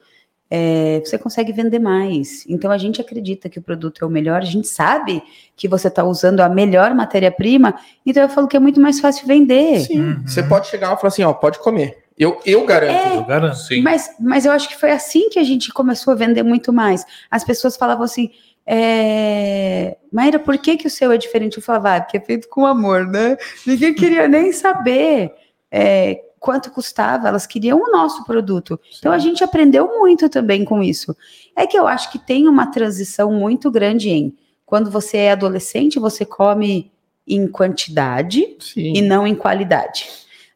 é, 0.50 1.00
você 1.04 1.16
consegue 1.16 1.52
vender 1.52 1.78
mais. 1.78 2.44
Então 2.48 2.70
a 2.72 2.78
gente 2.78 3.00
acredita 3.00 3.48
que 3.48 3.58
o 3.58 3.62
produto 3.62 4.04
é 4.04 4.06
o 4.06 4.10
melhor, 4.10 4.42
a 4.42 4.44
gente 4.44 4.66
sabe 4.66 5.22
que 5.54 5.68
você 5.68 5.86
está 5.86 6.02
usando 6.02 6.40
a 6.40 6.48
melhor 6.48 6.92
matéria-prima, 6.94 7.78
então 8.04 8.22
eu 8.22 8.28
falo 8.28 8.48
que 8.48 8.56
é 8.56 8.60
muito 8.60 8.80
mais 8.80 8.98
fácil 8.98 9.26
vender. 9.26 9.80
Sim, 9.80 10.00
uhum. 10.00 10.22
você 10.26 10.42
pode 10.42 10.66
chegar 10.66 10.92
e 10.92 10.96
falar 10.96 11.08
assim, 11.08 11.22
ó, 11.22 11.32
pode 11.32 11.60
comer. 11.60 11.98
Eu, 12.18 12.38
eu 12.44 12.66
garanto. 12.66 13.12
É, 13.12 13.16
eu 13.16 13.24
garanto, 13.24 13.56
sim. 13.56 13.80
Mas, 13.80 14.10
mas 14.20 14.44
eu 14.44 14.52
acho 14.52 14.68
que 14.68 14.76
foi 14.76 14.90
assim 14.90 15.30
que 15.30 15.38
a 15.38 15.44
gente 15.44 15.72
começou 15.72 16.12
a 16.12 16.16
vender 16.16 16.42
muito 16.42 16.70
mais. 16.70 17.06
As 17.30 17.44
pessoas 17.44 17.78
falavam 17.78 18.04
assim, 18.04 18.30
é... 18.66 19.96
Maíra, 20.12 20.38
por 20.38 20.58
que, 20.58 20.76
que 20.76 20.86
o 20.86 20.90
seu 20.90 21.10
é 21.12 21.16
diferente? 21.16 21.56
Eu 21.56 21.62
falava, 21.62 21.96
ah, 21.96 22.00
porque 22.02 22.18
é 22.18 22.20
feito 22.20 22.46
com 22.48 22.66
amor, 22.66 23.06
né? 23.06 23.38
Ninguém 23.66 23.94
queria 23.94 24.28
nem 24.28 24.52
saber 24.52 25.32
é, 25.70 26.22
quanto 26.38 26.70
custava, 26.70 27.28
elas 27.28 27.46
queriam 27.46 27.78
o 27.78 27.92
nosso 27.92 28.24
produto. 28.24 28.80
Sim. 28.82 28.96
Então 28.98 29.12
a 29.12 29.18
gente 29.18 29.44
aprendeu 29.44 29.86
muito 29.98 30.28
também 30.28 30.64
com 30.64 30.82
isso. 30.82 31.14
É 31.54 31.66
que 31.66 31.78
eu 31.78 31.86
acho 31.86 32.10
que 32.10 32.18
tem 32.18 32.48
uma 32.48 32.66
transição 32.66 33.30
muito 33.32 33.70
grande 33.70 34.08
em 34.08 34.34
quando 34.64 34.90
você 34.90 35.18
é 35.18 35.32
adolescente, 35.32 35.98
você 35.98 36.24
come 36.24 36.90
em 37.26 37.46
quantidade 37.46 38.56
Sim. 38.58 38.94
e 38.96 39.02
não 39.02 39.26
em 39.26 39.34
qualidade. 39.34 40.06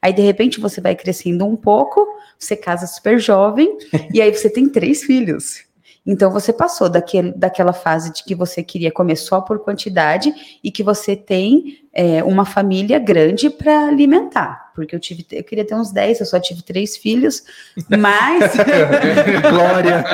Aí 0.01 0.13
de 0.13 0.23
repente 0.23 0.61
você 0.61 0.81
vai 0.81 0.95
crescendo 0.95 1.45
um 1.47 1.57
pouco, 1.57 2.07
você 2.39 2.57
casa 2.57 2.87
super 2.87 3.19
jovem 3.19 3.77
e 4.13 4.21
aí 4.21 4.35
você 4.35 4.49
tem 4.49 4.69
três 4.69 5.03
filhos. 5.03 5.65
Então 6.07 6.31
você 6.31 6.53
passou 6.53 6.91
daquele, 6.91 7.33
daquela 7.33 7.73
fase 7.73 8.13
de 8.13 8.23
que 8.25 8.35
você 8.35 8.63
queria 8.63 8.93
comer 8.93 9.17
só 9.17 9.41
por 9.41 9.61
quantidade 9.61 10.35
e 10.63 10.71
que 10.71 10.83
você 10.83 11.17
tem 11.17 11.79
é, 11.95 12.23
uma 12.23 12.45
família 12.45 12.99
grande 12.99 13.49
para 13.49 13.87
alimentar. 13.87 14.71
Porque 14.75 14.95
eu 14.95 15.01
tive, 15.01 15.27
eu 15.33 15.43
queria 15.43 15.65
ter 15.65 15.75
uns 15.75 15.91
10, 15.91 16.21
eu 16.21 16.27
só 16.27 16.39
tive 16.39 16.61
três 16.63 16.97
filhos, 16.97 17.43
mas. 17.89 18.53
Glória! 19.49 20.05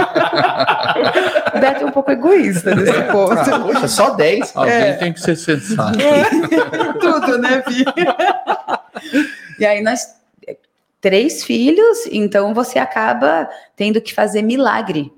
o 1.55 1.59
Beto 1.59 1.82
é 1.82 1.86
um 1.86 1.91
pouco 1.91 2.12
egoísta 2.12 2.72
nesse 2.72 2.97
ah, 2.97 3.11
ponto. 3.11 3.32
Ah, 3.32 3.59
poxa, 3.59 3.88
só 3.88 4.11
10? 4.11 4.55
Alguém 4.55 4.74
é. 4.74 4.93
tem 4.93 5.12
que 5.12 5.20
ser 5.20 5.34
sensato. 5.34 5.99
Tudo, 7.01 7.38
né, 7.38 7.64
Vi? 7.66 7.84
e 9.59 9.66
aí 9.66 9.82
nós. 9.82 10.20
Três 11.01 11.43
filhos, 11.43 12.05
então 12.12 12.53
você 12.53 12.78
acaba 12.78 13.49
tendo 13.74 14.03
que 14.03 14.12
fazer 14.12 14.43
milagre 14.43 15.11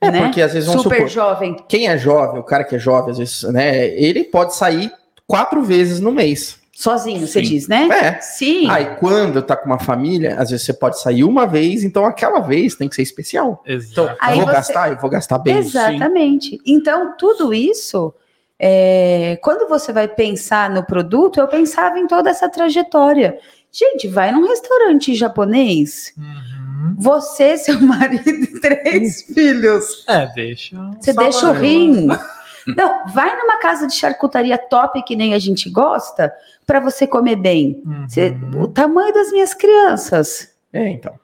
é, 0.00 0.10
né? 0.10 0.22
porque 0.22 0.40
às 0.40 0.52
vezes 0.52 0.66
vamos 0.68 0.82
Super 0.82 0.96
supor, 0.96 1.08
jovem. 1.08 1.56
Quem 1.68 1.88
é 1.88 1.96
jovem, 1.96 2.40
o 2.40 2.44
cara 2.44 2.64
que 2.64 2.76
é 2.76 2.78
jovem, 2.78 3.12
às 3.12 3.18
vezes, 3.18 3.42
né? 3.44 3.88
Ele 3.88 4.24
pode 4.24 4.54
sair 4.54 4.92
quatro 5.26 5.62
vezes 5.62 6.00
no 6.00 6.12
mês. 6.12 6.58
Sozinho, 6.72 7.24
você 7.24 7.40
diz, 7.40 7.68
né? 7.68 7.88
É. 7.88 8.20
Sim. 8.20 8.68
Aí 8.68 8.96
quando 8.96 9.40
tá 9.40 9.56
com 9.56 9.66
uma 9.66 9.78
família, 9.78 10.34
às 10.36 10.50
vezes 10.50 10.66
você 10.66 10.72
pode 10.72 11.00
sair 11.00 11.22
uma 11.22 11.46
vez, 11.46 11.84
então 11.84 12.04
aquela 12.04 12.40
vez 12.40 12.74
tem 12.74 12.88
que 12.88 12.96
ser 12.96 13.02
especial. 13.02 13.62
Exato. 13.64 13.92
Então, 13.92 14.16
Aí 14.20 14.38
eu 14.38 14.44
vou 14.44 14.46
você... 14.46 14.52
gastar, 14.52 14.90
eu 14.90 14.98
vou 14.98 15.10
gastar 15.10 15.38
bem. 15.38 15.56
Exatamente. 15.56 16.50
Sim. 16.50 16.60
Então, 16.66 17.16
tudo 17.16 17.54
isso, 17.54 18.12
é... 18.58 19.38
quando 19.40 19.68
você 19.68 19.92
vai 19.92 20.08
pensar 20.08 20.68
no 20.68 20.84
produto, 20.84 21.38
eu 21.38 21.46
pensava 21.46 21.98
em 21.98 22.08
toda 22.08 22.28
essa 22.28 22.48
trajetória. 22.48 23.38
Gente, 23.70 24.08
vai 24.08 24.32
num 24.32 24.46
restaurante 24.46 25.14
japonês. 25.14 26.12
Uhum 26.18 26.63
você, 26.98 27.56
seu 27.56 27.80
marido 27.82 28.28
e 28.28 28.60
três 28.60 29.22
filhos. 29.22 30.04
É, 30.08 30.26
deixa. 30.34 30.76
Você 31.00 31.12
deixa 31.12 31.50
o 31.50 31.52
rim. 31.52 32.08
Não, 32.66 33.06
vai 33.08 33.36
numa 33.36 33.58
casa 33.58 33.86
de 33.86 33.94
charcutaria 33.94 34.56
top 34.56 35.02
que 35.02 35.14
nem 35.14 35.34
a 35.34 35.38
gente 35.38 35.68
gosta 35.68 36.32
para 36.66 36.80
você 36.80 37.06
comer 37.06 37.36
bem. 37.36 37.82
Uhum. 37.84 38.08
Você, 38.08 38.34
o 38.56 38.66
tamanho 38.66 39.12
das 39.12 39.30
minhas 39.30 39.52
crianças. 39.52 40.50
É, 40.72 40.88
então. 40.88 41.14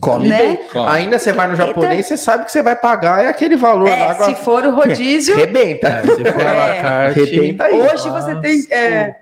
Come 0.00 0.28
né? 0.28 0.38
bem. 0.38 0.86
Ainda 0.86 1.18
você 1.18 1.32
vai 1.32 1.48
no 1.48 1.56
japonês, 1.56 2.06
então, 2.06 2.16
você 2.16 2.16
sabe 2.16 2.44
que 2.44 2.52
você 2.52 2.62
vai 2.62 2.76
pagar 2.76 3.24
é 3.24 3.28
aquele 3.28 3.56
valor. 3.56 3.88
É, 3.88 4.06
lá, 4.06 4.24
se 4.24 4.34
for 4.36 4.64
o 4.64 4.70
rodízio. 4.70 5.36
Rebenta. 5.36 5.88
É, 5.88 6.02
se 6.02 6.24
for 6.24 6.40
é, 6.40 7.08
rebenta 7.10 7.64
aí. 7.64 7.80
Hoje 7.80 8.08
você 8.08 8.36
tem. 8.36 8.72
É, 8.72 9.16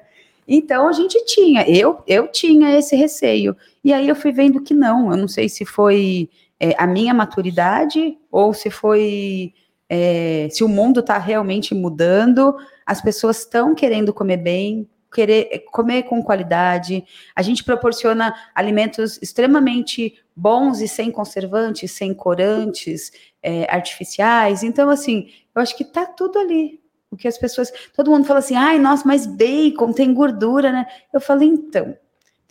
então 0.47 0.89
a 0.89 0.93
gente 0.93 1.25
tinha, 1.25 1.65
eu, 1.67 2.03
eu 2.07 2.29
tinha 2.29 2.77
esse 2.77 2.95
receio. 2.95 3.57
E 3.83 3.93
aí 3.93 4.09
eu 4.09 4.15
fui 4.17 4.33
vendo 4.33 4.63
que 4.63 4.75
não, 4.75 5.11
eu 5.11 5.17
não 5.17 5.29
sei 5.29 5.49
se 5.49 5.65
foi 5.65 6.29
é, 6.59 6.75
a 6.79 6.87
minha 6.87 7.15
maturidade 7.15 8.17
ou 8.31 8.53
se 8.53 8.71
foi. 8.71 9.55
É, 9.89 10.47
se 10.51 10.63
o 10.63 10.69
mundo 10.69 11.01
está 11.01 11.19
realmente 11.19 11.75
mudando, 11.75 12.57
as 12.87 13.01
pessoas 13.01 13.41
estão 13.41 13.75
querendo 13.75 14.15
comer 14.15 14.37
bem, 14.37 14.89
querer 15.13 15.65
comer 15.73 16.05
com 16.05 16.23
qualidade. 16.23 17.05
A 17.35 17.43
gente 17.43 17.65
proporciona 17.65 18.35
alimentos 18.55 19.19
extremamente 19.21 20.15
bons 20.37 20.81
e 20.81 20.87
sem 20.87 21.11
conservantes, 21.11 21.91
sem 21.91 22.15
corantes 22.15 23.11
é, 23.43 23.67
artificiais. 23.75 24.63
Então, 24.63 24.89
assim, 24.89 25.29
eu 25.55 25.61
acho 25.61 25.77
que 25.77 25.85
tá 25.85 26.07
tudo 26.07 26.39
ali. 26.39 26.81
O 27.11 27.17
que 27.17 27.27
as 27.27 27.37
pessoas. 27.37 27.73
Todo 27.95 28.11
mundo 28.11 28.25
fala 28.25 28.39
assim, 28.39 28.55
ai, 28.55 28.79
nossa, 28.79 29.03
mas 29.05 29.27
bacon 29.27 29.93
tem 29.93 30.15
gordura, 30.15 30.71
né? 30.71 30.87
Eu 31.13 31.21
falei, 31.21 31.49
então, 31.49 31.97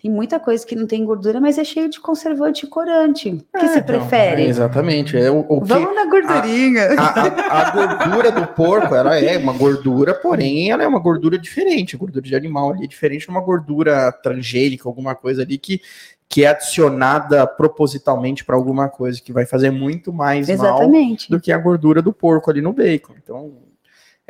Tem 0.02 0.10
muita 0.10 0.40
coisa 0.40 0.66
que 0.66 0.78
não 0.78 0.88
tem 0.88 1.04
gordura, 1.04 1.42
mas 1.42 1.58
é 1.58 1.64
cheio 1.66 1.90
de 1.90 2.00
conservante 2.00 2.66
e 2.66 2.70
corante. 2.70 3.30
O 3.30 3.60
que 3.60 3.66
é, 3.66 3.68
você 3.68 3.82
prefere? 3.82 4.44
é, 4.44 4.46
exatamente. 4.46 5.18
É 5.18 5.30
o, 5.30 5.46
o 5.50 5.60
Vamos 5.60 5.90
que, 5.90 5.96
na 5.96 6.06
gordurinha. 6.06 6.84
a, 6.98 7.04
a, 7.04 7.68
a, 7.68 7.72
gordura 7.72 8.32
do 8.32 8.48
porco, 8.48 8.96
ela 8.96 9.20
é 9.20 9.38
uma 9.38 9.52
gordura, 9.52 10.14
porém, 10.14 10.72
ela 10.72 10.84
é 10.84 10.88
uma 10.88 11.00
gordura 11.00 11.38
diferente. 11.38 11.98
A 11.98 12.00
gordura 12.00 12.26
de 12.26 12.34
animal 12.34 12.72
ali 12.72 12.86
é 12.86 12.88
diferente 12.88 13.24
de 13.24 13.30
uma 13.30 13.42
gordura 13.42 14.10
transgênica, 14.14 14.88
alguma 14.88 15.16
coisa 15.16 15.42
ali 15.42 15.58
que, 15.58 15.82
que 16.30 16.46
é 16.46 16.48
adicionada 16.48 17.46
propositalmente 17.46 18.46
para 18.46 18.56
alguma 18.56 18.88
coisa, 18.88 19.22
que 19.22 19.34
vai 19.34 19.46
fazer 19.46 19.70
muito 19.70 20.14
mais 20.14 20.48
Exatamente. 20.48 21.30
mal 21.30 21.38
do 21.38 21.44
que 21.44 21.52
a 21.52 21.58
gordura 21.58 22.02
do 22.02 22.14
porco 22.14 22.50
ali 22.50 22.62
no 22.62 22.72
bacon. 22.72 23.16
Então, 23.22 23.52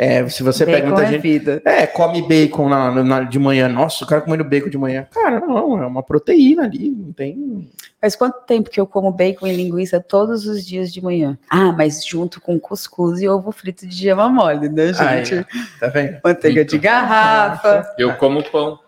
é, 0.02 0.30
se 0.30 0.41
você 0.43 0.66
bacon 0.66 0.78
pega 0.78 0.88
muita 0.88 1.04
é 1.04 1.12
gente. 1.12 1.22
vida. 1.22 1.62
É, 1.66 1.86
come 1.86 2.22
bacon 2.26 2.70
na, 2.70 3.04
na- 3.04 3.22
de 3.24 3.38
manhã. 3.38 3.68
Nossa, 3.68 4.06
o 4.06 4.08
cara 4.08 4.22
comendo 4.22 4.45
bacon 4.45 4.70
de 4.70 4.78
manhã. 4.78 5.06
Cara, 5.12 5.41
não, 5.41 5.84
é 5.84 5.86
uma 5.86 6.02
proteína 6.02 6.64
ali, 6.64 6.89
não 6.89 7.12
tem. 7.12 7.70
Faz 8.00 8.16
quanto 8.16 8.39
tempo 8.45 8.70
que 8.70 8.80
eu 8.80 8.88
como 8.88 9.12
bacon 9.12 9.45
e 9.45 9.54
linguiça 9.56 10.00
todos 10.00 10.45
os 10.47 10.66
dias 10.66 10.93
de 10.93 11.04
manhã? 11.04 11.38
Ah, 11.50 11.74
mas 11.74 12.06
junto 12.06 12.39
com 12.39 12.58
cuscuz 12.58 13.20
e 13.22 13.28
ovo 13.28 13.52
frito 13.52 13.86
de 13.86 13.93
gema 13.93 14.30
mole, 14.30 14.70
né, 14.70 14.93
gente? 14.93 15.45
Tá 15.82 15.88
vendo? 15.88 16.18
Manteiga 16.24 16.64
de 16.64 16.78
garrafa. 16.78 17.86
Eu 17.97 18.16
como 18.16 18.41
pão. 18.50 18.80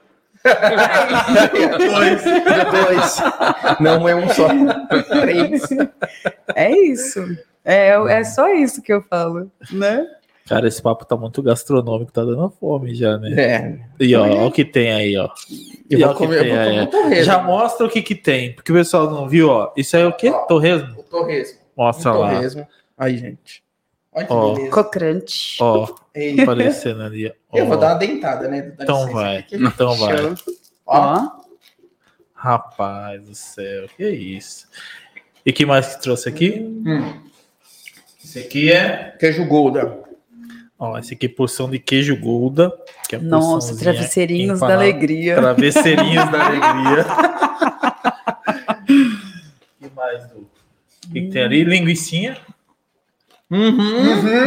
dois. 1.78 2.24
dois. 2.72 3.18
Não 3.80 4.08
é 4.08 4.16
um 4.16 4.30
só. 4.30 4.48
Três. 5.22 5.68
É 6.56 6.72
isso. 6.72 7.24
É, 7.64 7.90
é 8.12 8.24
só 8.24 8.48
isso 8.54 8.82
que 8.82 8.92
eu 8.92 9.02
falo, 9.04 9.52
né? 9.72 10.06
Cara, 10.56 10.68
esse 10.68 10.82
papo 10.82 11.06
tá 11.06 11.16
muito 11.16 11.42
gastronômico, 11.42 12.12
tá 12.12 12.24
dando 12.24 12.50
fome 12.60 12.94
já, 12.94 13.18
né? 13.18 13.34
É. 13.42 13.80
E 14.00 14.16
ó, 14.16 14.28
ó 14.28 14.48
o 14.48 14.52
que 14.52 14.64
tem 14.66 14.92
aí, 14.92 15.18
ó. 15.18 15.30
Eu 15.90 16.00
E 16.00 16.04
vou 16.04 16.14
comer, 16.16 16.46
eu 16.46 16.56
vou 16.56 16.66
comer 16.66 16.80
ó. 16.80 16.84
o 16.84 16.88
torresmo. 16.88 17.24
Já 17.26 17.42
mostra 17.44 17.86
o 17.86 17.90
que 17.90 18.02
que 18.02 18.16
tem, 18.16 18.54
porque 18.54 18.72
o 18.72 18.76
pessoal 18.76 19.10
não 19.10 19.28
viu, 19.30 19.50
ó. 19.50 19.72
Isso 19.78 19.96
aí 19.96 20.04
é 20.04 20.08
o 20.08 20.14
quê? 20.14 20.30
Ó. 20.30 20.40
Torresmo? 20.46 21.00
O 21.00 21.04
torresmo. 21.04 21.60
Mostra 21.78 22.14
o 22.14 22.20
lá. 22.20 22.34
torresmo. 22.34 22.68
Aí, 22.98 23.18
gente. 23.18 23.64
Olha 24.14 24.26
que 24.28 24.34
Ó. 24.34 24.54
beleza. 24.54 24.70
Ó, 25.62 25.88
Ei, 26.14 26.42
aparecendo 26.42 27.02
ali. 27.02 27.34
ó. 27.52 27.58
Eu 27.58 27.66
vou 27.66 27.78
dar 27.78 27.94
uma 27.94 27.96
dentada, 27.96 28.48
né? 28.50 28.62
Dá 28.78 28.84
Então 28.84 29.08
vai, 29.12 29.38
aqui. 29.38 29.56
então 29.56 29.96
vai. 29.96 30.16
Ó, 30.86 31.42
Rapaz 32.34 33.22
do 33.24 33.36
céu, 33.36 33.88
que 33.96 34.08
isso. 34.10 34.68
E 35.46 35.54
que 35.54 35.66
mais 35.66 35.96
que 35.96 36.02
trouxe 36.02 36.28
aqui? 36.28 36.60
hum, 36.60 37.22
Esse 38.24 38.40
aqui 38.40 38.72
é. 38.72 39.16
queijo 39.20 39.46
Golda. 39.46 40.00
Ó, 40.84 40.98
esse 40.98 41.14
aqui 41.14 41.28
é 41.28 41.30
porção 41.30 41.70
de 41.70 41.78
queijo 41.78 42.18
Gouda. 42.18 42.74
Que 43.08 43.16
é 43.16 43.20
nossa, 43.20 43.78
travesseirinhos 43.78 44.60
da 44.60 44.66
empanada. 44.66 44.82
alegria. 44.82 45.36
Travesseirinhos 45.36 46.32
da 46.32 46.44
alegria. 46.44 47.06
que 49.80 49.92
mais, 49.96 50.28
Du? 50.30 50.40
O 50.40 50.48
que, 51.14 51.22
que 51.22 51.28
tem 51.28 51.44
ali? 51.44 51.64
Linguicinha. 51.64 52.36
Uhum. 53.52 53.78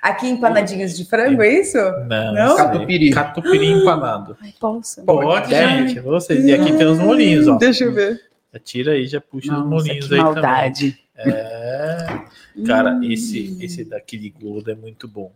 Aqui 0.00 0.28
empanadinhos 0.28 0.96
de 0.96 1.04
frango, 1.04 1.42
é 1.42 1.60
isso? 1.60 1.76
Não, 2.08 2.32
Não? 2.32 2.56
Catupiry. 2.56 3.10
Catupiry 3.10 3.66
empanado. 3.66 4.38
Ai, 4.40 4.54
posso. 4.58 5.04
Pode, 5.04 5.50
gente. 5.50 6.00
Vocês. 6.00 6.42
E 6.46 6.54
aqui 6.54 6.72
tem 6.72 6.86
os 6.86 6.98
molinhos, 6.98 7.46
ó. 7.46 7.56
Deixa 7.58 7.84
eu 7.84 7.92
ver. 7.92 8.22
Já 8.54 8.58
tira 8.58 8.92
aí, 8.92 9.06
já 9.06 9.20
puxa 9.20 9.52
os 9.52 9.58
Nossa, 9.58 9.68
molinhos 9.68 10.08
que 10.08 10.14
aí 10.14 10.20
maldade. 10.20 10.92
também. 10.92 11.09
É. 11.26 12.20
Cara, 12.66 12.92
Hum. 12.92 13.02
esse, 13.04 13.56
esse 13.60 13.84
daqui 13.84 14.18
de 14.18 14.30
Gouda 14.30 14.72
é 14.72 14.74
muito 14.74 15.06
bom. 15.08 15.32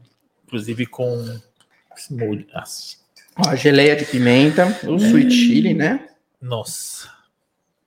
Inclusive 0.47 0.87
com 0.87 1.39
molho. 2.11 2.47
Ó, 3.37 3.49
a 3.49 3.57
geleia 3.57 3.97
de 3.97 4.05
pimenta, 4.05 4.66
o 4.87 4.97
sweet 4.97 5.30
chili, 5.30 5.74
né? 5.74 6.09
Nossa. 6.41 7.09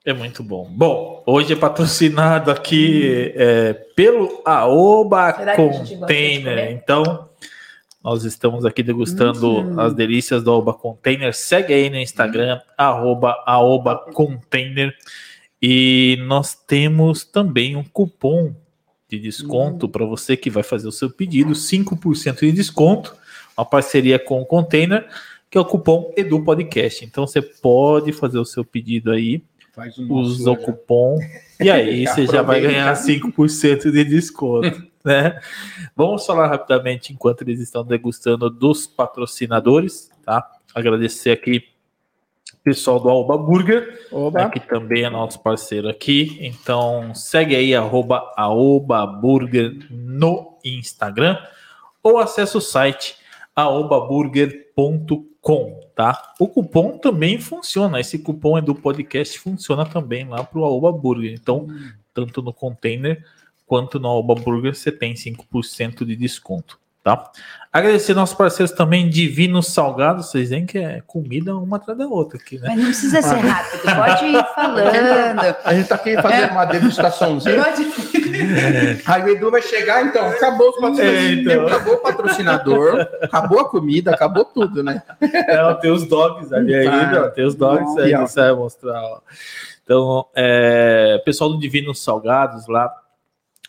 É 0.05 0.13
muito 0.13 0.41
bom. 0.41 0.65
Bom, 0.69 1.21
hoje 1.25 1.51
é 1.53 1.55
patrocinado 1.55 2.49
aqui 2.49 3.33
é, 3.35 3.73
pelo 3.73 4.41
Aoba 4.45 5.33
Container. 5.55 6.71
Então, 6.71 7.27
nós 8.01 8.23
estamos 8.23 8.63
aqui 8.65 8.81
degustando 8.81 9.59
Hum. 9.59 9.79
as 9.79 9.93
delícias 9.93 10.41
do 10.43 10.51
Aoba 10.51 10.73
Container. 10.73 11.33
Segue 11.33 11.73
aí 11.73 11.89
no 11.89 11.97
Instagram, 11.97 12.61
arroba 12.77 13.31
Aoba 13.45 13.97
Container. 14.13 14.95
E 15.61 16.17
nós 16.27 16.53
temos 16.55 17.23
também 17.23 17.75
um 17.75 17.83
cupom 17.83 18.55
de 19.09 19.19
desconto 19.19 19.87
para 19.87 20.05
você 20.05 20.35
que 20.35 20.49
vai 20.49 20.63
fazer 20.63 20.87
o 20.87 20.91
seu 20.91 21.09
pedido, 21.09 21.51
5% 21.51 22.39
de 22.39 22.51
desconto, 22.51 23.15
uma 23.57 23.65
parceria 23.65 24.19
com 24.19 24.41
o 24.41 24.45
Container, 24.45 25.07
que 25.49 25.57
é 25.57 25.61
o 25.61 25.65
cupom 25.65 26.13
Edu 26.15 26.43
Podcast. 26.43 27.03
Então 27.05 27.25
você 27.25 27.41
pode 27.41 28.11
fazer 28.11 28.37
o 28.37 28.45
seu 28.45 28.65
pedido 28.65 29.11
aí, 29.11 29.41
o 30.09 30.15
usa 30.15 30.51
o 30.51 30.57
cupom 30.57 31.19
e 31.59 31.69
aí 31.69 32.05
você 32.07 32.25
já 32.25 32.41
vai 32.41 32.59
ganhar 32.59 32.93
5% 32.93 33.91
de 33.91 34.03
desconto, 34.03 34.83
né? 35.05 35.39
Vamos 35.95 36.25
falar 36.25 36.47
rapidamente 36.47 37.13
enquanto 37.13 37.41
eles 37.41 37.59
estão 37.59 37.83
degustando 37.83 38.49
dos 38.49 38.85
patrocinadores, 38.85 40.11
tá? 40.23 40.45
Agradecer 40.75 41.31
aqui 41.31 41.63
pessoal 42.67 42.99
do 42.99 43.07
Alba 43.07 43.37
Burger, 43.37 44.05
Oba. 44.11 44.49
que 44.49 44.59
também 44.59 45.05
é 45.05 45.09
nosso 45.09 45.41
parceiro 45.41 45.87
aqui. 45.87 46.37
Então 46.41 47.15
segue 47.15 47.55
aí 47.55 47.73
arroba 47.73 48.29
Aoba 48.35 49.07
Burger 49.07 49.87
no 49.89 50.59
Instagram 50.65 51.37
ou 52.03 52.17
acesse 52.17 52.57
o 52.57 52.61
site 52.61 53.15
aobaburger.com, 53.55 55.79
tá? 55.95 56.33
O 56.37 56.49
cupom 56.49 56.97
também 56.97 57.39
funciona. 57.39 58.01
Esse 58.01 58.19
cupom 58.19 58.57
é 58.57 58.61
do 58.61 58.75
podcast, 58.75 59.39
funciona 59.39 59.85
também 59.85 60.27
lá 60.27 60.43
para 60.43 60.59
o 60.59 60.65
Aoba 60.65 60.91
Burger. 60.91 61.33
Então, 61.33 61.67
tanto 62.13 62.41
no 62.41 62.51
container 62.51 63.23
quanto 63.65 63.97
no 63.97 64.09
Aoba 64.09 64.35
Burger 64.35 64.75
você 64.75 64.91
tem 64.91 65.13
5% 65.13 66.03
de 66.03 66.17
desconto, 66.17 66.77
tá? 67.15 67.31
Agradecer 67.71 68.13
nossos 68.13 68.35
parceiros 68.35 68.71
também, 68.71 69.07
Divino 69.09 69.61
Salgado. 69.61 70.23
Vocês 70.23 70.49
veem 70.49 70.65
que 70.65 70.77
é 70.79 71.01
comida 71.05 71.55
uma 71.55 71.77
atrás 71.77 71.97
da 71.97 72.07
outra 72.07 72.37
aqui, 72.37 72.57
né? 72.57 72.69
Mas 72.69 72.77
não 72.77 72.85
precisa 72.85 73.21
ser 73.21 73.35
rápido, 73.35 73.81
pode 73.83 74.25
ir 74.25 74.45
falando. 74.55 75.55
A 75.63 75.73
gente 75.73 75.87
tá 75.87 75.95
aqui 75.95 76.19
fazendo 76.21 76.51
uma 76.51 76.65
degustaçãozinha. 76.65 77.63
Pode... 77.63 77.87
Aí 79.05 79.23
o 79.23 79.29
Edu 79.29 79.51
vai 79.51 79.61
chegar, 79.61 80.05
então, 80.05 80.27
acabou 80.27 80.69
os 80.69 80.75
patrocinadores. 80.77 81.27
É, 81.27 81.33
então. 81.33 81.67
Acabou 81.67 81.93
o 81.93 81.97
patrocinador, 81.97 83.07
acabou 83.21 83.59
a 83.59 83.69
comida, 83.69 84.11
acabou 84.11 84.45
tudo, 84.45 84.81
né? 84.81 85.03
É, 85.21 85.73
tem 85.75 85.91
os 85.91 86.07
dogs 86.07 86.51
ali 86.53 86.73
ainda, 86.73 87.25
Ah, 87.25 87.29
tem 87.29 87.45
os 87.45 87.53
dogs 87.53 87.93
bom. 87.93 88.01
aí 88.01 88.15
você 88.15 88.39
vai 88.41 88.53
mostrar. 88.53 89.01
Ó. 89.03 89.19
Então, 89.83 90.25
é, 90.35 91.21
pessoal 91.23 91.49
do 91.51 91.59
Divino 91.59 91.93
Salgados 91.93 92.67
lá, 92.67 92.91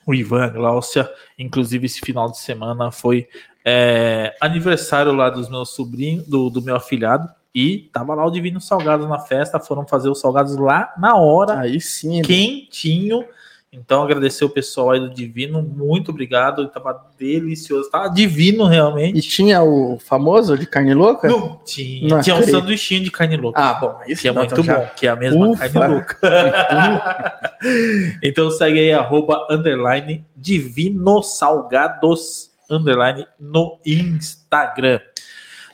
o 0.09 0.15
Ivan, 0.15 0.49
Glaucia, 0.55 1.07
inclusive 1.39 1.85
esse 1.85 2.01
final 2.01 2.31
de 2.31 2.39
semana 2.39 2.91
foi 2.91 3.29
é, 3.63 4.35
aniversário 4.41 5.13
lá 5.13 5.29
dos 5.29 5.51
meus 5.51 5.75
sobrinhos, 5.75 6.27
do, 6.27 6.49
do 6.49 6.63
meu 6.63 6.77
afilhado, 6.77 7.29
e 7.55 7.91
tava 7.93 8.15
lá 8.15 8.25
o 8.25 8.31
Divino 8.31 8.59
Salgado 8.59 9.07
na 9.07 9.19
festa, 9.19 9.61
foram 9.61 9.87
fazer 9.87 10.09
os 10.09 10.19
salgados 10.19 10.57
lá 10.57 10.95
na 10.97 11.15
hora, 11.17 11.61
Aí 11.61 11.79
sim. 11.79 12.23
quentinho. 12.23 13.23
Então, 13.71 14.03
agradecer 14.03 14.47
o 14.47 14.49
pessoal 14.49 14.93
aí 14.93 15.01
do 15.01 15.11
Divino, 15.11 15.61
muito 15.63 16.11
obrigado, 16.11 16.67
tava 16.69 16.99
delicioso, 17.19 17.91
tava 17.91 18.09
divino 18.09 18.65
realmente. 18.65 19.19
E 19.19 19.21
tinha 19.21 19.63
o 19.63 19.99
famoso 19.99 20.57
de 20.57 20.67
carne 20.67 20.95
louca? 20.95 21.29
Não 21.29 21.61
tinha. 21.67 22.09
Não 22.09 22.21
tinha 22.23 22.35
um 22.37 22.43
sanduichinho 22.43 23.05
de 23.05 23.11
carne 23.11 23.37
louca. 23.37 23.61
Ah, 23.61 23.75
bom, 23.75 24.01
isso 24.07 24.23
que 24.23 24.29
é 24.29 24.33
não, 24.33 24.41
muito 24.41 24.53
então 24.53 24.65
já- 24.65 24.79
bom, 24.79 24.89
que 24.97 25.07
é 25.07 25.11
a 25.11 25.17
mesma 25.17 25.49
Ufa. 25.49 25.69
carne 25.69 25.95
louca. 25.95 26.19
então 28.25 28.51
segue 28.51 28.79
aí, 28.79 28.93
arroba, 28.93 29.47
underline, 29.51 30.25
Divino 30.35 31.23
Salgados, 31.23 32.51
underline, 32.71 33.27
no 33.39 33.79
Instagram. 33.85 34.99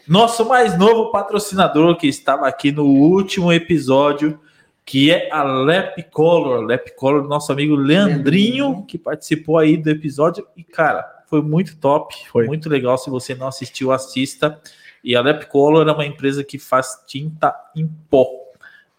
Nosso 0.07 0.45
mais 0.45 0.77
novo 0.77 1.13
patrocinador 1.13 1.97
que 1.97 2.09
estava 2.09 2.49
aqui 2.49 2.73
no 2.73 2.85
último 2.85 3.53
episódio, 3.53 4.39
que 4.85 5.11
é 5.11 5.31
a 5.33 5.43
Lep 5.43 6.03
Color. 6.11 6.65
Lep 6.65 6.95
Color, 6.95 7.27
nosso 7.27 7.51
amigo 7.51 7.75
Leandrinho, 7.75 8.69
Leandrinho. 8.69 8.87
que 8.87 8.99
participou 8.99 9.59
aí 9.59 9.77
do 9.77 9.89
episódio. 9.89 10.47
E, 10.57 10.63
cara, 10.63 11.05
foi 11.27 11.41
muito 11.41 11.77
top, 11.77 12.15
Foi. 12.31 12.47
muito 12.47 12.69
legal. 12.69 12.99
Se 12.99 13.09
você 13.09 13.35
não 13.35 13.49
assistiu, 13.49 13.93
assista. 13.93 14.61
E 15.03 15.17
a 15.17 15.21
Lep 15.21 15.47
Color 15.47 15.89
é 15.89 15.93
uma 15.93 16.07
empresa 16.07 16.45
que 16.45 16.59
faz 16.59 17.03
tinta 17.07 17.55
em 17.75 17.89
pó. 18.11 18.27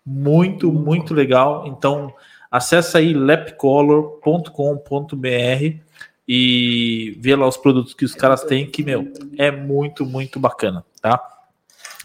Muito, 0.05 0.71
muito 0.71 1.13
legal. 1.13 1.67
Então, 1.67 2.13
acessa 2.49 2.97
aí 2.97 3.13
lepcolor.com.br 3.13 5.79
e 6.27 7.15
vê 7.19 7.35
lá 7.35 7.47
os 7.47 7.57
produtos 7.57 7.93
que 7.93 8.05
os 8.05 8.15
caras 8.15 8.43
têm, 8.43 8.69
que, 8.69 8.83
meu, 8.83 9.11
é 9.37 9.51
muito, 9.51 10.05
muito 10.05 10.39
bacana, 10.39 10.83
tá? 11.01 11.19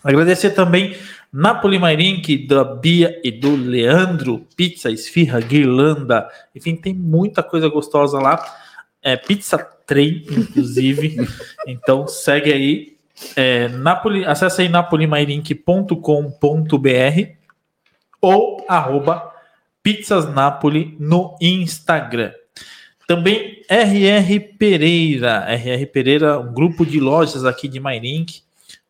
Agradecer 0.02 0.50
também 0.50 0.96
Napoli 1.32 1.78
Mairink, 1.78 2.46
da 2.46 2.64
Bia 2.64 3.20
e 3.22 3.30
do 3.30 3.54
Leandro, 3.54 4.46
pizza, 4.56 4.90
esfirra, 4.90 5.40
guirlanda, 5.40 6.28
enfim, 6.54 6.74
tem 6.74 6.92
muita 6.92 7.42
coisa 7.42 7.68
gostosa 7.68 8.18
lá. 8.18 8.44
É 9.02 9.16
pizza 9.16 9.56
trem, 9.86 10.24
inclusive. 10.28 11.16
então 11.66 12.06
segue 12.06 12.52
aí 12.52 12.96
É, 13.36 13.68
Napoli, 13.68 14.24
acesse 14.24 14.62
aí 14.62 14.68
napolimairink.com.br 14.68 17.40
ou 18.20 18.64
arroba 18.68 19.32
pizzasnapoli 19.82 20.96
no 20.98 21.36
Instagram. 21.40 22.32
Também 23.06 23.62
RR 23.68 24.40
Pereira. 24.58 25.46
RR 25.54 25.86
Pereira, 25.86 26.38
um 26.38 26.52
grupo 26.52 26.86
de 26.86 27.00
lojas 27.00 27.44
aqui 27.44 27.66
de 27.66 27.80
Mairink, 27.80 28.42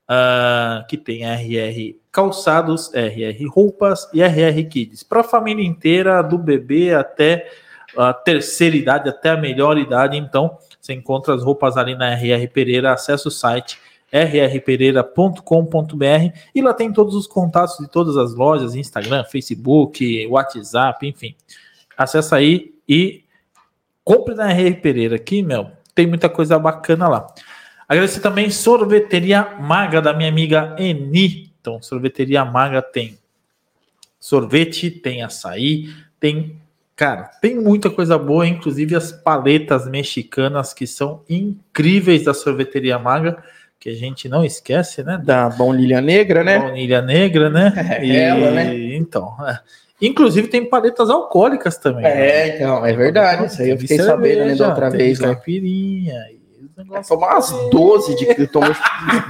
uh, 0.08 0.86
que 0.86 0.96
tem 0.96 1.24
RR 1.24 1.96
Calçados, 2.12 2.92
RR 2.92 3.46
Roupas 3.48 4.08
e 4.12 4.22
RR 4.22 4.62
Kids. 4.68 5.02
Para 5.02 5.20
a 5.20 5.24
família 5.24 5.64
inteira, 5.64 6.22
do 6.22 6.36
bebê 6.36 6.94
até 6.94 7.50
a 7.96 8.12
terceira 8.12 8.76
idade, 8.76 9.08
até 9.08 9.30
a 9.30 9.36
melhor 9.36 9.78
idade. 9.78 10.16
Então, 10.16 10.58
você 10.80 10.92
encontra 10.92 11.34
as 11.34 11.42
roupas 11.42 11.76
ali 11.76 11.94
na 11.94 12.14
RR 12.14 12.48
Pereira. 12.48 12.92
Acesse 12.92 13.28
o 13.28 13.30
site 13.30 13.78
rrpereira.com.br 14.12 16.38
e 16.54 16.60
lá 16.60 16.74
tem 16.74 16.92
todos 16.92 17.14
os 17.14 17.28
contatos 17.28 17.78
de 17.78 17.88
todas 17.88 18.16
as 18.16 18.34
lojas, 18.34 18.74
Instagram, 18.74 19.24
Facebook, 19.24 20.26
WhatsApp, 20.26 21.06
enfim. 21.06 21.36
Acesse 21.96 22.34
aí 22.34 22.74
e 22.88 23.22
compre 24.02 24.34
na 24.34 24.50
RR 24.50 24.80
Pereira 24.80 25.14
aqui, 25.16 25.42
meu, 25.42 25.70
tem 25.94 26.06
muita 26.06 26.28
coisa 26.28 26.58
bacana 26.58 27.08
lá. 27.08 27.26
Agradecer 27.88 28.20
também 28.20 28.50
Sorveteria 28.50 29.56
Maga 29.60 30.02
da 30.02 30.12
minha 30.12 30.28
amiga 30.28 30.74
Eni. 30.78 31.49
Então, 31.60 31.80
Sorveteria 31.82 32.44
Maga 32.44 32.80
tem 32.80 33.18
sorvete, 34.18 34.90
tem 34.90 35.22
açaí, 35.22 35.88
tem 36.18 36.60
Cara, 37.00 37.30
tem 37.40 37.54
muita 37.54 37.88
coisa 37.88 38.18
boa, 38.18 38.46
inclusive 38.46 38.94
as 38.94 39.10
paletas 39.10 39.88
mexicanas 39.88 40.74
que 40.74 40.86
são 40.86 41.22
incríveis 41.30 42.24
da 42.24 42.34
sorveteria 42.34 42.98
Maga 42.98 43.42
que 43.80 43.88
a 43.88 43.94
gente 43.94 44.28
não 44.28 44.44
esquece, 44.44 45.02
né? 45.02 45.18
Da 45.24 45.48
baunilha 45.48 46.02
negra, 46.02 46.44
né? 46.44 46.58
Baunilha 46.58 47.00
negra, 47.00 47.48
né? 47.48 47.72
É, 47.98 48.04
e, 48.04 48.14
ela, 48.14 48.50
né? 48.50 48.76
Então, 48.94 49.34
é. 49.48 49.58
inclusive 50.02 50.48
tem 50.48 50.68
paletas 50.68 51.08
alcoólicas 51.08 51.78
também. 51.78 52.04
É, 52.04 52.14
né? 52.14 52.56
então, 52.56 52.84
é 52.84 52.92
verdade. 52.92 53.46
Isso 53.46 53.62
aí 53.62 53.70
eu 53.70 53.78
fiquei 53.78 53.96
cerveja, 53.96 54.16
sabendo 54.16 54.44
né, 54.44 54.54
da 54.54 54.68
outra 54.68 54.90
vez, 54.90 55.18
né? 55.20 55.28
Caipirinha. 55.28 56.26
É, 56.92 57.02
tomar 57.02 57.32
umas 57.32 57.50
12 57.70 58.14
de, 58.16 58.46
tomar 58.46 58.76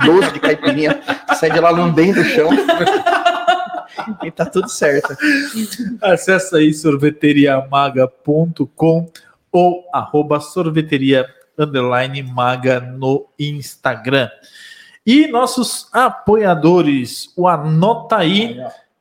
12 0.04 0.32
de 0.32 0.40
caipirinha, 0.40 1.00
sai 1.38 1.50
de 1.50 1.60
lá 1.60 1.70
lambendo 1.70 2.20
o 2.20 2.24
chão. 2.24 2.50
e 4.22 4.30
tá 4.30 4.44
tudo 4.46 4.68
certo. 4.68 5.16
Acesse 6.00 6.56
aí 6.56 6.72
sorveteriamaga.com 6.72 9.10
ou 9.52 9.84
arroba 9.92 10.38
sorveteria 10.40 11.26
underline 11.58 12.22
maga 12.22 12.78
no 12.80 13.26
Instagram. 13.38 14.30
E 15.04 15.26
nossos 15.26 15.88
apoiadores, 15.92 17.32
o 17.36 17.46
Anota 17.48 18.16
aí, 18.18 18.56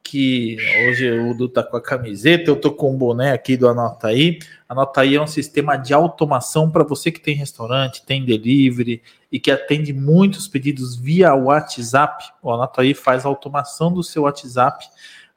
que 0.10 0.58
hoje 0.88 1.12
o 1.12 1.30
Udo 1.30 1.48
tá 1.48 1.62
com 1.62 1.78
a 1.78 1.82
camiseta, 1.82 2.50
eu 2.50 2.56
tô 2.56 2.72
com 2.72 2.92
o 2.92 2.98
boné 2.98 3.32
aqui 3.32 3.56
do 3.56 3.68
Anota 3.70 4.08
aí. 4.08 4.40
Anota 4.68 5.02
aí 5.02 5.16
é 5.16 5.22
um 5.22 5.28
sistema 5.28 5.78
de 5.78 5.94
automação 5.94 6.72
para 6.72 6.84
você 6.84 7.12
que 7.12 7.20
tem 7.20 7.36
restaurante, 7.36 8.04
tem 8.04 8.26
delivery 8.26 9.04
e 9.32 9.40
que 9.40 9.52
atende 9.52 9.94
muitos 9.94 10.48
pedidos 10.48 10.96
via 10.96 11.36
WhatsApp. 11.36 12.26
O 12.42 12.52
Anota 12.52 12.82
aí 12.82 12.96
faz 12.96 13.24
a 13.24 13.30
automação 13.30 13.94
do 13.94 14.02
seu 14.02 14.24
WhatsApp 14.24 14.84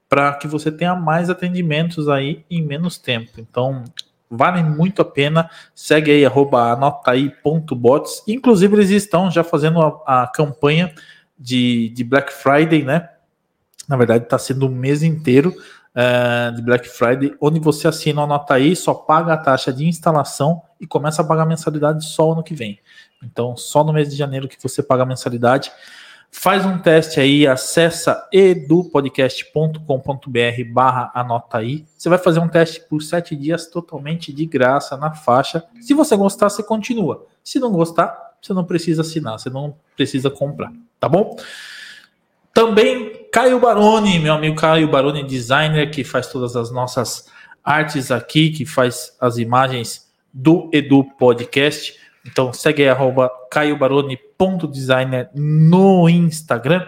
para 0.09 0.33
que 0.35 0.47
você 0.47 0.73
tenha 0.73 0.95
mais 0.95 1.29
atendimentos 1.29 2.09
aí 2.09 2.43
em 2.51 2.63
menos 2.63 2.97
tempo. 2.97 3.33
Então, 3.37 3.85
vale 4.31 4.63
muito 4.63 5.03
a 5.03 5.05
pena. 5.05 5.51
Segue 5.75 6.11
aí, 6.11 6.25
anotaí.bots. 6.25 8.23
Inclusive, 8.27 8.75
eles 8.75 8.91
estão 8.91 9.31
já 9.31 9.45
fazendo 9.45 9.83
a, 9.83 10.23
a 10.23 10.27
campanha 10.27 10.95
de, 11.39 11.91
de, 11.91 12.05
Black 12.05 12.33
Friday, 12.33 12.83
né? 12.83 13.11
Na 13.89 13.97
verdade, 13.97 14.25
está 14.25 14.39
sendo 14.39 14.67
o 14.67 14.71
mês 14.71 15.03
inteiro 15.03 15.55
uh, 15.97 16.55
de 16.55 16.63
Black 16.63 16.89
Friday, 16.89 17.35
onde 17.41 17.61
você 17.61 17.89
assina 17.89 18.21
o 18.21 18.25
Anotaí, 18.25 18.77
só 18.77 18.95
paga 18.95 19.35
a 19.35 19.37
taxa 19.37 19.73
de 19.73 19.87
instalação 19.87 20.63
e 20.81 20.87
começa 20.87 21.23
a 21.23 21.25
pagar 21.25 21.47
mensalidade 21.47 22.05
só 22.05 22.33
ano 22.33 22.43
que 22.43 22.55
vem. 22.55 22.79
Então, 23.23 23.57
só 23.57 23.85
no 23.85 23.93
mês 23.93 24.11
de 24.11 24.17
janeiro 24.17 24.49
que 24.49 24.61
você 24.61 24.83
paga 24.83 25.05
a 25.05 25.07
mensalidade. 25.07 25.71
Faz 26.35 26.65
um 26.65 26.79
teste 26.79 27.21
aí, 27.21 27.47
acessa 27.47 28.27
edupodcast.com.br 28.33 30.73
barra 30.73 31.13
anota 31.15 31.59
aí. 31.59 31.85
Você 31.97 32.09
vai 32.09 32.17
fazer 32.17 32.41
um 32.41 32.49
teste 32.49 32.81
por 32.81 33.03
sete 33.03 33.37
dias 33.37 33.67
totalmente 33.67 34.33
de 34.33 34.47
graça 34.47 34.97
na 34.97 35.13
faixa. 35.13 35.63
Se 35.79 35.93
você 35.93 36.17
gostar, 36.17 36.49
você 36.49 36.63
continua. 36.63 37.27
Se 37.45 37.61
não 37.61 37.71
gostar, 37.71 38.33
você 38.41 38.55
não 38.55 38.65
precisa 38.65 39.03
assinar, 39.03 39.39
você 39.39 39.51
não 39.51 39.77
precisa 39.95 40.31
comprar, 40.31 40.73
tá 40.99 41.07
bom? 41.07 41.37
Também 42.55 43.22
Caio 43.33 43.59
Baroni, 43.59 44.19
meu 44.19 44.35
amigo 44.35 44.55
Caio 44.57 44.87
Baroni, 44.91 45.25
designer 45.25 45.91
que 45.91 46.05
faz 46.05 46.27
todas 46.27 46.55
as 46.55 46.71
nossas 46.71 47.31
artes 47.65 48.11
aqui, 48.11 48.51
que 48.51 48.67
faz 48.67 49.17
as 49.19 49.39
imagens 49.39 50.13
do 50.31 50.69
Edu 50.71 51.03
Podcast. 51.03 51.99
Então 52.27 52.53
segue 52.53 52.87
aí, 52.87 52.95
caiobaroni.designer 53.51 55.31
no 55.35 56.11
Instagram. 56.11 56.87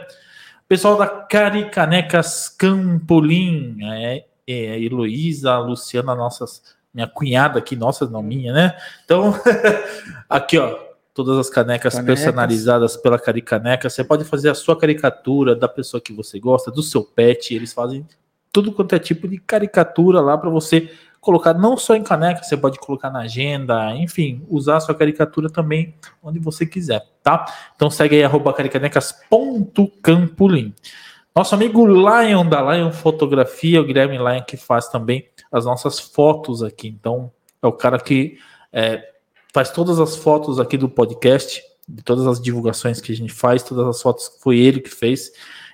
Pessoal 0.69 0.99
da 0.99 1.07
Caricanecas 1.07 2.51
Campolim, 2.51 3.79
é, 3.83 4.27
é, 4.47 4.73
a 4.73 4.79
Heloísa, 4.79 5.53
a 5.53 5.59
Luciana, 5.61 6.15
nossas, 6.15 6.77
minha 6.93 7.09
cunhada 7.09 7.59
aqui, 7.59 7.75
nossa, 7.75 8.05
não 8.07 8.23
minha, 8.23 8.53
né? 8.53 8.77
Então, 9.03 9.35
aqui 10.29 10.59
ó, 10.59 10.77
todas 11.15 11.39
as 11.39 11.49
canecas, 11.49 11.95
canecas, 11.95 12.21
personalizadas 12.21 12.97
pela 12.97 13.17
Caricaneca. 13.19 13.89
Você 13.89 14.03
pode 14.03 14.25
fazer 14.25 14.49
a 14.51 14.55
sua 14.55 14.77
caricatura 14.77 15.55
da 15.55 15.69
pessoa 15.69 16.01
que 16.01 16.13
você 16.13 16.41
gosta, 16.41 16.73
do 16.73 16.83
seu 16.83 17.05
pet. 17.05 17.55
Eles 17.55 17.73
fazem 17.73 18.05
tudo 18.53 18.73
quanto 18.73 18.95
é 18.95 18.99
tipo 18.99 19.29
de 19.29 19.39
caricatura 19.39 20.21
lá 20.21 20.37
para 20.37 20.51
você 20.51 20.91
colocar 21.21 21.55
não 21.55 21.77
só 21.77 21.95
em 21.97 22.03
caneca, 22.03 22.43
você 22.43 22.57
pode 22.57 22.79
colocar 22.79 23.11
na 23.11 23.21
agenda, 23.21 23.95
enfim, 23.97 24.45
usar 24.47 24.77
a 24.77 24.81
sua 24.81 24.95
caricatura 24.95 25.49
também 25.49 25.95
onde 26.23 26.39
você 26.39 26.67
quiser, 26.67 27.03
tá? 27.23 27.47
Então 27.75 27.89
segue 27.89 28.17
aí, 28.17 28.23
arroba 28.23 28.53
caricanecas.campolim. 28.53 30.75
Nosso 31.35 31.55
amigo 31.55 31.87
Lion, 31.87 32.47
da 32.47 32.75
Lion 32.75 32.93
Fotografia, 32.93 33.81
o 33.81 33.85
Guilherme 33.85 34.19
Lion, 34.19 34.43
que 34.43 34.59
faz 34.59 34.89
também 34.89 35.27
as 35.51 35.65
nossas 35.65 35.99
fotos 35.99 36.63
aqui. 36.63 36.89
Então, 36.89 37.33
é 37.63 37.67
o 37.67 37.73
cara 37.73 37.99
que 37.99 38.37
é, 38.71 39.14
faz 39.55 39.71
todas 39.71 40.01
as 40.01 40.17
fotos 40.17 40.59
aqui 40.59 40.77
do 40.77 40.89
podcast, 40.89 41.63
de 41.89 42.03
todas 42.03 42.27
as 42.27 42.41
divulgações 42.41 43.01
que 43.01 43.13
a 43.13 43.17
gente 43.17 43.33
faz, 43.33 43.63
todas 43.63 43.87
as 43.87 44.03
fotos 44.03 44.37
foi 44.43 44.59
ele 44.59 44.81
que 44.81 44.91
fez. 44.91 45.31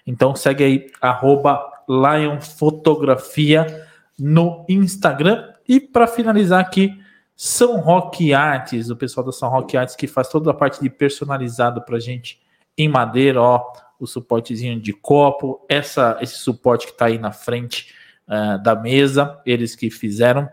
Então, 0.07 0.36
segue 0.36 0.62
aí, 0.62 0.86
arroba 1.01 1.66
Lion 1.89 2.39
Fotografia 2.43 3.89
no 4.19 4.66
Instagram. 4.69 5.48
E 5.66 5.81
para 5.81 6.07
finalizar 6.07 6.61
aqui, 6.61 6.93
São 7.35 7.81
Roque 7.81 8.35
Artes, 8.35 8.90
o 8.90 8.97
pessoal 8.97 9.24
da 9.24 9.32
São 9.32 9.48
Roque 9.48 9.78
Artes 9.78 9.97
que 9.97 10.07
faz 10.07 10.28
toda 10.28 10.51
a 10.51 10.55
parte 10.55 10.78
de 10.82 10.90
personalizado 10.90 11.81
para 11.82 11.98
gente 11.98 12.39
em 12.77 12.89
madeira, 12.89 13.40
ó, 13.40 13.65
o 13.98 14.07
suportezinho 14.07 14.78
de 14.78 14.93
copo, 14.93 15.65
essa, 15.70 16.19
esse 16.20 16.36
suporte 16.36 16.86
que 16.86 16.93
está 16.93 17.07
aí 17.07 17.19
na 17.19 17.32
frente 17.32 17.94
uh, 18.28 18.62
da 18.62 18.74
mesa, 18.74 19.40
eles 19.47 19.74
que 19.74 19.90
fizeram 19.90 20.48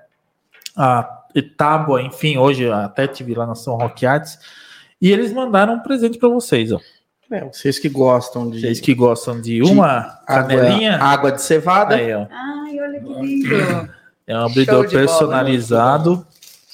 a 0.78 1.16
tábua, 1.41 2.01
enfim, 2.01 2.38
hoje 2.38 2.69
até 2.69 3.07
tive 3.07 3.34
lá 3.34 3.45
na 3.45 3.55
São 3.55 3.76
Roque 3.76 4.05
Artes, 4.05 4.38
e 5.01 5.11
eles 5.11 5.31
mandaram 5.31 5.76
um 5.76 5.80
presente 5.80 6.18
para 6.18 6.30
vocês, 6.30 6.72
ó. 6.72 6.80
É, 7.30 7.43
vocês 7.45 7.77
que 7.77 7.89
gostam 7.89 8.49
de. 8.49 8.61
Vocês 8.61 8.80
que 8.80 8.93
gostam 8.93 9.41
de 9.41 9.61
uma 9.61 9.99
de 9.99 10.26
canelinha. 10.27 10.95
Água, 10.95 11.07
água, 11.07 11.31
de 11.34 11.41
cevada. 11.41 11.95
Aí, 11.95 12.14
ó. 12.14 12.26
Ai, 12.31 12.80
olha 12.80 12.99
que 13.01 13.14
lindo. 13.22 13.55
É 14.26 14.38
um 14.38 14.45
abridor 14.45 14.89
personalizado 14.89 16.15
bola, 16.15 16.26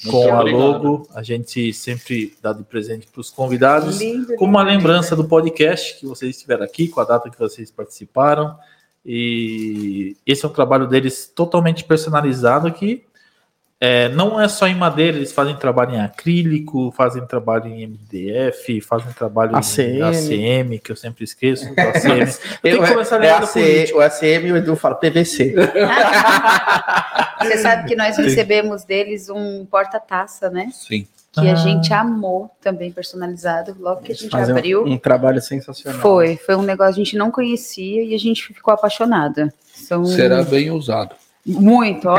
né? 0.04 0.10
com 0.10 0.32
a 0.32 0.42
logo. 0.42 1.08
A 1.14 1.22
gente 1.22 1.72
sempre 1.72 2.36
dá 2.40 2.52
de 2.52 2.62
presente 2.62 3.06
para 3.06 3.20
os 3.20 3.30
convidados. 3.30 4.00
Lindo, 4.00 4.34
como 4.36 4.52
uma 4.52 4.62
lembrança 4.62 5.16
do 5.16 5.24
podcast 5.24 5.98
que 5.98 6.06
vocês 6.06 6.36
estiveram 6.36 6.64
aqui, 6.64 6.88
com 6.88 7.00
a 7.00 7.04
data 7.04 7.30
que 7.30 7.38
vocês 7.38 7.70
participaram. 7.70 8.56
E 9.04 10.16
esse 10.24 10.44
é 10.44 10.48
um 10.48 10.52
trabalho 10.52 10.86
deles 10.86 11.30
totalmente 11.34 11.84
personalizado 11.84 12.72
que 12.72 13.04
é, 13.84 14.08
não 14.08 14.40
é 14.40 14.48
só 14.48 14.66
em 14.66 14.74
madeira, 14.74 15.18
eles 15.18 15.30
fazem 15.30 15.54
trabalho 15.56 15.96
em 15.96 16.00
acrílico, 16.00 16.90
fazem 16.92 17.22
trabalho 17.26 17.66
em 17.66 17.86
MDF, 17.86 18.80
fazem 18.80 19.12
trabalho 19.12 19.54
ACM. 19.54 19.98
em 19.98 20.02
ACM, 20.02 20.78
que 20.78 20.90
eu 20.90 20.96
sempre 20.96 21.22
esqueço. 21.22 21.66
ACM. 21.76 22.34
Eu, 22.64 22.76
eu 22.76 22.88
começar 22.88 23.20
a 23.20 23.26
é 23.26 23.30
AC, 23.30 23.92
o 23.94 24.00
ACM 24.00 24.52
o 24.52 24.56
Edu 24.56 24.74
fala 24.74 24.94
PVC. 24.94 25.54
Você 27.42 27.58
sabe 27.58 27.86
que 27.86 27.94
nós 27.94 28.16
recebemos 28.16 28.84
deles 28.84 29.28
um 29.28 29.66
porta-taça, 29.66 30.48
né? 30.48 30.70
Sim. 30.72 31.06
Que 31.30 31.46
ah. 31.46 31.52
a 31.52 31.54
gente 31.54 31.92
amou 31.92 32.50
também 32.62 32.90
personalizado, 32.90 33.76
logo 33.78 34.00
que 34.00 34.12
a 34.12 34.14
gente 34.14 34.34
abriu. 34.34 34.82
Um, 34.86 34.92
um 34.92 34.98
trabalho 34.98 35.42
sensacional. 35.42 36.00
Foi, 36.00 36.38
foi 36.38 36.56
um 36.56 36.62
negócio 36.62 36.94
que 36.94 37.02
a 37.02 37.04
gente 37.04 37.18
não 37.18 37.30
conhecia 37.30 38.02
e 38.02 38.14
a 38.14 38.18
gente 38.18 38.46
ficou 38.46 38.72
apaixonada. 38.72 39.52
São... 39.74 40.06
Será 40.06 40.42
bem 40.42 40.70
usado. 40.70 41.14
Muito, 41.46 42.08
ó. 42.08 42.16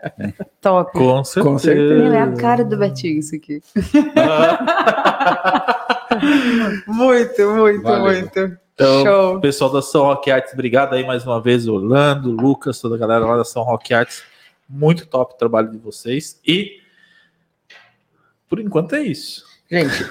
Top. 0.60 0.92
Com 0.92 1.22
certeza. 1.22 1.50
Com 1.50 1.58
certeza. 1.58 2.16
É 2.16 2.22
a 2.22 2.32
cara 2.32 2.64
do 2.64 2.78
Betinho 2.78 3.18
isso 3.18 3.36
aqui. 3.36 3.62
muito, 6.86 7.50
muito, 7.50 7.82
Valeu. 7.82 8.02
muito. 8.02 8.58
Então, 8.74 9.04
Show. 9.04 9.40
pessoal 9.40 9.70
da 9.70 9.80
São 9.80 10.02
Rock 10.02 10.30
Arts, 10.30 10.52
obrigado 10.52 10.94
aí 10.94 11.06
mais 11.06 11.24
uma 11.24 11.40
vez, 11.40 11.68
Orlando, 11.68 12.30
Lucas, 12.30 12.80
toda 12.80 12.96
a 12.96 12.98
galera 12.98 13.24
lá 13.24 13.36
da 13.36 13.44
São 13.44 13.62
Rock 13.62 13.94
Arts. 13.94 14.24
Muito 14.68 15.06
top 15.06 15.34
o 15.34 15.36
trabalho 15.36 15.70
de 15.70 15.78
vocês. 15.78 16.40
E 16.44 16.80
por 18.48 18.58
enquanto 18.58 18.94
é 18.94 19.02
isso. 19.02 19.44
Gente, 19.70 20.04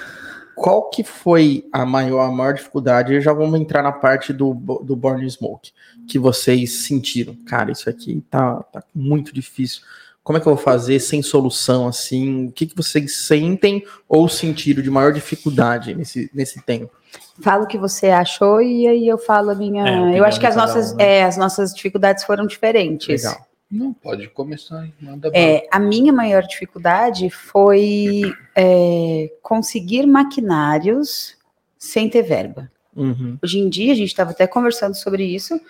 qual 0.54 0.88
que 0.90 1.02
foi 1.02 1.66
a 1.72 1.84
maior, 1.84 2.20
a 2.20 2.30
maior 2.30 2.54
dificuldade? 2.54 3.20
Já 3.20 3.32
vamos 3.32 3.60
entrar 3.60 3.82
na 3.82 3.92
parte 3.92 4.32
do, 4.32 4.54
do 4.54 4.96
Born 4.96 5.28
Smoke, 5.28 5.72
que 6.08 6.18
vocês 6.18 6.84
sentiram. 6.84 7.34
Cara, 7.46 7.72
isso 7.72 7.88
aqui 7.88 8.22
tá, 8.30 8.62
tá 8.72 8.82
muito 8.94 9.34
difícil. 9.34 9.82
Como 10.22 10.38
é 10.38 10.40
que 10.40 10.48
eu 10.48 10.54
vou 10.54 10.62
fazer 10.62 11.00
sem 11.00 11.22
solução 11.22 11.86
assim? 11.86 12.46
O 12.46 12.52
que, 12.52 12.66
que 12.66 12.74
vocês 12.74 13.26
sentem 13.26 13.84
ou 14.08 14.26
sentiram 14.26 14.82
de 14.82 14.90
maior 14.90 15.12
dificuldade 15.12 15.94
nesse, 15.94 16.30
nesse 16.32 16.62
tempo? 16.62 16.90
Fala 17.40 17.64
o 17.64 17.66
que 17.66 17.76
você 17.76 18.08
achou 18.08 18.62
e 18.62 18.88
aí 18.88 19.06
eu 19.06 19.18
falo 19.18 19.50
a 19.50 19.54
minha. 19.54 19.86
É, 19.86 20.18
eu 20.18 20.24
acho 20.24 20.40
que 20.40 20.46
as 20.46 20.56
nossas, 20.56 20.92
um, 20.92 20.96
né? 20.96 21.18
é, 21.18 21.24
as 21.24 21.36
nossas 21.36 21.74
dificuldades 21.74 22.24
foram 22.24 22.46
diferentes. 22.46 23.22
Legal. 23.22 23.46
Não, 23.74 23.92
pode 23.92 24.28
começar. 24.28 24.88
Manda 25.00 25.32
é, 25.34 25.66
a 25.68 25.80
minha 25.80 26.12
maior 26.12 26.42
dificuldade 26.44 27.28
foi 27.28 28.22
é, 28.54 29.32
conseguir 29.42 30.06
maquinários 30.06 31.36
sem 31.76 32.08
ter 32.08 32.22
verba. 32.22 32.70
Uhum. 32.94 33.36
Hoje 33.42 33.58
em 33.58 33.68
dia, 33.68 33.92
a 33.92 33.96
gente 33.96 34.08
estava 34.08 34.30
até 34.30 34.46
conversando 34.46 34.94
sobre 34.94 35.24
isso. 35.24 35.60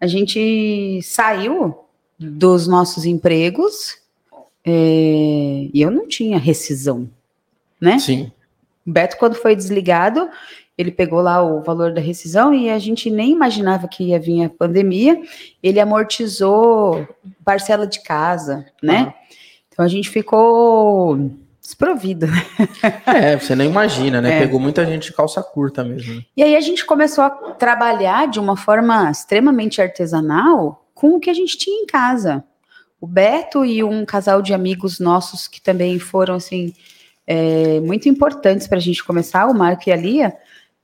A 0.00 0.06
gente 0.06 1.00
saiu 1.02 1.84
dos 2.18 2.66
nossos 2.66 3.04
empregos 3.04 3.98
é, 4.64 5.68
e 5.70 5.82
eu 5.82 5.90
não 5.90 6.08
tinha 6.08 6.38
rescisão, 6.38 7.10
né? 7.78 7.98
Sim. 7.98 8.32
Beto, 8.86 9.18
quando 9.18 9.34
foi 9.34 9.54
desligado, 9.54 10.30
ele 10.80 10.90
pegou 10.90 11.20
lá 11.20 11.42
o 11.42 11.60
valor 11.62 11.92
da 11.92 12.00
rescisão 12.00 12.54
e 12.54 12.70
a 12.70 12.78
gente 12.78 13.10
nem 13.10 13.32
imaginava 13.32 13.86
que 13.86 14.04
ia 14.04 14.18
vir 14.18 14.44
a 14.44 14.48
pandemia. 14.48 15.20
Ele 15.62 15.78
amortizou 15.78 17.06
parcela 17.44 17.86
de 17.86 18.02
casa, 18.02 18.64
né? 18.82 19.12
Então 19.68 19.84
a 19.84 19.88
gente 19.88 20.08
ficou 20.08 21.30
desprovida. 21.60 22.28
É, 23.04 23.36
você 23.36 23.54
nem 23.54 23.68
imagina, 23.68 24.22
né? 24.22 24.36
É. 24.36 24.40
Pegou 24.40 24.58
muita 24.58 24.86
gente 24.86 25.10
de 25.10 25.12
calça 25.12 25.42
curta 25.42 25.84
mesmo. 25.84 26.14
Né? 26.14 26.22
E 26.34 26.42
aí 26.42 26.56
a 26.56 26.60
gente 26.60 26.86
começou 26.86 27.24
a 27.24 27.30
trabalhar 27.30 28.28
de 28.28 28.40
uma 28.40 28.56
forma 28.56 29.10
extremamente 29.10 29.82
artesanal 29.82 30.86
com 30.94 31.16
o 31.16 31.20
que 31.20 31.28
a 31.28 31.34
gente 31.34 31.58
tinha 31.58 31.82
em 31.82 31.86
casa. 31.86 32.42
O 32.98 33.06
Beto 33.06 33.64
e 33.64 33.82
um 33.84 34.06
casal 34.06 34.40
de 34.40 34.54
amigos 34.54 34.98
nossos 34.98 35.46
que 35.46 35.60
também 35.60 35.98
foram 35.98 36.36
assim 36.36 36.72
é, 37.26 37.80
muito 37.80 38.08
importantes 38.08 38.66
para 38.66 38.78
a 38.78 38.80
gente 38.80 39.04
começar, 39.04 39.46
o 39.46 39.54
Marco 39.54 39.88
e 39.88 39.92
a 39.92 39.96
Lia, 39.96 40.34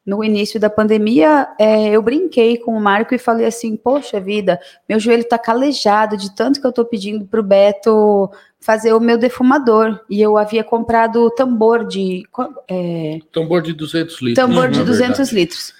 no 0.06 0.22
início 0.22 0.60
da 0.60 0.70
pandemia, 0.70 1.48
é, 1.58 1.90
eu 1.90 2.00
brinquei 2.00 2.56
com 2.56 2.76
o 2.76 2.80
Marco 2.80 3.12
e 3.12 3.18
falei 3.18 3.44
assim: 3.44 3.76
Poxa 3.76 4.20
vida, 4.20 4.60
meu 4.88 5.00
joelho 5.00 5.22
está 5.22 5.36
calejado 5.36 6.16
de 6.16 6.34
tanto 6.34 6.60
que 6.60 6.66
eu 6.66 6.70
estou 6.70 6.84
pedindo 6.84 7.26
para 7.26 7.40
o 7.40 7.42
Beto 7.42 8.30
fazer 8.60 8.92
o 8.92 9.00
meu 9.00 9.18
defumador. 9.18 10.00
E 10.08 10.22
eu 10.22 10.38
havia 10.38 10.62
comprado 10.62 11.28
tambor 11.30 11.84
de. 11.84 12.22
É, 12.68 13.18
tambor 13.32 13.60
de 13.62 13.72
200 13.72 14.22
litros. 14.22 14.46
Tambor 14.46 14.70
de 14.70 14.84
200 14.84 15.16
verdade. 15.18 15.34
litros. 15.34 15.74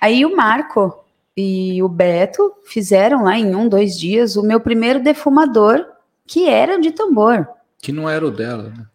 Aí 0.00 0.24
o 0.24 0.36
Marco 0.36 1.04
e 1.36 1.82
o 1.82 1.88
Beto 1.88 2.52
fizeram 2.64 3.24
lá 3.24 3.36
em 3.36 3.54
um, 3.54 3.68
dois 3.68 3.98
dias 3.98 4.36
o 4.36 4.42
meu 4.42 4.60
primeiro 4.60 5.02
defumador, 5.02 5.84
que 6.26 6.48
era 6.48 6.80
de 6.80 6.92
tambor. 6.92 7.48
Que 7.80 7.90
não 7.90 8.08
era 8.08 8.24
o 8.24 8.30
dela, 8.30 8.72
né? 8.76 8.86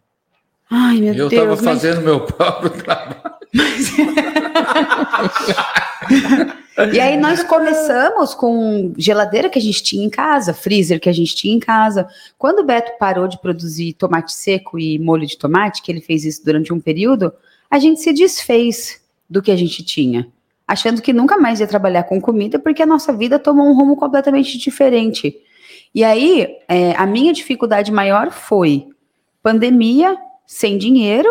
Ai, 0.70 0.98
meu 0.98 1.14
eu 1.14 1.28
Deus. 1.28 1.32
Eu 1.32 1.54
estava 1.54 1.56
fazendo 1.56 1.96
mas... 1.96 2.04
meu 2.04 2.20
próprio 2.26 2.70
trabalho. 2.70 3.16
Mas... 3.54 3.87
e 6.92 7.00
aí 7.00 7.16
nós 7.16 7.42
começamos 7.42 8.34
com 8.34 8.92
geladeira 8.96 9.48
que 9.48 9.58
a 9.58 9.62
gente 9.62 9.82
tinha 9.82 10.04
em 10.04 10.10
casa, 10.10 10.54
freezer 10.54 11.00
que 11.00 11.08
a 11.08 11.12
gente 11.12 11.34
tinha 11.34 11.54
em 11.54 11.60
casa. 11.60 12.08
Quando 12.36 12.60
o 12.60 12.64
Beto 12.64 12.92
parou 12.98 13.26
de 13.26 13.40
produzir 13.40 13.94
tomate 13.94 14.32
seco 14.32 14.78
e 14.78 14.98
molho 14.98 15.26
de 15.26 15.36
tomate, 15.36 15.82
que 15.82 15.90
ele 15.90 16.00
fez 16.00 16.24
isso 16.24 16.44
durante 16.44 16.72
um 16.72 16.80
período, 16.80 17.32
a 17.70 17.78
gente 17.78 18.00
se 18.00 18.12
desfez 18.12 19.00
do 19.28 19.42
que 19.42 19.50
a 19.50 19.56
gente 19.56 19.84
tinha, 19.84 20.28
achando 20.66 21.02
que 21.02 21.12
nunca 21.12 21.36
mais 21.36 21.60
ia 21.60 21.66
trabalhar 21.66 22.04
com 22.04 22.20
comida, 22.20 22.58
porque 22.58 22.82
a 22.82 22.86
nossa 22.86 23.12
vida 23.12 23.38
tomou 23.38 23.66
um 23.66 23.74
rumo 23.74 23.96
completamente 23.96 24.56
diferente. 24.56 25.36
E 25.94 26.04
aí, 26.04 26.56
é, 26.68 26.94
a 26.96 27.06
minha 27.06 27.32
dificuldade 27.32 27.90
maior 27.90 28.30
foi 28.30 28.88
pandemia, 29.42 30.16
sem 30.46 30.78
dinheiro, 30.78 31.28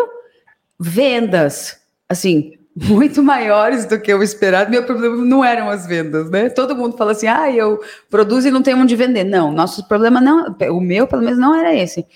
vendas, 0.78 1.80
assim, 2.08 2.57
muito 2.86 3.22
maiores 3.22 3.86
do 3.86 4.00
que 4.00 4.12
eu 4.12 4.22
esperado. 4.22 4.70
Meu 4.70 4.84
problema 4.84 5.16
não 5.16 5.44
eram 5.44 5.68
as 5.68 5.86
vendas, 5.86 6.30
né? 6.30 6.48
Todo 6.48 6.76
mundo 6.76 6.96
fala 6.96 7.12
assim: 7.12 7.26
ah, 7.26 7.50
eu 7.50 7.80
produzo 8.08 8.48
e 8.48 8.50
não 8.50 8.62
tenho 8.62 8.78
onde 8.78 8.94
vender. 8.94 9.24
Não, 9.24 9.50
nosso 9.52 9.86
problema 9.88 10.20
não, 10.20 10.54
o 10.70 10.80
meu 10.80 11.06
pelo 11.06 11.22
menos 11.22 11.38
não 11.38 11.54
era 11.54 11.74
esse. 11.74 12.06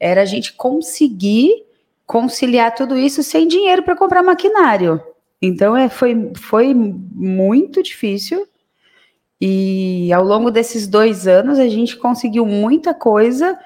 Era 0.00 0.22
a 0.22 0.24
gente 0.24 0.54
conseguir 0.54 1.64
conciliar 2.06 2.74
tudo 2.74 2.96
isso 2.96 3.22
sem 3.22 3.46
dinheiro 3.46 3.82
para 3.82 3.96
comprar 3.96 4.22
maquinário. 4.22 5.00
Então 5.42 5.76
é, 5.76 5.88
foi, 5.88 6.32
foi 6.36 6.72
muito 6.72 7.82
difícil. 7.82 8.46
E 9.38 10.10
ao 10.14 10.24
longo 10.24 10.50
desses 10.50 10.86
dois 10.86 11.28
anos 11.28 11.58
a 11.58 11.68
gente 11.68 11.96
conseguiu 11.96 12.46
muita 12.46 12.94
coisa 12.94 13.58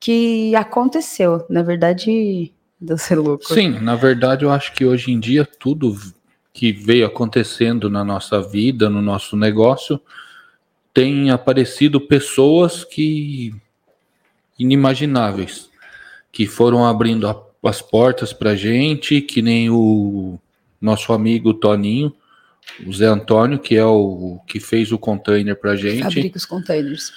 que 0.00 0.54
aconteceu. 0.56 1.44
Na 1.48 1.62
verdade, 1.62 2.52
deu 2.80 2.96
ser 2.98 3.16
louco. 3.16 3.44
Sim, 3.44 3.78
na 3.80 3.94
verdade, 3.94 4.44
eu 4.44 4.50
acho 4.50 4.72
que 4.72 4.84
hoje 4.84 5.10
em 5.10 5.18
dia 5.18 5.44
tudo 5.44 5.96
que 6.52 6.72
veio 6.72 7.06
acontecendo 7.06 7.88
na 7.88 8.04
nossa 8.04 8.40
vida, 8.40 8.88
no 8.88 9.00
nosso 9.02 9.36
negócio, 9.36 10.00
tem 10.92 11.30
aparecido 11.30 12.00
pessoas 12.00 12.84
que 12.84 13.54
inimagináveis, 14.58 15.70
que 16.32 16.46
foram 16.46 16.84
abrindo 16.84 17.28
a, 17.28 17.40
as 17.64 17.80
portas 17.80 18.32
para 18.32 18.56
gente, 18.56 19.20
que 19.20 19.40
nem 19.40 19.70
o 19.70 20.38
nosso 20.80 21.12
amigo 21.12 21.54
Toninho, 21.54 22.12
o 22.86 22.92
Zé 22.92 23.06
Antônio, 23.06 23.58
que 23.58 23.76
é 23.76 23.84
o 23.84 24.40
que 24.46 24.58
fez 24.58 24.90
o 24.90 24.98
container 24.98 25.54
para 25.54 25.76
gente. 25.76 26.02
Fabrica 26.02 26.36
os 26.36 26.44
containers 26.44 27.12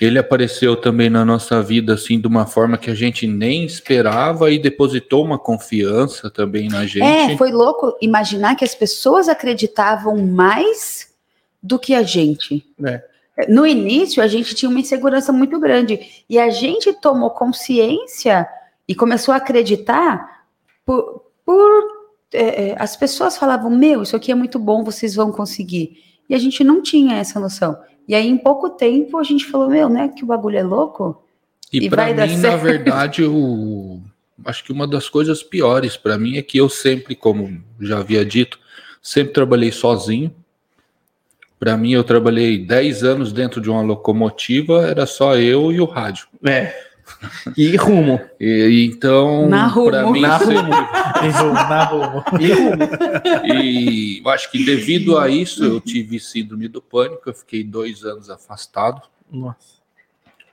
ele 0.00 0.18
apareceu 0.18 0.76
também 0.76 1.08
na 1.08 1.24
nossa 1.24 1.62
vida 1.62 1.94
assim 1.94 2.20
de 2.20 2.26
uma 2.26 2.46
forma 2.46 2.76
que 2.76 2.90
a 2.90 2.94
gente 2.94 3.26
nem 3.26 3.64
esperava 3.64 4.50
e 4.50 4.58
depositou 4.58 5.24
uma 5.24 5.38
confiança 5.38 6.30
também 6.30 6.68
na 6.68 6.86
gente. 6.86 7.32
É, 7.32 7.36
foi 7.36 7.52
louco 7.52 7.96
imaginar 8.00 8.54
que 8.54 8.64
as 8.64 8.74
pessoas 8.74 9.28
acreditavam 9.28 10.16
mais 10.16 11.12
do 11.62 11.78
que 11.78 11.94
a 11.94 12.02
gente. 12.02 12.64
É. 12.84 13.02
No 13.48 13.66
início, 13.66 14.22
a 14.22 14.28
gente 14.28 14.54
tinha 14.54 14.68
uma 14.68 14.80
insegurança 14.80 15.32
muito 15.32 15.58
grande 15.58 16.24
e 16.28 16.38
a 16.38 16.50
gente 16.50 16.92
tomou 16.92 17.30
consciência 17.30 18.46
e 18.86 18.94
começou 18.94 19.32
a 19.34 19.38
acreditar 19.38 20.44
por, 20.84 21.24
por 21.44 21.84
é, 22.32 22.70
é 22.70 22.76
as 22.78 22.96
pessoas 22.96 23.36
falavam: 23.36 23.70
Meu, 23.70 24.02
isso 24.02 24.14
aqui 24.14 24.30
é 24.30 24.34
muito 24.34 24.58
bom, 24.58 24.84
vocês 24.84 25.14
vão 25.14 25.32
conseguir. 25.32 25.98
E 26.28 26.34
a 26.34 26.38
gente 26.38 26.62
não 26.62 26.80
tinha 26.80 27.16
essa 27.16 27.40
noção. 27.40 27.76
E 28.06 28.14
aí, 28.14 28.28
em 28.28 28.36
pouco 28.36 28.70
tempo, 28.70 29.18
a 29.18 29.22
gente 29.22 29.46
falou, 29.46 29.68
meu, 29.68 29.88
né, 29.88 30.08
que 30.08 30.24
o 30.24 30.26
bagulho 30.26 30.58
é 30.58 30.62
louco? 30.62 31.22
E, 31.72 31.86
e 31.86 31.90
para 31.90 32.12
mim, 32.12 32.36
na 32.36 32.56
verdade, 32.56 33.24
o... 33.24 34.00
acho 34.44 34.62
que 34.62 34.72
uma 34.72 34.86
das 34.86 35.08
coisas 35.08 35.42
piores 35.42 35.96
para 35.96 36.18
mim 36.18 36.36
é 36.36 36.42
que 36.42 36.58
eu 36.58 36.68
sempre, 36.68 37.14
como 37.14 37.62
já 37.80 37.98
havia 37.98 38.24
dito, 38.24 38.58
sempre 39.02 39.32
trabalhei 39.32 39.72
sozinho. 39.72 40.34
Para 41.58 41.76
mim, 41.76 41.92
eu 41.92 42.04
trabalhei 42.04 42.58
10 42.58 43.04
anos 43.04 43.32
dentro 43.32 43.60
de 43.60 43.70
uma 43.70 43.80
locomotiva, 43.80 44.86
era 44.86 45.06
só 45.06 45.36
eu 45.36 45.72
e 45.72 45.80
o 45.80 45.86
rádio. 45.86 46.26
É. 46.44 46.83
E 47.56 47.76
rumo. 47.76 48.20
E, 48.40 48.90
então, 48.90 49.48
para 49.90 50.10
mim, 50.10 50.20
na 50.20 50.38
sempre... 50.38 50.56
rumo. 50.56 51.52
na 51.52 51.84
rumo. 51.84 52.24
E 52.40 52.52
rumo. 52.52 52.78
E 53.44 54.22
acho 54.26 54.50
que 54.50 54.64
devido 54.64 55.18
a 55.18 55.28
isso, 55.28 55.64
eu 55.64 55.80
tive 55.80 56.18
síndrome 56.18 56.68
do 56.68 56.80
pânico. 56.80 57.22
Eu 57.28 57.34
fiquei 57.34 57.62
dois 57.62 58.04
anos 58.04 58.30
afastado. 58.30 59.02
Nossa. 59.30 59.74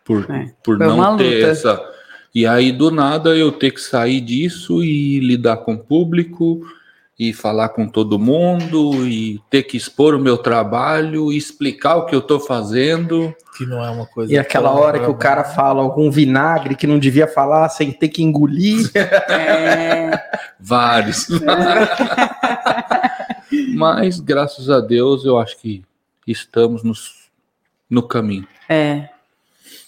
Por, 0.03 0.29
é, 0.29 0.53
por 0.63 0.77
não 0.77 1.17
ter 1.17 1.35
luta. 1.35 1.47
essa. 1.47 1.91
E 2.33 2.47
aí, 2.47 2.71
do 2.71 2.89
nada, 2.91 3.35
eu 3.35 3.51
ter 3.51 3.71
que 3.71 3.81
sair 3.81 4.21
disso 4.21 4.83
e 4.83 5.19
lidar 5.19 5.57
com 5.57 5.73
o 5.73 5.79
público 5.79 6.65
e 7.21 7.33
falar 7.33 7.69
com 7.69 7.87
todo 7.87 8.17
mundo 8.17 9.07
e 9.07 9.39
ter 9.47 9.61
que 9.61 9.77
expor 9.77 10.15
o 10.15 10.19
meu 10.19 10.39
trabalho 10.39 11.31
e 11.31 11.37
explicar 11.37 11.97
o 11.97 12.07
que 12.07 12.15
eu 12.15 12.19
estou 12.19 12.39
fazendo. 12.39 13.31
Que 13.55 13.63
não 13.63 13.85
é 13.85 13.91
uma 13.91 14.07
coisa. 14.07 14.33
E 14.33 14.39
aquela 14.39 14.71
hora 14.71 14.99
que 14.99 15.05
o 15.05 15.13
cara 15.13 15.43
fala 15.43 15.83
algum 15.83 16.09
vinagre 16.09 16.75
que 16.75 16.87
não 16.87 16.97
devia 16.97 17.27
falar 17.27 17.69
sem 17.69 17.91
ter 17.91 18.09
que 18.09 18.23
engolir. 18.23 18.89
É. 19.29 20.11
Vários. 20.59 21.27
Mas, 23.75 24.19
graças 24.19 24.67
a 24.67 24.79
Deus, 24.79 25.23
eu 25.23 25.37
acho 25.37 25.59
que 25.59 25.83
estamos 26.25 26.83
nos, 26.83 27.29
no 27.87 28.01
caminho. 28.01 28.47
É. 28.67 29.09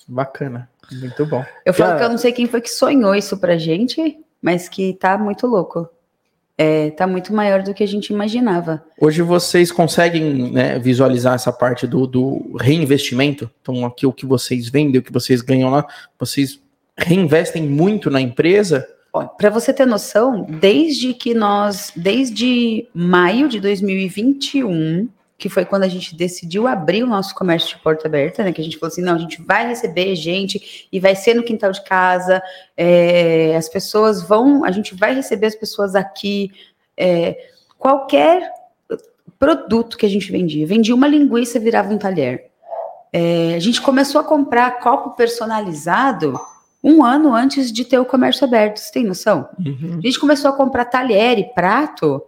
Bacana. 0.08 0.70
Muito 0.92 1.26
bom. 1.26 1.44
Eu 1.66 1.74
falo 1.74 1.98
que 1.98 2.04
eu 2.04 2.10
não 2.10 2.18
sei 2.20 2.32
quem 2.32 2.46
foi 2.46 2.62
que 2.62 2.70
sonhou 2.70 3.16
isso 3.16 3.38
pra 3.38 3.58
gente, 3.58 4.20
mas 4.40 4.70
que 4.70 4.94
tá 4.94 5.18
muito 5.18 5.48
louco. 5.48 5.90
É, 6.58 6.92
tá 6.92 7.08
muito 7.08 7.34
maior 7.34 7.64
do 7.64 7.74
que 7.74 7.84
a 7.84 7.88
gente 7.88 8.14
imaginava. 8.14 8.84
Hoje 9.00 9.22
vocês 9.22 9.72
conseguem 9.72 10.52
né, 10.52 10.78
visualizar 10.80 11.36
essa 11.36 11.52
parte 11.52 11.88
do, 11.88 12.06
do, 12.06 12.56
reinvestimento? 12.60 13.50
Então, 13.62 13.86
aqui 13.86 14.06
o 14.06 14.14
que 14.14 14.26
vocês 14.26 14.70
vendem, 14.70 15.00
o 15.00 15.04
que 15.04 15.12
vocês 15.12 15.42
ganham 15.42 15.70
lá, 15.70 15.86
vocês 16.20 16.62
reinvestem 16.98 17.64
muito 17.64 18.10
na 18.10 18.22
empresa? 18.22 18.88
Para 19.38 19.50
você 19.50 19.72
ter 19.72 19.86
noção, 19.86 20.46
desde 20.60 21.14
que 21.14 21.36
nós, 21.36 21.92
desde 21.96 22.88
maio 22.94 23.48
de 23.48 23.60
2021, 23.60 25.08
que 25.38 25.50
foi 25.50 25.66
quando 25.66 25.84
a 25.84 25.88
gente 25.88 26.16
decidiu 26.16 26.68
abrir 26.68 27.04
o 27.04 27.08
nosso 27.08 27.36
comércio 27.36 27.76
de 27.76 27.84
porta 27.84 28.08
aberta, 28.08 28.44
né? 28.44 28.54
Que 28.54 28.62
a 28.62 28.64
gente 28.64 28.78
falou 28.78 28.92
assim, 28.92 29.02
não, 29.02 29.16
a 29.16 29.20
gente 29.20 29.42
vai 29.42 29.68
receber 29.68 30.16
gente 30.16 30.88
e 30.92 31.00
vai 31.00 31.16
ser 31.16 31.34
no 31.34 31.44
quintal 31.44 31.72
de 31.72 31.84
casa, 31.84 32.42
é, 32.78 33.56
as 33.56 33.68
pessoas 33.68 34.24
vão, 34.24 34.64
a 34.64 34.72
gente 34.72 34.96
vai 34.96 35.14
receber 35.14 35.48
as 35.48 35.56
pessoas 35.56 35.96
aqui, 35.96 36.52
é, 36.96 37.38
qualquer 37.78 38.50
produto 39.38 39.98
que 39.98 40.06
a 40.06 40.10
gente 40.10 40.32
vendia, 40.32 40.66
vendia 40.66 40.96
uma 40.96 41.08
linguiça 41.08 41.60
virava 41.60 41.94
um 41.94 41.98
talher. 41.98 42.50
É, 43.12 43.54
a 43.56 43.60
gente 43.60 43.82
começou 43.82 44.22
a 44.22 44.24
comprar 44.24 44.80
copo 44.80 45.12
personalizado 45.12 46.40
um 46.84 47.04
ano 47.04 47.34
antes 47.34 47.72
de 47.72 47.86
ter 47.86 47.98
o 47.98 48.06
comércio 48.06 48.46
aberto, 48.46 48.78
você 48.78 48.92
tem 48.92 49.06
noção? 49.06 49.48
Uhum. 49.60 50.00
A 50.00 50.02
gente 50.02 50.20
começou 50.20 50.50
a 50.50 50.54
comprar 50.54 50.86
talher 50.86 51.40
e 51.40 51.44
prato 51.54 52.22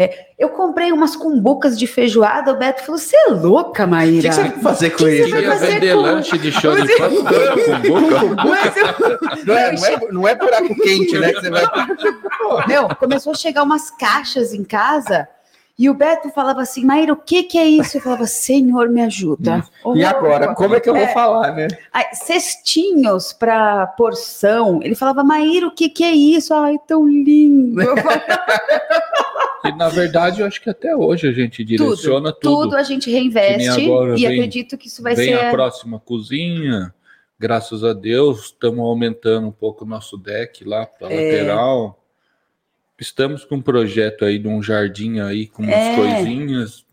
é, 0.00 0.28
eu 0.38 0.48
comprei 0.48 0.90
umas 0.92 1.14
cumbucas 1.14 1.78
de 1.78 1.86
feijoada, 1.86 2.52
o 2.52 2.56
Beto 2.56 2.82
falou: 2.84 2.98
você 2.98 3.14
é 3.14 3.28
louca, 3.32 3.86
Maíra. 3.86 4.18
O 4.18 4.22
que, 4.22 4.28
que, 4.30 4.34
você 4.34 4.42
vai 4.42 4.62
fazer 4.62 4.90
com 4.96 5.06
isso? 5.06 5.36
Ia 5.36 5.54
vender 5.56 5.94
com... 5.94 6.00
lanche 6.00 6.38
de 6.38 6.50
show 6.50 6.74
de 6.74 6.88
cumbuca. 6.96 7.40
Não, 9.44 9.54
é, 9.54 9.72
não, 9.72 9.86
é, 9.86 10.12
não 10.12 10.28
é 10.28 10.34
buraco 10.34 10.74
quente, 10.74 11.18
né? 11.18 11.32
Que 11.32 11.40
você 11.40 11.50
vai... 11.50 11.64
Meu, 12.66 12.88
começou 12.96 13.32
a 13.32 13.34
chegar 13.34 13.62
umas 13.62 13.90
caixas 13.90 14.54
em 14.54 14.64
casa. 14.64 15.28
E 15.80 15.88
o 15.88 15.94
Beto 15.94 16.28
falava 16.28 16.60
assim, 16.60 16.84
Maíra, 16.84 17.14
o 17.14 17.16
que 17.16 17.42
que 17.42 17.56
é 17.56 17.64
isso? 17.66 17.96
Eu 17.96 18.02
falava, 18.02 18.26
Senhor, 18.26 18.90
me 18.90 19.00
ajuda. 19.00 19.64
Oh, 19.82 19.96
e 19.96 20.04
agora, 20.04 20.54
como 20.54 20.74
é 20.74 20.80
que 20.80 20.90
eu 20.90 20.92
vou 20.92 21.02
é, 21.02 21.14
falar, 21.14 21.54
né? 21.54 21.68
cestinhos 22.12 23.32
para 23.32 23.86
porção. 23.86 24.82
Ele 24.82 24.94
falava, 24.94 25.24
Maíra, 25.24 25.66
o 25.66 25.70
que 25.70 25.88
que 25.88 26.04
é 26.04 26.12
isso? 26.12 26.52
Ai, 26.52 26.76
tão 26.86 27.08
lindo. 27.08 27.80
E 29.62 29.72
na 29.76 29.90
verdade, 29.90 30.40
eu 30.40 30.46
acho 30.46 30.58
que 30.58 30.70
até 30.70 30.96
hoje 30.96 31.28
a 31.28 31.32
gente 31.32 31.62
direciona 31.62 32.32
tudo. 32.32 32.40
Tudo, 32.40 32.62
tudo 32.62 32.76
a 32.76 32.82
gente 32.82 33.10
reinveste 33.10 33.82
e 33.82 34.16
vem, 34.16 34.26
acredito 34.26 34.78
que 34.78 34.88
isso 34.88 35.02
vai 35.02 35.14
vem 35.14 35.28
ser. 35.28 35.36
Vem 35.36 35.48
a 35.48 35.50
próxima 35.50 36.00
cozinha, 36.00 36.94
graças 37.38 37.84
a 37.84 37.92
Deus, 37.92 38.46
estamos 38.46 38.80
aumentando 38.80 39.48
um 39.48 39.52
pouco 39.52 39.84
o 39.84 39.86
nosso 39.86 40.16
deck 40.16 40.64
lá 40.64 40.86
para 40.86 41.12
é... 41.12 41.32
lateral. 41.32 41.99
Estamos 43.00 43.44
com 43.44 43.56
um 43.56 43.62
projeto 43.62 44.26
aí 44.26 44.38
de 44.38 44.46
um 44.46 44.62
jardim 44.62 45.20
aí 45.20 45.46
com 45.46 45.62
umas 45.62 45.74
é... 45.74 45.96
coisinhas. 45.96 46.84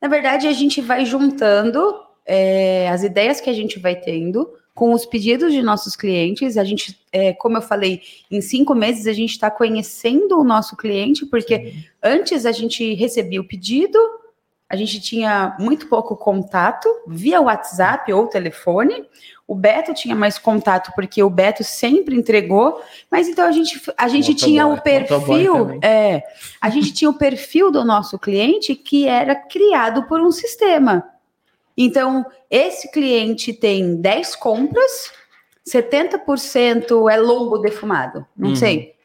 Na 0.00 0.06
verdade, 0.06 0.46
a 0.46 0.52
gente 0.52 0.82
vai 0.82 1.06
juntando 1.06 1.94
é, 2.26 2.88
as 2.90 3.02
ideias 3.02 3.40
que 3.40 3.48
a 3.48 3.54
gente 3.54 3.78
vai 3.78 3.96
tendo 3.96 4.52
com 4.74 4.92
os 4.92 5.06
pedidos 5.06 5.54
de 5.54 5.62
nossos 5.62 5.96
clientes. 5.96 6.58
A 6.58 6.64
gente, 6.64 7.00
é, 7.10 7.32
como 7.32 7.56
eu 7.56 7.62
falei, 7.62 8.02
em 8.30 8.42
cinco 8.42 8.74
meses 8.74 9.06
a 9.06 9.12
gente 9.14 9.30
está 9.30 9.50
conhecendo 9.50 10.38
o 10.38 10.44
nosso 10.44 10.76
cliente, 10.76 11.24
porque 11.24 11.70
Sim. 11.70 11.84
antes 12.02 12.44
a 12.44 12.52
gente 12.52 12.92
recebia 12.92 13.40
o 13.40 13.48
pedido, 13.48 13.98
a 14.68 14.74
gente 14.74 15.00
tinha 15.00 15.56
muito 15.60 15.86
pouco 15.86 16.16
contato 16.16 16.88
via 17.06 17.40
WhatsApp 17.40 18.12
ou 18.12 18.26
telefone. 18.26 19.04
O 19.46 19.54
Beto 19.54 19.94
tinha 19.94 20.14
mais 20.14 20.38
contato 20.38 20.92
porque 20.96 21.22
o 21.22 21.30
Beto 21.30 21.62
sempre 21.62 22.16
entregou, 22.16 22.82
mas 23.08 23.28
então 23.28 23.46
a 23.46 23.52
gente, 23.52 23.80
a 23.96 24.08
gente 24.08 24.34
tinha 24.34 24.66
o 24.66 24.80
perfil, 24.80 25.78
é, 25.82 26.20
a 26.60 26.68
gente 26.68 26.92
tinha 26.92 27.08
o 27.08 27.14
perfil 27.14 27.70
do 27.70 27.84
nosso 27.84 28.18
cliente 28.18 28.74
que 28.74 29.06
era 29.06 29.36
criado 29.36 30.02
por 30.08 30.20
um 30.20 30.32
sistema. 30.32 31.08
Então, 31.76 32.26
esse 32.50 32.90
cliente 32.90 33.52
tem 33.52 34.00
10 34.00 34.34
compras, 34.34 35.12
70% 35.68 37.08
é 37.08 37.16
lombo 37.16 37.58
defumado. 37.58 38.26
Não 38.36 38.50
uhum. 38.50 38.56
sei. 38.56 38.95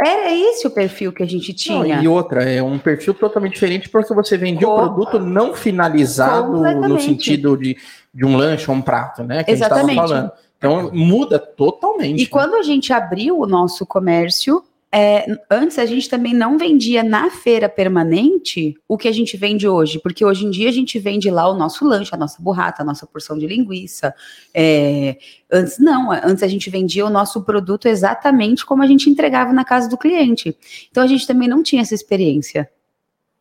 Era 0.00 0.32
esse 0.32 0.66
o 0.66 0.70
perfil 0.70 1.12
que 1.12 1.22
a 1.22 1.26
gente 1.26 1.52
tinha. 1.52 1.96
Não, 1.96 2.02
e 2.02 2.08
outra, 2.08 2.42
é 2.42 2.62
um 2.62 2.78
perfil 2.78 3.14
totalmente 3.14 3.52
diferente 3.52 3.88
porque 3.88 4.14
você 4.14 4.36
vendia 4.36 4.68
o 4.68 4.74
um 4.74 4.76
produto 4.76 5.18
não 5.18 5.54
finalizado 5.54 6.52
no 6.52 6.98
sentido 6.98 7.56
de, 7.56 7.76
de 8.12 8.24
um 8.24 8.36
lanche 8.36 8.70
ou 8.70 8.76
um 8.76 8.82
prato, 8.82 9.22
né? 9.22 9.44
Que 9.44 9.52
Exatamente. 9.52 9.84
a 9.84 9.88
gente 9.88 10.02
estava 10.02 10.08
falando. 10.08 10.32
Então 10.58 10.90
muda 10.92 11.38
totalmente. 11.38 12.20
E 12.20 12.24
né? 12.24 12.28
quando 12.30 12.54
a 12.54 12.62
gente 12.62 12.92
abriu 12.92 13.38
o 13.38 13.46
nosso 13.46 13.84
comércio, 13.84 14.62
é, 14.94 15.24
antes 15.50 15.78
a 15.78 15.86
gente 15.86 16.06
também 16.06 16.34
não 16.34 16.58
vendia 16.58 17.02
na 17.02 17.30
feira 17.30 17.66
permanente 17.66 18.74
o 18.86 18.98
que 18.98 19.08
a 19.08 19.12
gente 19.12 19.38
vende 19.38 19.66
hoje, 19.66 19.98
porque 19.98 20.22
hoje 20.22 20.44
em 20.44 20.50
dia 20.50 20.68
a 20.68 20.72
gente 20.72 20.98
vende 20.98 21.30
lá 21.30 21.48
o 21.48 21.56
nosso 21.56 21.86
lanche, 21.86 22.14
a 22.14 22.18
nossa 22.18 22.42
burrata, 22.42 22.82
a 22.82 22.84
nossa 22.84 23.06
porção 23.06 23.38
de 23.38 23.46
linguiça. 23.46 24.14
É, 24.52 25.16
antes 25.50 25.78
não, 25.78 26.12
antes 26.12 26.42
a 26.42 26.48
gente 26.48 26.68
vendia 26.68 27.06
o 27.06 27.10
nosso 27.10 27.42
produto 27.42 27.88
exatamente 27.88 28.66
como 28.66 28.82
a 28.82 28.86
gente 28.86 29.08
entregava 29.08 29.50
na 29.50 29.64
casa 29.64 29.88
do 29.88 29.96
cliente. 29.96 30.54
Então 30.90 31.02
a 31.02 31.06
gente 31.06 31.26
também 31.26 31.48
não 31.48 31.62
tinha 31.62 31.80
essa 31.80 31.94
experiência. 31.94 32.68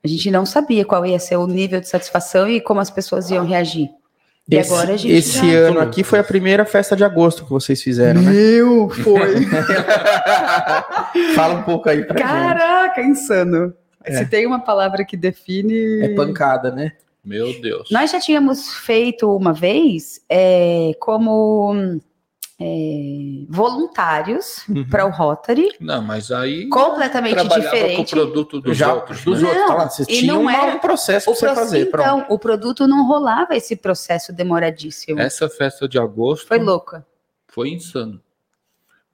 A 0.01 0.07
gente 0.07 0.31
não 0.31 0.45
sabia 0.45 0.85
qual 0.85 1.05
ia 1.05 1.19
ser 1.19 1.35
o 1.35 1.45
nível 1.45 1.81
de 1.81 1.89
satisfação 1.89 2.49
e 2.49 2.61
como 2.61 2.79
as 2.79 2.89
pessoas 2.89 3.29
iam 3.29 3.45
reagir. 3.45 3.89
E 4.51 4.57
esse, 4.57 4.73
agora 4.73 4.93
a 4.93 4.97
gente 4.97 5.13
esse 5.13 5.49
já... 5.49 5.59
ano 5.69 5.79
aqui 5.79 6.03
foi 6.03 6.19
a 6.19 6.23
primeira 6.23 6.65
festa 6.65 6.93
de 6.93 7.05
agosto 7.05 7.45
que 7.45 7.49
vocês 7.49 7.81
fizeram, 7.81 8.21
né? 8.21 8.31
Meu, 8.31 8.89
foi. 8.89 9.45
Fala 11.33 11.53
um 11.53 11.63
pouco 11.63 11.87
aí 11.89 12.03
pra 12.03 12.15
Caraca, 12.15 13.01
gente. 13.01 13.11
insano. 13.11 13.73
É. 14.03 14.17
Se 14.17 14.25
tem 14.25 14.45
uma 14.45 14.59
palavra 14.59 15.05
que 15.05 15.15
define. 15.15 16.01
É 16.01 16.09
pancada, 16.09 16.69
né? 16.69 16.91
Meu 17.23 17.61
Deus. 17.61 17.89
Nós 17.91 18.11
já 18.11 18.19
tínhamos 18.19 18.73
feito 18.73 19.33
uma 19.33 19.53
vez 19.53 20.19
é, 20.27 20.91
como 20.99 22.01
é, 22.61 23.45
voluntários 23.49 24.67
uhum. 24.69 24.87
para 24.87 25.05
o 25.05 25.09
Rotary. 25.09 25.71
Não, 25.79 26.01
mas 26.01 26.31
aí 26.31 26.69
completamente 26.69 27.43
diferente. 27.47 27.95
Com 27.95 28.01
o 28.01 28.05
produto 28.05 28.61
dos 28.61 28.77
Já, 28.77 28.93
outros. 28.93 29.23
Dos 29.23 29.41
né? 29.41 29.47
outros. 29.47 29.67
Tá 29.67 29.73
lá, 29.73 29.89
vocês 29.89 30.07
tinham 30.07 30.49
era, 30.49 30.75
um 30.75 30.79
processo 30.79 31.25
para 31.25 31.33
você 31.35 31.55
fazer. 31.55 31.87
Então, 31.87 32.19
pronto. 32.19 32.33
o 32.33 32.39
produto 32.39 32.87
não 32.87 33.07
rolava 33.07 33.55
esse 33.55 33.75
processo 33.75 34.31
demoradíssimo. 34.31 35.19
Essa 35.19 35.49
festa 35.49 35.87
de 35.87 35.97
agosto 35.97 36.47
foi 36.47 36.59
louca. 36.59 37.05
Foi 37.47 37.69
insano. 37.69 38.21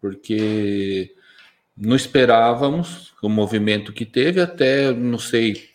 Porque 0.02 1.16
não 1.76 1.96
esperávamos 1.96 3.14
o 3.22 3.30
movimento 3.30 3.94
que 3.94 4.06
teve, 4.06 4.42
até, 4.42 4.92
não 4.92 5.18
sei, 5.18 5.70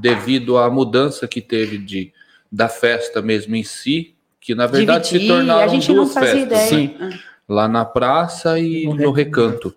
devido 0.00 0.58
à 0.58 0.70
mudança 0.70 1.28
que 1.28 1.40
teve 1.40 1.78
de, 1.78 2.12
da 2.50 2.68
festa 2.68 3.22
mesmo 3.22 3.54
em 3.56 3.62
si, 3.62 4.14
que 4.42 4.56
na 4.56 4.66
verdade 4.66 5.08
Dividir, 5.08 5.28
se 5.28 5.32
tornaram 5.32 5.78
duas 5.78 6.12
festas, 6.12 6.58
sim, 6.62 6.96
ah. 7.00 7.10
lá 7.48 7.68
na 7.68 7.84
praça 7.84 8.58
e 8.58 8.86
no, 8.86 8.94
no 8.96 9.10
recanto. 9.12 9.74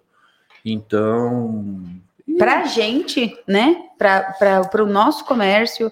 Então, 0.66 1.84
para 2.40 2.62
a 2.62 2.66
gente, 2.66 3.38
né, 3.48 3.78
para 3.98 4.84
o 4.84 4.88
nosso 4.88 5.24
comércio, 5.24 5.92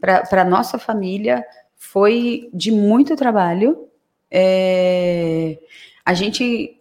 para 0.00 0.40
a 0.40 0.44
nossa 0.44 0.78
família, 0.78 1.44
foi 1.76 2.48
de 2.52 2.72
muito 2.72 3.14
trabalho. 3.14 3.88
É, 4.30 5.58
a, 6.02 6.14
gente, 6.14 6.78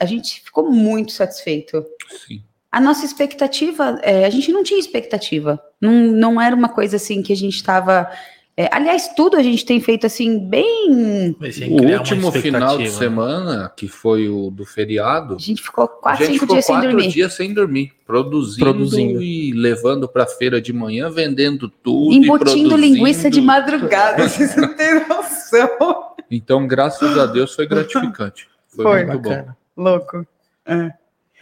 a 0.00 0.06
gente 0.06 0.40
ficou 0.40 0.70
muito 0.70 1.12
satisfeito. 1.12 1.84
Sim. 2.26 2.42
A 2.72 2.80
nossa 2.80 3.04
expectativa, 3.04 4.00
é, 4.02 4.24
a 4.24 4.30
gente 4.30 4.50
não 4.50 4.62
tinha 4.62 4.80
expectativa. 4.80 5.62
Não, 5.78 5.92
não 5.92 6.40
era 6.40 6.56
uma 6.56 6.70
coisa 6.70 6.96
assim 6.96 7.22
que 7.22 7.34
a 7.34 7.36
gente 7.36 7.56
estava 7.56 8.10
é, 8.58 8.70
aliás, 8.72 9.08
tudo 9.14 9.36
a 9.36 9.42
gente 9.42 9.66
tem 9.66 9.78
feito 9.80 10.06
assim, 10.06 10.38
bem. 10.38 11.36
O 11.68 11.92
último 11.92 12.32
final 12.32 12.78
de 12.78 12.84
né? 12.84 12.90
semana, 12.90 13.70
que 13.76 13.86
foi 13.86 14.30
o 14.30 14.50
do 14.50 14.64
feriado. 14.64 15.34
A 15.34 15.38
gente 15.38 15.62
ficou 15.62 15.86
quatro, 15.86 16.24
cinco 16.24 16.40
ficou 16.40 16.54
dias 16.54 16.64
sem 16.64 16.80
dormir. 16.80 17.08
dias 17.08 17.34
sem 17.34 17.52
dormir, 17.52 17.92
produzindo, 18.06 18.64
produzindo. 18.64 19.22
e 19.22 19.52
levando 19.52 20.08
para 20.08 20.26
feira 20.26 20.58
de 20.58 20.72
manhã, 20.72 21.10
vendendo 21.10 21.68
tudo. 21.68 22.14
Embutindo 22.14 22.76
linguiça 22.78 23.28
de 23.28 23.42
madrugada, 23.42 24.24
vocês 24.28 24.56
não 24.56 24.74
têm 24.74 25.06
noção. 25.06 26.14
Então, 26.30 26.66
graças 26.66 27.18
a 27.18 27.26
Deus, 27.26 27.54
foi 27.54 27.66
gratificante. 27.66 28.48
Foi, 28.68 28.84
foi 28.84 29.04
muito 29.04 29.22
bacana. 29.22 29.56
bom. 29.76 29.82
Louco. 29.82 30.26
É. 30.64 30.92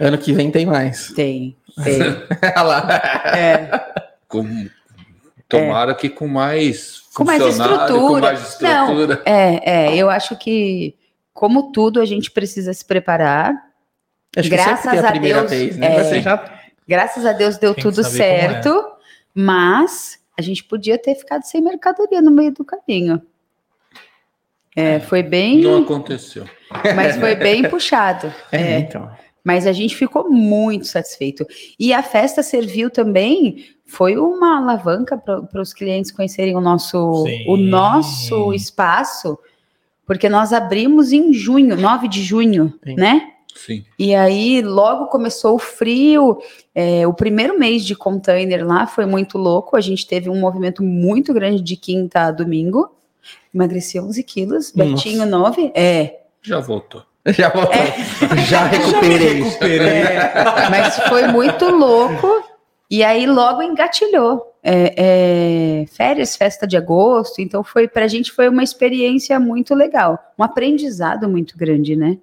Ano 0.01 0.19
que 0.19 0.33
vem 0.33 0.51
tem 0.51 0.67
mais. 0.67 1.13
Tem. 1.13 1.57
Tem. 1.85 2.01
Olha 2.57 2.63
lá. 2.63 2.89
É. 3.37 4.03
Com, 4.27 4.69
tomara 5.49 5.93
é. 5.93 5.95
que 5.95 6.09
com 6.09 6.27
mais 6.27 7.03
com 7.15 7.25
mais 7.25 7.43
estrutura. 7.43 7.89
Com 7.89 8.21
mais 8.21 8.49
estrutura. 8.49 9.23
Não, 9.27 9.33
é, 9.33 9.61
é, 9.65 9.97
eu 9.97 10.11
acho 10.11 10.37
que, 10.37 10.97
como 11.33 11.71
tudo, 11.71 12.01
a 12.01 12.05
gente 12.05 12.31
precisa 12.31 12.73
se 12.73 12.85
preparar. 12.85 13.55
Acho 14.37 14.51
graças 14.51 15.05
a, 15.05 15.09
a 15.09 15.13
Deus, 15.13 15.51
vez, 15.51 15.77
né? 15.77 16.19
é, 16.19 16.21
já... 16.21 16.61
graças 16.89 17.25
a 17.25 17.33
Deus 17.33 17.57
deu 17.57 17.73
tudo 17.73 18.01
é. 18.01 18.05
certo, 18.05 18.69
é. 18.69 18.85
mas 19.33 20.19
a 20.37 20.43
gente 20.43 20.65
podia 20.65 20.99
ter 20.99 21.15
ficado 21.15 21.45
sem 21.45 21.61
mercadoria 21.61 22.21
no 22.21 22.33
meio 22.33 22.53
do 22.53 22.65
caminho. 22.65 23.23
É, 24.75 24.99
foi 24.99 25.23
bem. 25.23 25.61
Não 25.61 25.83
aconteceu. 25.83 26.45
Mas 26.97 27.17
foi 27.17 27.37
bem 27.37 27.69
puxado. 27.69 28.35
É, 28.51 28.81
então. 28.81 29.09
Mas 29.45 29.67
a 29.67 29.73
gente 29.73 29.95
ficou 29.95 30.31
muito 30.31 30.87
satisfeito. 30.87 31.47
E 31.79 31.93
a 31.93 32.03
festa 32.03 32.43
serviu 32.43 32.91
também, 32.91 33.63
foi 33.87 34.17
uma 34.17 34.59
alavanca 34.59 35.17
para 35.17 35.61
os 35.61 35.75
clientes 35.75 36.11
conhecerem 36.11 36.57
o 36.57 36.61
nosso, 36.61 37.25
o 37.47 37.57
nosso 37.57 38.53
espaço, 38.55 39.39
porque 40.07 40.29
nós 40.29 40.53
abrimos 40.53 41.13
em 41.13 41.33
junho, 41.33 41.77
9 41.77 42.09
de 42.09 42.23
junho, 42.23 42.73
Sim. 42.83 42.95
né? 42.95 43.31
Sim. 43.55 43.85
E 43.99 44.15
aí 44.15 44.63
logo 44.63 45.07
começou 45.07 45.55
o 45.55 45.61
frio. 45.61 46.39
É, 46.75 47.07
o 47.07 47.15
primeiro 47.15 47.57
mês 47.57 47.85
de 47.85 47.95
container 47.95 48.67
lá 48.67 48.87
foi 48.87 49.07
muito 49.07 49.39
louco. 49.39 49.77
A 49.77 49.81
gente 49.81 50.07
teve 50.07 50.29
um 50.29 50.41
movimento 50.41 50.83
muito 50.83 51.33
grande 51.33 51.63
de 51.63 51.77
quinta 51.77 52.23
a 52.23 52.31
domingo. 52.33 52.91
Emagreci 53.55 54.01
11 54.01 54.23
quilos. 54.25 54.75
Nossa. 54.75 54.91
Betinho 54.91 55.25
9. 55.25 55.71
É. 55.75 56.23
Já 56.43 56.59
voltou. 56.59 57.05
Já 57.33 57.49
voltou. 57.49 57.75
É. 57.75 58.37
Já 58.45 58.65
recuperei. 58.67 59.43
Já 59.43 59.45
recuperei. 59.45 59.89
É, 59.89 60.69
mas 60.71 60.97
foi 61.09 61.27
muito 61.29 61.65
louco. 61.69 62.45
E 62.91 63.03
aí 63.03 63.27
logo 63.27 63.63
engatilhou. 63.63 64.53
É, 64.63 64.95
é, 64.97 65.87
férias, 65.87 66.37
festa 66.37 66.67
de 66.67 66.77
agosto. 66.77 67.41
Então 67.41 67.65
foi 67.65 67.89
para 67.89 68.05
a 68.05 68.09
gente 68.09 68.31
foi 68.33 68.49
uma 68.49 68.63
experiência 68.63 69.39
muito 69.39 69.75
legal, 69.75 70.33
um 70.39 70.43
aprendizado 70.43 71.29
muito 71.29 71.57
grande, 71.57 71.97
né? 71.97 72.19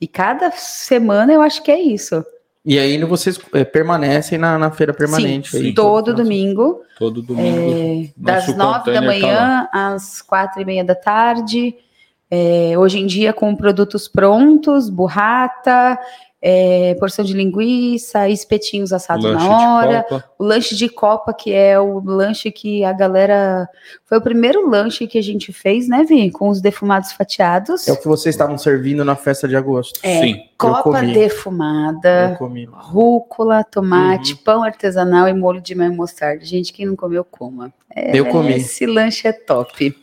E 0.00 0.06
cada 0.06 0.50
semana 0.50 1.32
eu 1.32 1.40
acho 1.40 1.62
que 1.62 1.70
é 1.70 1.80
isso. 1.80 2.24
E 2.64 2.78
aí 2.78 3.02
vocês 3.04 3.38
é, 3.52 3.62
permanecem 3.62 4.38
na, 4.38 4.58
na 4.58 4.70
feira 4.70 4.94
permanente? 4.94 5.50
Sim, 5.50 5.66
aí, 5.66 5.74
todo, 5.74 6.06
todo 6.06 6.16
domingo. 6.16 6.82
Todo 6.98 7.22
domingo. 7.22 8.06
É, 8.06 8.10
das 8.16 8.54
nove 8.56 8.92
da 8.92 9.02
manhã 9.02 9.68
tá 9.70 9.94
às 9.94 10.22
quatro 10.22 10.62
e 10.62 10.64
meia 10.64 10.82
da 10.82 10.94
tarde. 10.94 11.74
É, 12.30 12.74
hoje 12.76 12.98
em 12.98 13.06
dia 13.06 13.32
com 13.32 13.54
produtos 13.54 14.08
prontos, 14.08 14.88
burrata, 14.88 15.98
é, 16.46 16.94
porção 17.00 17.24
de 17.24 17.32
linguiça, 17.32 18.28
espetinhos 18.28 18.92
assados 18.92 19.24
lanche 19.24 19.48
na 19.48 19.76
hora, 19.76 20.06
o 20.38 20.44
lanche 20.44 20.76
de 20.76 20.90
copa, 20.90 21.32
que 21.32 21.50
é 21.50 21.80
o 21.80 22.00
lanche 22.04 22.50
que 22.50 22.84
a 22.84 22.92
galera. 22.92 23.66
Foi 24.04 24.18
o 24.18 24.20
primeiro 24.20 24.68
lanche 24.68 25.06
que 25.06 25.16
a 25.16 25.22
gente 25.22 25.54
fez, 25.54 25.88
né, 25.88 26.04
Vi? 26.04 26.30
Com 26.30 26.50
os 26.50 26.60
defumados 26.60 27.12
fatiados. 27.12 27.88
É 27.88 27.92
o 27.92 27.96
que 27.96 28.06
vocês 28.06 28.34
estavam 28.34 28.58
servindo 28.58 29.02
na 29.06 29.16
festa 29.16 29.48
de 29.48 29.56
agosto. 29.56 29.98
É, 30.02 30.20
Sim. 30.20 30.42
Copa 30.58 31.00
defumada, 31.00 32.38
rúcula, 32.74 33.64
tomate, 33.64 34.34
uhum. 34.34 34.38
pão 34.44 34.62
artesanal 34.62 35.26
e 35.26 35.32
molho 35.32 35.62
de 35.62 35.74
mel 35.74 35.94
mostarda. 35.94 36.44
Gente, 36.44 36.74
quem 36.74 36.84
não 36.84 36.94
comeu, 36.94 37.24
coma. 37.24 37.72
É, 37.90 38.18
Eu 38.18 38.26
comi. 38.26 38.52
Esse 38.52 38.84
lanche 38.84 39.26
é 39.26 39.32
top. 39.32 39.96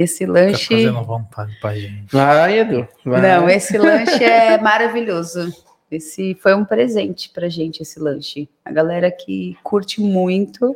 Esse 0.00 0.24
lanche. 0.24 0.68
Tá 0.68 0.92
fazendo 0.92 1.04
vontade 1.04 1.60
pra 1.60 1.74
gente. 1.74 2.06
Vai, 2.10 2.58
Edu. 2.60 2.88
Vai. 3.04 3.20
Não, 3.20 3.50
esse 3.50 3.76
lanche 3.76 4.24
é 4.24 4.56
maravilhoso. 4.58 5.52
Esse 5.90 6.34
foi 6.40 6.54
um 6.54 6.64
presente 6.64 7.28
pra 7.28 7.50
gente, 7.50 7.82
esse 7.82 8.00
lanche. 8.00 8.48
A 8.64 8.72
galera 8.72 9.10
que 9.10 9.58
curte 9.62 10.00
muito. 10.00 10.74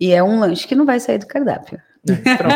E 0.00 0.12
é 0.12 0.22
um 0.22 0.40
lanche 0.40 0.66
que 0.66 0.74
não 0.74 0.86
vai 0.86 1.00
sair 1.00 1.18
do 1.18 1.26
cardápio. 1.26 1.80
É, 2.08 2.36
pronto. 2.36 2.54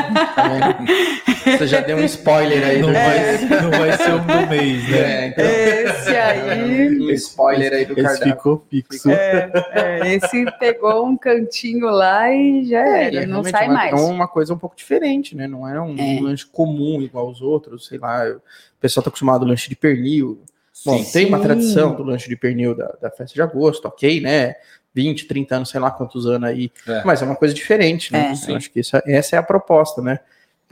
É. 1.49 1.59
Você 1.59 1.67
já 1.67 1.81
deu 1.81 1.97
um 1.97 2.05
spoiler 2.05 2.65
aí. 2.65 2.81
Não, 2.81 2.89
do 2.89 2.95
vai, 2.95 3.63
não 3.63 3.71
vai 3.71 3.97
ser 3.97 4.13
um 4.13 4.27
do 4.27 4.49
mês, 4.49 4.89
né? 4.89 4.99
É, 4.99 5.27
então, 5.29 5.45
esse 5.45 6.17
aí. 6.17 7.01
Um 7.01 7.11
spoiler 7.11 7.73
aí 7.73 7.85
do 7.85 7.93
esse 7.95 8.03
cardápio. 8.03 8.33
ficou 8.35 8.67
fixo. 8.71 9.11
É, 9.11 9.51
é, 9.73 10.15
esse 10.15 10.47
pegou 10.59 11.07
um 11.07 11.17
cantinho 11.17 11.87
lá 11.87 12.33
e 12.33 12.65
já 12.65 12.87
é, 12.87 13.15
era, 13.15 13.27
não 13.27 13.43
sai 13.43 13.67
uma, 13.67 13.75
mais. 13.75 13.93
É 13.93 14.05
uma 14.05 14.29
coisa 14.29 14.55
um 14.55 14.59
pouco 14.59 14.77
diferente, 14.77 15.37
né? 15.37 15.47
Não 15.47 15.69
é 15.69 15.81
um, 15.81 15.97
um 15.99 16.23
lanche 16.23 16.47
comum 16.47 17.03
igual 17.03 17.27
aos 17.27 17.43
outros, 17.43 17.87
sei 17.87 17.99
lá. 17.99 18.25
O 18.29 18.41
pessoal 18.81 19.03
tá 19.03 19.09
acostumado 19.09 19.43
ao 19.43 19.49
lanche 19.49 19.69
de 19.69 19.77
pernil, 19.77 20.41
Bom, 20.85 20.99
sim, 20.99 21.13
tem 21.13 21.27
uma 21.27 21.39
tradição 21.39 21.95
do 21.95 22.03
lanche 22.03 22.29
de 22.29 22.35
pernil 22.35 22.75
da, 22.75 22.87
da, 23.01 23.11
festa 23.11 23.35
de 23.35 23.43
agosto, 23.43 23.87
ok, 23.87 24.21
né? 24.21 24.57
20, 24.95 25.27
30 25.27 25.57
anos, 25.57 25.71
sei 25.71 25.81
lá 25.81 25.91
quantos 25.91 26.27
anos 26.27 26.49
aí. 26.49 26.71
É. 26.87 27.03
Mas 27.05 27.23
é 27.23 27.25
uma 27.25 27.37
coisa 27.37 27.55
diferente, 27.55 28.13
né? 28.13 28.35
É, 28.49 28.55
acho 28.55 28.71
que 28.71 28.81
isso, 28.81 28.97
é, 28.97 29.03
essa 29.07 29.37
é 29.37 29.39
a 29.39 29.43
proposta, 29.43 30.03
né? 30.03 30.21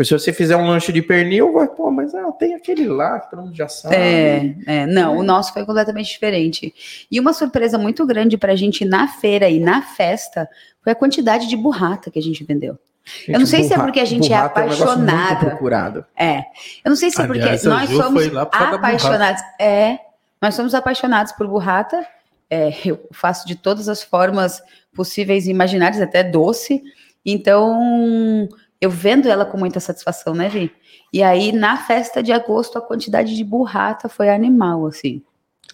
Porque 0.00 0.08
se 0.08 0.12
você 0.14 0.32
fizer 0.32 0.56
um 0.56 0.66
lanche 0.66 0.92
de 0.92 1.02
pernil, 1.02 1.52
vai, 1.52 1.68
pô, 1.68 1.90
mas 1.90 2.14
ah, 2.14 2.32
tem 2.32 2.54
aquele 2.54 2.88
lá 2.88 3.20
que 3.20 3.30
todo 3.30 3.42
mundo 3.42 3.54
já 3.54 3.68
sabe. 3.68 3.94
É, 3.94 4.54
é 4.66 4.86
não, 4.86 5.18
o 5.18 5.22
nosso 5.22 5.52
foi 5.52 5.66
completamente 5.66 6.10
diferente. 6.10 6.72
E 7.10 7.20
uma 7.20 7.34
surpresa 7.34 7.76
muito 7.76 8.06
grande 8.06 8.38
pra 8.38 8.56
gente 8.56 8.82
na 8.82 9.08
feira 9.08 9.48
e 9.50 9.60
na 9.60 9.82
festa 9.82 10.48
foi 10.82 10.92
a 10.92 10.94
quantidade 10.94 11.46
de 11.46 11.54
burrata 11.54 12.10
que 12.10 12.18
a 12.18 12.22
gente 12.22 12.42
vendeu. 12.44 12.78
Gente, 13.04 13.32
eu 13.32 13.40
não 13.40 13.46
sei 13.46 13.60
burra, 13.60 13.68
se 13.68 13.74
é 13.74 13.84
porque 13.84 14.00
a 14.00 14.04
gente 14.06 14.32
é 14.32 14.36
apaixonada. 14.36 16.08
É, 16.16 16.26
é. 16.26 16.44
Eu 16.82 16.88
não 16.88 16.96
sei 16.96 17.10
se 17.10 17.20
é 17.20 17.26
porque 17.26 17.42
Aliás, 17.42 17.64
nós 17.64 17.90
somos 17.90 18.36
apaixonados. 18.36 19.42
É, 19.60 19.98
nós 20.40 20.54
somos 20.54 20.74
apaixonados 20.74 21.32
por 21.32 21.46
burrata. 21.46 22.06
É, 22.50 22.70
eu 22.84 23.08
faço 23.12 23.46
de 23.46 23.54
todas 23.54 23.88
as 23.88 24.02
formas 24.02 24.60
possíveis 24.92 25.46
e 25.46 25.50
imaginárias, 25.50 26.02
até 26.02 26.24
doce. 26.24 26.82
Então, 27.24 28.48
eu 28.80 28.90
vendo 28.90 29.28
ela 29.28 29.44
com 29.44 29.56
muita 29.56 29.78
satisfação, 29.78 30.34
né, 30.34 30.48
Vi? 30.48 30.72
E 31.12 31.22
aí, 31.22 31.52
na 31.52 31.76
festa 31.76 32.22
de 32.22 32.32
agosto, 32.32 32.78
a 32.78 32.80
quantidade 32.80 33.36
de 33.36 33.44
burrata 33.44 34.08
foi 34.08 34.28
animal, 34.28 34.86
assim. 34.86 35.22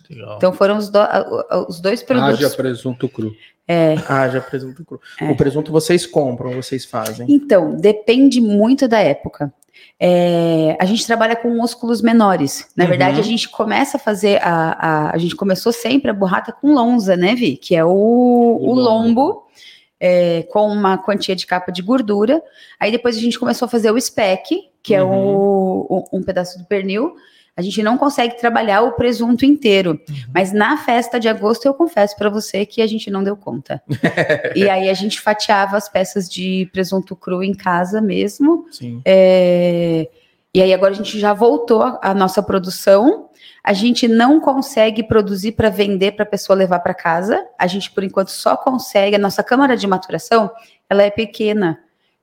Legal. 0.08 0.36
Então 0.36 0.52
foram 0.52 0.78
os, 0.78 0.88
do, 0.88 1.00
os 1.68 1.80
dois 1.80 2.02
produtos. 2.02 2.44
Haja 2.44 2.50
presunto 2.50 3.08
cru. 3.08 3.34
É. 3.66 3.94
Haja 4.08 4.40
presunto 4.40 4.84
cru. 4.84 5.00
É. 5.20 5.30
O 5.30 5.36
presunto 5.36 5.72
vocês 5.72 6.06
compram, 6.06 6.52
vocês 6.52 6.84
fazem? 6.84 7.26
Então, 7.28 7.76
depende 7.76 8.40
muito 8.40 8.86
da 8.86 9.00
época. 9.00 9.52
É, 9.98 10.76
a 10.80 10.84
gente 10.84 11.06
trabalha 11.06 11.34
com 11.34 11.48
músculos 11.50 12.02
menores. 12.02 12.68
Na 12.76 12.84
uhum. 12.84 12.90
verdade, 12.90 13.18
a 13.20 13.22
gente 13.22 13.48
começa 13.48 13.96
a 13.96 14.00
fazer 14.00 14.40
a, 14.42 14.72
a, 14.78 15.14
a 15.14 15.18
gente 15.18 15.34
começou 15.34 15.72
sempre 15.72 16.10
a 16.10 16.14
burrata 16.14 16.52
com 16.52 16.72
lonza, 16.72 17.16
né, 17.16 17.34
Vi? 17.34 17.56
Que 17.56 17.74
é 17.74 17.84
o, 17.84 17.88
o, 17.90 18.70
o 18.70 18.74
lombo. 18.74 19.44
É, 19.98 20.42
com 20.50 20.68
uma 20.68 20.98
quantia 20.98 21.34
de 21.34 21.46
capa 21.46 21.72
de 21.72 21.80
gordura. 21.80 22.42
Aí 22.78 22.92
depois 22.92 23.16
a 23.16 23.20
gente 23.20 23.38
começou 23.38 23.64
a 23.64 23.68
fazer 23.68 23.90
o 23.90 23.98
spec, 23.98 24.44
que 24.82 24.92
uhum. 24.92 25.00
é 25.00 25.04
o, 25.04 25.86
o, 25.88 26.18
um 26.18 26.22
pedaço 26.22 26.58
do 26.58 26.66
pernil. 26.66 27.16
A 27.56 27.62
gente 27.62 27.82
não 27.82 27.96
consegue 27.96 28.36
trabalhar 28.38 28.82
o 28.82 28.92
presunto 28.92 29.46
inteiro. 29.46 29.98
Uhum. 30.08 30.16
Mas 30.34 30.52
na 30.52 30.76
festa 30.76 31.18
de 31.18 31.26
agosto, 31.26 31.64
eu 31.64 31.72
confesso 31.72 32.14
para 32.14 32.28
você 32.28 32.66
que 32.66 32.82
a 32.82 32.86
gente 32.86 33.10
não 33.10 33.24
deu 33.24 33.34
conta. 33.34 33.82
e 34.54 34.68
aí 34.68 34.90
a 34.90 34.94
gente 34.94 35.18
fatiava 35.18 35.76
as 35.76 35.88
peças 35.88 36.28
de 36.28 36.68
presunto 36.70 37.16
cru 37.16 37.42
em 37.42 37.54
casa 37.54 38.00
mesmo. 38.02 38.66
Sim. 38.70 39.00
É... 39.06 40.06
E 40.52 40.60
aí 40.60 40.72
agora 40.72 40.92
a 40.92 40.96
gente 40.96 41.18
já 41.18 41.32
voltou 41.32 41.98
a 42.02 42.14
nossa 42.14 42.42
produção. 42.42 43.30
A 43.64 43.72
gente 43.72 44.06
não 44.06 44.38
consegue 44.38 45.02
produzir 45.02 45.52
para 45.52 45.70
vender 45.70 46.12
para 46.12 46.24
a 46.24 46.28
pessoa 46.28 46.56
levar 46.56 46.80
para 46.80 46.94
casa. 46.94 47.42
A 47.58 47.66
gente, 47.66 47.90
por 47.90 48.04
enquanto, 48.04 48.28
só 48.28 48.54
consegue. 48.56 49.16
A 49.16 49.18
nossa 49.18 49.42
câmara 49.42 49.76
de 49.76 49.86
maturação, 49.86 50.50
ela 50.90 51.02
é 51.02 51.10
pequena. 51.10 51.78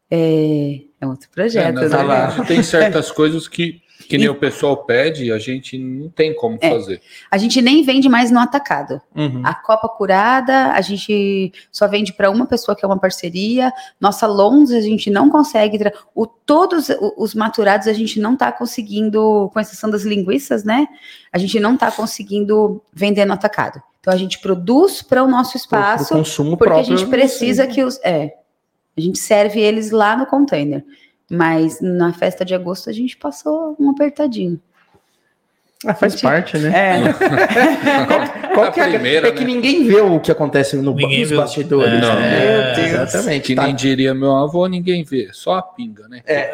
É, 0.09 0.81
é 1.01 1.07
outro 1.07 1.29
projeto. 1.29 1.79
É, 1.79 1.89
né? 1.89 2.45
Tem 2.47 2.61
certas 2.63 3.11
coisas 3.11 3.47
que 3.47 3.82
que 4.07 4.17
nem 4.17 4.27
e... 4.27 4.29
o 4.29 4.35
pessoal 4.35 4.77
pede, 4.85 5.31
a 5.31 5.37
gente 5.39 5.77
não 5.77 6.09
tem 6.09 6.35
como 6.35 6.57
é, 6.61 6.69
fazer. 6.69 7.01
A 7.29 7.37
gente 7.37 7.61
nem 7.61 7.83
vende 7.83 8.07
mais 8.09 8.31
no 8.31 8.39
atacado. 8.39 9.01
Uhum. 9.15 9.41
A 9.43 9.53
Copa 9.53 9.87
Curada, 9.89 10.71
a 10.71 10.81
gente 10.81 11.51
só 11.71 11.87
vende 11.87 12.13
para 12.13 12.29
uma 12.29 12.45
pessoa 12.45 12.75
que 12.75 12.83
é 12.83 12.87
uma 12.87 12.99
parceria. 12.99 13.71
Nossa 13.99 14.27
Lonza, 14.27 14.77
a 14.77 14.81
gente 14.81 15.09
não 15.09 15.29
consegue. 15.29 15.79
O, 16.13 16.25
todos 16.25 16.87
os 17.17 17.33
maturados 17.33 17.87
a 17.87 17.93
gente 17.93 18.19
não 18.19 18.33
está 18.33 18.51
conseguindo, 18.51 19.49
com 19.53 19.59
exceção 19.59 19.89
das 19.89 20.03
linguiças, 20.03 20.63
né? 20.63 20.87
A 21.31 21.37
gente 21.37 21.59
não 21.59 21.73
está 21.75 21.91
conseguindo 21.91 22.81
vender 22.93 23.25
no 23.25 23.33
atacado. 23.33 23.81
Então 23.99 24.13
a 24.13 24.17
gente 24.17 24.39
produz 24.39 25.01
para 25.01 25.23
o 25.23 25.27
nosso 25.27 25.55
espaço, 25.55 26.07
pro, 26.07 26.15
pro 26.15 26.17
consumo 26.17 26.57
porque 26.57 26.73
próprio, 26.73 26.93
a 26.93 26.97
gente 26.97 27.09
precisa 27.09 27.65
que 27.65 27.83
os. 27.83 27.99
É, 28.03 28.33
a 28.97 29.01
gente 29.01 29.17
serve 29.17 29.59
eles 29.59 29.91
lá 29.91 30.15
no 30.15 30.25
container. 30.25 30.83
Mas 31.33 31.81
na 31.81 32.13
festa 32.13 32.45
de 32.45 32.53
agosto 32.53 32.91
a 32.91 32.93
gente 32.93 33.17
passou 33.17 33.75
um 33.79 33.89
apertadinho. 33.89 34.61
Ah, 35.83 35.95
faz 35.95 36.13
gente... 36.13 36.21
parte, 36.21 36.59
né? 36.59 36.71
É. 36.71 37.13
qual, 38.05 38.53
qual 38.53 38.71
que 38.71 38.79
é, 38.79 38.87
primeira, 38.87 39.27
é 39.29 39.31
né? 39.31 39.37
que 39.37 39.43
ninguém 39.43 39.83
vê 39.83 39.99
o 39.99 40.19
que 40.19 40.31
acontece 40.31 40.77
no, 40.77 40.93
nos 40.93 41.31
bastidores. 41.31 41.91
É, 41.91 41.99
não, 41.99 42.15
né? 42.15 42.75
é, 42.75 42.85
exatamente. 42.85 43.47
Que 43.47 43.55
tá. 43.55 43.63
nem 43.63 43.75
diria 43.75 44.13
meu 44.13 44.35
avô, 44.35 44.67
ninguém 44.67 45.03
vê. 45.03 45.29
Só 45.33 45.55
a 45.55 45.63
pinga, 45.63 46.07
né? 46.07 46.21
É. 46.27 46.53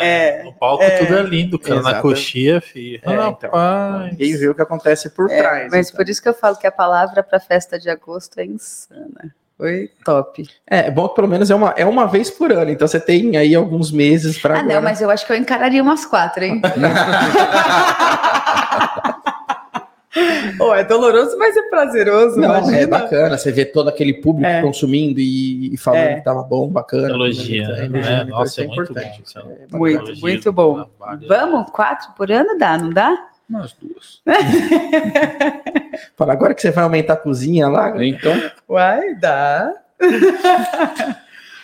é 0.00 0.42
no 0.44 0.52
palco 0.52 0.84
é, 0.84 0.98
tudo 0.98 1.18
é 1.18 1.22
lindo, 1.22 1.58
cara. 1.58 1.80
Exatamente. 1.80 1.96
Na 1.96 2.02
coxinha, 2.02 2.60
filho. 2.60 3.00
É, 3.04 3.28
então, 3.28 4.06
ninguém 4.08 4.36
vê 4.36 4.48
o 4.48 4.54
que 4.54 4.62
acontece 4.62 5.10
por 5.10 5.28
é, 5.28 5.36
trás. 5.36 5.68
Mas 5.70 5.88
então. 5.88 5.96
por 5.98 6.08
isso 6.08 6.22
que 6.22 6.28
eu 6.28 6.34
falo 6.34 6.56
que 6.56 6.66
a 6.66 6.72
palavra 6.72 7.24
para 7.24 7.40
festa 7.40 7.76
de 7.76 7.90
agosto 7.90 8.38
é 8.38 8.46
insana. 8.46 9.34
Foi 9.62 9.88
top. 10.04 10.44
É, 10.68 10.88
é, 10.88 10.90
bom 10.90 11.08
que 11.08 11.14
pelo 11.14 11.28
menos 11.28 11.48
é 11.48 11.54
uma, 11.54 11.72
é 11.76 11.86
uma 11.86 12.06
vez 12.06 12.28
por 12.28 12.50
ano, 12.50 12.68
então 12.68 12.88
você 12.88 12.98
tem 12.98 13.36
aí 13.36 13.54
alguns 13.54 13.92
meses 13.92 14.36
para. 14.36 14.56
Ah, 14.56 14.58
agora... 14.58 14.74
não, 14.74 14.82
mas 14.82 15.00
eu 15.00 15.08
acho 15.08 15.24
que 15.24 15.32
eu 15.32 15.36
encararia 15.36 15.80
umas 15.80 16.04
quatro, 16.04 16.42
hein? 16.42 16.60
oh, 20.58 20.74
é 20.74 20.82
doloroso, 20.82 21.38
mas 21.38 21.56
é 21.56 21.62
prazeroso. 21.68 22.40
Não, 22.40 22.58
imagina. 22.58 22.76
é 22.76 22.86
bacana. 22.88 23.38
Você 23.38 23.52
vê 23.52 23.64
todo 23.64 23.88
aquele 23.88 24.14
público 24.14 24.50
é. 24.50 24.62
consumindo 24.62 25.20
e, 25.20 25.72
e 25.72 25.76
falando 25.76 26.00
é. 26.00 26.14
que 26.16 26.24
tava 26.24 26.42
bom, 26.42 26.68
bacana. 26.68 27.10
Elogia. 27.10 27.68
É, 27.68 27.82
é, 27.82 28.22
é, 28.22 28.24
nossa, 28.24 28.62
é, 28.62 28.64
importante. 28.64 29.22
Muito, 29.70 30.06
muito, 30.06 30.20
muito 30.20 30.52
bom. 30.52 30.84
Vamos, 31.28 31.70
quatro 31.70 32.10
por 32.16 32.32
ano 32.32 32.58
dá, 32.58 32.76
não 32.76 32.90
dá? 32.90 33.28
Umas 33.48 33.72
duas. 33.74 34.22
Fala, 36.16 36.32
agora 36.32 36.54
que 36.54 36.62
você 36.62 36.70
vai 36.70 36.84
aumentar 36.84 37.14
a 37.14 37.16
cozinha 37.16 37.68
lá. 37.68 37.92
Então. 38.04 38.32
Vai 38.68 39.14
dar. 39.14 39.72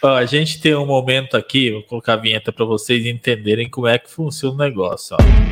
Ó, 0.02 0.14
a 0.14 0.24
gente 0.26 0.60
tem 0.60 0.76
um 0.76 0.86
momento 0.86 1.36
aqui, 1.36 1.72
vou 1.72 1.82
colocar 1.82 2.12
a 2.12 2.16
vinheta 2.16 2.52
para 2.52 2.64
vocês 2.64 3.04
entenderem 3.04 3.68
como 3.68 3.88
é 3.88 3.98
que 3.98 4.08
funciona 4.10 4.54
o 4.54 4.58
negócio. 4.58 5.16
Ó. 5.18 5.48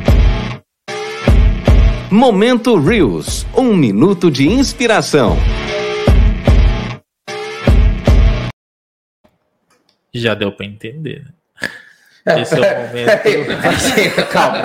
Momento 2.09 2.79
Reels, 2.79 3.45
um 3.55 3.75
minuto 3.75 4.31
de 4.31 4.47
inspiração. 4.47 5.35
Já 10.13 10.33
deu 10.33 10.51
para 10.51 10.65
entender, 10.65 11.25
né? 11.25 11.36
Esse 12.41 12.55
é 12.55 12.57
o 12.57 12.87
momento. 12.87 14.27
calma, 14.31 14.61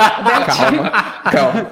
calma, 0.46 0.90
calma. 1.30 1.70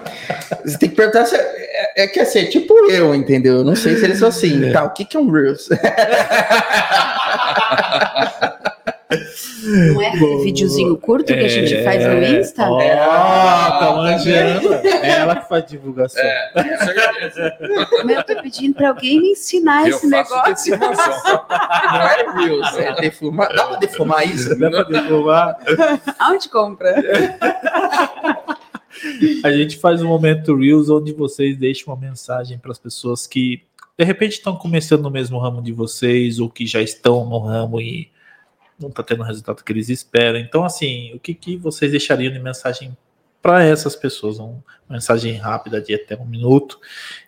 Você 0.65 0.79
tem 0.79 0.89
que 0.89 0.97
perguntar 0.97 1.27
se 1.27 1.37
é, 1.37 2.05
é 2.05 2.07
que 2.07 2.21
assim, 2.21 2.41
é 2.41 2.45
tipo 2.45 2.73
eu, 2.91 3.15
entendeu? 3.15 3.59
Eu 3.59 3.65
não 3.65 3.75
sei 3.75 3.97
se 3.97 4.05
eles 4.05 4.19
são 4.19 4.29
assim. 4.29 4.69
É. 4.69 4.73
Tá, 4.73 4.85
o 4.85 4.91
que, 4.91 5.05
que 5.05 5.17
é 5.17 5.21
um 5.21 5.31
Reels? 5.31 5.69
Não 9.63 10.01
é 10.01 10.09
aquele 10.09 10.45
videozinho 10.45 10.97
curto 10.97 11.27
que 11.27 11.33
a 11.33 11.49
gente 11.49 11.75
é, 11.75 11.83
faz 11.83 12.07
no 12.07 12.23
Insta? 12.23 12.69
Ó, 12.71 12.77
oh, 12.77 13.79
tá 13.79 13.93
manjando. 13.97 14.75
É 14.75 15.11
ela 15.19 15.37
que 15.37 15.49
faz 15.49 15.67
divulgação. 15.67 16.23
É, 16.23 16.53
Mas 18.05 18.17
eu 18.17 18.25
tô 18.25 18.43
pedindo 18.43 18.75
pra 18.75 18.89
alguém 18.89 19.21
me 19.21 19.33
ensinar 19.33 19.89
eu 19.89 19.97
esse 19.97 20.07
negócio. 20.07 20.79
Não 20.79 20.93
é 22.03 22.45
Reels, 22.45 22.77
é 22.77 23.01
defumar. 23.01 23.53
Dá 23.55 23.67
pra 23.67 23.77
defumar 23.79 24.29
isso? 24.29 24.59
Dá 24.59 24.71
pra 24.71 24.83
defumar. 24.85 25.59
Aonde 26.19 26.49
compra? 26.49 26.95
A 29.43 29.53
gente 29.53 29.79
faz 29.79 30.03
um 30.03 30.09
momento 30.09 30.57
Reels 30.57 30.89
onde 30.89 31.13
vocês 31.13 31.57
deixam 31.57 31.93
uma 31.93 32.01
mensagem 32.01 32.59
para 32.59 32.71
as 32.71 32.79
pessoas 32.79 33.27
que 33.27 33.63
de 33.99 34.05
repente 34.05 34.33
estão 34.33 34.57
começando 34.57 35.03
no 35.03 35.11
mesmo 35.11 35.39
ramo 35.39 35.61
de 35.61 35.73
vocês 35.73 36.39
ou 36.39 36.49
que 36.49 36.67
já 36.67 36.81
estão 36.81 37.29
no 37.29 37.39
ramo 37.39 37.81
e 37.81 38.11
não 38.81 38.89
está 38.89 39.03
tendo 39.03 39.21
o 39.21 39.27
resultado 39.27 39.63
que 39.63 39.73
eles 39.73 39.89
esperam. 39.89 40.41
Então, 40.41 40.65
assim, 40.65 41.13
o 41.15 41.21
que, 41.21 41.35
que 41.35 41.57
vocês 41.57 41.91
deixariam 41.91 42.33
de 42.33 42.39
mensagem 42.39 42.97
para 43.43 43.63
essas 43.63 43.95
pessoas? 43.95 44.39
Uma 44.39 44.63
mensagem 44.89 45.35
rápida 45.35 45.81
de 45.81 45.95
até 45.95 46.17
um 46.17 46.25
minuto. 46.25 46.81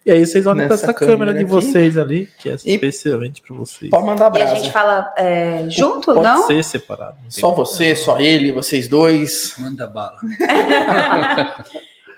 E 0.04 0.10
aí 0.10 0.24
vocês 0.24 0.46
olham 0.46 0.66
para 0.66 0.74
essa 0.74 0.94
câmera, 0.94 1.18
câmera 1.18 1.38
de 1.38 1.44
vocês 1.44 1.98
ali, 1.98 2.28
que 2.38 2.48
é 2.48 2.54
especialmente 2.54 3.42
para 3.42 3.54
vocês. 3.54 3.90
Pode 3.90 4.06
mandar 4.06 4.30
brasa. 4.30 4.54
E 4.54 4.56
a 4.56 4.60
gente 4.60 4.72
fala 4.72 5.12
é, 5.16 5.68
junto, 5.68 6.06
Pode 6.06 6.22
não? 6.22 6.42
Pode 6.42 6.54
ser 6.54 6.64
separado. 6.64 7.18
Só 7.28 7.52
você, 7.52 7.94
só 7.94 8.18
ele, 8.18 8.50
vocês 8.50 8.88
dois. 8.88 9.54
Manda 9.58 9.86
bala. 9.86 10.18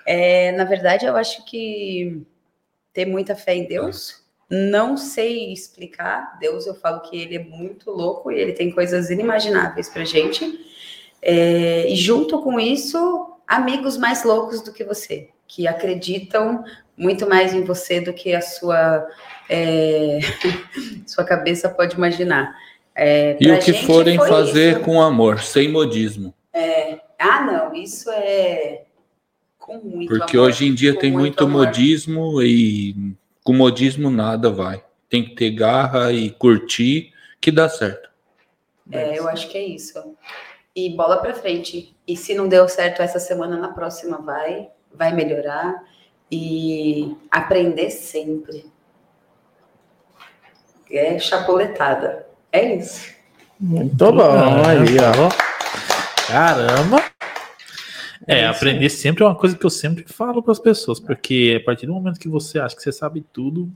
é, 0.07 0.53
na 0.53 0.63
verdade, 0.63 1.05
eu 1.05 1.15
acho 1.17 1.45
que 1.45 2.25
ter 2.93 3.05
muita 3.05 3.35
fé 3.35 3.53
em 3.53 3.67
Deus 3.67 4.24
não 4.49 4.95
sei 4.97 5.51
explicar. 5.51 6.37
Deus, 6.39 6.67
eu 6.67 6.75
falo 6.75 7.01
que 7.01 7.17
ele 7.17 7.35
é 7.35 7.43
muito 7.43 7.91
louco 7.91 8.31
e 8.31 8.39
ele 8.39 8.53
tem 8.53 8.71
coisas 8.71 9.09
inimagináveis 9.09 9.89
para 9.89 10.05
gente. 10.05 10.59
É, 11.21 11.89
e 11.89 11.95
junto 11.95 12.41
com 12.41 12.59
isso, 12.59 13.33
amigos 13.47 13.97
mais 13.97 14.23
loucos 14.23 14.61
do 14.61 14.71
que 14.71 14.83
você, 14.83 15.29
que 15.47 15.67
acreditam 15.67 16.63
muito 16.97 17.27
mais 17.27 17.53
em 17.53 17.63
você 17.63 17.99
do 17.99 18.13
que 18.13 18.33
a 18.33 18.41
sua 18.41 19.05
é, 19.49 20.19
sua 21.05 21.23
cabeça 21.23 21.69
pode 21.69 21.95
imaginar. 21.95 22.55
É, 22.95 23.35
e 23.39 23.51
o 23.51 23.59
que 23.59 23.73
forem 23.73 24.17
fazer 24.17 24.73
isso. 24.73 24.81
com 24.81 25.01
amor, 25.01 25.39
sem 25.41 25.69
modismo. 25.69 26.33
É, 26.53 26.99
ah, 27.19 27.41
não, 27.41 27.73
isso 27.73 28.09
é 28.11 28.83
com 29.57 29.77
muito 29.79 30.07
Porque 30.07 30.37
amor, 30.37 30.49
hoje 30.49 30.67
em 30.67 30.73
dia 30.73 30.97
tem 30.97 31.11
muito, 31.11 31.45
muito 31.45 31.47
modismo 31.49 32.41
e 32.41 33.15
com 33.45 33.53
modismo 33.53 34.09
nada 34.09 34.49
vai. 34.49 34.83
Tem 35.07 35.23
que 35.23 35.35
ter 35.35 35.51
garra 35.51 36.11
e 36.11 36.31
curtir 36.31 37.13
que 37.39 37.51
dá 37.51 37.69
certo. 37.69 38.09
É, 38.91 39.17
eu 39.17 39.29
acho 39.29 39.47
que 39.49 39.57
é 39.57 39.63
isso. 39.63 39.93
E 40.75 40.89
bola 40.89 41.17
para 41.17 41.35
frente. 41.35 41.95
E 42.07 42.17
se 42.17 42.33
não 42.33 42.49
deu 42.49 42.67
certo 42.67 43.03
essa 43.03 43.19
semana, 43.19 43.55
na 43.55 43.69
próxima 43.69 44.17
vai, 44.17 44.67
vai 44.91 45.13
melhorar 45.13 45.83
e 46.29 47.15
aprender 47.29 47.91
sempre. 47.91 48.65
É 50.89 51.19
chapuletada. 51.19 52.25
É 52.51 52.75
isso. 52.75 53.13
Muito 53.59 54.11
bom. 54.11 54.63
Aí, 54.65 54.97
ó. 54.99 56.27
Caramba. 56.27 57.04
É, 58.27 58.39
é 58.39 58.47
aprender 58.47 58.89
sempre 58.89 59.23
é 59.23 59.27
uma 59.27 59.35
coisa 59.35 59.55
que 59.55 59.65
eu 59.65 59.69
sempre 59.69 60.03
falo 60.07 60.41
para 60.41 60.51
as 60.51 60.59
pessoas, 60.59 60.99
porque 60.99 61.59
a 61.61 61.65
partir 61.65 61.85
do 61.85 61.93
momento 61.93 62.19
que 62.19 62.27
você 62.27 62.59
acha 62.59 62.75
que 62.75 62.81
você 62.81 62.91
sabe 62.91 63.23
tudo. 63.31 63.71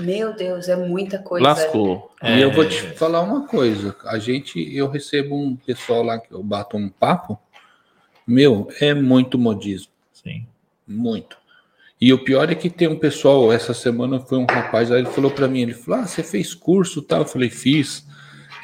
Meu 0.00 0.34
Deus, 0.34 0.68
é 0.68 0.76
muita 0.76 1.18
coisa. 1.18 1.46
Lascou. 1.46 2.10
É... 2.20 2.38
E 2.38 2.42
eu 2.42 2.52
vou 2.52 2.68
te 2.68 2.80
falar 2.92 3.20
uma 3.22 3.46
coisa. 3.46 3.94
A 4.06 4.18
gente, 4.18 4.58
eu 4.74 4.88
recebo 4.88 5.36
um 5.36 5.56
pessoal 5.56 6.02
lá 6.02 6.18
que 6.18 6.32
eu 6.32 6.42
bato 6.42 6.76
um 6.76 6.88
papo. 6.88 7.38
Meu, 8.26 8.68
é 8.80 8.92
muito 8.92 9.38
modismo. 9.38 9.92
Sim. 10.12 10.46
Muito. 10.86 11.36
E 12.00 12.12
o 12.12 12.22
pior 12.22 12.50
é 12.50 12.54
que 12.54 12.68
tem 12.68 12.88
um 12.88 12.98
pessoal, 12.98 13.52
essa 13.52 13.72
semana 13.72 14.18
foi 14.18 14.38
um 14.38 14.46
rapaz, 14.46 14.90
aí 14.90 14.98
ele 14.98 15.10
falou 15.10 15.30
para 15.30 15.48
mim, 15.48 15.62
ele 15.62 15.74
falou: 15.74 16.00
"Ah, 16.00 16.06
você 16.06 16.22
fez 16.22 16.52
curso, 16.52 17.00
tal?" 17.00 17.20
Eu 17.20 17.26
falei: 17.26 17.48
"Fiz. 17.48 18.04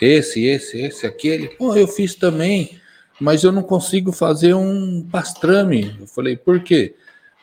Esse, 0.00 0.44
esse, 0.44 0.80
esse, 0.80 1.06
aquele. 1.06 1.48
Pô, 1.48 1.76
eu 1.76 1.86
fiz 1.86 2.14
também 2.14 2.79
mas 3.20 3.44
eu 3.44 3.52
não 3.52 3.62
consigo 3.62 4.12
fazer 4.12 4.54
um 4.54 5.06
pastrame. 5.10 5.96
Eu 6.00 6.06
falei, 6.06 6.36
por 6.36 6.60
quê? 6.60 6.94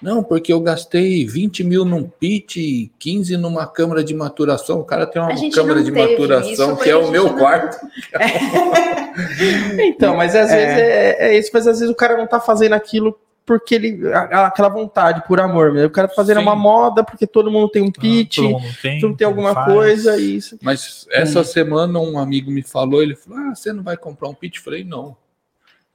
Não, 0.02 0.24
porque 0.24 0.54
eu 0.54 0.60
gastei 0.62 1.26
20 1.26 1.64
mil 1.64 1.84
num 1.84 2.04
pit 2.04 2.60
e 2.60 2.92
15 3.00 3.36
numa 3.38 3.66
câmara 3.66 4.04
de 4.04 4.14
maturação. 4.14 4.80
O 4.80 4.84
cara 4.84 5.08
tem 5.08 5.22
uma 5.22 5.34
câmara 5.52 5.84
de 5.84 5.92
maturação 5.92 6.74
isso, 6.74 6.84
que 6.84 6.90
é 6.90 6.96
o 6.96 7.10
meu 7.10 7.26
não... 7.26 7.38
quarto. 7.38 7.78
então, 9.80 10.16
mas 10.16 10.36
às 10.36 10.52
é. 10.52 10.56
vezes 10.56 10.78
é, 10.78 11.18
é, 11.20 11.38
isso, 11.38 11.50
mas 11.52 11.66
às 11.66 11.80
vezes 11.80 11.92
o 11.92 11.98
cara 11.98 12.16
não 12.16 12.28
tá 12.28 12.40
fazendo 12.40 12.74
aquilo 12.74 13.18
porque 13.44 13.74
ele. 13.74 14.02
aquela 14.14 14.70
vontade, 14.70 15.24
por 15.26 15.40
amor 15.40 15.72
mesmo. 15.72 15.88
O 15.88 15.92
cara 15.92 16.08
tá 16.08 16.14
fazendo 16.14 16.38
Sim. 16.38 16.44
uma 16.44 16.56
moda 16.56 17.04
porque 17.04 17.26
todo 17.26 17.50
mundo 17.50 17.70
tem 17.70 17.82
um 17.82 17.92
pit, 17.92 18.40
ah, 18.40 18.44
todo 18.44 18.52
mundo 18.60 18.76
tem, 18.82 19.00
todo 19.00 19.10
mundo 19.10 19.18
tem 19.18 19.28
alguma 19.28 19.54
faz. 19.54 19.74
coisa. 19.74 20.18
Isso. 20.18 20.60
Mas 20.62 21.08
essa 21.10 21.40
hum. 21.40 21.44
semana 21.44 22.00
um 22.00 22.20
amigo 22.20 22.52
me 22.52 22.62
falou, 22.62 23.02
ele 23.02 23.16
falou: 23.16 23.40
Ah, 23.40 23.56
você 23.56 23.74
não 23.74 23.82
vai 23.82 23.98
comprar 23.98 24.30
um 24.30 24.34
pit? 24.34 24.58
Eu 24.58 24.64
falei, 24.64 24.84
não. 24.84 25.16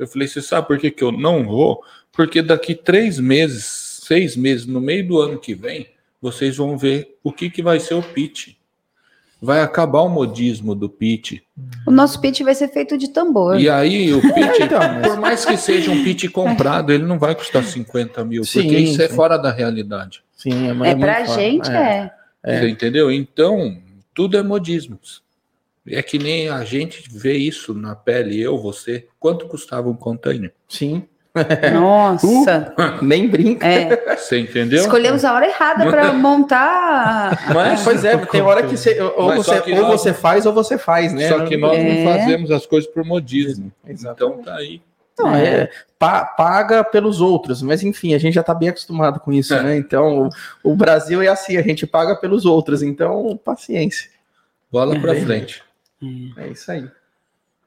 Eu 0.03 0.09
falei, 0.09 0.27
você 0.27 0.43
sabe 0.43 0.67
por 0.67 0.79
que, 0.79 0.91
que 0.91 1.05
eu 1.05 1.13
não 1.13 1.45
vou? 1.45 1.83
Porque 2.13 2.43
daqui 2.43 2.75
três 2.75 3.19
meses, 3.19 4.01
seis 4.05 4.37
meses, 4.37 4.67
no 4.67 4.81
meio 4.81 5.07
do 5.07 5.21
ano 5.21 5.39
que 5.39 5.55
vem, 5.55 5.87
vocês 6.21 6.57
vão 6.57 6.77
ver 6.77 7.17
o 7.23 7.33
que, 7.33 7.49
que 7.49 7.63
vai 7.63 7.81
ser 7.81 7.95
o 7.95 8.03
pitch. 8.03 8.55
Vai 9.41 9.61
acabar 9.61 10.03
o 10.03 10.09
modismo 10.09 10.75
do 10.75 10.89
pitch. 10.89 11.41
O 11.87 11.91
nosso 11.91 12.21
pitch 12.21 12.43
vai 12.43 12.55
ser 12.55 12.69
feito 12.69 12.97
de 12.97 13.09
tambor. 13.09 13.59
E 13.59 13.69
aí, 13.69 14.13
o 14.13 14.21
pitch, 14.35 14.61
então, 14.61 14.81
por 15.03 15.21
mais 15.21 15.45
que 15.45 15.57
seja 15.57 15.91
um 15.91 16.05
pitch 16.05 16.31
comprado, 16.31 16.93
ele 16.93 17.05
não 17.05 17.19
vai 17.19 17.35
custar 17.35 17.65
50 17.65 18.25
mil, 18.25 18.45
sim, 18.45 18.63
porque 18.63 18.79
isso 18.79 19.03
é 19.03 19.09
sim. 19.09 19.13
é 19.13 19.17
fora 19.17 19.37
da 19.37 19.51
realidade. 19.51 20.23
Sim, 20.37 20.69
é, 20.69 20.91
é 20.91 20.95
pra 20.95 21.25
gente, 21.25 21.71
é. 21.71 22.13
é. 22.43 22.61
Você 22.61 22.69
entendeu? 22.69 23.11
Então, 23.11 23.79
tudo 24.15 24.37
é 24.37 24.43
modismos. 24.43 25.22
É 25.87 26.03
que 26.03 26.19
nem 26.19 26.49
a 26.49 26.65
gente 26.65 27.05
vê 27.11 27.35
isso 27.35 27.75
na 27.75 27.95
pele, 27.97 28.41
eu, 28.41 28.57
você. 28.57 29.09
Quanto 29.19 29.47
custava 29.47 29.89
um 29.89 29.97
container? 29.97 30.53
Sim. 30.69 31.07
Nossa. 31.73 32.75
Uh, 32.79 33.05
nem 33.05 33.27
brinca. 33.27 33.67
É. 33.67 34.17
Você 34.17 34.39
entendeu? 34.39 34.81
Escolhemos 34.81 35.25
a 35.25 35.33
hora 35.33 35.47
errada 35.47 35.91
para 35.91 36.13
montar. 36.15 37.53
Mas, 37.53 37.83
pois 37.83 38.05
é, 38.05 38.17
tem 38.19 38.43
hora 38.43 38.63
que 38.63 38.77
você, 38.77 39.01
ou, 39.01 39.35
você, 39.35 39.61
que 39.63 39.73
ou 39.73 39.87
você 39.87 40.13
faz 40.13 40.45
ou 40.45 40.53
você 40.53 40.77
faz, 40.77 41.13
né? 41.13 41.29
Só 41.29 41.45
que 41.47 41.57
nós 41.57 41.79
é. 41.79 41.83
não 41.83 42.13
fazemos 42.13 42.51
as 42.51 42.67
coisas 42.67 42.89
por 42.91 43.05
modismo. 43.05 43.73
Exatamente. 43.87 44.41
Então 44.41 44.43
tá 44.43 44.57
aí. 44.57 44.83
Não, 45.19 45.35
é, 45.35 45.71
paga 45.99 46.83
pelos 46.83 47.21
outros, 47.21 47.61
mas 47.63 47.83
enfim, 47.83 48.15
a 48.15 48.19
gente 48.19 48.35
já 48.35 48.41
está 48.41 48.55
bem 48.55 48.71
acostumado 48.71 49.21
com 49.21 49.33
isso, 49.33 49.55
é. 49.55 49.63
né? 49.63 49.77
Então, 49.77 50.31
o, 50.65 50.73
o, 50.73 50.75
Brasil 50.75 51.21
é 51.21 51.29
assim, 51.29 51.57
a 51.57 51.63
gente 51.63 51.87
paga 51.87 52.17
pelos 52.17 52.47
outros, 52.47 52.83
então 52.83 53.39
paciência. 53.45 54.11
Bola 54.71 54.99
para 54.99 55.15
frente. 55.15 55.63
É 56.37 56.49
isso 56.49 56.71
aí. 56.71 56.91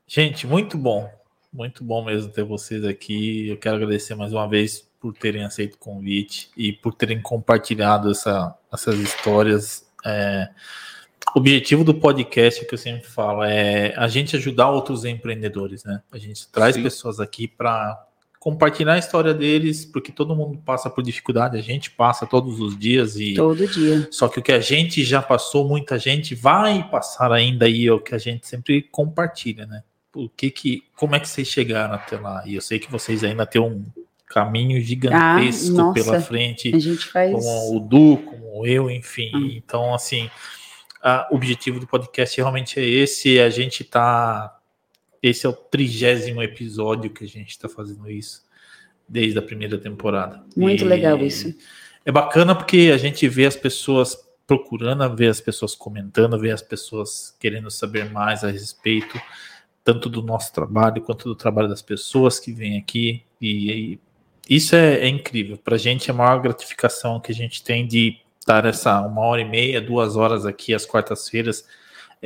Gente, 0.07 0.45
muito 0.45 0.77
bom. 0.77 1.09
Muito 1.51 1.83
bom 1.83 2.03
mesmo 2.03 2.31
ter 2.31 2.43
vocês 2.43 2.83
aqui. 2.83 3.49
Eu 3.49 3.57
quero 3.57 3.77
agradecer 3.77 4.13
mais 4.15 4.33
uma 4.33 4.47
vez 4.47 4.87
por 4.99 5.13
terem 5.13 5.43
aceito 5.43 5.75
o 5.75 5.79
convite 5.79 6.49
e 6.57 6.73
por 6.73 6.93
terem 6.93 7.21
compartilhado 7.21 8.11
essa, 8.11 8.55
essas 8.71 8.99
histórias. 8.99 9.85
É, 10.05 10.49
o 11.33 11.39
objetivo 11.39 11.83
do 11.83 11.93
podcast, 11.93 12.65
que 12.65 12.73
eu 12.73 12.77
sempre 12.77 13.07
falo, 13.07 13.43
é 13.43 13.93
a 13.95 14.07
gente 14.07 14.35
ajudar 14.35 14.69
outros 14.69 15.05
empreendedores, 15.05 15.83
né? 15.83 16.01
A 16.11 16.17
gente 16.17 16.47
traz 16.49 16.75
Sim. 16.75 16.83
pessoas 16.83 17.19
aqui 17.19 17.47
para 17.47 18.04
compartilhar 18.45 18.93
a 18.93 18.99
história 18.99 19.33
deles, 19.33 19.83
porque 19.85 20.11
todo 20.11 20.35
mundo 20.35 20.59
passa 20.63 20.87
por 20.87 21.03
dificuldade, 21.03 21.57
a 21.57 21.61
gente 21.63 21.89
passa 21.89 22.27
todos 22.27 22.59
os 22.59 22.77
dias 22.77 23.15
e 23.19 23.33
todo 23.33 23.65
dia. 23.67 24.07
Só 24.11 24.27
que 24.27 24.37
o 24.37 24.43
que 24.43 24.51
a 24.51 24.59
gente 24.59 25.03
já 25.03 25.19
passou, 25.19 25.67
muita 25.67 25.97
gente 25.97 26.35
vai 26.35 26.87
passar 26.87 27.31
ainda 27.31 27.65
aí, 27.65 27.87
é 27.87 27.91
o 27.91 27.99
que 27.99 28.13
a 28.13 28.19
gente 28.19 28.45
sempre 28.45 28.83
compartilha, 28.83 29.65
né? 29.65 29.81
O 30.15 30.29
que 30.29 30.51
que, 30.51 30.83
como 30.95 31.15
é 31.15 31.19
que 31.19 31.27
vocês 31.27 31.47
chegaram 31.47 31.95
até 31.95 32.19
lá? 32.19 32.43
E 32.45 32.53
eu 32.53 32.61
sei 32.61 32.77
que 32.77 32.91
vocês 32.91 33.23
ainda 33.23 33.47
têm 33.47 33.59
um 33.59 33.83
caminho 34.27 34.79
gigantesco 34.79 35.81
Ah, 35.81 35.91
pela 35.91 36.21
frente 36.21 36.73
A 36.75 36.77
gente 36.77 37.07
faz. 37.07 37.31
como 37.31 37.77
o 37.77 37.79
Du, 37.79 38.17
como 38.17 38.63
eu, 38.67 38.91
enfim. 38.91 39.31
Hum. 39.33 39.49
Então, 39.55 39.91
assim, 39.91 40.29
a- 41.01 41.27
o 41.31 41.35
objetivo 41.35 41.79
do 41.79 41.87
podcast 41.87 42.37
realmente 42.39 42.79
é 42.79 42.83
esse. 42.83 43.39
A 43.39 43.49
gente 43.49 43.83
tá. 43.83 44.54
Esse 45.27 45.47
é 45.47 45.49
o 45.49 45.53
trigésimo 45.53 46.43
episódio 46.43 47.09
que 47.09 47.23
a 47.23 47.27
gente 47.27 47.49
está 47.49 47.67
fazendo 47.67 48.07
isso, 48.11 48.43
desde 49.09 49.39
a 49.39 49.41
primeira 49.41 49.75
temporada. 49.75 50.43
Muito 50.55 50.83
E 50.83 50.87
legal 50.87 51.17
isso. 51.17 51.51
É 52.05 52.11
bacana 52.11 52.53
porque 52.53 52.91
a 52.93 52.97
gente 52.97 53.27
vê 53.27 53.47
as 53.47 53.55
pessoas 53.55 54.15
procurando, 54.45 55.15
vê 55.15 55.25
as 55.25 55.41
pessoas 55.41 55.73
comentando, 55.73 56.39
vê 56.39 56.51
as 56.51 56.61
pessoas 56.61 57.35
querendo 57.39 57.71
saber 57.71 58.11
mais 58.11 58.43
a 58.43 58.51
respeito, 58.51 59.19
tanto 59.83 60.09
do 60.09 60.21
nosso 60.21 60.53
trabalho 60.53 61.01
quanto 61.01 61.27
do 61.27 61.33
trabalho 61.33 61.67
das 61.67 61.81
pessoas 61.81 62.39
que 62.39 62.51
vêm 62.51 62.77
aqui. 62.77 63.23
E, 63.41 63.71
e 63.71 63.99
isso 64.47 64.75
é, 64.75 64.99
é 64.99 65.07
incrível. 65.07 65.57
Para 65.57 65.73
a 65.73 65.79
gente 65.79 66.07
é 66.07 66.13
a 66.13 66.15
maior 66.15 66.39
gratificação 66.39 67.19
que 67.19 67.31
a 67.31 67.35
gente 67.35 67.63
tem 67.63 67.87
de 67.87 68.19
estar 68.39 68.63
essa 68.63 69.01
uma 69.01 69.21
hora 69.21 69.41
e 69.41 69.45
meia, 69.45 69.81
duas 69.81 70.15
horas 70.15 70.45
aqui 70.45 70.71
às 70.71 70.85
quartas-feiras, 70.85 71.65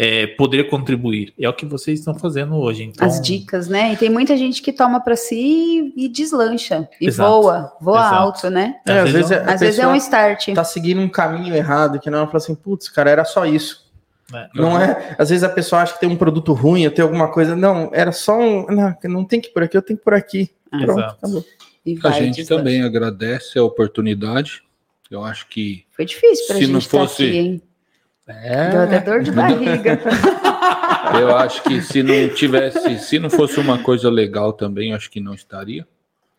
é, 0.02 0.28
poder 0.28 0.70
contribuir. 0.70 1.34
É 1.38 1.50
o 1.50 1.54
que 1.54 1.66
vocês 1.66 2.00
estão 2.00 2.16
fazendo 2.18 2.56
hoje. 2.56 2.84
Então, 2.84 3.06
As 3.06 3.20
dicas, 3.22 3.68
né? 3.68 3.92
E 3.92 3.98
tem 3.98 4.10
muita 4.10 4.38
gente 4.38 4.62
que 4.62 4.72
toma 4.72 5.02
para 5.02 5.18
si 5.18 5.92
e 5.94 6.08
deslancha. 6.08 6.88
E 7.02 7.08
Exato. 7.08 7.30
voa, 7.30 7.78
voa 7.82 8.00
Exato. 8.00 8.16
alto, 8.16 8.50
né? 8.50 8.76
É, 8.88 9.00
às 9.00 9.12
vezes, 9.12 9.32
é 9.32 9.40
a 9.40 9.54
Às 9.54 9.60
vezes 9.60 9.78
é 9.80 9.86
um 9.88 9.96
start. 9.98 10.54
tá 10.54 10.64
seguindo 10.64 11.02
um 11.02 11.10
caminho 11.10 11.54
errado, 11.54 12.00
que 12.00 12.10
não 12.10 12.20
ela 12.20 12.28
fala 12.28 12.38
assim, 12.38 12.56
putz, 12.56 12.88
cara, 12.88 13.10
era 13.10 13.26
só 13.26 13.46
isso. 13.46 13.92
né? 14.32 14.48
Não 14.56 14.80
é, 14.80 15.16
às 15.18 15.30
vezes 15.32 15.44
a 15.44 15.50
pessoa 15.50 15.82
acha 15.82 15.94
que 15.96 16.00
tem 16.00 16.08
um 16.10 16.16
produto 16.16 16.54
ruim, 16.54 16.86
ou 16.86 16.92
tem 16.92 17.04
alguma 17.04 17.30
coisa, 17.32 17.54
não, 17.56 17.90
era 17.92 18.12
só 18.14 18.40
um, 18.40 18.68
não, 18.68 18.96
não 19.06 19.26
tem 19.26 19.42
que 19.42 19.50
ir 19.50 19.52
por 19.52 19.64
aqui, 19.64 19.76
eu 19.76 19.82
tenho 19.82 19.98
que 19.98 20.04
ir 20.04 20.06
por 20.06 20.14
aqui. 20.14 20.50
Ah, 20.72 20.78
Pronto, 20.78 21.00
Exato. 21.00 21.16
acabou. 21.18 21.46
E 21.86 22.00
A 22.04 22.12
gente 22.12 22.36
deslancha. 22.36 22.56
também 22.64 22.84
agradece 22.84 23.60
a 23.60 23.64
oportunidade. 23.64 24.62
Eu 25.12 25.24
acho 25.26 25.48
que 25.50 25.84
Foi 25.92 26.06
difícil 26.06 26.46
pra 26.46 26.56
Se 26.56 26.62
gente 26.62 26.72
não 26.72 26.80
estar 26.80 27.00
fosse- 27.00 27.24
aqui, 27.28 27.38
hein? 27.38 27.62
É, 28.30 28.70
Deu 28.70 28.82
até 28.82 29.00
dor 29.00 29.24
de 29.24 29.32
barriga. 29.32 30.00
eu 31.20 31.36
acho 31.36 31.64
que 31.64 31.82
se 31.82 32.04
não 32.04 32.30
tivesse, 32.30 33.00
se 33.00 33.18
não 33.18 33.30
fosse 33.30 33.60
uma 33.60 33.80
coisa 33.80 34.10
legal 34.10 34.54
também, 34.54 34.92
eu 34.92 34.96
acho 34.96 35.10
que 35.10 35.20
não 35.20 35.34
estaria. 35.34 35.88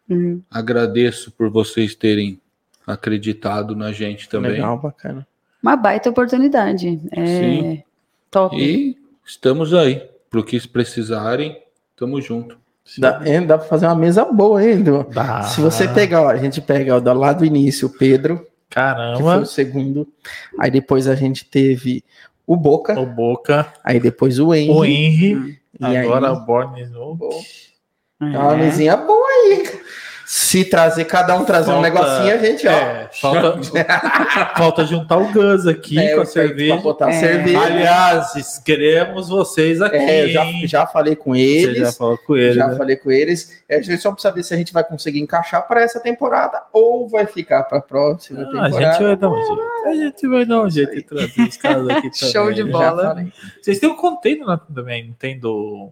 Uhum. 0.09 0.41
Agradeço 0.51 1.33
por 1.33 1.51
vocês 1.51 1.95
terem 1.95 2.41
acreditado 2.87 3.75
na 3.75 3.93
gente 3.93 4.29
também. 4.29 4.53
Legal, 4.53 4.79
bacana. 4.79 5.27
Uma 5.63 5.77
baita 5.77 6.11
oportunidade. 6.11 7.01
É 7.11 7.27
Sim. 7.27 7.83
top. 8.31 8.57
E 8.57 8.97
estamos 9.25 9.75
aí. 9.75 10.09
Pro 10.31 10.45
que 10.45 10.67
precisarem, 10.69 11.61
tamo 11.97 12.21
junto. 12.21 12.57
Dá, 12.97 13.21
é, 13.25 13.41
dá 13.41 13.59
pra 13.59 13.67
fazer 13.67 13.87
uma 13.87 13.97
mesa 13.97 14.25
boa, 14.25 14.63
hein, 14.63 14.81
Edu? 14.81 15.07
Dá. 15.13 15.43
Se 15.43 15.61
você 15.61 15.87
pegar, 15.89 16.23
ó, 16.23 16.29
a 16.29 16.37
gente 16.37 16.61
pega 16.61 16.97
ó, 16.97 17.01
do 17.01 17.13
lá 17.13 17.33
do 17.33 17.45
início 17.45 17.89
o 17.89 17.91
Pedro, 17.91 18.47
que 18.71 18.77
foi 18.77 18.83
Caramba, 18.83 19.39
o 19.41 19.47
segundo, 19.47 20.09
aí 20.59 20.71
depois 20.71 21.09
a 21.09 21.15
gente 21.15 21.45
teve 21.45 22.05
o 22.47 22.57
Boca, 22.57 22.99
o 22.99 23.05
Boca, 23.05 23.73
aí 23.85 23.99
depois 23.99 24.39
o 24.39 24.55
Henry, 24.55 24.71
o 24.71 24.85
Henry, 24.85 25.61
e 25.79 25.97
agora 25.97 26.29
aí, 26.29 26.33
o 26.33 26.41
Born 26.41 26.85
Smoke. 26.87 27.47
é 28.21 28.39
uma 28.39 28.57
mesinha 28.57 28.97
boa 28.97 29.27
aí. 29.27 29.81
Se 30.33 30.65
trazer, 30.65 31.07
cada 31.07 31.35
um 31.37 31.45
trazer 31.45 31.71
um 31.73 31.83
Falta- 31.83 31.91
negocinho, 31.91 32.35
a 32.35 32.39
gente, 32.39 32.69
ó. 32.69 32.71
É, 32.71 33.11
falta, 33.21 33.59
falta 34.57 34.85
juntar 34.87 35.17
o 35.17 35.33
Gus 35.33 35.67
aqui 35.67 35.99
É, 35.99 36.15
com 36.15 36.21
a 36.21 36.25
cerveja. 36.25 36.75
Pra 36.75 36.83
botar 36.83 37.11
É. 37.11 37.13
cerveja. 37.15 37.61
Aliás, 37.61 38.59
queremos 38.65 39.29
vocês 39.29 39.83
aqui. 39.83 39.97
É, 39.97 40.23
eu 40.27 40.29
já, 40.29 40.45
já 40.67 40.87
falei 40.87 41.17
com 41.17 41.33
Você 41.33 41.41
eles. 41.41 41.79
já 41.79 41.93
falou 41.93 42.17
com 42.25 42.37
ele. 42.37 42.53
Já 42.55 42.69
né? 42.69 42.77
falei 42.77 42.95
com 42.95 43.11
eles. 43.11 43.61
É, 43.69 43.79
A 43.79 43.83
gente 43.83 43.99
só 44.01 44.13
precisa 44.13 44.33
ver 44.33 44.45
se 44.45 44.55
a 44.55 44.57
gente 44.57 44.73
vai 44.73 44.85
conseguir 44.85 45.19
encaixar 45.19 45.67
para 45.67 45.83
essa 45.83 45.99
temporada 45.99 46.63
ou 46.73 47.09
vai 47.09 47.27
ficar 47.27 47.65
para 47.65 47.79
a 47.79 47.83
próxima 47.83 48.39
Ah, 48.39 48.43
a 48.43 48.47
temporada. 48.71 48.93
gente 48.93 49.03
vai 49.03 49.17
dar 49.17 49.31
um 49.31 49.37
jeito. 49.45 49.63
A 49.85 49.95
gente 49.95 50.29
vai 50.29 50.45
dar 50.47 50.63
um 50.63 50.71
jeito 50.71 50.95
de 50.95 51.03
trazer 51.03 51.43
os 51.43 51.57
caras 51.57 51.89
aqui 51.89 52.11
também. 52.11 52.13
Show 52.33 52.53
de 52.53 52.63
bola. 52.63 53.27
Vocês 53.61 53.81
têm 53.81 53.89
um 53.89 53.97
container 53.97 54.47
também, 54.73 55.09
não 55.09 55.15
tem 55.15 55.41
do. 55.41 55.91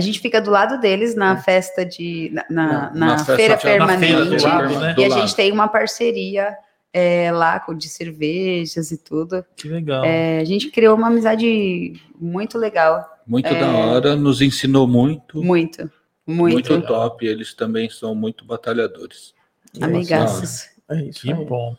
A 0.00 0.02
gente 0.02 0.18
fica 0.20 0.40
do 0.40 0.50
lado 0.50 0.80
deles 0.80 1.14
na 1.14 1.36
festa 1.36 1.84
de. 1.84 2.30
na, 2.32 2.44
na- 2.50 2.90
na 2.92 3.06
na 3.06 3.18
festa 3.24 3.36
feira 3.36 3.56
de- 3.56 3.92
na 3.92 3.98
feira 3.98 4.16
permanente. 4.18 4.36
do 4.36 4.48
lado, 4.48 4.80
né? 4.80 4.94
E 4.98 5.04
a 5.04 5.10
gente 5.10 5.34
tem 5.36 5.52
uma 5.52 5.68
parceria 5.68 6.56
é, 6.92 7.30
lá 7.30 7.60
com 7.60 7.72
de 7.74 7.88
cervejas 7.88 8.90
e 8.90 8.96
tudo. 8.98 9.44
Que 9.56 9.68
legal. 9.68 10.04
É, 10.04 10.40
a 10.40 10.44
gente 10.44 10.70
criou 10.70 10.96
uma 10.96 11.06
amizade 11.08 12.00
muito 12.20 12.58
legal. 12.58 13.08
Muito 13.26 13.52
da 13.54 13.70
hora, 13.70 14.16
nos 14.16 14.40
ensinou 14.42 14.88
muito. 14.88 15.42
Muito. 15.42 15.88
Muito. 16.26 16.52
Muito 16.72 16.82
top. 16.86 17.24
Eles 17.26 17.54
também 17.54 17.88
são 17.88 18.14
muito 18.14 18.44
batalhadores. 18.44 19.32
Amigaços. 19.80 20.68
É 20.90 20.96
isso 21.04 21.20
Que 21.20 21.32
aí. 21.32 21.44
bom. 21.44 21.76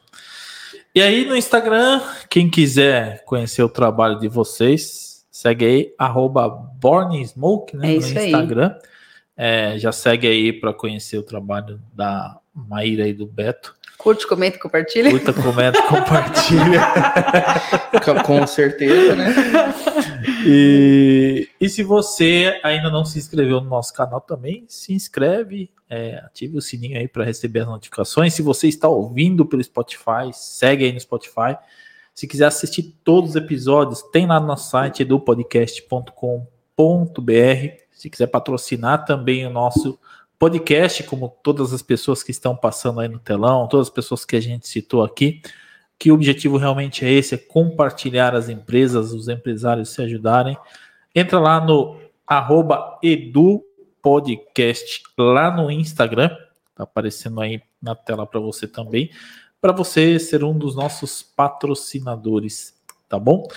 E 0.96 1.02
aí 1.02 1.26
no 1.26 1.36
Instagram, 1.36 2.02
quem 2.30 2.50
quiser 2.50 3.24
conhecer 3.26 3.64
o 3.64 3.70
trabalho 3.70 4.18
de 4.20 4.28
vocês, 4.30 5.11
segue 5.42 5.66
aí, 5.66 5.94
arroba 5.98 6.48
Born 6.48 7.26
Smoke, 7.26 7.76
né? 7.76 7.96
É 7.96 8.00
no. 8.00 8.06
Instagram. 8.06 8.76
É, 9.36 9.80
já 9.80 9.92
segue 9.92 10.28
aí 10.28 10.54
para 10.54 10.72
conhecer 10.72 11.18
o 11.18 11.24
trabalho 11.24 11.82
da 11.94 12.38
Maíra 12.54 13.08
e 13.08 13.14
do 13.14 13.26
Beto. 13.26 13.74
Curte, 13.98 14.28
comenta, 14.28 14.60
compartilha. 14.60 15.10
Curta, 15.10 15.34
comenta, 15.34 15.82
compartilha. 15.88 16.82
Com- 18.06 18.24
Com 18.24 18.48
certeza, 18.48 19.16
né? 19.16 19.34
E, 20.46 21.48
e 21.60 21.70
se 21.70 21.82
você 21.82 22.60
ainda 22.64 22.90
não 22.92 23.04
se 23.04 23.18
inscreveu 23.18 23.62
no 23.62 23.70
nosso 23.70 23.94
canal 23.94 24.22
também, 24.22 24.66
se 24.68 24.94
inscreve, 24.94 25.72
é, 25.90 26.18
ative 26.26 26.58
o 26.58 26.62
sininho 26.62 26.98
aí 27.00 27.08
para 27.08 27.24
receber 27.24 27.62
as 27.62 27.68
notificações. 27.68 28.34
Se 28.34 28.42
você 28.44 28.68
está 28.68 28.88
ouvindo 28.88 29.46
pelo 29.46 29.64
Spotify, 29.64 30.30
segue 30.34 30.86
aí 30.86 30.92
no 30.94 31.00
Spotify. 31.00 31.58
Se 32.14 32.28
quiser 32.28 32.46
assistir 32.46 32.96
todos 33.04 33.32
os 33.32 33.36
episódios, 33.36 34.02
tem 34.12 34.28
lá 34.28 34.40
no 34.40 34.48
nosso 34.48 34.70
site 34.70 35.02
edupodcast.com.br. 35.02 37.82
Se 37.92 38.10
quiser 38.10 38.28
patrocinar 38.28 39.06
também 39.06 39.46
o 39.46 39.50
nosso 39.50 40.00
podcast, 40.38 41.04
como 41.04 41.30
todas 41.44 41.72
as 41.72 41.82
pessoas 41.82 42.24
que 42.24 42.32
estão 42.32 42.56
passando 42.56 43.00
aí 43.00 43.08
no 43.08 43.20
telão, 43.20 43.68
todas 43.68 43.88
as 43.88 43.94
pessoas 43.94 44.26
que 44.26 44.36
a 44.36 44.42
gente 44.42 44.68
citou 44.68 45.04
aqui, 45.04 45.42
que 46.00 46.12
o 46.12 46.16
objetivo 46.16 46.58
realmente 46.58 47.06
é 47.06 47.12
esse, 47.12 47.36
é 47.36 47.38
compartilhar 47.38 48.34
as 48.34 48.50
empresas, 48.50 49.14
os 49.14 49.28
empresários 49.28 49.90
se 49.90 50.02
ajudarem. 50.02 50.58
Entra 51.14 51.40
lá 51.40 51.64
no 51.64 52.00
edupodcast 53.04 55.04
lá 55.16 55.56
no 55.56 55.70
Instagram, 55.70 56.30
tá 56.74 56.86
aparecendo 56.86 57.40
aí 57.40 57.62
na 57.80 57.94
tela 57.94 58.26
para 58.26 58.40
você 58.40 58.68
também, 58.68 59.12
para 59.62 59.72
você 59.72 60.18
ser 60.20 60.44
um 60.44 60.58
dos 60.58 60.76
nossos 60.76 61.22
patrocinadores, 61.22 62.74
tá 63.08 63.20
bom? 63.20 63.48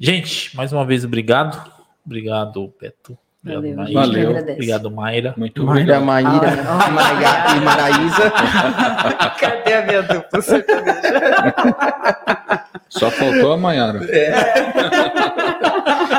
Gente, 0.00 0.56
mais 0.56 0.72
uma 0.72 0.86
vez 0.86 1.04
obrigado. 1.04 1.70
Obrigado, 2.04 2.72
Beto. 2.80 3.16
Obrigado, 3.44 3.92
Valeu, 3.92 3.94
Maíra. 3.94 4.28
agradece. 4.30 4.52
Obrigado, 4.52 4.90
Mayra. 4.90 5.34
Muito 5.36 5.62
Maíra, 5.64 5.98
obrigado. 6.00 6.04
Maíra, 6.04 6.64
Ah, 6.66 6.90
Maia 6.90 7.56
e 7.56 7.60
Maraísa. 7.60 8.32
Cadê 9.38 9.72
a 9.74 9.86
minha 9.86 10.02
dupla 10.02 10.42
sertaneja? 10.42 11.02
Só 12.88 13.10
faltou 13.10 13.52
a 13.52 13.56
Maiara. 13.56 14.00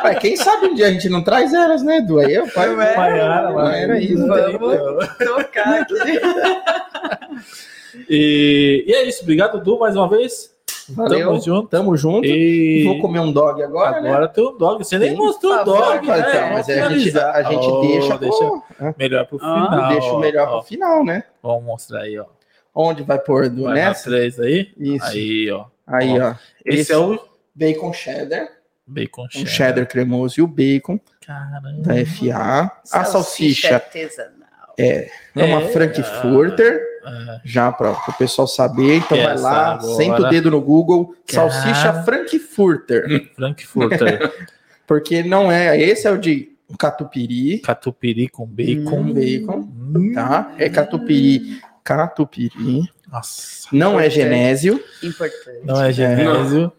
Mas 0.03 0.19
quem 0.19 0.36
sabe 0.36 0.68
um 0.68 0.76
dia 0.76 0.88
a 0.88 0.91
gente 0.91 1.10
não 1.10 1.23
traz 1.23 1.53
elas, 1.53 1.84
né, 1.84 1.98
Edu? 1.98 2.19
Aí 2.19 2.34
eu 2.34 2.48
pai, 2.48 2.69
Ué, 2.69 2.95
Maiara, 2.95 3.52
Maíra, 3.53 3.99
isso. 3.99 4.26
Vamos 4.27 5.18
tocar 5.18 5.81
aqui. 5.81 5.94
E, 8.10 8.84
e 8.88 8.94
é 8.94 9.04
isso, 9.08 9.24
obrigado, 9.24 9.60
Du, 9.64 9.80
mais 9.80 9.96
uma 9.96 10.08
vez. 10.10 10.54
Valeu. 10.90 11.20
Tamo 11.28 11.40
junto. 11.42 11.68
Tamo 11.68 11.98
junto. 11.98 12.26
E 12.28 12.84
Vou 12.84 13.00
comer 13.00 13.20
um 13.20 13.32
dog 13.32 13.62
agora, 13.62 14.02
né? 14.02 14.10
agora 14.10 14.28
tem 14.28 14.44
um 14.48 14.58
dog. 14.58 14.84
Você 14.84 14.98
nem 14.98 15.12
Sim. 15.12 15.18
mostrou 15.18 15.54
o 15.54 15.58
Por 15.58 15.66
dog, 15.66 16.08
né? 16.08 16.20
Então, 16.20 16.50
mas 16.54 16.70
a 16.70 16.90
gente, 16.90 17.20
a 17.20 17.44
gente 17.44 17.68
Oh, 17.68 17.82
deixa, 17.82 18.18
deixa 18.18 18.62
melhor 18.98 19.26
pro 19.28 19.38
Ah, 19.42 19.66
final. 19.70 19.90
deixa 19.90 20.08
o 20.08 20.16
ó, 20.16 20.20
melhor 20.20 20.48
ó. 20.48 20.52
pro 20.60 20.68
final, 20.68 21.06
né? 21.06 21.24
Vamos 21.44 21.64
mostrar 21.64 22.02
aí, 22.02 22.18
ó. 22.18 22.26
Onde 22.74 23.04
vai 23.04 23.20
pôr 23.20 23.46
Edu 23.46 23.64
Vai 23.64 23.76
nessa? 23.76 24.10
três 24.10 24.40
aí. 24.40 24.72
Isso. 24.78 25.06
Aí, 25.06 25.50
Aí, 25.86 26.20
ó. 26.20 26.32
ó. 26.32 26.36
Esse, 26.66 26.92
é 26.92 26.98
o 26.98 27.20
bacon 27.54 27.94
cheddar, 27.94 28.48
bacon 28.88 29.24
um 29.26 29.30
cheddar. 29.30 29.48
cheddar 29.52 29.88
cremoso 29.88 30.40
e 30.40 30.44
o 30.44 30.48
bacon 30.48 31.00
Caramba. 31.24 31.72
da 31.84 31.94
FA. 32.06 32.72
A 32.92 33.04
salsicha 33.06 33.76
artesanal. 33.76 34.74
é 34.78 35.10
uma 35.36 35.62
É, 35.62 35.68
Frankfurter, 35.70 36.82
É, 37.06 37.42
já 37.46 37.72
para 37.72 37.92
o 37.92 38.14
pessoal 38.18 38.48
saber. 38.48 38.98
Então 38.98 39.18
Essa 39.18 39.28
vai 39.34 39.38
lá, 39.42 39.74
agora. 39.74 39.94
senta 39.96 40.22
o 40.22 40.30
dedo 40.30 40.52
no 40.52 40.62
Google, 40.62 41.16
salsicha 41.28 41.74
Cara. 41.92 42.04
Frankfurter. 42.04 43.32
Frankfurter. 43.36 44.48
Porque 44.88 45.22
não 45.24 45.52
é, 45.52 45.80
esse 45.80 46.08
é 46.08 46.12
o 46.12 46.18
de 46.18 46.58
catupiry, 46.78 47.60
Catupiry 47.60 48.28
com 48.28 48.46
bacon. 48.46 48.86
com 48.86 49.14
bacon, 49.14 49.58
Hum, 49.96 50.14
tá? 50.14 50.54
É 50.58 50.70
catupiry, 50.70 51.60
catupiry. 51.84 52.84
Nossa. 53.12 53.68
Não 53.72 54.00
é 54.00 54.06
Importante. 54.08 54.16
genésio. 54.16 54.84
Importante. 55.04 55.60
Não 55.66 55.82
é 55.84 55.92
genésio. 55.92 56.72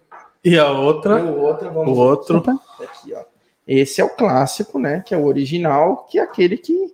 E 0.45 0.57
a 0.59 0.71
outra? 0.71 1.17
O 1.23 1.41
outro, 1.41 1.71
vamos 1.73 1.97
O 1.97 2.01
outro. 2.01 2.39
Aqui, 2.39 3.13
ó. 3.15 3.23
Esse 3.67 4.01
é 4.01 4.05
o 4.05 4.09
clássico, 4.11 4.79
né? 4.79 5.03
Que 5.05 5.15
é 5.15 5.17
o 5.17 5.25
original, 5.27 6.07
que 6.11 6.19
é 6.19 6.23
aquele 6.23 6.57
que, 6.57 6.93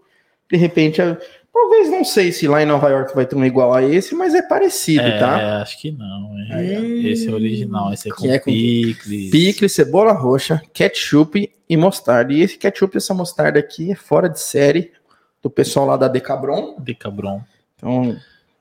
de 0.50 0.56
repente, 0.56 1.00
é- 1.00 1.16
Talvez 1.56 1.90
não 1.90 2.04
sei 2.04 2.32
se 2.32 2.46
lá 2.46 2.62
em 2.62 2.66
Nova 2.66 2.90
York 2.90 3.14
vai 3.14 3.24
ter 3.24 3.34
um 3.34 3.44
igual 3.44 3.72
a 3.72 3.82
esse, 3.82 4.14
mas 4.14 4.34
é 4.34 4.42
parecido, 4.42 5.06
é, 5.06 5.18
tá? 5.18 5.62
acho 5.62 5.80
que 5.80 5.90
não. 5.90 6.30
É. 6.52 6.80
Esse 7.08 7.28
é 7.28 7.32
original, 7.32 7.94
esse 7.94 8.10
é 8.10 8.12
com, 8.12 8.30
é 8.30 8.38
com 8.38 8.50
picles. 8.50 9.30
Picles, 9.30 9.72
cebola 9.72 10.12
roxa, 10.12 10.60
ketchup 10.74 11.50
e 11.66 11.76
mostarda. 11.76 12.32
E 12.34 12.42
esse 12.42 12.58
ketchup 12.58 12.94
e 12.94 12.98
essa 12.98 13.14
mostarda 13.14 13.58
aqui 13.58 13.90
é 13.90 13.94
fora 13.94 14.28
de 14.28 14.38
série 14.38 14.92
do 15.42 15.48
pessoal 15.48 15.86
lá 15.86 15.96
da 15.96 16.08
Decabron. 16.08 16.76
Decabron. 16.78 17.40
Então, 17.74 18.14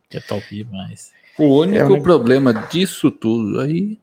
que 0.09 0.15
é 0.15 0.21
top 0.21 0.43
demais. 0.49 1.11
O 1.37 1.59
único 1.59 1.97
é, 1.97 1.99
problema 1.99 2.53
disso 2.53 3.11
tudo 3.11 3.59
aí 3.59 3.99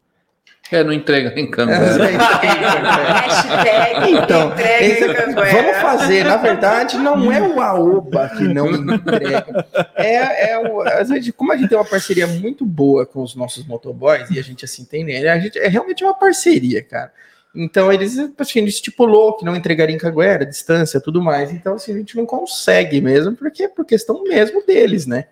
é, 0.76 0.84
não 0.84 0.92
entrega 0.92 1.38
em 1.38 1.50
Canguera. 1.50 2.04
Hashtag 2.04 3.92
então, 4.10 4.52
esse, 4.58 5.06
vamos 5.06 5.76
fazer. 5.80 6.24
Na 6.24 6.36
verdade, 6.36 6.96
não 6.98 7.32
é 7.32 7.40
o 7.40 7.60
AOBA 7.60 8.28
que 8.30 8.44
não 8.44 8.70
entrega. 8.94 9.66
É, 9.94 10.50
é 10.50 10.58
o, 10.58 10.80
às 10.82 11.08
vezes, 11.08 11.32
como 11.36 11.52
a 11.52 11.56
gente 11.56 11.68
tem 11.68 11.78
uma 11.78 11.84
parceria 11.84 12.26
muito 12.26 12.64
boa 12.64 13.06
com 13.06 13.22
os 13.22 13.34
nossos 13.34 13.66
motoboys 13.66 14.30
e 14.30 14.38
a 14.38 14.42
gente 14.42 14.64
assim 14.64 14.82
entende, 14.82 15.28
a 15.28 15.38
gente 15.38 15.58
é 15.58 15.68
realmente 15.68 16.04
uma 16.04 16.14
parceria, 16.14 16.82
cara. 16.82 17.12
Então 17.54 17.92
eles, 17.92 18.16
assim, 18.38 18.64
estipulou 18.64 19.36
que 19.36 19.44
não 19.44 19.54
entregaria 19.54 19.94
em 19.94 19.98
Caguera, 19.98 20.46
distância, 20.46 21.00
tudo 21.00 21.20
mais. 21.20 21.50
Então 21.50 21.74
assim, 21.74 21.92
a 21.92 21.98
gente 21.98 22.16
não 22.16 22.24
consegue 22.24 23.00
mesmo, 23.00 23.36
porque 23.36 23.64
é 23.64 23.68
por 23.68 23.84
questão 23.84 24.22
mesmo 24.24 24.64
deles, 24.66 25.06
né? 25.06 25.26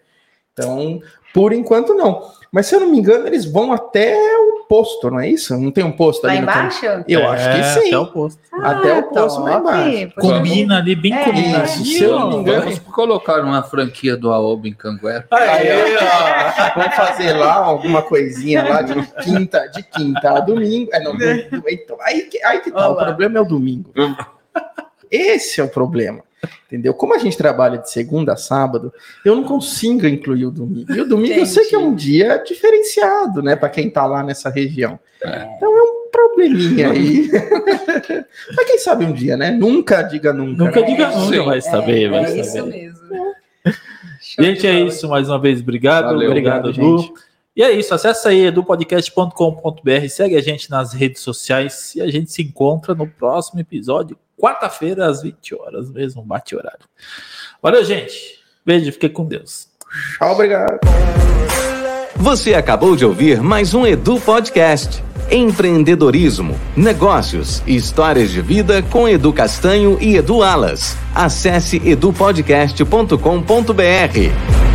Então, 0.53 1.01
por 1.33 1.53
enquanto 1.53 1.95
não. 1.95 2.23
Mas 2.53 2.67
se 2.67 2.75
eu 2.75 2.81
não 2.81 2.91
me 2.91 2.99
engano, 2.99 3.29
eles 3.29 3.45
vão 3.45 3.73
até 3.73 4.17
o 4.37 4.65
posto, 4.69 5.09
não 5.09 5.21
é 5.21 5.29
isso? 5.29 5.57
Não 5.57 5.71
tem 5.71 5.85
um 5.85 5.93
posto 5.93 6.27
lá 6.27 6.33
ali 6.33 6.43
embaixo? 6.43 6.85
Eu 7.07 7.21
é, 7.21 7.27
acho 7.27 7.51
que 7.51 7.81
sim. 7.81 7.89
Até 7.89 7.99
o 7.99 8.07
posto. 8.07 8.41
Ah, 8.53 8.71
até 8.73 8.99
o 8.99 9.03
posto 9.05 9.41
lá 9.43 9.59
embaixo. 9.59 10.15
Combina 10.17 10.79
ali, 10.79 10.97
bem 10.97 11.15
é. 11.15 11.67
Se 11.67 12.03
eu 12.03 12.19
não 12.19 12.29
me 12.31 12.37
engano, 12.37 12.63
vamos 12.63 12.79
colocar 12.81 13.41
uma 13.45 13.63
franquia 13.63 14.17
do 14.17 14.33
Aoba 14.33 14.67
em 14.67 14.75
Canguera. 14.75 15.29
Aí, 15.31 15.69
ó, 15.97 16.81
vamos 16.81 16.95
fazer 16.97 17.35
lá 17.35 17.55
alguma 17.55 18.03
coisinha 18.03 18.65
lá 18.65 18.83
de 18.83 18.95
quinta, 19.23 19.69
de 19.69 19.85
quinta 19.85 20.31
a 20.39 20.41
domingo. 20.41 20.91
É, 20.93 21.01
não, 21.05 21.13
do, 21.13 21.19
do, 21.19 21.69
então, 21.69 21.97
aí, 22.01 22.29
aí 22.45 22.61
que 22.61 22.73
tá, 22.73 22.89
Olá. 22.89 23.03
o 23.03 23.07
problema 23.07 23.39
é 23.39 23.41
o 23.43 23.45
domingo. 23.45 23.93
Esse 25.09 25.61
é 25.61 25.65
o 25.65 25.69
problema. 25.69 26.23
Entendeu? 26.67 26.95
Como 26.95 27.15
a 27.15 27.19
gente 27.19 27.37
trabalha 27.37 27.79
de 27.79 27.91
segunda 27.91 28.33
a 28.33 28.37
sábado, 28.37 28.93
eu 29.25 29.35
não 29.35 29.45
consigo 29.45 30.07
incluir 30.07 30.47
o 30.47 30.51
domingo. 30.51 30.93
E 30.93 31.01
o 31.01 31.07
domingo 31.07 31.33
Entendi. 31.33 31.41
eu 31.41 31.47
sei 31.47 31.67
que 31.67 31.75
é 31.75 31.79
um 31.79 31.95
dia 31.95 32.39
diferenciado, 32.39 33.43
né, 33.43 33.57
para 33.57 33.69
quem 33.69 33.91
tá 33.91 34.07
lá 34.07 34.23
nessa 34.23 34.49
região. 34.49 34.99
É. 35.23 35.49
Então 35.57 35.77
é 35.77 35.83
um 35.83 36.09
probleminha 36.11 36.91
aí. 36.91 37.29
Mas 38.57 38.67
quem 38.67 38.79
sabe 38.79 39.05
um 39.05 39.13
dia, 39.13 39.37
né? 39.37 39.51
Nunca 39.51 40.03
diga 40.03 40.33
nunca. 40.33 40.65
Nunca 40.65 40.81
né? 40.81 40.87
diga 40.87 41.11
nunca, 41.11 41.37
é, 41.37 41.41
vai 41.41 41.61
saber, 41.61 42.11
vai 42.11 42.25
é 42.25 42.27
saber. 42.27 42.41
isso 42.41 42.67
mesmo. 42.67 43.01
Gente, 44.39 44.67
é 44.67 44.81
isso. 44.81 45.09
Mais 45.09 45.29
uma 45.29 45.39
vez, 45.39 45.61
obrigado. 45.61 46.07
Valeu, 46.07 46.31
obrigado, 46.31 46.71
Edu. 46.71 46.99
gente. 46.99 47.13
E 47.55 47.63
é 47.63 47.73
isso, 47.73 47.93
acessa 47.93 48.29
aí 48.29 48.47
edupodcast.com.br, 48.47 50.09
segue 50.09 50.37
a 50.37 50.41
gente 50.41 50.71
nas 50.71 50.93
redes 50.93 51.21
sociais 51.21 51.95
e 51.97 52.01
a 52.01 52.09
gente 52.09 52.31
se 52.31 52.43
encontra 52.43 52.95
no 52.95 53.09
próximo 53.09 53.61
episódio, 53.61 54.17
quarta-feira, 54.41 55.07
às 55.07 55.23
20 55.23 55.55
horas, 55.55 55.91
mesmo 55.91 56.23
bate 56.23 56.57
horário. 56.57 56.87
Valeu, 57.63 57.85
gente. 57.85 58.41
Beijo, 58.65 58.91
fique 58.93 59.11
com 59.11 59.27
Deus. 59.27 59.69
Tchau, 60.17 60.33
obrigado. 60.33 60.81
Você 62.17 62.55
acabou 62.55 62.97
de 62.97 63.05
ouvir 63.05 63.41
mais 63.41 63.75
um 63.75 63.87
Edu 63.87 64.19
Podcast. 64.21 65.03
Empreendedorismo, 65.31 66.59
negócios 66.77 67.63
e 67.67 67.77
histórias 67.77 68.31
de 68.31 68.43
vida 68.43 68.83
com 68.83 69.09
Edu 69.09 69.33
Castanho 69.33 69.97
e 70.01 70.17
Edu 70.17 70.43
Alas. 70.43 70.97
Acesse 71.15 71.77
edupodcast.com.br. 71.89 74.70